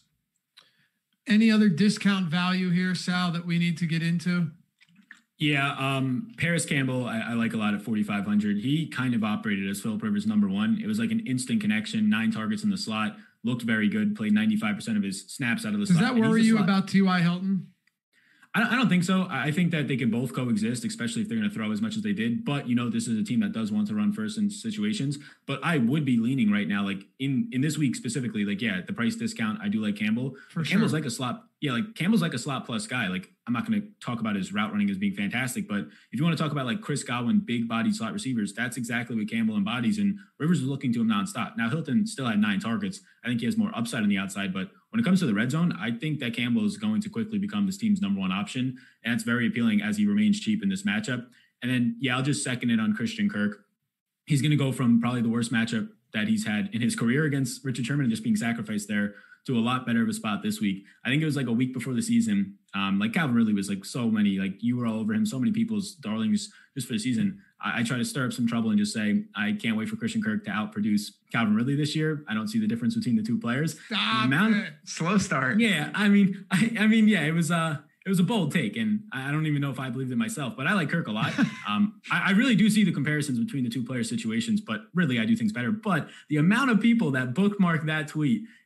Any 1.28 1.52
other 1.52 1.68
discount 1.68 2.28
value 2.28 2.70
here, 2.70 2.96
Sal, 2.96 3.34
that 3.34 3.46
we 3.46 3.60
need 3.60 3.78
to 3.80 3.86
get 3.86 4.02
into? 4.02 4.52
Yeah, 5.42 5.74
um, 5.80 6.34
Parris 6.38 6.68
Campbell, 6.68 7.08
I, 7.08 7.32
I, 7.32 7.34
like 7.34 7.56
a 7.56 7.58
lot 7.58 7.74
at 7.74 7.82
4,500. 7.82 8.58
He 8.58 8.86
kind 8.86 9.16
of 9.16 9.24
operated 9.24 9.68
as 9.68 9.82
Philip 9.82 10.04
Rivers' 10.04 10.28
number 10.28 10.48
one. 10.48 10.80
It 10.82 10.86
was 10.86 11.00
like 11.00 11.10
an 11.10 11.26
instant 11.26 11.62
connection, 11.62 12.12
nine 12.12 12.32
targets 12.32 12.64
in 12.64 12.70
the 12.70 12.78
slot, 12.78 13.18
looked 13.44 13.64
very 13.64 13.90
good, 13.90 14.16
played 14.16 14.36
95% 14.36 14.98
of 14.98 15.02
his 15.02 15.26
snaps 15.28 15.66
out 15.66 15.74
of 15.74 15.80
the 15.80 15.88
Does 15.88 15.96
slot. 15.98 16.14
Does 16.14 16.22
that 16.22 16.30
worry 16.30 16.44
you 16.44 16.60
about 16.60 16.88
T.Y. 16.88 17.22
Hilton? 17.22 17.71
I 18.54 18.60
don't, 18.60 18.70
I 18.70 18.76
don't 18.76 18.90
think 18.90 19.06
so. 19.06 19.28
I 19.30 19.50
think 19.52 19.72
that 19.72 19.88
they 19.88 19.96
can 19.96 20.10
both 20.10 20.36
coexist, 20.36 20.84
especially 20.84 21.22
if 21.22 21.30
they're 21.30 21.38
going 21.38 21.50
to 21.50 21.56
throw 21.56 21.72
as 21.72 21.82
much 21.82 21.96
as 21.96 22.02
they 22.02 22.12
did. 22.12 22.44
But 22.44 22.68
you 22.68 22.76
know, 22.76 22.90
this 22.90 23.08
is 23.08 23.18
a 23.18 23.24
team 23.24 23.40
that 23.40 23.54
does 23.54 23.72
want 23.72 23.88
to 23.88 23.96
run 23.96 24.12
first 24.12 24.38
in 24.38 24.50
situations. 24.50 25.18
But 25.48 25.62
I 25.64 25.78
would 25.78 26.04
be 26.04 26.18
leaning 26.18 26.52
right 26.52 26.68
now, 26.68 26.84
like 26.84 27.06
in 27.20 27.48
in 27.54 27.62
this 27.62 27.78
week 27.78 27.96
specifically, 27.96 28.44
like 28.44 28.62
yeah, 28.62 28.82
the 28.86 28.92
price 28.92 29.16
discount. 29.16 29.60
I 29.62 29.70
do 29.70 29.82
like 29.82 29.96
Campbell. 29.96 30.36
For 30.50 30.64
Campbell's 30.66 30.92
like 30.92 31.06
a 31.06 31.10
slot. 31.10 31.46
Yeah, 31.62 31.74
like 31.74 31.96
Campbell's 31.96 32.22
like 32.22 32.34
a 32.34 32.40
slot 32.40 32.66
plus 32.66 32.88
guy. 32.88 33.08
Like 33.08 33.30
I'm 33.48 33.54
not 33.54 33.66
going 33.66 33.82
to 33.82 33.88
talk 34.06 34.20
about 34.20 34.36
his 34.36 34.54
route 34.54 34.72
running 34.72 34.90
as 34.90 34.98
being 34.98 35.16
fantastic, 35.16 35.66
but 35.68 35.80
if 36.12 36.20
you 36.20 36.24
want 36.24 36.38
to 36.38 36.44
talk 36.44 36.52
about 36.52 36.66
like 36.66 36.82
Chris 36.82 37.04
Godwin, 37.04 37.42
big 37.46 37.70
body 37.70 37.94
slot 37.94 38.12
receivers, 38.12 38.54
that's 38.54 38.76
exactly 38.76 39.16
what 39.16 39.30
Campbell 39.30 39.56
embodies. 39.56 39.98
And 39.98 40.18
Rivers 40.40 40.60
was 40.60 40.68
looking 40.68 40.92
to 40.94 41.02
him 41.02 41.08
nonstop. 41.08 41.56
Now 41.56 41.70
Hilton 41.70 42.06
still 42.06 42.26
had 42.26 42.40
nine 42.40 42.60
targets. 42.60 43.00
I 43.24 43.30
think 43.30 43.40
he 43.40 43.46
has 43.46 43.58
more 43.58 43.72
upside 43.74 44.04
on 44.04 44.10
the 44.10 44.18
outside, 44.18 44.54
but 44.54 44.72
when 44.92 45.00
it 45.00 45.04
comes 45.04 45.20
to 45.22 45.26
the 45.26 45.34
red 45.34 45.52
zone, 45.52 45.74
I 45.80 45.92
think 45.92 46.20
that 46.20 46.36
Campbell 46.36 46.66
is 46.66 46.78
going 46.78 47.02
to 47.02 47.10
quickly 47.10 47.40
become 47.40 47.66
this 47.66 47.78
team's 47.78 48.02
number 48.02 48.20
one 48.20 48.32
option. 48.32 48.78
And 49.04 49.14
it's 49.14 49.24
very 49.24 49.48
appealing 49.48 49.82
as 49.82 49.98
he 49.98 50.06
remains 50.06 50.40
cheap 50.40 50.62
in 50.62 50.70
this 50.70 50.84
matchup. 50.84 51.28
And 51.62 51.72
then, 51.72 51.96
yeah, 52.00 52.18
I'll 52.18 52.24
just 52.24 52.44
second 52.44 52.72
it 52.72 52.80
on 52.80 52.94
Christian 52.94 53.30
Kirk. 53.30 53.66
He's 54.26 54.42
going 54.42 54.52
to 54.52 54.58
go 54.58 54.72
from 54.72 55.00
probably 55.00 55.22
the 55.22 55.30
worst 55.30 55.52
matchup 55.52 55.90
that 56.14 56.28
he's 56.28 56.46
had 56.46 56.70
in 56.74 56.82
his 56.82 56.96
career 56.96 57.24
against 57.24 57.64
Richard 57.64 57.86
Sherman 57.86 58.04
and 58.04 58.12
just 58.12 58.24
being 58.24 58.36
sacrificed 58.36 58.90
there 58.90 59.16
to 59.48 59.58
a 59.58 59.60
lot 59.60 59.86
better 59.86 60.04
of 60.04 60.10
a 60.10 60.14
spot 60.14 60.44
this 60.44 60.60
week. 60.60 60.84
I 61.04 61.10
think 61.10 61.22
it 61.22 61.26
was 61.26 61.36
like 61.36 61.48
a 61.48 61.52
week 61.52 61.74
before 61.74 61.94
the 61.94 62.02
season. 62.02 62.58
Um, 62.76 63.00
like 63.00 63.14
Calvin 63.14 63.36
Ridley 63.36 63.54
was 63.54 63.70
like 63.70 63.84
so 63.84 64.10
many, 64.10 64.38
like 64.38 64.62
you 64.62 64.78
were 64.78 64.86
all 64.86 65.00
over 65.00 65.14
him, 65.14 65.26
so 65.26 65.40
many 65.40 65.52
people's 65.52 65.96
darlings 65.96 66.52
just 66.76 66.88
for 66.88 66.94
the 66.94 67.00
season. 67.00 67.42
I, 67.60 67.80
I 67.80 67.84
try 67.84 67.98
to 67.98 68.06
stir 68.06 68.28
up 68.28 68.34
some 68.34 68.48
trouble 68.48 68.70
and 68.70 68.80
just 68.80 68.94
say, 68.94 69.24
I 69.36 69.54
can't 69.54 69.78
wait 69.78 69.90
for 69.90 69.96
Christian 69.96 70.22
Kirk 70.22 70.46
to 70.46 70.52
outproduce 70.52 71.12
Calvin 71.32 71.56
Ridley 71.56 71.76
this 71.76 71.96
year. 71.96 72.24
I 72.30 72.34
don't 72.34 72.48
see 72.48 72.60
the 72.60 72.68
difference 72.68 72.96
between 72.96 73.16
the 73.16 73.24
two 73.24 73.40
players. 73.40 73.78
Stop 73.88 74.26
amount, 74.26 74.56
it. 74.56 74.74
Slow 74.86 75.18
start. 75.18 75.60
Yeah. 75.60 75.90
I 75.94 76.08
mean, 76.08 76.46
I, 76.52 76.76
I 76.80 76.88
mean, 76.88 77.08
yeah, 77.08 77.22
it 77.22 77.34
was, 77.34 77.52
uh, 77.52 77.78
it 78.06 78.10
was 78.10 78.20
a 78.20 78.24
bold 78.24 78.52
take, 78.52 78.78
and 78.78 79.02
I 79.14 79.30
don't 79.32 79.46
even 79.46 79.62
know 79.62 79.70
if 79.70 79.80
I 79.80 79.92
believed 79.92 80.12
it 80.12 80.16
myself. 80.16 80.56
But 80.58 80.66
I 80.66 80.74
like 80.74 80.90
Kirk 80.90 81.08
a 81.08 81.12
lot. 81.12 81.34
Um, 81.68 82.02
I, 82.12 82.30
I, 82.30 82.32
really 82.32 82.56
do 82.56 82.70
see 82.70 82.84
the 82.84 82.92
comparisons 82.92 83.40
between 83.40 83.64
the 83.64 83.70
two 83.70 83.84
player 83.84 84.04
situations, 84.04 84.60
but 84.60 84.82
really 84.94 85.20
I 85.20 85.26
do 85.26 85.38
things 85.38 85.54
better. 85.54 85.72
But 85.72 86.10
the 86.28 86.38
amount 86.38 86.72
of 86.72 86.82
people 86.82 87.12
that 87.12 87.34
bookmark 87.34 87.86
that 87.86 88.08
tweet, 88.08 88.44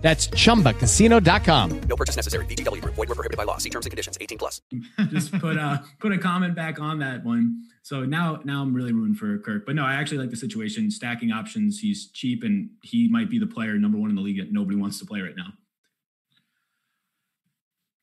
That's 0.00 0.28
ChumbaCasino.com. 0.28 1.80
No 1.82 1.96
purchase 1.96 2.16
necessary. 2.16 2.46
VGW. 2.46 2.80
Void 2.82 2.96
were 2.96 3.06
prohibited 3.06 3.36
by 3.36 3.44
law. 3.44 3.58
See 3.58 3.68
terms 3.68 3.84
and 3.84 3.90
conditions. 3.90 4.16
18 4.18 4.38
plus. 4.38 4.62
Just 5.10 5.30
put 5.32 5.56
a, 5.56 5.84
put 5.98 6.12
a 6.12 6.18
comment 6.18 6.54
back 6.54 6.80
on 6.80 7.00
that 7.00 7.22
one. 7.22 7.64
So 7.82 8.04
now, 8.06 8.40
now 8.44 8.62
I'm 8.62 8.72
really 8.72 8.92
rooting 8.92 9.14
for 9.14 9.38
Kirk. 9.38 9.66
But 9.66 9.74
no, 9.74 9.84
I 9.84 9.94
actually 9.94 10.18
like 10.18 10.30
the 10.30 10.36
situation. 10.36 10.90
Stacking 10.90 11.32
options. 11.32 11.80
He's 11.80 12.10
cheap 12.12 12.42
and 12.44 12.70
he 12.82 13.08
might 13.08 13.28
be 13.28 13.38
the 13.38 13.46
player 13.46 13.74
number 13.74 13.98
one 13.98 14.08
in 14.08 14.16
the 14.16 14.22
league 14.22 14.38
that 14.38 14.52
nobody 14.52 14.76
wants 14.78 14.98
to 15.00 15.04
play 15.04 15.20
right 15.20 15.34
now. 15.36 15.52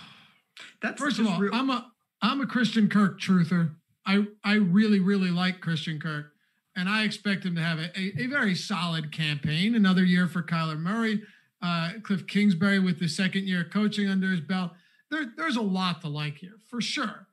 That's 0.82 1.00
First 1.00 1.20
of 1.20 1.28
all, 1.28 1.39
real- 1.39 1.54
I'm 1.54 1.70
a 1.70 1.91
I'm 2.22 2.41
a 2.41 2.48
Christian 2.48 2.89
Kirk 2.89 3.20
truther. 3.20 3.76
I 4.06 4.26
I 4.43 4.56
really 4.56 5.00
really 5.00 5.30
like 5.32 5.62
Christian 5.62 6.00
Kirk, 6.00 6.32
and 6.76 6.88
I 6.88 7.04
expect 7.04 7.43
him 7.45 7.56
to 7.56 7.62
have 7.62 7.80
a, 7.80 7.89
a, 8.00 8.24
a 8.24 8.28
very 8.28 8.54
solid 8.56 9.12
campaign. 9.12 9.76
Another 9.76 10.04
year 10.04 10.28
for 10.28 10.43
Kyler 10.43 10.78
Murray, 10.80 11.24
uh, 11.62 11.91
Kliff 12.01 12.28
Kingsbury 12.28 12.80
with 12.80 12.99
the 12.99 13.08
second 13.08 13.47
year 13.47 13.64
coaching 13.64 14.10
under 14.10 14.30
his 14.30 14.41
belt. 14.41 14.72
There, 15.10 15.26
there's 15.38 15.55
a 15.55 15.62
lot 15.62 16.01
to 16.01 16.10
like 16.10 16.38
here 16.38 16.58
for 16.70 16.82
sure. 16.82 17.28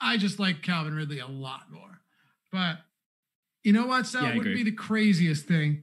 I 0.00 0.16
just 0.16 0.38
like 0.38 0.62
Calvin 0.62 0.94
Ridley 0.94 1.18
a 1.18 1.26
lot 1.26 1.62
more, 1.72 2.00
but 2.52 2.78
you 3.64 3.72
know 3.72 3.86
what, 3.86 4.06
Sal? 4.06 4.22
Yeah, 4.22 4.36
would 4.36 4.44
be 4.44 4.62
the 4.62 4.72
craziest 4.72 5.46
thing. 5.46 5.82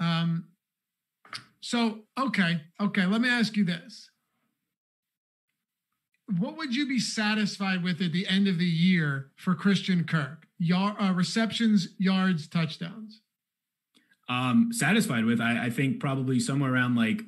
Um, 0.00 0.46
so 1.60 2.00
okay, 2.18 2.62
okay. 2.80 3.06
Let 3.06 3.20
me 3.20 3.28
ask 3.28 3.56
you 3.56 3.64
this 3.64 4.10
what 6.38 6.56
would 6.56 6.74
you 6.74 6.88
be 6.88 6.98
satisfied 6.98 7.82
with 7.82 8.00
at 8.00 8.12
the 8.12 8.26
end 8.28 8.48
of 8.48 8.58
the 8.58 8.64
year 8.64 9.30
for 9.36 9.54
Christian 9.54 10.04
Kirk? 10.04 10.46
Yard, 10.58 10.96
uh, 10.98 11.12
receptions, 11.12 11.88
yards, 11.98 12.48
touchdowns. 12.48 13.20
Um, 14.28 14.70
satisfied 14.72 15.24
with, 15.24 15.40
I, 15.40 15.66
I 15.66 15.70
think 15.70 16.00
probably 16.00 16.40
somewhere 16.40 16.72
around 16.72 16.96
like 16.96 17.22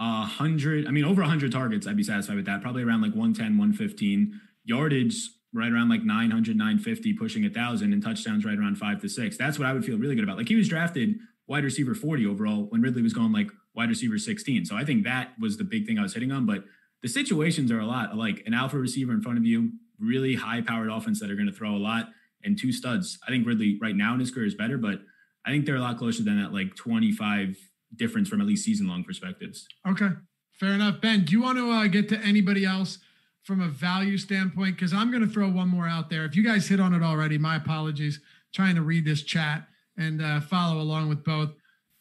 a 0.00 0.22
hundred. 0.22 0.86
I 0.86 0.90
mean, 0.90 1.04
over 1.04 1.22
a 1.22 1.28
hundred 1.28 1.52
targets. 1.52 1.86
I'd 1.86 1.96
be 1.96 2.02
satisfied 2.02 2.36
with 2.36 2.46
that. 2.46 2.62
Probably 2.62 2.82
around 2.82 3.02
like 3.02 3.12
110, 3.12 3.58
115 3.58 4.40
yardage. 4.64 5.28
right 5.52 5.70
around 5.70 5.88
like 5.88 6.02
900, 6.02 6.56
950, 6.56 7.12
pushing 7.14 7.44
a 7.44 7.50
thousand, 7.50 7.92
and 7.92 8.02
touchdowns 8.02 8.44
right 8.44 8.58
around 8.58 8.76
five 8.76 9.00
to 9.02 9.08
six. 9.08 9.36
That's 9.36 9.58
what 9.58 9.68
I 9.68 9.72
would 9.72 9.84
feel 9.84 9.98
really 9.98 10.14
good 10.14 10.24
about. 10.24 10.38
Like 10.38 10.48
he 10.48 10.56
was 10.56 10.68
drafted 10.68 11.16
wide 11.46 11.64
receiver 11.64 11.94
40 11.94 12.26
overall 12.26 12.66
when 12.70 12.80
Ridley 12.80 13.02
was 13.02 13.12
going 13.12 13.32
like 13.32 13.50
wide 13.74 13.88
receiver 13.88 14.18
16. 14.18 14.64
So 14.64 14.76
I 14.76 14.84
think 14.84 15.04
that 15.04 15.32
was 15.40 15.56
the 15.56 15.64
big 15.64 15.86
thing 15.86 15.98
I 15.98 16.02
was 16.02 16.14
hitting 16.14 16.32
on. 16.32 16.46
But 16.46 16.64
the 17.02 17.08
situations 17.08 17.70
are 17.70 17.80
a 17.80 17.86
lot 17.86 18.16
like 18.16 18.42
an 18.46 18.54
alpha 18.54 18.78
receiver 18.78 19.12
in 19.12 19.22
front 19.22 19.38
of 19.38 19.44
you, 19.44 19.72
really 19.98 20.36
high 20.36 20.60
powered 20.60 20.88
offense 20.88 21.20
that 21.20 21.30
are 21.30 21.34
going 21.34 21.48
to 21.48 21.52
throw 21.52 21.74
a 21.74 21.78
lot, 21.78 22.08
and 22.42 22.58
two 22.58 22.72
studs. 22.72 23.18
I 23.26 23.30
think 23.30 23.46
Ridley 23.46 23.78
right 23.82 23.96
now 23.96 24.14
in 24.14 24.20
his 24.20 24.30
career 24.30 24.46
is 24.46 24.54
better, 24.54 24.78
but 24.78 25.00
I 25.46 25.50
think 25.50 25.66
they're 25.66 25.76
a 25.76 25.80
lot 25.80 25.98
closer 25.98 26.22
than 26.22 26.40
that 26.40 26.52
like 26.52 26.74
25 26.76 27.56
difference 27.96 28.28
from 28.28 28.40
at 28.40 28.46
least 28.46 28.64
season 28.64 28.88
long 28.88 29.04
perspectives. 29.04 29.66
Okay. 29.88 30.10
Fair 30.58 30.72
enough. 30.72 31.00
Ben, 31.00 31.24
do 31.24 31.32
you 31.32 31.42
want 31.42 31.58
to 31.58 31.70
uh, 31.70 31.86
get 31.86 32.08
to 32.10 32.18
anybody 32.18 32.64
else 32.64 32.98
from 33.42 33.60
a 33.60 33.68
value 33.68 34.18
standpoint? 34.18 34.76
Because 34.76 34.92
I'm 34.92 35.10
going 35.10 35.26
to 35.26 35.32
throw 35.32 35.48
one 35.50 35.68
more 35.68 35.88
out 35.88 36.10
there. 36.10 36.24
If 36.24 36.36
you 36.36 36.44
guys 36.44 36.68
hit 36.68 36.80
on 36.80 36.92
it 36.94 37.02
already, 37.02 37.38
my 37.38 37.56
apologies. 37.56 38.20
Trying 38.52 38.74
to 38.74 38.82
read 38.82 39.04
this 39.04 39.22
chat 39.22 39.68
and 39.96 40.20
uh, 40.20 40.40
follow 40.40 40.80
along 40.80 41.08
with 41.08 41.24
both. 41.24 41.50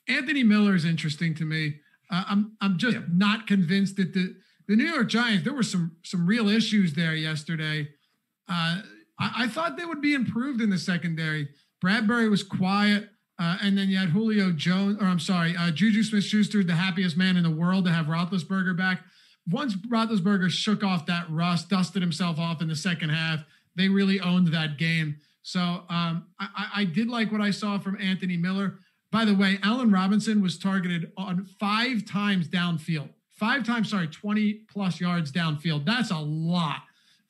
Anthony 0.07 0.43
Miller 0.43 0.75
is 0.75 0.83
interesting 0.83 1.35
to 1.35 1.45
me. 1.45 1.75
Uh, 2.09 2.23
I'm 2.27 2.57
I'm 2.59 2.77
just 2.77 2.97
yeah. 2.97 3.03
not 3.11 3.45
convinced 3.45 3.97
that 3.97 4.13
the 4.13 4.35
the 4.67 4.75
New 4.75 4.85
York 4.85 5.07
Giants. 5.09 5.43
There 5.43 5.53
were 5.53 5.63
some 5.63 5.97
some 6.03 6.25
real 6.25 6.49
issues 6.49 6.93
there 6.93 7.13
yesterday. 7.13 7.89
Uh, 8.47 8.81
I, 9.19 9.43
I, 9.43 9.47
thought 9.47 9.77
they 9.77 9.85
would 9.85 10.01
be 10.01 10.15
improved 10.15 10.59
in 10.59 10.71
the 10.71 10.79
secondary. 10.79 11.49
Bradberry 11.83 12.31
was 12.31 12.41
quiet. 12.41 13.09
Uh, 13.39 13.57
and 13.61 13.77
then 13.77 13.87
you 13.87 13.97
had 13.97 14.09
Julio 14.09 14.51
Jones, 14.51 14.97
or 14.99 15.05
I'm 15.05 15.19
sorry, 15.19 15.55
uh, 15.55 15.71
Juju 15.71 16.03
Smith 16.03 16.25
Schuster, 16.25 16.61
the 16.61 16.75
happiest 16.75 17.15
man 17.15 17.37
in 17.37 17.43
the 17.43 17.49
world 17.49 17.85
to 17.85 17.91
have 17.91 18.07
Roethlisberger 18.07 18.77
back. 18.77 19.01
Once 19.49 19.75
Roethlisberger 19.75 20.49
shook 20.49 20.83
off 20.83 21.05
that 21.05 21.25
rust, 21.29 21.69
dusted 21.69 22.01
himself 22.01 22.37
off 22.37 22.61
in 22.61 22.67
the 22.67 22.75
second 22.75 23.09
half, 23.09 23.39
they 23.75 23.87
really 23.87 24.19
owned 24.19 24.47
that 24.49 24.77
game. 24.77 25.15
So 25.41 25.59
um, 25.89 26.27
I, 26.39 26.67
I 26.75 26.83
did 26.85 27.07
like 27.07 27.31
what 27.31 27.39
I 27.39 27.51
saw 27.51 27.79
from 27.79 27.99
Anthony 28.01 28.35
Miller. 28.35 28.79
By 29.09 29.23
the 29.23 29.33
way, 29.33 29.57
Allen 29.63 29.89
Robinson 29.89 30.41
was 30.41 30.59
targeted 30.59 31.11
on 31.17 31.45
five 31.59 32.05
times 32.05 32.49
downfield. 32.49 33.09
Five 33.29 33.63
times, 33.63 33.89
sorry, 33.89 34.07
20 34.07 34.65
plus 34.69 34.99
yards 34.99 35.31
downfield. 35.31 35.85
That's 35.85 36.11
a 36.11 36.19
lot. 36.19 36.81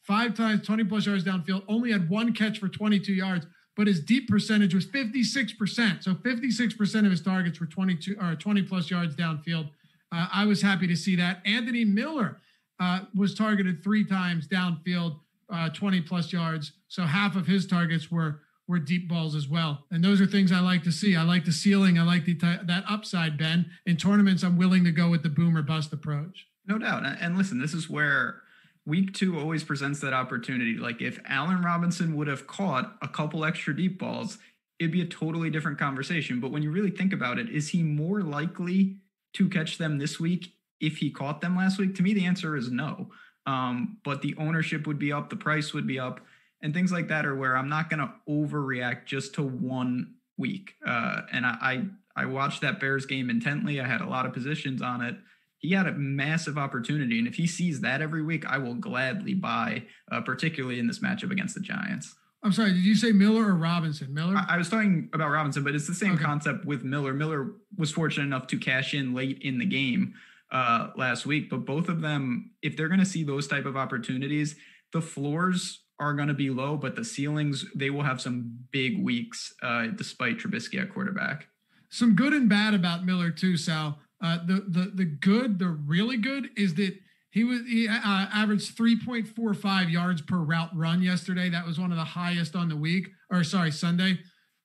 Five 0.01 0.33
times, 0.33 0.65
20 0.65 0.85
plus 0.85 1.05
yards 1.05 1.23
downfield. 1.23 1.63
Only 1.67 1.91
had 1.91 2.09
one 2.09 2.33
catch 2.33 2.57
for 2.57 2.67
22 2.67 3.13
yards 3.13 3.45
but 3.79 3.87
his 3.87 4.01
deep 4.01 4.27
percentage 4.27 4.75
was 4.75 4.85
56%. 4.85 6.03
So 6.03 6.13
56% 6.13 7.05
of 7.05 7.11
his 7.11 7.21
targets 7.21 7.61
were 7.61 7.65
22 7.65 8.17
or 8.21 8.35
20 8.35 8.63
plus 8.63 8.91
yards 8.91 9.15
downfield. 9.15 9.69
Uh, 10.11 10.27
I 10.33 10.43
was 10.43 10.61
happy 10.61 10.85
to 10.87 10.97
see 10.97 11.15
that. 11.15 11.41
Anthony 11.45 11.85
Miller 11.85 12.41
uh, 12.81 13.05
was 13.15 13.33
targeted 13.33 13.81
three 13.81 14.03
times 14.03 14.49
downfield, 14.49 15.21
uh, 15.49 15.69
20 15.69 16.01
plus 16.01 16.33
yards. 16.33 16.73
So 16.89 17.03
half 17.03 17.37
of 17.37 17.47
his 17.47 17.65
targets 17.65 18.11
were 18.11 18.41
were 18.67 18.79
deep 18.79 19.07
balls 19.07 19.33
as 19.33 19.47
well. 19.47 19.85
And 19.91 20.03
those 20.03 20.19
are 20.19 20.27
things 20.27 20.51
I 20.51 20.59
like 20.59 20.83
to 20.83 20.91
see. 20.91 21.15
I 21.15 21.23
like 21.23 21.45
the 21.45 21.53
ceiling. 21.53 21.97
I 21.97 22.03
like 22.03 22.25
the 22.25 22.33
that 22.33 22.83
upside, 22.85 23.37
Ben. 23.37 23.71
In 23.85 23.95
tournaments, 23.95 24.43
I'm 24.43 24.57
willing 24.57 24.83
to 24.83 24.91
go 24.91 25.09
with 25.09 25.23
the 25.23 25.29
boom 25.29 25.55
or 25.55 25.61
bust 25.61 25.93
approach. 25.93 26.47
No 26.67 26.77
doubt. 26.77 27.05
And 27.21 27.37
listen, 27.37 27.61
this 27.61 27.73
is 27.73 27.89
where 27.89 28.41
week 28.89 29.13
two 29.13 29.39
always 29.39 29.63
presents 29.63 29.99
that 30.01 30.13
opportunity. 30.13 30.75
Like 30.75 31.01
if 31.01 31.19
Allen 31.25 31.61
Robinson 31.61 32.15
would 32.15 32.27
have 32.27 32.47
caught 32.47 32.97
a 33.01 33.07
couple 33.07 33.45
extra 33.45 33.75
deep 33.75 33.99
balls, 33.99 34.39
it'd 34.79 34.91
be 34.91 35.01
a 35.01 35.05
totally 35.05 35.49
different 35.49 35.77
conversation. 35.77 36.39
But 36.39 36.51
when 36.51 36.63
you 36.63 36.71
really 36.71 36.91
think 36.91 37.13
about 37.13 37.37
it, 37.37 37.49
is 37.49 37.69
he 37.69 37.83
more 37.83 38.21
likely 38.21 38.97
to 39.33 39.47
catch 39.47 39.77
them 39.77 39.99
this 39.99 40.19
week 40.19 40.53
if 40.81 40.97
he 40.97 41.11
caught 41.11 41.39
them 41.39 41.55
last 41.55 41.77
week? 41.77 41.95
To 41.95 42.03
me, 42.03 42.13
the 42.13 42.25
answer 42.25 42.57
is 42.57 42.71
no. 42.71 43.11
Um, 43.45 43.97
but 44.03 44.21
the 44.21 44.35
ownership 44.37 44.87
would 44.87 44.99
be 44.99 45.13
up, 45.13 45.29
the 45.29 45.35
price 45.35 45.73
would 45.73 45.87
be 45.87 45.99
up, 45.99 46.19
and 46.61 46.73
things 46.73 46.91
like 46.91 47.07
that 47.07 47.25
are 47.25 47.35
where 47.35 47.55
I'm 47.55 47.69
not 47.69 47.89
going 47.89 47.99
to 47.99 48.11
overreact 48.27 49.05
just 49.05 49.35
to 49.35 49.43
one 49.43 50.15
week. 50.37 50.73
Uh, 50.85 51.21
and 51.31 51.45
I, 51.45 51.57
I 51.61 51.85
I 52.15 52.25
watched 52.25 52.61
that 52.61 52.81
Bears 52.81 53.05
game 53.05 53.29
intently. 53.29 53.79
I 53.79 53.87
had 53.87 54.01
a 54.01 54.09
lot 54.09 54.25
of 54.25 54.33
positions 54.33 54.81
on 54.81 55.01
it 55.01 55.15
he 55.59 55.71
had 55.71 55.87
a 55.87 55.93
massive 55.93 56.57
opportunity. 56.57 57.19
And 57.19 57.27
if 57.27 57.35
he 57.35 57.45
sees 57.47 57.81
that 57.81 58.01
every 58.01 58.23
week, 58.23 58.45
I 58.45 58.57
will 58.57 58.75
gladly 58.75 59.33
buy, 59.33 59.83
uh, 60.11 60.21
particularly 60.21 60.79
in 60.79 60.87
this 60.87 60.99
matchup 60.99 61.31
against 61.31 61.53
the 61.53 61.61
Giants. 61.61 62.15
I'm 62.41 62.53
sorry, 62.53 62.71
did 62.71 62.85
you 62.85 62.95
say 62.95 63.11
Miller 63.11 63.43
or 63.43 63.55
Robinson? 63.55 64.13
Miller? 64.13 64.35
I, 64.35 64.55
I 64.55 64.57
was 64.57 64.69
talking 64.69 65.09
about 65.13 65.29
Robinson, 65.29 65.63
but 65.63 65.75
it's 65.75 65.87
the 65.87 65.93
same 65.93 66.13
okay. 66.13 66.23
concept 66.23 66.65
with 66.65 66.83
Miller. 66.83 67.13
Miller 67.13 67.51
was 67.77 67.91
fortunate 67.91 68.23
enough 68.23 68.47
to 68.47 68.57
cash 68.57 68.93
in 68.93 69.13
late 69.13 69.39
in 69.41 69.57
the 69.57 69.65
game 69.65 70.13
uh, 70.51 70.91
last 70.95 71.25
week, 71.25 71.49
but 71.49 71.65
both 71.65 71.89
of 71.89 71.99
them, 71.99 72.51
if 72.61 72.77
they're 72.77 72.87
going 72.87 73.01
to 73.01 73.05
see 73.05 73.23
those 73.23 73.47
type 73.47 73.65
of 73.65 73.75
opportunities, 73.75 74.55
the 74.93 75.01
floors 75.01 75.81
are 75.99 76.13
going 76.13 76.29
to 76.29 76.33
be 76.33 76.49
low, 76.49 76.77
but 76.77 76.95
the 76.95 77.03
ceilings, 77.03 77.65
they 77.75 77.89
will 77.89 78.03
have 78.03 78.21
some 78.21 78.57
big 78.71 79.03
weeks 79.03 79.53
uh, 79.61 79.87
despite 79.87 80.37
Trubisky 80.37 80.81
at 80.81 80.93
quarterback. 80.93 81.47
Some 81.89 82.15
good 82.15 82.33
and 82.33 82.47
bad 82.47 82.73
about 82.73 83.05
Miller 83.05 83.31
too, 83.31 83.57
Sal. 83.57 83.99
Uh, 84.21 84.37
the 84.45 84.65
the 84.67 84.91
the 84.95 85.05
good, 85.05 85.59
the 85.59 85.69
really 85.69 86.17
good 86.17 86.49
is 86.57 86.75
that 86.75 86.95
he 87.31 87.43
was 87.43 87.61
he 87.67 87.87
uh, 87.87 87.93
averaged 87.95 88.75
3.45 88.77 89.91
yards 89.91 90.21
per 90.21 90.37
route 90.37 90.71
run 90.75 91.01
yesterday. 91.01 91.49
That 91.49 91.65
was 91.65 91.79
one 91.79 91.91
of 91.91 91.97
the 91.97 92.03
highest 92.03 92.55
on 92.55 92.69
the 92.69 92.75
week, 92.75 93.07
or 93.29 93.43
sorry, 93.43 93.71
Sunday. 93.71 94.19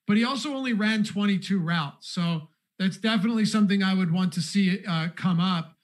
But 0.06 0.16
he 0.16 0.24
also 0.24 0.54
only 0.54 0.72
ran 0.72 1.04
22 1.04 1.60
routes, 1.60 2.08
so 2.10 2.48
that's 2.78 2.96
definitely 2.96 3.44
something 3.44 3.82
I 3.82 3.94
would 3.94 4.12
want 4.12 4.32
to 4.34 4.42
see 4.42 4.84
uh, 4.86 5.08
come 5.14 5.40
up 5.40 5.76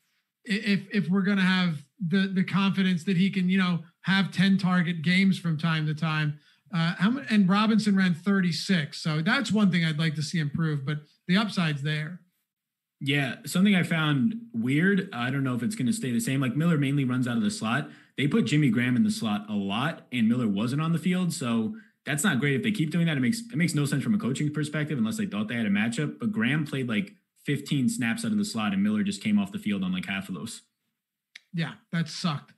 if 0.45 0.87
if 0.93 1.09
we're 1.09 1.23
going 1.23 1.39
to 1.39 1.43
have 1.43 1.85
the 2.05 2.31
the 2.35 2.45
confidence 2.45 3.05
that 3.05 3.17
he 3.17 3.31
can 3.31 3.49
you 3.49 3.59
know 3.59 3.81
have 4.03 4.33
10 4.33 4.59
target 4.59 5.03
games 5.03 5.39
from 5.39 5.59
time 5.59 5.87
to 5.87 5.95
time. 5.95 6.39
Uh, 6.73 6.95
how 6.99 7.11
many, 7.11 7.27
and 7.31 7.49
Robinson 7.49 7.97
ran 7.97 8.15
36, 8.15 9.03
so 9.03 9.21
that's 9.21 9.51
one 9.51 9.73
thing 9.73 9.85
I'd 9.85 9.99
like 9.99 10.15
to 10.15 10.23
see 10.23 10.39
improve. 10.39 10.87
But 10.87 10.99
the 11.27 11.37
upside's 11.37 11.83
there. 11.83 12.21
Yeah, 13.01 13.37
something 13.47 13.75
I 13.75 13.83
found 13.83 14.35
weird. 14.53 15.09
I 15.13 15.31
don't 15.31 15.43
know 15.43 15.55
if 15.55 15.63
it's 15.63 15.75
going 15.75 15.87
to 15.87 15.93
stay 15.93 16.13
the 16.13 16.21
same. 16.21 16.41
Like 16.41 16.55
Miller 16.55 16.77
mainly 16.77 17.05
runs 17.05 17.27
out 17.27 17.39
of 17.39 17.43
the 17.43 17.51
slot. 17.51 17.89
They 18.19 18.27
put 18.27 18.45
Jimmy 18.45 18.69
Graham 18.69 18.95
in 18.95 19.05
the 19.05 19.11
slot 19.11 19.47
a 19.49 19.55
lot, 19.55 20.07
and 20.13 20.29
Miller 20.29 20.47
wasn't 20.47 20.83
on 20.83 20.93
the 20.93 20.99
field. 20.99 21.33
So 21.33 21.75
that's 22.05 22.23
not 22.23 22.41
great. 22.41 22.57
If 22.57 22.63
they 22.63 22.73
keep 22.73 22.91
doing 22.91 23.07
that, 23.07 23.17
it 23.17 23.21
makes 23.21 23.41
it 23.41 23.57
makes 23.57 23.75
no 23.75 23.87
sense 23.87 24.05
from 24.05 24.15
a 24.15 24.19
coaching 24.19 24.53
perspective 24.53 24.99
unless 24.99 25.17
they 25.17 25.27
thought 25.27 25.49
they 25.49 25.57
had 25.57 25.67
a 25.67 25.71
matchup. 25.71 26.19
But 26.19 26.31
Graham 26.31 26.67
played 26.67 26.89
like 26.89 27.15
15 27.47 27.89
snaps 27.89 28.25
out 28.25 28.33
of 28.33 28.39
the 28.39 28.45
slot, 28.45 28.75
and 28.75 28.83
Miller 28.83 29.03
just 29.03 29.23
came 29.23 29.39
off 29.39 29.53
the 29.53 29.59
field 29.59 29.83
on 29.83 29.93
like 29.93 30.07
half 30.07 30.29
of 30.29 30.35
those. 30.35 30.63
Yeah, 31.55 31.73
that 31.93 32.09
sucked. 32.09 32.53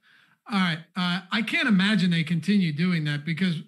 All 0.50 0.58
right, 0.58 0.80
uh, 0.96 1.20
I 1.30 1.42
can't 1.42 1.68
imagine 1.68 2.10
they 2.10 2.24
continue 2.24 2.72
doing 2.72 3.04
that 3.04 3.24
because 3.24 3.62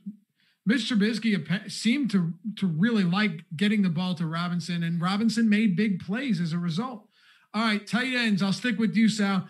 Mitch 0.67 0.91
Trubisky 0.91 1.71
seemed 1.71 2.11
to 2.13 2.33
to 2.57 2.67
really 2.67 3.05
like 3.05 3.45
getting 3.55 3.83
the 3.83 3.91
ball 3.91 4.15
to 4.15 4.27
Robinson, 4.27 4.83
and 4.83 5.01
Robinson 5.01 5.49
made 5.49 5.77
big 5.77 6.01
plays 6.01 6.41
as 6.41 6.53
a 6.53 6.59
result. 6.59 7.07
All 7.53 7.63
right, 7.63 7.87
tight 7.87 8.15
ends. 8.15 8.43
I'll 8.43 8.53
stick 8.53 8.79
with 8.79 8.97
you, 8.97 9.09
Sal. 9.09 9.47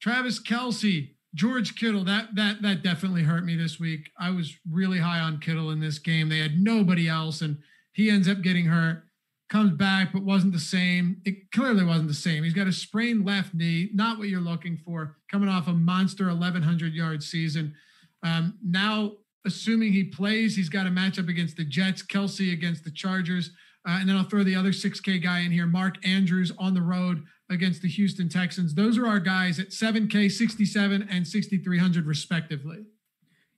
Travis 0.00 0.40
Kelce, 0.40 1.10
George 1.34 1.74
Kittle. 1.74 2.04
That 2.04 2.34
that 2.36 2.62
that 2.62 2.82
definitely 2.82 3.24
hurt 3.24 3.44
me 3.44 3.56
this 3.56 3.80
week. 3.80 4.10
I 4.18 4.30
was 4.30 4.56
really 4.70 4.98
high 4.98 5.18
on 5.18 5.40
Kittle 5.40 5.70
in 5.70 5.80
this 5.80 5.98
game. 5.98 6.28
They 6.28 6.38
had 6.38 6.60
nobody 6.60 7.08
else, 7.08 7.40
and 7.40 7.58
he 7.92 8.08
ends 8.08 8.28
up 8.28 8.42
getting 8.42 8.66
hurt. 8.66 9.04
Comes 9.50 9.72
back, 9.72 10.14
but 10.14 10.22
wasn't 10.22 10.54
the 10.54 10.58
same. 10.58 11.20
It 11.26 11.50
clearly 11.52 11.84
wasn't 11.84 12.08
the 12.08 12.14
same. 12.14 12.42
He's 12.42 12.54
got 12.54 12.68
a 12.68 12.72
sprained 12.72 13.26
left 13.26 13.52
knee, 13.52 13.90
not 13.92 14.16
what 14.16 14.28
you're 14.28 14.40
looking 14.40 14.78
for. 14.78 15.16
Coming 15.30 15.50
off 15.50 15.68
a 15.68 15.72
monster 15.72 16.28
1,100 16.28 16.94
yard 16.94 17.22
season. 17.22 17.74
Um, 18.22 18.54
now 18.64 19.12
assuming 19.44 19.92
he 19.92 20.04
plays, 20.04 20.56
he's 20.56 20.68
got 20.68 20.86
a 20.86 20.90
matchup 20.90 21.28
against 21.28 21.56
the 21.56 21.64
Jets, 21.64 22.02
Kelce 22.02 22.52
against 22.52 22.84
the 22.84 22.90
Chargers. 22.90 23.50
Uh, 23.86 23.98
and 24.00 24.08
then 24.08 24.16
I'll 24.16 24.24
throw 24.24 24.44
the 24.44 24.54
other 24.54 24.70
6K 24.70 25.22
guy 25.22 25.40
in 25.40 25.50
here, 25.50 25.66
Mark 25.66 25.96
Andrews 26.06 26.52
on 26.58 26.74
the 26.74 26.82
road 26.82 27.24
against 27.50 27.82
the 27.82 27.88
Houston 27.88 28.28
Texans. 28.28 28.74
Those 28.74 28.96
are 28.96 29.06
our 29.06 29.18
guys 29.18 29.58
at 29.58 29.70
7K, 29.70 30.30
67, 30.30 31.08
and 31.10 31.26
6,300 31.26 32.06
respectively. 32.06 32.84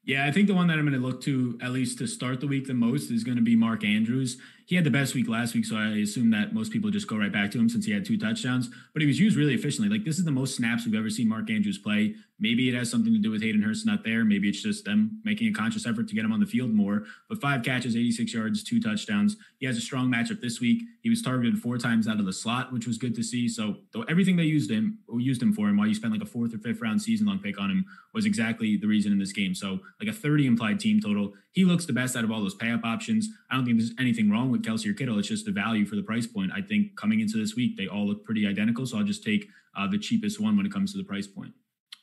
Yeah, 0.06 0.26
I 0.26 0.32
think 0.32 0.48
the 0.48 0.54
one 0.54 0.66
that 0.66 0.78
I'm 0.78 0.86
going 0.86 1.00
to 1.00 1.06
look 1.06 1.22
to 1.22 1.58
at 1.62 1.72
least 1.72 1.96
to 1.98 2.06
start 2.06 2.40
the 2.40 2.46
week 2.46 2.66
the 2.66 2.74
most 2.74 3.10
is 3.10 3.24
going 3.24 3.36
to 3.36 3.42
be 3.42 3.56
Mark 3.56 3.84
Andrews. 3.84 4.36
He 4.66 4.76
had 4.76 4.84
the 4.84 4.90
best 4.90 5.14
week 5.14 5.28
last 5.28 5.54
week, 5.54 5.64
so 5.64 5.76
I 5.76 5.96
assume 5.96 6.30
that 6.30 6.52
most 6.52 6.72
people 6.72 6.90
just 6.90 7.08
go 7.08 7.16
right 7.16 7.32
back 7.32 7.50
to 7.52 7.58
him 7.58 7.70
since 7.70 7.86
he 7.86 7.92
had 7.92 8.04
two 8.04 8.18
touchdowns. 8.18 8.68
But 8.92 9.00
he 9.00 9.06
was 9.06 9.18
used 9.18 9.36
really 9.36 9.54
efficiently. 9.54 9.88
Like 9.88 10.04
this 10.04 10.18
is 10.18 10.24
the 10.26 10.30
most 10.30 10.56
snaps 10.56 10.84
we've 10.84 10.94
ever 10.94 11.08
seen 11.08 11.28
Mark 11.28 11.50
Andrews 11.50 11.78
play. 11.78 12.16
Maybe 12.44 12.68
it 12.68 12.74
has 12.74 12.90
something 12.90 13.10
to 13.10 13.18
do 13.18 13.30
with 13.30 13.40
Hayden 13.40 13.62
Hurst 13.62 13.86
not 13.86 14.04
there. 14.04 14.22
Maybe 14.22 14.50
it's 14.50 14.60
just 14.60 14.84
them 14.84 15.18
making 15.24 15.48
a 15.48 15.52
conscious 15.54 15.86
effort 15.86 16.08
to 16.08 16.14
get 16.14 16.26
him 16.26 16.32
on 16.32 16.40
the 16.40 16.46
field 16.46 16.74
more. 16.74 17.04
But 17.26 17.40
five 17.40 17.62
catches, 17.62 17.96
86 17.96 18.34
yards, 18.34 18.62
two 18.62 18.82
touchdowns. 18.82 19.38
He 19.60 19.64
has 19.64 19.78
a 19.78 19.80
strong 19.80 20.12
matchup 20.12 20.42
this 20.42 20.60
week. 20.60 20.82
He 21.00 21.08
was 21.08 21.22
targeted 21.22 21.58
four 21.58 21.78
times 21.78 22.06
out 22.06 22.20
of 22.20 22.26
the 22.26 22.34
slot, 22.34 22.70
which 22.70 22.86
was 22.86 22.98
good 22.98 23.14
to 23.14 23.22
see. 23.22 23.48
So 23.48 23.76
everything 24.10 24.36
they 24.36 24.42
used 24.42 24.70
him 24.70 24.98
used 25.16 25.42
him 25.42 25.54
for 25.54 25.70
him, 25.70 25.78
while 25.78 25.86
you 25.86 25.94
spent 25.94 26.12
like 26.12 26.20
a 26.20 26.26
fourth 26.26 26.52
or 26.52 26.58
fifth 26.58 26.82
round 26.82 27.00
season 27.00 27.26
long 27.26 27.38
pick 27.38 27.58
on 27.58 27.70
him, 27.70 27.86
was 28.12 28.26
exactly 28.26 28.76
the 28.76 28.86
reason 28.86 29.10
in 29.10 29.18
this 29.18 29.32
game. 29.32 29.54
So 29.54 29.80
like 29.98 30.10
a 30.10 30.12
30 30.12 30.46
implied 30.46 30.78
team 30.78 31.00
total. 31.00 31.32
He 31.52 31.64
looks 31.64 31.86
the 31.86 31.94
best 31.94 32.14
out 32.14 32.24
of 32.24 32.30
all 32.30 32.42
those 32.42 32.54
pay 32.54 32.72
up 32.72 32.84
options. 32.84 33.30
I 33.50 33.54
don't 33.54 33.64
think 33.64 33.78
there's 33.78 33.92
anything 33.98 34.30
wrong 34.30 34.50
with 34.50 34.62
Kelce 34.62 34.86
or 34.86 34.92
Kittle. 34.92 35.18
It's 35.18 35.28
just 35.28 35.46
the 35.46 35.52
value 35.52 35.86
for 35.86 35.96
the 35.96 36.02
price 36.02 36.26
point. 36.26 36.52
I 36.54 36.60
think 36.60 36.94
coming 36.94 37.20
into 37.20 37.38
this 37.38 37.56
week, 37.56 37.78
they 37.78 37.86
all 37.86 38.06
look 38.06 38.22
pretty 38.22 38.46
identical. 38.46 38.84
So 38.84 38.98
I'll 38.98 39.04
just 39.04 39.24
take 39.24 39.48
uh, 39.74 39.86
the 39.86 39.98
cheapest 39.98 40.40
one 40.40 40.58
when 40.58 40.66
it 40.66 40.72
comes 40.72 40.92
to 40.92 40.98
the 40.98 41.04
price 41.04 41.26
point. 41.26 41.54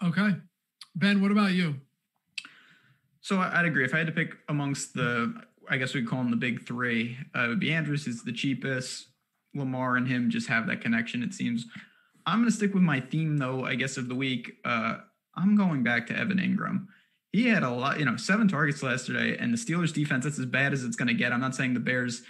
Okay. 0.03 0.35
Ben, 0.95 1.21
what 1.21 1.31
about 1.31 1.51
you? 1.51 1.75
So 3.21 3.39
I'd 3.39 3.65
agree. 3.65 3.85
If 3.85 3.93
I 3.93 3.99
had 3.99 4.07
to 4.07 4.13
pick 4.13 4.35
amongst 4.49 4.93
the, 4.93 5.33
I 5.69 5.77
guess 5.77 5.93
we'd 5.93 6.07
call 6.07 6.19
them 6.19 6.31
the 6.31 6.37
big 6.37 6.65
three, 6.65 7.17
uh, 7.35 7.43
it 7.43 7.47
would 7.49 7.59
be 7.59 7.71
Andrews 7.71 8.07
is 8.07 8.23
the 8.23 8.33
cheapest. 8.33 9.07
Lamar 9.53 9.97
and 9.97 10.07
him 10.07 10.29
just 10.29 10.47
have 10.47 10.67
that 10.67 10.81
connection. 10.81 11.23
It 11.23 11.33
seems. 11.33 11.65
I'm 12.25 12.39
going 12.39 12.49
to 12.49 12.55
stick 12.55 12.73
with 12.73 12.83
my 12.83 12.99
theme 12.99 13.37
though. 13.37 13.65
I 13.65 13.75
guess 13.75 13.97
of 13.97 14.07
the 14.07 14.15
week. 14.15 14.53
Uh, 14.63 14.97
I'm 15.35 15.55
going 15.55 15.83
back 15.83 16.07
to 16.07 16.17
Evan 16.17 16.37
Engram. 16.37 16.87
He 17.31 17.47
had 17.47 17.63
a 17.63 17.69
lot, 17.69 17.99
you 17.99 18.05
know, 18.05 18.17
seven 18.17 18.47
targets 18.47 18.83
yesterday, 18.83 19.37
and 19.37 19.53
the 19.53 19.57
Steelers 19.57 19.93
defense. 19.93 20.25
That's 20.25 20.39
as 20.39 20.45
bad 20.45 20.73
as 20.73 20.83
it's 20.83 20.95
going 20.95 21.07
to 21.07 21.13
get. 21.13 21.31
I'm 21.31 21.39
not 21.39 21.55
saying 21.55 21.73
the 21.73 21.79
Bears 21.79 22.23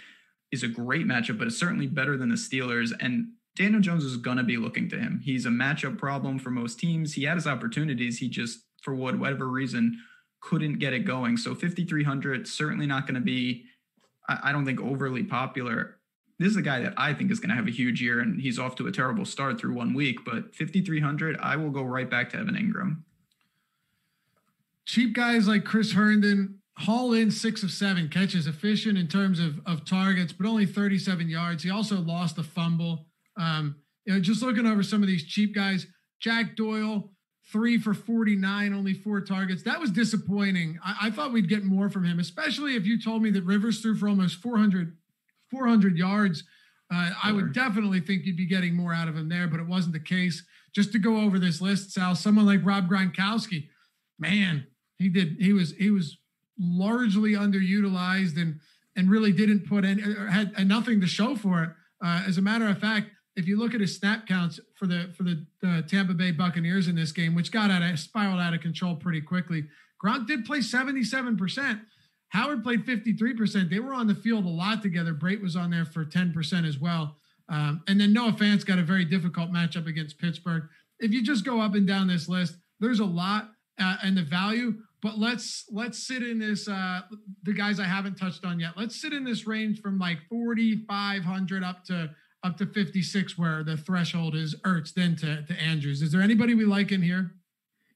is 0.52 0.62
a 0.62 0.68
great 0.68 1.06
matchup, 1.06 1.38
but 1.38 1.46
it's 1.46 1.58
certainly 1.58 1.86
better 1.86 2.16
than 2.16 2.28
the 2.28 2.36
Steelers. 2.36 2.92
And 3.00 3.32
Daniel 3.54 3.80
Jones 3.80 4.04
is 4.04 4.16
going 4.16 4.38
to 4.38 4.42
be 4.42 4.56
looking 4.56 4.88
to 4.90 4.98
him. 4.98 5.20
He's 5.22 5.46
a 5.46 5.50
matchup 5.50 5.98
problem 5.98 6.38
for 6.38 6.50
most 6.50 6.78
teams. 6.78 7.14
He 7.14 7.24
had 7.24 7.36
his 7.36 7.46
opportunities. 7.46 8.18
He 8.18 8.28
just, 8.28 8.60
for 8.82 8.94
whatever 8.94 9.46
reason, 9.46 9.98
couldn't 10.40 10.78
get 10.78 10.92
it 10.92 11.00
going. 11.00 11.36
So 11.36 11.54
5,300 11.54 12.48
certainly 12.48 12.86
not 12.86 13.06
going 13.06 13.14
to 13.14 13.20
be, 13.20 13.64
I 14.28 14.52
don't 14.52 14.64
think, 14.64 14.80
overly 14.80 15.22
popular. 15.22 15.98
This 16.38 16.50
is 16.50 16.56
a 16.56 16.62
guy 16.62 16.80
that 16.80 16.94
I 16.96 17.12
think 17.14 17.30
is 17.30 17.40
going 17.40 17.50
to 17.50 17.54
have 17.56 17.68
a 17.68 17.72
huge 17.72 18.02
year, 18.02 18.20
and 18.20 18.40
he's 18.40 18.58
off 18.58 18.74
to 18.76 18.86
a 18.86 18.92
terrible 18.92 19.24
start 19.24 19.60
through 19.60 19.74
one 19.74 19.94
week. 19.94 20.24
But 20.24 20.54
5,300, 20.54 21.36
I 21.40 21.56
will 21.56 21.70
go 21.70 21.82
right 21.82 22.10
back 22.10 22.30
to 22.30 22.38
Evan 22.38 22.56
Engram. 22.56 23.02
Cheap 24.84 25.12
guys 25.12 25.46
like 25.46 25.64
Chris 25.64 25.92
Herndon 25.92 26.58
haul 26.78 27.12
in 27.12 27.30
six 27.30 27.62
of 27.62 27.70
seven 27.70 28.08
catches, 28.08 28.46
efficient 28.46 28.98
in 28.98 29.06
terms 29.06 29.38
of, 29.38 29.60
of 29.66 29.84
targets, 29.84 30.32
but 30.32 30.46
only 30.46 30.66
37 30.66 31.28
yards. 31.28 31.62
He 31.62 31.70
also 31.70 32.00
lost 32.00 32.38
a 32.38 32.42
fumble. 32.42 33.06
Um, 33.38 33.76
you 34.04 34.14
know, 34.14 34.20
just 34.20 34.42
looking 34.42 34.66
over 34.66 34.82
some 34.82 35.02
of 35.02 35.08
these 35.08 35.24
cheap 35.24 35.54
guys, 35.54 35.86
Jack 36.20 36.56
Doyle, 36.56 37.12
three 37.50 37.78
for 37.78 37.94
49, 37.94 38.72
only 38.72 38.94
four 38.94 39.20
targets. 39.20 39.62
That 39.62 39.80
was 39.80 39.90
disappointing. 39.90 40.78
I, 40.84 40.96
I, 41.02 41.10
thought 41.10 41.32
we'd 41.32 41.48
get 41.48 41.64
more 41.64 41.90
from 41.90 42.04
him, 42.04 42.18
especially 42.18 42.76
if 42.76 42.86
you 42.86 43.00
told 43.00 43.22
me 43.22 43.30
that 43.30 43.44
Rivers 43.44 43.80
threw 43.80 43.94
for 43.96 44.08
almost 44.08 44.36
400, 44.36 44.96
400 45.50 45.96
yards. 45.96 46.44
Uh, 46.92 47.10
I 47.22 47.32
would 47.32 47.52
definitely 47.52 48.00
think 48.00 48.24
you'd 48.24 48.36
be 48.36 48.46
getting 48.46 48.74
more 48.74 48.92
out 48.92 49.08
of 49.08 49.16
him 49.16 49.28
there, 49.28 49.48
but 49.48 49.60
it 49.60 49.66
wasn't 49.66 49.94
the 49.94 50.00
case. 50.00 50.44
Just 50.74 50.92
to 50.92 50.98
go 50.98 51.18
over 51.18 51.38
this 51.38 51.60
list, 51.60 51.92
Sal, 51.92 52.14
someone 52.14 52.46
like 52.46 52.64
Rob 52.64 52.88
Gronkowski, 52.88 53.68
man, 54.18 54.66
he 54.98 55.08
did. 55.08 55.36
He 55.38 55.52
was 55.52 55.72
he 55.72 55.90
was 55.90 56.18
largely 56.58 57.32
underutilized 57.32 58.40
and 58.40 58.60
and 58.94 59.10
really 59.10 59.32
didn't 59.32 59.66
put 59.66 59.84
any 59.84 60.02
had, 60.02 60.54
had 60.56 60.68
nothing 60.68 61.00
to 61.00 61.06
show 61.06 61.34
for 61.34 61.62
it. 61.62 61.70
Uh, 62.04 62.22
as 62.26 62.38
a 62.38 62.42
matter 62.42 62.66
of 62.66 62.78
fact, 62.78 63.10
if 63.36 63.46
you 63.46 63.58
look 63.58 63.74
at 63.74 63.80
his 63.80 63.96
snap 63.96 64.26
counts 64.26 64.60
for 64.74 64.86
the 64.86 65.10
for 65.16 65.22
the 65.22 65.44
uh, 65.64 65.82
Tampa 65.82 66.14
Bay 66.14 66.32
Buccaneers 66.32 66.88
in 66.88 66.96
this 66.96 67.12
game, 67.12 67.34
which 67.34 67.50
got 67.50 67.70
out 67.70 67.82
of 67.82 67.98
spiraled 67.98 68.40
out 68.40 68.54
of 68.54 68.60
control 68.60 68.94
pretty 68.94 69.20
quickly, 69.20 69.64
Gronk 70.02 70.26
did 70.26 70.44
play 70.44 70.58
77%. 70.58 71.80
Howard 72.28 72.64
played 72.64 72.86
53%. 72.86 73.68
They 73.68 73.78
were 73.78 73.92
on 73.92 74.06
the 74.06 74.14
field 74.14 74.46
a 74.46 74.48
lot 74.48 74.82
together. 74.82 75.12
Brate 75.12 75.42
was 75.42 75.54
on 75.54 75.70
there 75.70 75.84
for 75.84 76.04
10% 76.04 76.66
as 76.66 76.78
well. 76.78 77.16
Um, 77.48 77.82
and 77.88 78.00
then 78.00 78.12
Noah 78.14 78.32
Fant's 78.32 78.64
got 78.64 78.78
a 78.78 78.82
very 78.82 79.04
difficult 79.04 79.52
matchup 79.52 79.86
against 79.86 80.18
Pittsburgh. 80.18 80.64
If 80.98 81.12
you 81.12 81.22
just 81.22 81.44
go 81.44 81.60
up 81.60 81.74
and 81.74 81.86
down 81.86 82.06
this 82.08 82.28
list, 82.28 82.56
there's 82.80 83.00
a 83.00 83.04
lot 83.04 83.50
uh, 83.78 83.96
and 84.02 84.16
the 84.16 84.22
value. 84.22 84.76
But 85.02 85.18
let's 85.18 85.64
let's 85.70 86.06
sit 86.06 86.22
in 86.22 86.38
this. 86.38 86.68
Uh, 86.68 87.00
the 87.42 87.52
guys 87.52 87.80
I 87.80 87.84
haven't 87.84 88.14
touched 88.14 88.44
on 88.44 88.60
yet. 88.60 88.72
Let's 88.76 89.00
sit 89.00 89.12
in 89.12 89.24
this 89.24 89.46
range 89.46 89.80
from 89.80 89.98
like 89.98 90.18
4,500 90.30 91.64
up 91.64 91.84
to 91.86 92.10
up 92.44 92.56
to 92.58 92.66
56 92.66 93.38
where 93.38 93.62
the 93.62 93.76
threshold 93.76 94.34
is 94.34 94.54
Ertz 94.64 94.92
then 94.94 95.16
to, 95.16 95.42
to 95.42 95.54
Andrews. 95.60 96.02
Is 96.02 96.12
there 96.12 96.20
anybody 96.20 96.54
we 96.54 96.64
like 96.64 96.92
in 96.92 97.02
here? 97.02 97.32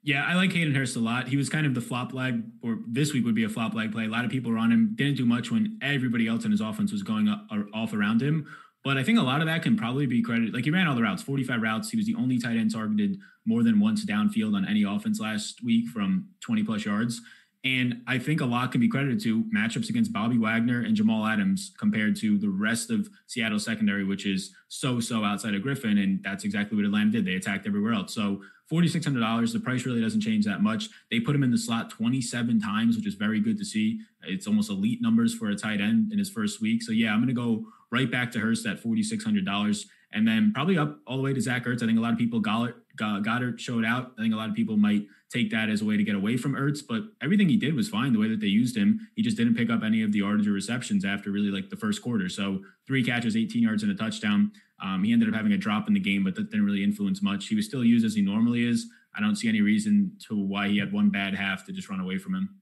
Yeah, 0.03 0.24
I 0.24 0.34
like 0.34 0.53
Hayden 0.53 0.72
Hurst 0.72 0.94
a 0.94 1.01
lot. 1.01 1.26
He 1.26 1.36
was 1.36 1.49
kind 1.49 1.66
of 1.66 1.74
the 1.74 1.80
flop 1.80 2.14
leg, 2.14 2.44
or 2.62 2.78
this 2.86 3.12
week 3.12 3.24
would 3.24 3.34
be 3.34 3.42
a 3.42 3.49
flop 3.49 3.74
leg 3.74 3.90
play. 3.90 4.05
A 4.05 4.09
lot 4.09 4.24
of 4.24 4.30
people 4.30 4.53
were 4.53 4.59
on 4.59 4.70
him. 4.70 4.92
Didn't 4.94 5.16
do 5.16 5.26
much 5.26 5.51
when 5.51 5.80
everybody 5.82 6.28
else 6.28 6.44
in 6.44 6.53
his 6.53 6.61
offense 6.61 6.92
was 6.92 7.03
going 7.03 7.26
up, 7.26 7.44
off 7.74 7.92
around 7.92 8.22
him. 8.22 8.47
But 8.84 8.99
I 8.99 9.03
think 9.03 9.18
a 9.18 9.22
lot 9.22 9.40
of 9.40 9.49
that 9.49 9.64
can 9.64 9.76
probably 9.76 10.07
be 10.07 10.22
credited. 10.22 10.55
Like 10.55 10.62
he 10.62 10.70
ran 10.70 10.86
all 10.86 10.94
the 10.94 11.03
routes, 11.03 11.24
45 11.24 11.61
routes. 11.61 11.90
He 11.90 11.97
was 11.97 12.07
the 12.07 12.14
only 12.14 12.38
tight 12.38 12.57
end 12.57 12.72
targeted 12.72 13.18
more 13.44 13.64
than 13.64 13.80
once 13.80 14.07
downfield 14.07 14.55
on 14.55 14.64
any 14.64 14.84
offense 14.84 15.18
last 15.18 15.64
week 15.64 15.88
from 15.88 16.28
20 16.40 16.62
plus 16.62 16.84
yards. 16.84 17.20
And 17.66 18.02
I 18.06 18.18
think 18.20 18.40
a 18.40 18.46
lot 18.46 18.70
can 18.70 18.80
be 18.80 18.86
credited 18.86 19.20
to 19.22 19.42
matchups 19.44 19.90
against 19.90 20.12
Bobby 20.12 20.38
Wagner 20.38 20.82
and 20.82 20.94
Jamal 20.94 21.26
Adams 21.26 21.72
compared 21.76 22.14
to 22.16 22.38
the 22.38 22.48
rest 22.48 22.92
of 22.92 23.08
Seattle 23.26 23.58
secondary, 23.58 24.04
which 24.04 24.24
is 24.24 24.54
so, 24.68 25.00
so 25.00 25.24
outside 25.24 25.52
of 25.52 25.62
Griffin. 25.62 25.98
And 25.98 26.22
that's 26.22 26.44
exactly 26.44 26.76
what 26.76 26.84
Atlanta 26.84 27.10
did. 27.10 27.24
They 27.24 27.34
attacked 27.34 27.66
everywhere 27.66 27.92
else. 27.92 28.14
So 28.14 28.40
$4,600, 28.72 29.52
the 29.52 29.58
price 29.58 29.84
really 29.84 30.00
doesn't 30.00 30.20
change 30.20 30.44
that 30.44 30.62
much. 30.62 30.88
They 31.10 31.18
put 31.18 31.34
him 31.34 31.42
in 31.42 31.50
the 31.50 31.58
slot 31.58 31.90
27 31.90 32.60
times, 32.60 32.94
which 32.94 33.06
is 33.06 33.14
very 33.14 33.40
good 33.40 33.58
to 33.58 33.64
see. 33.64 33.98
It's 34.22 34.46
almost 34.46 34.70
elite 34.70 35.02
numbers 35.02 35.34
for 35.34 35.48
a 35.48 35.56
tight 35.56 35.80
end 35.80 36.12
in 36.12 36.20
his 36.20 36.30
first 36.30 36.60
week. 36.60 36.84
So 36.84 36.92
yeah, 36.92 37.12
I'm 37.12 37.18
going 37.18 37.28
to 37.28 37.34
go 37.34 37.66
right 37.90 38.08
back 38.08 38.30
to 38.32 38.38
Hurst 38.38 38.64
at 38.66 38.80
$4,600 38.80 39.86
and 40.12 40.26
then 40.26 40.52
probably 40.54 40.78
up 40.78 41.00
all 41.04 41.16
the 41.16 41.22
way 41.22 41.34
to 41.34 41.40
Zach 41.40 41.64
Ertz. 41.64 41.82
I 41.82 41.86
think 41.86 41.98
a 41.98 42.02
lot 42.02 42.12
of 42.12 42.18
people 42.18 42.40
Goedert, 42.40 42.74
Goedert 42.97 43.59
showed 43.59 43.84
out. 43.84 44.12
I 44.18 44.22
think 44.22 44.34
a 44.34 44.36
lot 44.36 44.49
of 44.49 44.55
people 44.55 44.76
might 44.76 45.07
take 45.30 45.51
that 45.51 45.68
as 45.68 45.82
a 45.82 45.84
way 45.84 45.97
to 45.97 46.05
get 46.05 46.14
away 46.14 46.36
from 46.36 46.55
Ertz, 46.55 46.80
but 46.86 47.03
everything 47.20 47.49
he 47.49 47.57
did 47.57 47.74
was 47.74 47.88
fine. 47.88 48.12
The 48.12 48.18
way 48.18 48.28
that 48.28 48.40
they 48.40 48.47
used 48.47 48.76
him, 48.76 49.09
he 49.14 49.22
just 49.22 49.36
didn't 49.36 49.57
pick 49.57 49.70
up 49.70 49.82
any 49.82 50.03
of 50.03 50.12
the 50.12 50.18
yards 50.18 50.47
or 50.47 50.53
receptions 50.53 51.05
after 51.05 51.30
really 51.30 51.51
like 51.51 51.68
the 51.68 51.76
first 51.76 52.03
quarter. 52.03 52.28
So 52.28 52.62
three 52.86 53.03
catches, 53.03 53.36
18 53.36 53.62
yards 53.62 53.82
and 53.82 53.90
a 53.90 53.94
touchdown. 53.94 54.53
Um, 54.82 55.05
he 55.05 55.12
ended 55.12 55.28
up 55.28 55.34
having 55.34 55.53
a 55.53 55.59
drop 55.59 55.88
in 55.88 55.94
the 55.94 56.01
game, 56.01 56.22
but 56.22 56.34
that 56.36 56.51
didn't 56.51 56.66
really 56.66 56.84
influence 56.84 57.22
much. 57.22 57.49
He 57.49 57.57
was 57.57 57.66
still 57.66 57.84
used 57.84 58.05
as 58.05 58.14
he 58.14 58.22
normally 58.22 58.68
is. 58.68 58.86
I 59.16 59.20
don't 59.20 59.36
see 59.36 59.49
any 59.49 59.62
reason 59.62 60.12
to 60.28 60.36
why 60.36 60.68
he 60.68 60.78
had 60.78 60.92
one 60.92 61.11
bad 61.11 61.34
half 61.34 61.64
to 61.66 61.72
just 61.72 61.88
run 61.88 62.01
away 62.01 62.18
from 62.18 62.34
him. 62.34 62.61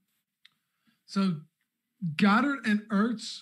So 1.05 1.35
Goedert 2.15 2.65
and 2.65 2.81
Ertz 2.89 3.41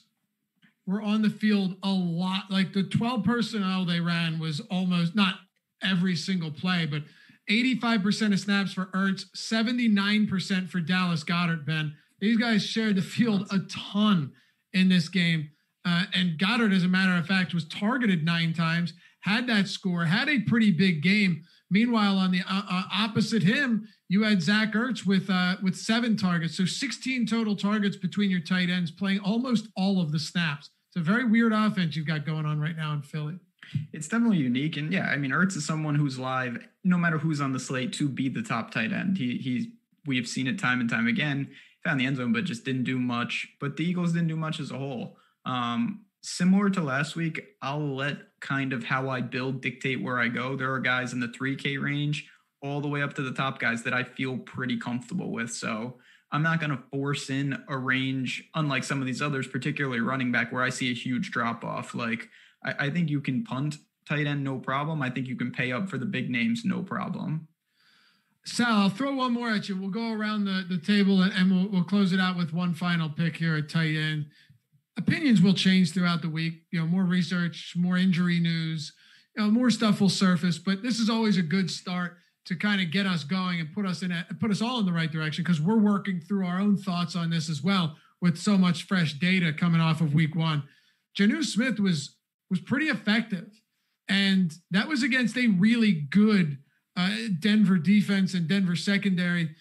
were 0.85 1.01
on 1.01 1.21
the 1.21 1.29
field 1.29 1.77
a 1.83 1.89
lot. 1.89 2.45
Like 2.49 2.73
the 2.73 2.83
12 2.83 3.23
personnel 3.23 3.85
they 3.85 3.99
ran 3.99 4.39
was 4.39 4.59
almost 4.71 5.15
not 5.15 5.35
every 5.83 6.15
single 6.15 6.51
play, 6.51 6.85
but 6.85 7.03
85% 7.49 8.33
of 8.33 8.39
snaps 8.39 8.73
for 8.73 8.85
Ertz, 8.87 9.25
79% 9.35 10.69
for 10.69 10.79
Dallas 10.79 11.23
Goedert, 11.23 11.65
Ben. 11.65 11.95
These 12.19 12.37
guys 12.37 12.63
shared 12.63 12.95
the 12.95 13.01
field 13.01 13.47
a 13.51 13.59
ton 13.59 14.31
in 14.71 14.89
this 14.89 15.09
game. 15.09 15.49
Uh, 15.85 16.05
and 16.13 16.39
Goedert, 16.39 16.73
as 16.73 16.83
a 16.83 16.87
matter 16.87 17.17
of 17.17 17.27
fact, 17.27 17.53
was 17.53 17.67
targeted 17.67 18.23
nine 18.23 18.53
times, 18.53 18.93
had 19.21 19.47
that 19.47 19.67
score, 19.67 20.05
had 20.05 20.29
a 20.29 20.39
pretty 20.39 20.71
big 20.71 21.03
game. 21.03 21.43
Meanwhile, 21.69 22.17
on 22.17 22.31
the 22.31 22.41
uh, 22.41 22.61
uh, 22.69 22.83
opposite 22.93 23.43
him, 23.43 23.87
you 24.07 24.23
had 24.23 24.41
Zach 24.41 24.73
Ertz 24.73 25.05
with 25.05 25.29
uh, 25.29 25.55
with 25.61 25.75
seven 25.75 26.15
targets, 26.15 26.55
so 26.55 26.65
16 26.65 27.25
total 27.25 27.55
targets 27.55 27.97
between 27.97 28.29
your 28.29 28.39
tight 28.39 28.69
ends, 28.69 28.91
playing 28.91 29.19
almost 29.19 29.67
all 29.75 29.99
of 29.99 30.11
the 30.11 30.19
snaps. 30.19 30.69
It's 30.89 30.97
a 30.97 31.11
very 31.11 31.25
weird 31.25 31.51
offense 31.51 31.95
you've 31.95 32.07
got 32.07 32.25
going 32.25 32.45
on 32.45 32.59
right 32.59 32.77
now 32.77 32.93
in 32.93 33.01
Philly. 33.01 33.39
It's 33.91 34.07
definitely 34.07 34.37
unique, 34.37 34.77
and 34.77 34.91
yeah, 34.91 35.07
I 35.07 35.17
mean, 35.17 35.31
Ertz 35.31 35.55
is 35.55 35.65
someone 35.65 35.95
who's 35.95 36.19
live, 36.19 36.57
no 36.83 36.97
matter 36.97 37.17
who's 37.17 37.41
on 37.41 37.53
the 37.53 37.59
slate, 37.59 37.93
to 37.93 38.07
be 38.07 38.29
the 38.29 38.41
top 38.41 38.71
tight 38.71 38.91
end. 38.91 39.17
He 39.17 39.37
he's 39.37 39.67
we've 40.05 40.27
seen 40.27 40.47
it 40.47 40.59
time 40.59 40.79
and 40.81 40.89
time 40.89 41.07
again. 41.07 41.49
Found 41.83 41.99
the 41.99 42.05
end 42.05 42.17
zone, 42.17 42.33
but 42.33 42.45
just 42.45 42.63
didn't 42.63 42.83
do 42.83 42.97
much. 42.97 43.49
But 43.59 43.77
the 43.77 43.83
Eagles 43.83 44.13
didn't 44.13 44.29
do 44.29 44.35
much 44.35 44.59
as 44.59 44.71
a 44.71 44.77
whole. 44.77 45.17
Um, 45.45 46.05
similar 46.21 46.69
to 46.69 46.81
last 46.81 47.15
week, 47.15 47.41
I'll 47.61 47.95
let 47.95 48.17
kind 48.39 48.73
of 48.73 48.85
how 48.85 49.09
I 49.09 49.21
build 49.21 49.61
dictate 49.61 50.01
where 50.01 50.19
I 50.19 50.29
go. 50.29 50.55
There 50.55 50.71
are 50.73 50.79
guys 50.79 51.13
in 51.13 51.19
the 51.19 51.27
3K 51.27 51.81
range 51.81 52.29
all 52.61 52.79
the 52.79 52.87
way 52.87 53.01
up 53.01 53.13
to 53.15 53.21
the 53.21 53.33
top 53.33 53.59
guys 53.59 53.83
that 53.83 53.93
I 53.93 54.03
feel 54.03 54.37
pretty 54.37 54.77
comfortable 54.77 55.31
with. 55.31 55.51
So 55.51 55.95
I'm 56.31 56.41
not 56.41 56.59
going 56.59 56.71
to 56.71 56.81
force 56.91 57.29
in 57.29 57.61
a 57.67 57.77
range, 57.77 58.49
unlike 58.55 58.85
some 58.85 59.01
of 59.01 59.05
these 59.05 59.21
others, 59.21 59.47
particularly 59.47 59.99
running 59.99 60.31
back, 60.31 60.51
where 60.51 60.63
I 60.63 60.69
see 60.69 60.89
a 60.89 60.95
huge 60.95 61.31
drop 61.31 61.63
off. 61.63 61.93
Like, 61.93 62.29
I, 62.65 62.87
I 62.87 62.89
think 62.89 63.09
you 63.09 63.21
can 63.21 63.43
punt 63.43 63.77
tight 64.07 64.27
end, 64.27 64.43
no 64.43 64.59
problem. 64.59 65.01
I 65.01 65.09
think 65.09 65.27
you 65.27 65.35
can 65.35 65.51
pay 65.51 65.71
up 65.71 65.89
for 65.89 65.97
the 65.97 66.05
big 66.05 66.29
names, 66.29 66.63
no 66.65 66.81
problem. 66.81 67.47
Sal, 68.45 68.67
I'll 68.67 68.89
throw 68.89 69.15
one 69.15 69.31
more 69.31 69.49
at 69.49 69.69
you. 69.69 69.79
We'll 69.79 69.89
go 69.89 70.11
around 70.11 70.43
the, 70.43 70.65
the 70.67 70.77
table 70.77 71.21
and, 71.21 71.31
and 71.33 71.49
we'll, 71.49 71.69
we'll 71.69 71.83
close 71.85 72.11
it 72.11 72.19
out 72.19 72.35
with 72.35 72.51
one 72.53 72.73
final 72.73 73.09
pick 73.09 73.37
here 73.37 73.55
at 73.55 73.69
tight 73.69 73.95
end 73.95 74.25
opinions 74.97 75.41
will 75.41 75.53
change 75.53 75.91
throughout 75.91 76.21
the 76.21 76.29
week. 76.29 76.63
You 76.71 76.79
know, 76.79 76.87
more 76.87 77.03
research, 77.03 77.73
more 77.75 77.97
injury 77.97 78.39
news, 78.39 78.93
you 79.35 79.43
know, 79.43 79.51
more 79.51 79.69
stuff 79.69 80.01
will 80.01 80.09
surface. 80.09 80.57
But 80.57 80.81
this 80.83 80.99
is 80.99 81.09
always 81.09 81.37
a 81.37 81.41
good 81.41 81.69
start 81.69 82.17
to 82.45 82.55
kind 82.55 82.81
of 82.81 82.91
get 82.91 83.05
us 83.05 83.23
going 83.23 83.59
and 83.59 83.73
put 83.73 83.85
us 83.85 84.01
in 84.01 84.11
a, 84.11 84.25
put 84.39 84.51
us 84.51 84.61
all 84.61 84.79
in 84.79 84.85
the 84.85 84.91
right 84.91 85.11
direction 85.11 85.43
because 85.43 85.61
we're 85.61 85.77
working 85.77 86.19
through 86.19 86.45
our 86.45 86.59
own 86.59 86.77
thoughts 86.77 87.15
on 87.15 87.29
this 87.29 87.49
as 87.49 87.63
well 87.63 87.95
with 88.21 88.37
so 88.37 88.57
much 88.57 88.83
fresh 88.83 89.13
data 89.13 89.53
coming 89.53 89.81
off 89.81 90.01
of 90.01 90.13
week 90.13 90.35
one. 90.35 90.63
Jonnu 91.17 91.43
Smith 91.43 91.79
was 91.79 92.17
was 92.53 92.61
pretty 92.61 92.85
effective, 92.85 93.49
and 94.07 94.53
that 94.69 94.87
was 94.87 95.01
against 95.01 95.35
a 95.37 95.47
really 95.47 95.91
good 95.91 96.59
uh, 96.95 97.15
Denver 97.39 97.77
defense 97.77 98.35
and 98.35 98.47
Denver 98.47 98.75
secondary. 98.75 99.55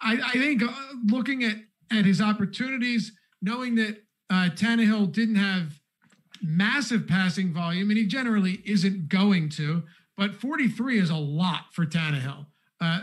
I, 0.00 0.18
I 0.28 0.32
think 0.32 0.62
uh, 0.62 0.72
looking 1.04 1.44
at 1.44 1.56
at 1.90 2.06
his 2.06 2.22
opportunities, 2.22 3.12
knowing 3.42 3.74
that 3.74 3.98
uh, 4.30 4.48
Tannehill 4.54 5.12
didn't 5.12 5.34
have 5.34 5.78
massive 6.42 7.06
passing 7.06 7.52
volume, 7.52 7.90
and 7.90 7.98
he 7.98 8.06
generally 8.06 8.62
isn't 8.64 9.10
going 9.10 9.50
to. 9.50 9.82
But 10.16 10.34
43 10.34 11.00
is 11.00 11.10
a 11.10 11.16
lot 11.16 11.64
for 11.72 11.84
Tannehill. 11.84 12.46
Uh, 12.80 13.00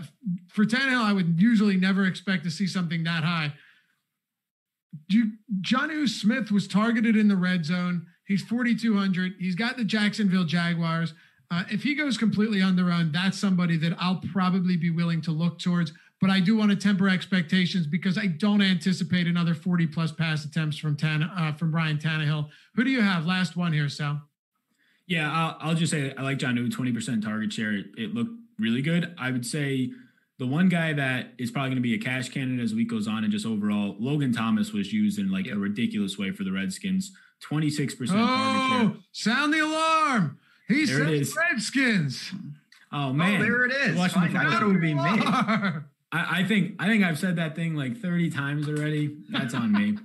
for 0.48 0.66
Tannehill, 0.66 1.04
I 1.04 1.14
would 1.14 1.40
usually 1.40 1.78
never 1.78 2.06
expect 2.06 2.46
to 2.46 2.50
see 2.50 2.66
something 2.66 3.04
that 3.04 3.24
high. 3.24 3.54
Jonnu 5.62 6.10
Smith 6.10 6.52
was 6.52 6.68
targeted 6.68 7.16
in 7.16 7.28
the 7.28 7.36
red 7.36 7.64
zone. 7.64 8.08
He's 8.28 8.44
4,200. 8.44 9.36
He's 9.40 9.56
got 9.56 9.78
the 9.78 9.86
Jacksonville 9.86 10.44
Jaguars. 10.44 11.14
Uh, 11.50 11.64
if 11.72 11.84
he 11.84 11.96
goes 11.96 12.18
completely 12.18 12.62
on 12.62 12.76
their 12.76 12.92
own, 12.92 13.12
that's 13.12 13.40
somebody 13.40 13.78
that 13.78 13.96
I'll 14.00 14.22
probably 14.34 14.76
be 14.76 14.90
willing 14.90 15.22
to 15.22 15.32
look 15.32 15.60
towards. 15.60 15.94
But 16.20 16.30
I 16.30 16.40
do 16.40 16.58
want 16.58 16.72
to 16.72 16.76
temper 16.76 17.08
expectations 17.08 17.88
because 17.88 18.18
I 18.18 18.28
don't 18.28 18.62
anticipate 18.62 19.28
another 19.28 19.54
40 19.54 19.88
plus 19.88 20.12
pass 20.12 20.44
attempts 20.44 20.78
from 20.78 20.98
Tan 20.98 21.24
uh, 21.24 21.54
from 21.54 21.74
Ryan 21.74 21.98
Tannehill. 21.98 22.50
Who 22.76 22.84
do 22.84 22.90
you 22.90 23.02
have? 23.02 23.26
Last 23.26 23.56
one 23.56 23.72
here, 23.72 23.88
Sal. 23.88 24.22
Yeah, 25.06 25.32
I'll, 25.32 25.70
I'll 25.70 25.76
just 25.76 25.92
say 25.92 26.14
I 26.18 26.22
like 26.22 26.40
Jonnu, 26.40 26.70
20% 26.70 27.24
target 27.24 27.54
share. 27.54 27.72
It, 27.72 27.86
it 27.98 28.14
looked 28.14 28.32
really 28.60 28.82
good. 28.82 29.16
I 29.18 29.32
would 29.32 29.46
say 29.46 29.92
the 30.40 30.48
one 30.48 30.70
guy 30.70 30.92
that 30.94 31.34
is 31.38 31.50
probably 31.50 31.70
going 31.70 31.78
to 31.78 31.82
be 31.82 31.94
a 31.94 32.00
cash 32.00 32.30
candidate 32.30 32.64
as 32.64 32.72
the 32.72 32.78
week 32.78 32.90
goes 32.90 33.08
on 33.08 33.24
and 33.24 33.32
just 33.32 33.46
overall, 33.46 33.96
Logan 34.00 34.34
Thomas 34.34 34.74
was 34.74 34.92
used 34.92 35.18
in 35.18 35.32
like 35.32 35.46
yep. 35.46 35.56
a 35.56 35.60
ridiculous 35.60 36.18
way 36.18 36.32
for 36.32 36.44
the 36.44 36.52
Redskins. 36.52 37.12
26% 37.42 38.10
oh. 38.12 38.98
Sound 39.12 39.54
the 39.54 39.60
alarm. 39.60 40.40
He 40.68 40.86
there 40.86 41.24
said 41.26 41.36
Redskins. 41.36 42.32
Oh, 42.92 43.10
oh 43.10 43.14
man. 43.14 43.42
Oh, 43.42 43.44
there 43.44 43.66
it 43.66 43.72
is. 43.72 44.00
I 44.00 44.08
thought 44.08 44.62
it 44.62 44.66
would 44.66 44.82
be 44.82 44.94
me. 44.94 45.02
I, 45.02 45.82
I, 46.12 46.44
think 46.46 46.76
I 46.80 46.88
think 46.88 47.04
I've 47.04 47.20
said 47.20 47.36
that 47.36 47.56
thing 47.56 47.76
like 47.76 47.98
30 47.98 48.30
times 48.30 48.68
already. 48.70 49.18
That's 49.30 49.54
on 49.54 49.72
me. 49.72 49.98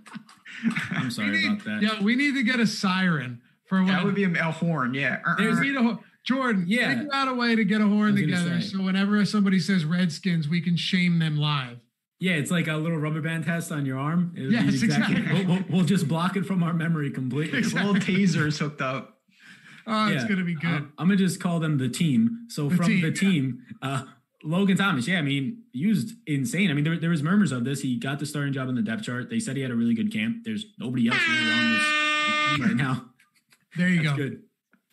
I'm 0.90 1.10
sorry 1.10 1.30
need, 1.30 1.52
about 1.52 1.64
that. 1.64 1.82
Yeah, 1.82 2.02
we 2.02 2.16
need 2.16 2.34
to 2.34 2.42
get 2.42 2.60
a 2.60 2.66
siren 2.66 3.40
for 3.66 3.78
when, 3.78 3.88
that 3.88 4.04
would 4.04 4.14
be 4.14 4.24
a, 4.24 4.30
a 4.30 4.52
horn. 4.52 4.94
Yeah. 4.94 5.20
Uh-uh. 5.26 5.36
There's 5.36 5.60
need 5.60 5.76
a 5.76 5.98
Jordan, 6.24 6.64
yeah. 6.68 6.94
figure 6.94 7.09
out 7.12 7.28
a 7.28 7.34
way 7.34 7.56
to 7.56 7.64
get 7.64 7.80
a 7.80 7.86
horn 7.86 8.14
together 8.14 8.60
so 8.60 8.80
whenever 8.82 9.24
somebody 9.24 9.59
says 9.59 9.84
Redskins, 9.84 10.48
we 10.48 10.60
can 10.60 10.76
shame 10.76 11.18
them 11.18 11.36
live. 11.36 11.78
Yeah, 12.23 12.35
it's 12.35 12.53
like 12.53 12.69
a 12.69 12.77
little 12.77 12.99
rubber 12.99 13.20
band 13.20 13.47
test 13.47 13.73
on 13.73 13.85
your 13.85 13.99
arm. 13.99 14.32
It'll 14.36 14.53
yes, 14.53 14.81
exactly. 14.81 15.16
exactly. 15.16 15.44
We'll, 15.44 15.57
we'll, 15.57 15.65
we'll, 15.70 15.85
just 15.85 16.07
block 16.07 16.36
it 16.36 16.47
from 16.47 16.62
our 16.62 16.73
memory 16.73 17.11
completely. 17.11 17.59
Exactly. 17.59 17.93
Little 17.93 18.01
tasers 18.16 18.61
hooked 18.61 18.81
up. 18.81 19.19
Oh, 19.89 20.07
yeah. 20.07 20.15
it's 20.15 20.24
gonna 20.27 20.44
be 20.44 20.55
good. 20.55 20.70
Uh, 20.70 20.86
I'm 20.99 21.09
gonna 21.09 21.16
just 21.16 21.40
call 21.40 21.59
them 21.59 21.78
the 21.78 21.89
team. 21.89 22.47
So 22.49 22.69
the 22.69 22.77
from 22.77 22.86
team, 22.86 23.03
the 23.03 23.11
team, 23.11 23.65
yeah. 23.82 23.89
uh, 23.89 24.05
Logan 24.44 24.77
Thomas, 24.77 25.09
yeah, 25.09 25.19
I 25.19 25.23
mean, 25.23 25.65
used 25.73 26.15
insane. 26.28 26.70
I 26.70 26.74
mean, 26.74 26.85
there, 26.85 26.97
there 26.97 27.11
was 27.11 27.24
murmurs 27.24 27.51
of 27.51 27.65
this. 27.65 27.81
He 27.81 27.97
got 27.97 28.20
the 28.20 28.27
starting 28.27 28.53
job 28.53 28.69
in 28.69 28.77
the 28.77 28.82
depth 28.82 29.03
chart. 29.03 29.28
They 29.28 29.40
said 29.40 29.57
he 29.57 29.62
had 29.62 29.73
a 29.73 29.77
really 29.77 29.94
good 29.94 30.12
camp. 30.12 30.44
There's 30.44 30.66
nobody 30.78 31.09
else 31.09 31.19
really 31.28 31.53
on 31.53 31.73
this 31.73 31.86
team 32.57 32.62
right 32.66 32.77
now. 32.77 33.05
There 33.77 33.89
you 33.89 34.05
That's 34.05 34.16
go. 34.16 34.28
Good. 34.28 34.43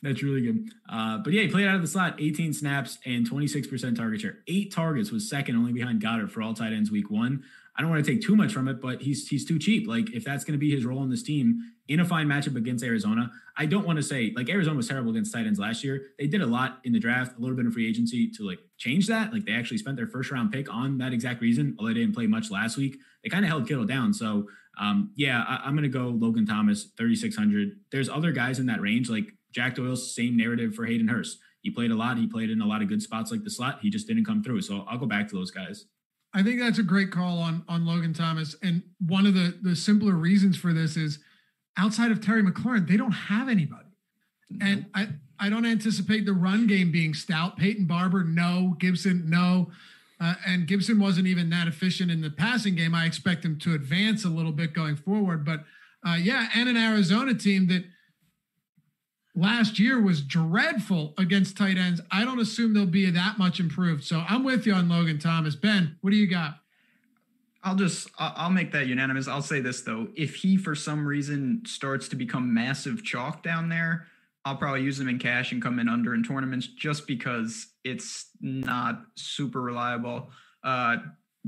That's 0.01 0.23
really 0.23 0.41
good. 0.41 0.69
Uh, 0.89 1.17
but 1.17 1.33
yeah, 1.33 1.41
he 1.41 1.49
played 1.49 1.67
out 1.67 1.75
of 1.75 1.81
the 1.81 1.87
slot, 1.87 2.15
18 2.19 2.53
snaps 2.53 2.97
and 3.05 3.29
26% 3.29 3.97
target 3.97 4.21
share. 4.21 4.37
Eight 4.47 4.73
targets 4.73 5.11
was 5.11 5.29
second 5.29 5.57
only 5.57 5.73
behind 5.73 6.01
Goedert 6.01 6.31
for 6.31 6.41
all 6.41 6.53
tight 6.53 6.71
ends 6.71 6.89
week 6.89 7.11
one. 7.11 7.43
I 7.75 7.81
don't 7.81 7.91
want 7.91 8.03
to 8.03 8.11
take 8.11 8.21
too 8.21 8.35
much 8.35 8.51
from 8.51 8.67
it, 8.67 8.81
but 8.81 9.01
he's 9.01 9.29
he's 9.29 9.45
too 9.45 9.57
cheap. 9.57 9.87
Like 9.87 10.11
if 10.11 10.25
that's 10.25 10.43
going 10.43 10.53
to 10.53 10.59
be 10.59 10.69
his 10.69 10.85
role 10.85 11.01
in 11.01 11.09
this 11.09 11.23
team 11.23 11.59
in 11.87 12.01
a 12.01 12.05
fine 12.05 12.27
matchup 12.27 12.57
against 12.57 12.83
Arizona, 12.83 13.31
I 13.57 13.67
don't 13.67 13.85
want 13.85 13.95
to 13.95 14.03
say 14.03 14.33
like 14.35 14.49
Arizona 14.49 14.75
was 14.75 14.89
terrible 14.89 15.11
against 15.11 15.33
tight 15.33 15.45
ends 15.45 15.59
last 15.59 15.81
year. 15.81 16.07
They 16.17 16.27
did 16.27 16.41
a 16.41 16.45
lot 16.45 16.79
in 16.83 16.91
the 16.91 16.99
draft, 16.99 17.37
a 17.37 17.39
little 17.39 17.55
bit 17.55 17.65
of 17.65 17.71
free 17.71 17.87
agency 17.87 18.29
to 18.31 18.45
like 18.45 18.59
change 18.77 19.07
that. 19.07 19.31
Like 19.31 19.45
they 19.45 19.53
actually 19.53 19.77
spent 19.77 19.95
their 19.95 20.07
first 20.07 20.29
round 20.29 20.51
pick 20.51 20.73
on 20.73 20.97
that 20.97 21.13
exact 21.13 21.41
reason, 21.41 21.75
although 21.79 21.93
they 21.93 22.01
didn't 22.01 22.15
play 22.15 22.27
much 22.27 22.51
last 22.51 22.75
week. 22.75 22.97
They 23.23 23.29
kind 23.29 23.45
of 23.45 23.49
held 23.49 23.65
Kittle 23.65 23.85
down. 23.85 24.13
So 24.13 24.47
um, 24.77 25.11
yeah, 25.15 25.45
I, 25.47 25.61
I'm 25.65 25.73
going 25.73 25.83
to 25.83 25.89
go 25.89 26.07
Logan 26.07 26.45
Thomas, 26.45 26.87
3,600. 26.97 27.79
There's 27.91 28.09
other 28.09 28.33
guys 28.33 28.59
in 28.59 28.65
that 28.65 28.81
range 28.81 29.09
like 29.09 29.31
Jack 29.51 29.75
Doyle's 29.75 30.13
same 30.13 30.37
narrative 30.37 30.75
for 30.75 30.85
Hayden 30.85 31.07
Hurst. 31.07 31.39
He 31.61 31.69
played 31.69 31.91
a 31.91 31.95
lot. 31.95 32.17
He 32.17 32.27
played 32.27 32.49
in 32.49 32.61
a 32.61 32.65
lot 32.65 32.81
of 32.81 32.87
good 32.87 33.01
spots 33.01 33.31
like 33.31 33.43
the 33.43 33.49
slot. 33.49 33.79
He 33.81 33.89
just 33.89 34.07
didn't 34.07 34.25
come 34.25 34.43
through. 34.43 34.61
So 34.61 34.85
I'll 34.87 34.97
go 34.97 35.05
back 35.05 35.27
to 35.29 35.35
those 35.35 35.51
guys. 35.51 35.85
I 36.33 36.43
think 36.43 36.59
that's 36.59 36.79
a 36.79 36.83
great 36.83 37.11
call 37.11 37.39
on 37.39 37.63
on 37.67 37.85
Logan 37.85 38.13
Thomas. 38.13 38.55
And 38.61 38.83
one 39.05 39.25
of 39.25 39.33
the 39.33 39.57
the 39.61 39.75
simpler 39.75 40.13
reasons 40.13 40.57
for 40.57 40.73
this 40.73 40.95
is 40.95 41.19
outside 41.75 42.11
of 42.11 42.21
Terry 42.23 42.43
McLaurin, 42.43 42.87
they 42.87 42.97
don't 42.97 43.11
have 43.11 43.49
anybody. 43.49 43.87
And 44.61 44.85
I 44.93 45.09
I 45.39 45.49
don't 45.49 45.65
anticipate 45.65 46.25
the 46.25 46.33
run 46.33 46.67
game 46.67 46.91
being 46.91 47.13
stout. 47.13 47.57
Peyton 47.57 47.85
Barber, 47.85 48.23
no. 48.23 48.75
Gibson, 48.79 49.29
no. 49.29 49.71
Uh, 50.21 50.35
and 50.45 50.67
Gibson 50.67 50.99
wasn't 50.99 51.27
even 51.27 51.49
that 51.49 51.67
efficient 51.67 52.11
in 52.11 52.21
the 52.21 52.29
passing 52.29 52.75
game. 52.75 52.93
I 52.93 53.05
expect 53.05 53.45
him 53.45 53.57
to 53.59 53.73
advance 53.73 54.25
a 54.25 54.29
little 54.29 54.51
bit 54.51 54.73
going 54.73 54.97
forward. 54.97 55.45
But 55.45 55.61
uh, 56.05 56.15
yeah, 56.15 56.49
and 56.53 56.67
an 56.69 56.77
Arizona 56.77 57.33
team 57.33 57.67
that– 57.67 57.83
last 59.35 59.79
year 59.79 60.01
was 60.01 60.21
dreadful 60.21 61.13
against 61.17 61.57
tight 61.57 61.77
ends. 61.77 62.01
I 62.11 62.25
don't 62.25 62.39
assume 62.39 62.73
they'll 62.73 62.85
be 62.85 63.09
that 63.09 63.37
much 63.37 63.59
improved. 63.59 64.03
So 64.03 64.23
I'm 64.27 64.43
with 64.43 64.65
you 64.65 64.73
on 64.73 64.89
Logan 64.89 65.19
Thomas. 65.19 65.55
Ben, 65.55 65.97
what 66.01 66.11
do 66.11 66.17
you 66.17 66.27
got? 66.27 66.59
I'll 67.63 67.75
just 67.75 68.09
I'll 68.17 68.49
make 68.49 68.71
that 68.71 68.87
unanimous. 68.87 69.27
I'll 69.27 69.41
say 69.41 69.59
this 69.59 69.81
though, 69.81 70.07
if 70.15 70.35
he 70.35 70.55
for 70.55 70.75
some 70.75 71.05
reason 71.05 71.61
starts 71.65 72.07
to 72.09 72.15
become 72.15 72.53
massive 72.53 73.03
chalk 73.03 73.43
down 73.43 73.67
there, 73.67 74.07
I'll 74.45 74.55
probably 74.55 74.83
use 74.83 74.99
him 74.99 75.09
in 75.09 75.19
cash 75.19 75.51
and 75.51 75.61
come 75.61 75.77
in 75.79 75.89
under 75.89 76.13
in 76.13 76.23
tournaments 76.23 76.67
just 76.67 77.05
because 77.05 77.67
it's 77.83 78.29
not 78.39 79.03
super 79.15 79.61
reliable. 79.61 80.31
Uh, 80.63 80.97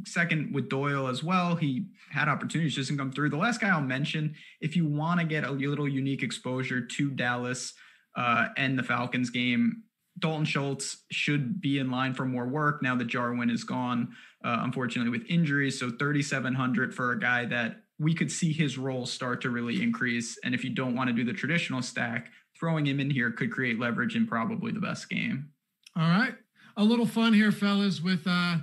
second 0.05 0.53
with 0.53 0.69
Doyle 0.69 1.07
as 1.07 1.23
well, 1.23 1.55
he 1.55 1.87
had 2.09 2.27
opportunities 2.27 2.75
just 2.75 2.89
didn't 2.89 2.99
come 2.99 3.11
through. 3.11 3.29
The 3.29 3.37
last 3.37 3.61
guy 3.61 3.69
I'll 3.69 3.81
mention, 3.81 4.35
if 4.59 4.75
you 4.75 4.85
want 4.87 5.19
to 5.19 5.25
get 5.25 5.43
a 5.43 5.51
little 5.51 5.87
unique 5.87 6.23
exposure 6.23 6.81
to 6.81 7.11
Dallas 7.11 7.73
uh, 8.15 8.47
and 8.57 8.77
the 8.77 8.83
Falcons 8.83 9.29
game, 9.29 9.83
Dalton 10.19 10.45
Schultz 10.45 11.05
should 11.11 11.61
be 11.61 11.79
in 11.79 11.89
line 11.89 12.13
for 12.13 12.25
more 12.25 12.47
work 12.47 12.83
now 12.83 12.95
that 12.95 13.07
Jarwin 13.07 13.49
is 13.49 13.63
gone, 13.63 14.09
uh, 14.43 14.59
unfortunately 14.61 15.09
with 15.09 15.27
injuries. 15.29 15.79
So 15.79 15.89
3,700 15.89 16.93
for 16.93 17.11
a 17.11 17.19
guy 17.19 17.45
that 17.45 17.77
we 17.97 18.13
could 18.13 18.31
see 18.31 18.51
his 18.51 18.77
role 18.77 19.05
start 19.05 19.41
to 19.41 19.49
really 19.49 19.81
increase. 19.81 20.37
And 20.43 20.53
if 20.53 20.63
you 20.63 20.71
don't 20.71 20.95
want 20.95 21.09
to 21.09 21.15
do 21.15 21.23
the 21.23 21.33
traditional 21.33 21.81
stack, 21.81 22.29
throwing 22.59 22.85
him 22.85 22.99
in 22.99 23.09
here 23.09 23.31
could 23.31 23.51
create 23.51 23.79
leverage 23.79 24.15
in 24.15 24.27
probably 24.27 24.71
the 24.71 24.79
best 24.79 25.09
game. 25.09 25.49
All 25.95 26.09
right. 26.09 26.35
A 26.77 26.83
little 26.83 27.05
fun 27.05 27.33
here, 27.33 27.51
fellas, 27.51 28.01
with 28.01 28.23
uh, 28.25 28.57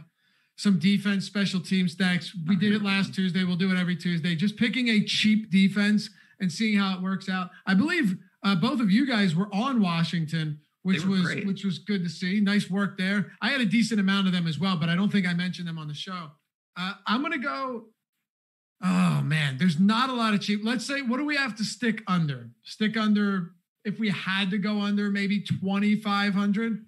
some 0.58 0.78
defense, 0.80 1.24
special 1.24 1.60
team 1.60 1.88
stacks. 1.88 2.34
We 2.46 2.56
did 2.56 2.72
it 2.72 2.82
last 2.82 3.14
Tuesday. 3.14 3.44
We'll 3.44 3.56
do 3.56 3.70
it 3.70 3.78
every 3.78 3.94
Tuesday. 3.94 4.34
Just 4.34 4.56
picking 4.56 4.88
a 4.88 5.04
cheap 5.04 5.50
defense 5.52 6.10
and 6.40 6.50
seeing 6.50 6.76
how 6.76 6.96
it 6.96 7.02
works 7.02 7.28
out. 7.28 7.50
I 7.64 7.74
believe 7.74 8.16
uh, 8.44 8.56
both 8.56 8.80
of 8.80 8.90
you 8.90 9.06
guys 9.06 9.36
were 9.36 9.48
on 9.52 9.80
Washington, 9.80 10.58
which 10.82 11.04
was 11.04 11.22
great. 11.22 11.46
which 11.46 11.64
was 11.64 11.78
good 11.78 12.02
to 12.02 12.10
see. 12.10 12.40
Nice 12.40 12.68
work 12.68 12.98
there. 12.98 13.30
I 13.40 13.50
had 13.50 13.60
a 13.60 13.66
decent 13.66 14.00
amount 14.00 14.26
of 14.26 14.32
them 14.32 14.48
as 14.48 14.58
well, 14.58 14.76
but 14.76 14.88
I 14.88 14.96
don't 14.96 15.12
think 15.12 15.28
I 15.28 15.32
mentioned 15.32 15.68
them 15.68 15.78
on 15.78 15.86
the 15.86 15.94
show. 15.94 16.32
Uh, 16.76 16.94
I'm 17.06 17.22
gonna 17.22 17.38
go. 17.38 17.84
Oh 18.82 19.20
man, 19.22 19.58
there's 19.58 19.78
not 19.78 20.10
a 20.10 20.12
lot 20.12 20.34
of 20.34 20.40
cheap. 20.40 20.60
Let's 20.64 20.84
say, 20.84 21.02
what 21.02 21.18
do 21.18 21.24
we 21.24 21.36
have 21.36 21.54
to 21.56 21.64
stick 21.64 22.02
under? 22.08 22.50
Stick 22.64 22.96
under. 22.96 23.52
If 23.84 24.00
we 24.00 24.10
had 24.10 24.50
to 24.50 24.58
go 24.58 24.80
under, 24.80 25.08
maybe 25.10 25.40
2,500. 25.40 26.84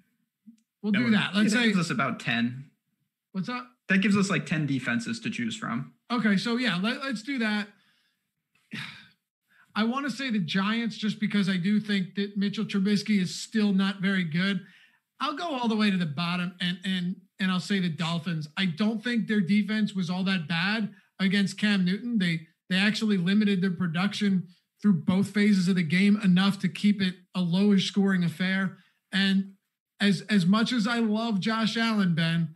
We'll 0.83 0.93
do 0.93 1.11
that. 1.11 1.35
Let's 1.35 1.53
say 1.53 1.67
gives 1.67 1.79
us 1.79 1.91
about 1.91 2.21
10. 2.21 2.70
What's 3.33 3.49
up? 3.49 3.67
That 3.89 3.99
gives 3.99 4.17
us 4.17 4.31
like 4.31 4.47
10 4.47 4.67
defenses 4.67 5.21
to 5.21 5.31
choose 5.31 5.57
from. 5.57 5.95
Okay, 6.11 6.37
so 6.37 6.57
yeah, 6.57 6.79
let, 6.81 7.03
let's 7.03 7.23
do 7.23 7.39
that. 7.39 7.69
I 9.77 9.85
want 9.85 10.05
to 10.05 10.11
say 10.11 10.31
the 10.31 10.41
Giants 10.41 10.97
just 10.97 11.21
because 11.21 11.49
I 11.49 11.57
do 11.57 11.79
think 11.79 12.17
that 12.17 12.37
Mitchell 12.37 12.65
Trubisky 12.65 13.21
is 13.21 13.41
still 13.41 13.73
not 13.73 14.01
very 14.01 14.25
good. 14.25 14.61
I'll 15.21 15.37
go 15.37 15.55
all 15.55 15.69
the 15.69 15.77
way 15.77 15.91
to 15.91 15.97
the 15.97 16.07
bottom 16.07 16.55
and 16.61 16.79
and 16.85 17.17
and 17.39 17.51
I'll 17.51 17.61
say 17.61 17.79
the 17.79 17.89
Dolphins. 17.89 18.49
I 18.57 18.67
don't 18.67 19.03
think 19.03 19.29
their 19.29 19.41
defense 19.41 19.95
was 19.95 20.11
all 20.11 20.25
that 20.25 20.49
bad 20.49 20.93
against 21.21 21.59
Cam 21.59 21.85
Newton. 21.85 22.19
They 22.19 22.41
they 22.69 22.77
actually 22.77 23.17
limited 23.17 23.63
their 23.63 23.71
production 23.71 24.49
through 24.83 25.03
both 25.05 25.31
phases 25.31 25.69
of 25.69 25.77
the 25.77 25.83
game 25.83 26.19
enough 26.23 26.59
to 26.61 26.69
keep 26.69 27.01
it 27.01 27.15
a 27.35 27.41
lowish 27.41 27.83
scoring 27.83 28.25
affair. 28.25 28.79
And 29.13 29.53
as 30.01 30.23
as 30.23 30.47
much 30.47 30.73
as 30.73 30.87
I 30.87 30.99
love 30.99 31.39
Josh 31.39 31.77
Allen, 31.77 32.15
Ben, 32.15 32.55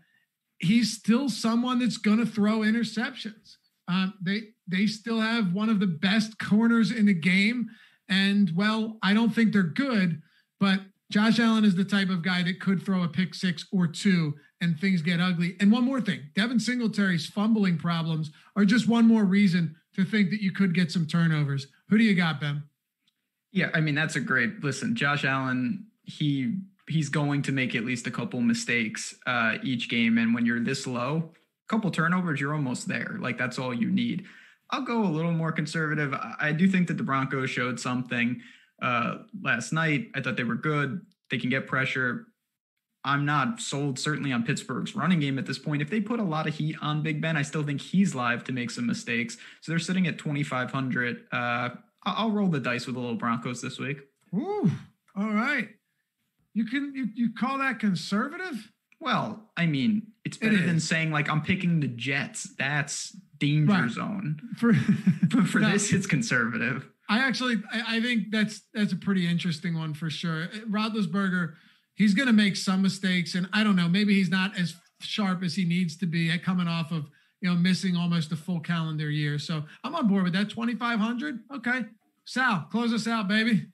he's 0.65 0.97
still 0.97 1.29
someone 1.29 1.79
that's 1.79 1.99
going 1.99 2.19
to 2.19 2.27
throw 2.27 2.61
interceptions. 2.61 3.57
Um, 3.89 4.15
they 4.23 4.41
they 4.67 4.87
still 4.87 5.21
have 5.21 5.53
one 5.53 5.69
of 5.69 5.79
the 5.79 5.87
best 5.87 6.39
corners 6.39 6.91
in 6.91 7.07
the 7.07 7.15
game, 7.15 7.69
and 8.09 8.51
well, 8.57 8.99
I 9.03 9.13
don't 9.13 9.35
think 9.35 9.53
they're 9.53 9.63
good, 9.63 10.23
but 10.59 10.81
Josh 11.11 11.39
Allen 11.39 11.65
is 11.65 11.77
the 11.77 11.85
type 11.85 12.09
of 12.09 12.23
guy 12.23 12.43
that 12.43 12.61
could 12.61 12.83
throw 12.83 13.03
a 13.03 13.09
pick 13.09 13.35
six 13.35 13.67
or 13.73 13.87
two 13.87 14.35
and 14.61 14.79
things 14.79 15.03
get 15.03 15.21
ugly. 15.21 15.57
And 15.61 15.71
one 15.71 15.85
more 15.85 16.01
thing, 16.01 16.21
Devin 16.35 16.59
Singletary's 16.59 17.27
fumbling 17.27 17.77
problems 17.77 18.31
are 18.57 18.65
just 18.65 18.89
one 18.89 19.07
more 19.07 19.25
reason 19.25 19.77
to 19.95 20.05
think 20.05 20.31
that 20.31 20.43
you 20.43 20.51
could 20.51 20.75
get 20.75 20.91
some 20.91 21.07
turnovers. 21.07 21.67
Who 21.89 21.99
do 21.99 22.05
you 22.05 22.15
got, 22.15 22.41
Ben? 22.41 22.65
Yeah, 23.53 23.71
I 23.75 23.81
mean 23.81 23.95
that's 23.95 24.17
a 24.17 24.21
great 24.21 24.65
listen. 24.65 24.97
Josh 24.97 25.25
Allen, 25.25 25.87
he 26.03 26.57
he's 26.89 27.09
going 27.09 27.43
to 27.43 27.53
make 27.53 27.75
at 27.75 27.85
least 27.85 28.07
a 28.07 28.11
couple 28.11 28.41
mistakes 28.41 29.15
uh, 29.27 29.57
each 29.63 29.89
game. 29.89 30.19
And 30.19 30.35
when 30.35 30.45
you're 30.45 30.61
this 30.61 30.87
low, 30.87 31.31
a 31.67 31.69
couple 31.69 31.91
turnovers, 31.91 32.41
you're 32.41 32.55
almost 32.55 32.89
there. 32.89 33.17
Like 33.21 33.39
that's 33.39 33.59
all 33.59 33.73
you 33.73 33.91
need. 33.91 34.25
I'll 34.71 34.83
go 34.83 35.03
a 35.03 35.07
little 35.07 35.33
more 35.33 35.53
conservative. 35.53 36.15
I 36.41 36.53
do 36.53 36.69
think 36.69 36.89
that 36.89 36.97
the 36.97 37.03
Broncos 37.03 37.51
showed 37.51 37.79
something 37.79 38.41
uh, 38.83 39.19
last 39.43 39.73
night. 39.73 40.11
I 40.15 40.21
thought 40.21 40.37
they 40.37 40.45
were 40.45 40.57
good. 40.57 41.01
They 41.31 41.39
can 41.39 41.51
get 41.51 41.67
pressure. 41.67 42.27
I'm 43.05 43.27
not 43.27 43.61
sold 43.61 43.99
certainly 43.99 44.33
on 44.33 44.45
Pittsburgh's 44.45 44.97
running 44.97 45.21
game 45.21 45.39
at 45.39 45.45
this 45.45 45.59
point. 45.59 45.83
If 45.83 45.91
they 45.91 46.01
put 46.01 46.21
a 46.21 46.25
lot 46.25 46.49
of 46.49 46.55
heat 46.55 46.77
on 46.81 47.03
Big 47.03 47.21
Ben, 47.21 47.37
I 47.37 47.43
still 47.43 47.63
think 47.63 47.81
he's 47.81 48.15
live 48.15 48.45
to 48.45 48.53
make 48.53 48.71
some 48.71 48.87
mistakes. 48.87 49.37
So 49.61 49.73
they're 49.73 49.79
sitting 49.79 50.07
at 50.07 50.19
2,500. 50.19 51.27
Uh, 51.31 51.69
I'll 52.05 52.31
roll 52.31 52.49
the 52.49 52.61
dice 52.61 52.87
with 52.87 52.95
the 52.95 53.01
little 53.01 53.17
Broncos 53.17 53.61
this 53.61 53.79
week. 53.79 53.99
Ooh, 54.35 54.71
all 55.17 55.33
right. 55.33 55.69
You 56.55 56.65
can 56.65 56.93
you, 56.95 57.09
you 57.15 57.31
call 57.39 57.59
that 57.59 57.79
conservative? 57.81 58.71
Well, 59.01 59.51
I 59.57 59.67
mean, 59.67 60.13
it's 60.25 60.37
better 60.37 60.57
It 60.57 60.67
than 60.67 60.81
saying 60.81 61.11
like 61.11 61.29
I'm 61.29 61.43
picking 61.43 61.81
the 61.81 61.89
Jets. 61.89 62.49
That's 62.59 63.11
danger 63.39 63.73
Right. 63.73 63.91
zone. 63.91 64.41
For 64.57 64.73
But 65.35 65.49
for 65.49 65.59
No. 65.61 65.71
this, 65.73 65.93
it's 65.93 66.07
conservative. 66.07 66.89
I 67.09 67.19
actually 67.19 67.57
I, 67.73 67.97
I 67.97 68.01
think 68.01 68.31
that's 68.31 68.63
that's 68.73 68.93
a 68.93 68.97
pretty 68.97 69.27
interesting 69.29 69.77
one 69.77 69.93
for 69.95 70.09
sure. 70.09 70.45
Uh, 70.45 70.59
Roethlisberger, 70.71 71.55
he's 71.95 72.15
going 72.15 72.29
to 72.29 72.33
make 72.33 72.57
some 72.57 72.81
mistakes, 72.83 73.35
and 73.35 73.49
I 73.53 73.63
don't 73.65 73.77
know, 73.77 73.89
maybe 73.89 74.15
he's 74.15 74.31
not 74.31 74.57
as 74.59 74.75
sharp 75.01 75.43
as 75.43 75.55
he 75.55 75.65
needs 75.67 75.99
to 75.99 76.07
be 76.07 76.31
at 76.31 76.43
coming 76.43 76.67
off 76.69 76.93
of 76.93 77.11
you 77.43 77.51
know 77.51 77.57
missing 77.57 77.95
almost 77.97 78.33
a 78.33 78.37
full 78.37 78.61
calendar 78.61 79.11
year. 79.11 79.39
So 79.39 79.65
I'm 79.83 79.95
on 79.95 80.07
board 80.09 80.23
with 80.25 80.33
that. 80.35 80.49
2,500. 80.49 81.41
Okay, 81.57 81.85
Sal, 82.25 82.69
close 82.71 82.93
us 82.95 83.07
out, 83.07 83.29
baby. 83.29 83.67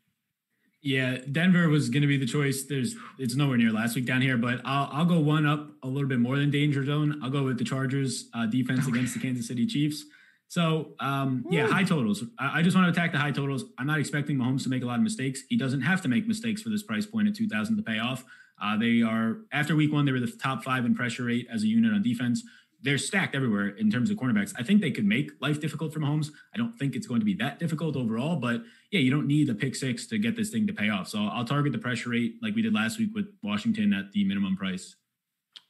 Yeah, 0.82 1.18
Denver 1.30 1.68
was 1.68 1.90
going 1.90 2.02
to 2.02 2.08
be 2.08 2.16
the 2.16 2.26
choice. 2.26 2.64
There's 2.64 2.96
it's 3.18 3.36
nowhere 3.36 3.58
near 3.58 3.70
last 3.70 3.96
week 3.96 4.06
down 4.06 4.22
here, 4.22 4.38
but 4.38 4.60
I'll 4.64 4.88
I'll 4.92 5.04
go 5.04 5.20
one 5.20 5.46
up 5.46 5.70
a 5.82 5.86
little 5.86 6.08
bit 6.08 6.20
more 6.20 6.36
than 6.36 6.50
danger 6.50 6.84
zone. 6.84 7.20
I'll 7.22 7.30
go 7.30 7.44
with 7.44 7.58
the 7.58 7.64
Chargers 7.64 8.30
uh, 8.32 8.46
defense 8.46 8.86
against 8.86 9.14
the 9.14 9.20
Kansas 9.20 9.46
City 9.46 9.66
Chiefs. 9.66 10.04
So 10.48 10.94
um, 10.98 11.44
yeah, 11.50 11.68
high 11.68 11.84
totals. 11.84 12.24
I, 12.38 12.58
I 12.58 12.62
just 12.62 12.76
want 12.76 12.86
to 12.86 12.98
attack 12.98 13.12
the 13.12 13.18
high 13.18 13.30
totals. 13.30 13.64
I'm 13.78 13.86
not 13.86 14.00
expecting 14.00 14.36
Mahomes 14.36 14.62
to 14.64 14.68
make 14.68 14.82
a 14.82 14.86
lot 14.86 14.96
of 14.96 15.02
mistakes. 15.02 15.42
He 15.48 15.56
doesn't 15.56 15.82
have 15.82 16.00
to 16.02 16.08
make 16.08 16.26
mistakes 16.26 16.62
for 16.62 16.70
this 16.70 16.82
price 16.82 17.06
point 17.06 17.28
at 17.28 17.36
2,000 17.36 17.76
to 17.76 17.82
pay 17.82 17.98
off. 17.98 18.24
Uh, 18.60 18.76
they 18.76 19.00
are 19.02 19.38
after 19.52 19.76
week 19.76 19.92
one, 19.92 20.06
they 20.06 20.12
were 20.12 20.20
the 20.20 20.32
top 20.42 20.64
five 20.64 20.84
in 20.84 20.94
pressure 20.94 21.24
rate 21.24 21.46
as 21.52 21.62
a 21.62 21.66
unit 21.66 21.92
on 21.92 22.02
defense. 22.02 22.42
They're 22.82 22.98
stacked 22.98 23.34
everywhere 23.34 23.68
in 23.68 23.90
terms 23.90 24.10
of 24.10 24.16
cornerbacks. 24.16 24.54
I 24.58 24.62
think 24.62 24.80
they 24.80 24.90
could 24.90 25.04
make 25.04 25.30
life 25.40 25.60
difficult 25.60 25.92
for 25.92 26.00
Mahomes. 26.00 26.30
I 26.54 26.58
don't 26.58 26.78
think 26.78 26.96
it's 26.96 27.06
going 27.06 27.20
to 27.20 27.26
be 27.26 27.34
that 27.34 27.58
difficult 27.58 27.94
overall, 27.96 28.36
but 28.36 28.62
yeah, 28.90 29.00
you 29.00 29.10
don't 29.10 29.26
need 29.26 29.50
a 29.50 29.54
pick 29.54 29.74
six 29.74 30.06
to 30.06 30.18
get 30.18 30.34
this 30.36 30.50
thing 30.50 30.66
to 30.66 30.72
pay 30.72 30.88
off. 30.88 31.08
So 31.08 31.26
I'll 31.26 31.44
target 31.44 31.72
the 31.72 31.78
pressure 31.78 32.10
rate 32.10 32.36
like 32.42 32.54
we 32.54 32.62
did 32.62 32.74
last 32.74 32.98
week 32.98 33.10
with 33.14 33.26
Washington 33.42 33.92
at 33.92 34.12
the 34.12 34.24
minimum 34.24 34.56
price. 34.56 34.96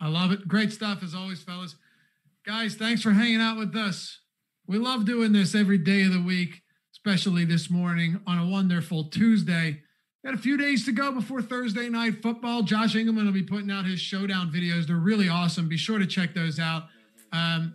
I 0.01 0.09
love 0.09 0.31
it. 0.31 0.47
Great 0.47 0.73
stuff 0.73 1.03
as 1.03 1.15
always, 1.15 1.43
fellas. 1.43 1.77
Guys, 2.47 2.74
thanks 2.74 3.03
for 3.03 3.11
hanging 3.11 3.41
out 3.41 3.59
with 3.59 3.77
us. 3.77 4.20
We 4.66 4.78
love 4.78 5.05
doing 5.05 5.32
this 5.32 5.55
every 5.55 5.78
day 5.78 6.03
of 6.03 6.12
the 6.12 6.23
week, 6.23 6.62
especially 6.93 7.45
this 7.45 7.69
morning 7.69 8.20
on 8.27 8.39
a 8.39 8.49
wonderful 8.49 9.05
Tuesday. 9.05 9.82
Got 10.24 10.35
a 10.35 10.39
few 10.39 10.57
days 10.57 10.85
to 10.85 10.93
go 10.93 11.12
before 11.12 11.43
Thursday 11.43 11.89
night 11.89 12.23
football. 12.23 12.62
Josh 12.62 12.95
Engelman 12.95 13.27
will 13.27 13.32
be 13.32 13.43
putting 13.43 13.70
out 13.70 13.87
his 13.87 14.01
showdown 14.01 14.53
videos. 14.53 14.87
They're 14.87 14.97
really 14.97 15.28
awesome. 15.28 15.69
Be 15.69 15.77
sure 15.77 15.99
to 15.99 16.07
check 16.07 16.35
those 16.35 16.59
out. 16.59 16.85
Um, 17.32 17.74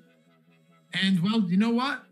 and 0.94 1.22
well, 1.22 1.42
you 1.42 1.58
know 1.58 1.72
what? 1.72 2.04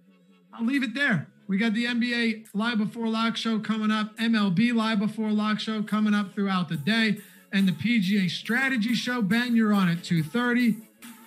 I'll 0.53 0.65
leave 0.65 0.83
it 0.83 0.93
there. 0.93 1.27
We 1.47 1.57
got 1.57 1.73
the 1.73 1.85
NBA 1.85 2.47
Live 2.53 2.77
Before 2.77 3.07
Lock 3.07 3.35
show 3.35 3.59
coming 3.59 3.91
up, 3.91 4.17
MLB 4.17 4.73
Live 4.73 4.99
Before 4.99 5.31
Lock 5.31 5.59
show 5.59 5.83
coming 5.83 6.13
up 6.13 6.33
throughout 6.33 6.69
the 6.69 6.77
day, 6.77 7.17
and 7.51 7.67
the 7.67 7.73
PGA 7.73 8.29
Strategy 8.29 8.93
show. 8.93 9.21
Ben, 9.21 9.55
you're 9.55 9.73
on 9.73 9.89
at 9.89 10.03
2:30. 10.03 10.77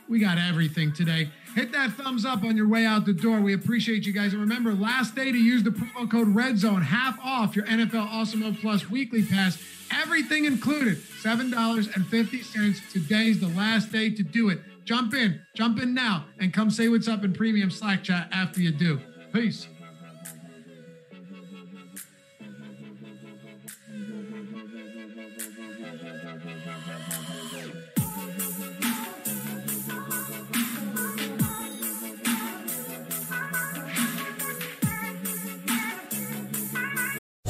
We 0.08 0.18
got 0.20 0.38
everything 0.38 0.92
today. 0.92 1.30
Hit 1.54 1.72
that 1.72 1.92
thumbs 1.92 2.24
up 2.24 2.44
on 2.44 2.56
your 2.56 2.68
way 2.68 2.84
out 2.84 3.06
the 3.06 3.12
door. 3.12 3.40
We 3.40 3.54
appreciate 3.54 4.06
you 4.06 4.12
guys. 4.12 4.32
And 4.32 4.40
remember, 4.40 4.74
last 4.74 5.14
day 5.14 5.32
to 5.32 5.38
use 5.38 5.62
the 5.62 5.70
promo 5.70 6.10
code 6.10 6.28
REDZONE, 6.28 6.82
half 6.82 7.18
off 7.24 7.56
your 7.56 7.64
NFL 7.64 8.08
Awesemo 8.08 8.60
Plus 8.60 8.88
weekly 8.90 9.24
pass. 9.24 9.58
Everything 9.90 10.44
included, 10.44 10.98
$7.50. 10.98 12.92
Today's 12.92 13.40
the 13.40 13.48
last 13.48 13.90
day 13.90 14.10
to 14.10 14.22
do 14.22 14.50
it. 14.50 14.60
Jump 14.86 15.14
in, 15.14 15.40
jump 15.56 15.82
in 15.82 15.94
now, 15.94 16.26
and 16.38 16.54
come 16.54 16.70
say 16.70 16.88
what's 16.88 17.08
up 17.08 17.24
in 17.24 17.32
premium 17.32 17.72
Slack 17.72 18.04
chat 18.04 18.28
after 18.30 18.60
you 18.60 18.70
do. 18.70 19.00
Peace. 19.32 19.66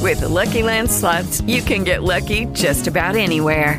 With 0.00 0.20
the 0.20 0.28
Lucky 0.28 0.62
Land 0.62 0.90
slots, 0.90 1.42
you 1.42 1.60
can 1.60 1.84
get 1.84 2.02
lucky 2.02 2.46
just 2.46 2.86
about 2.86 3.14
anywhere. 3.14 3.78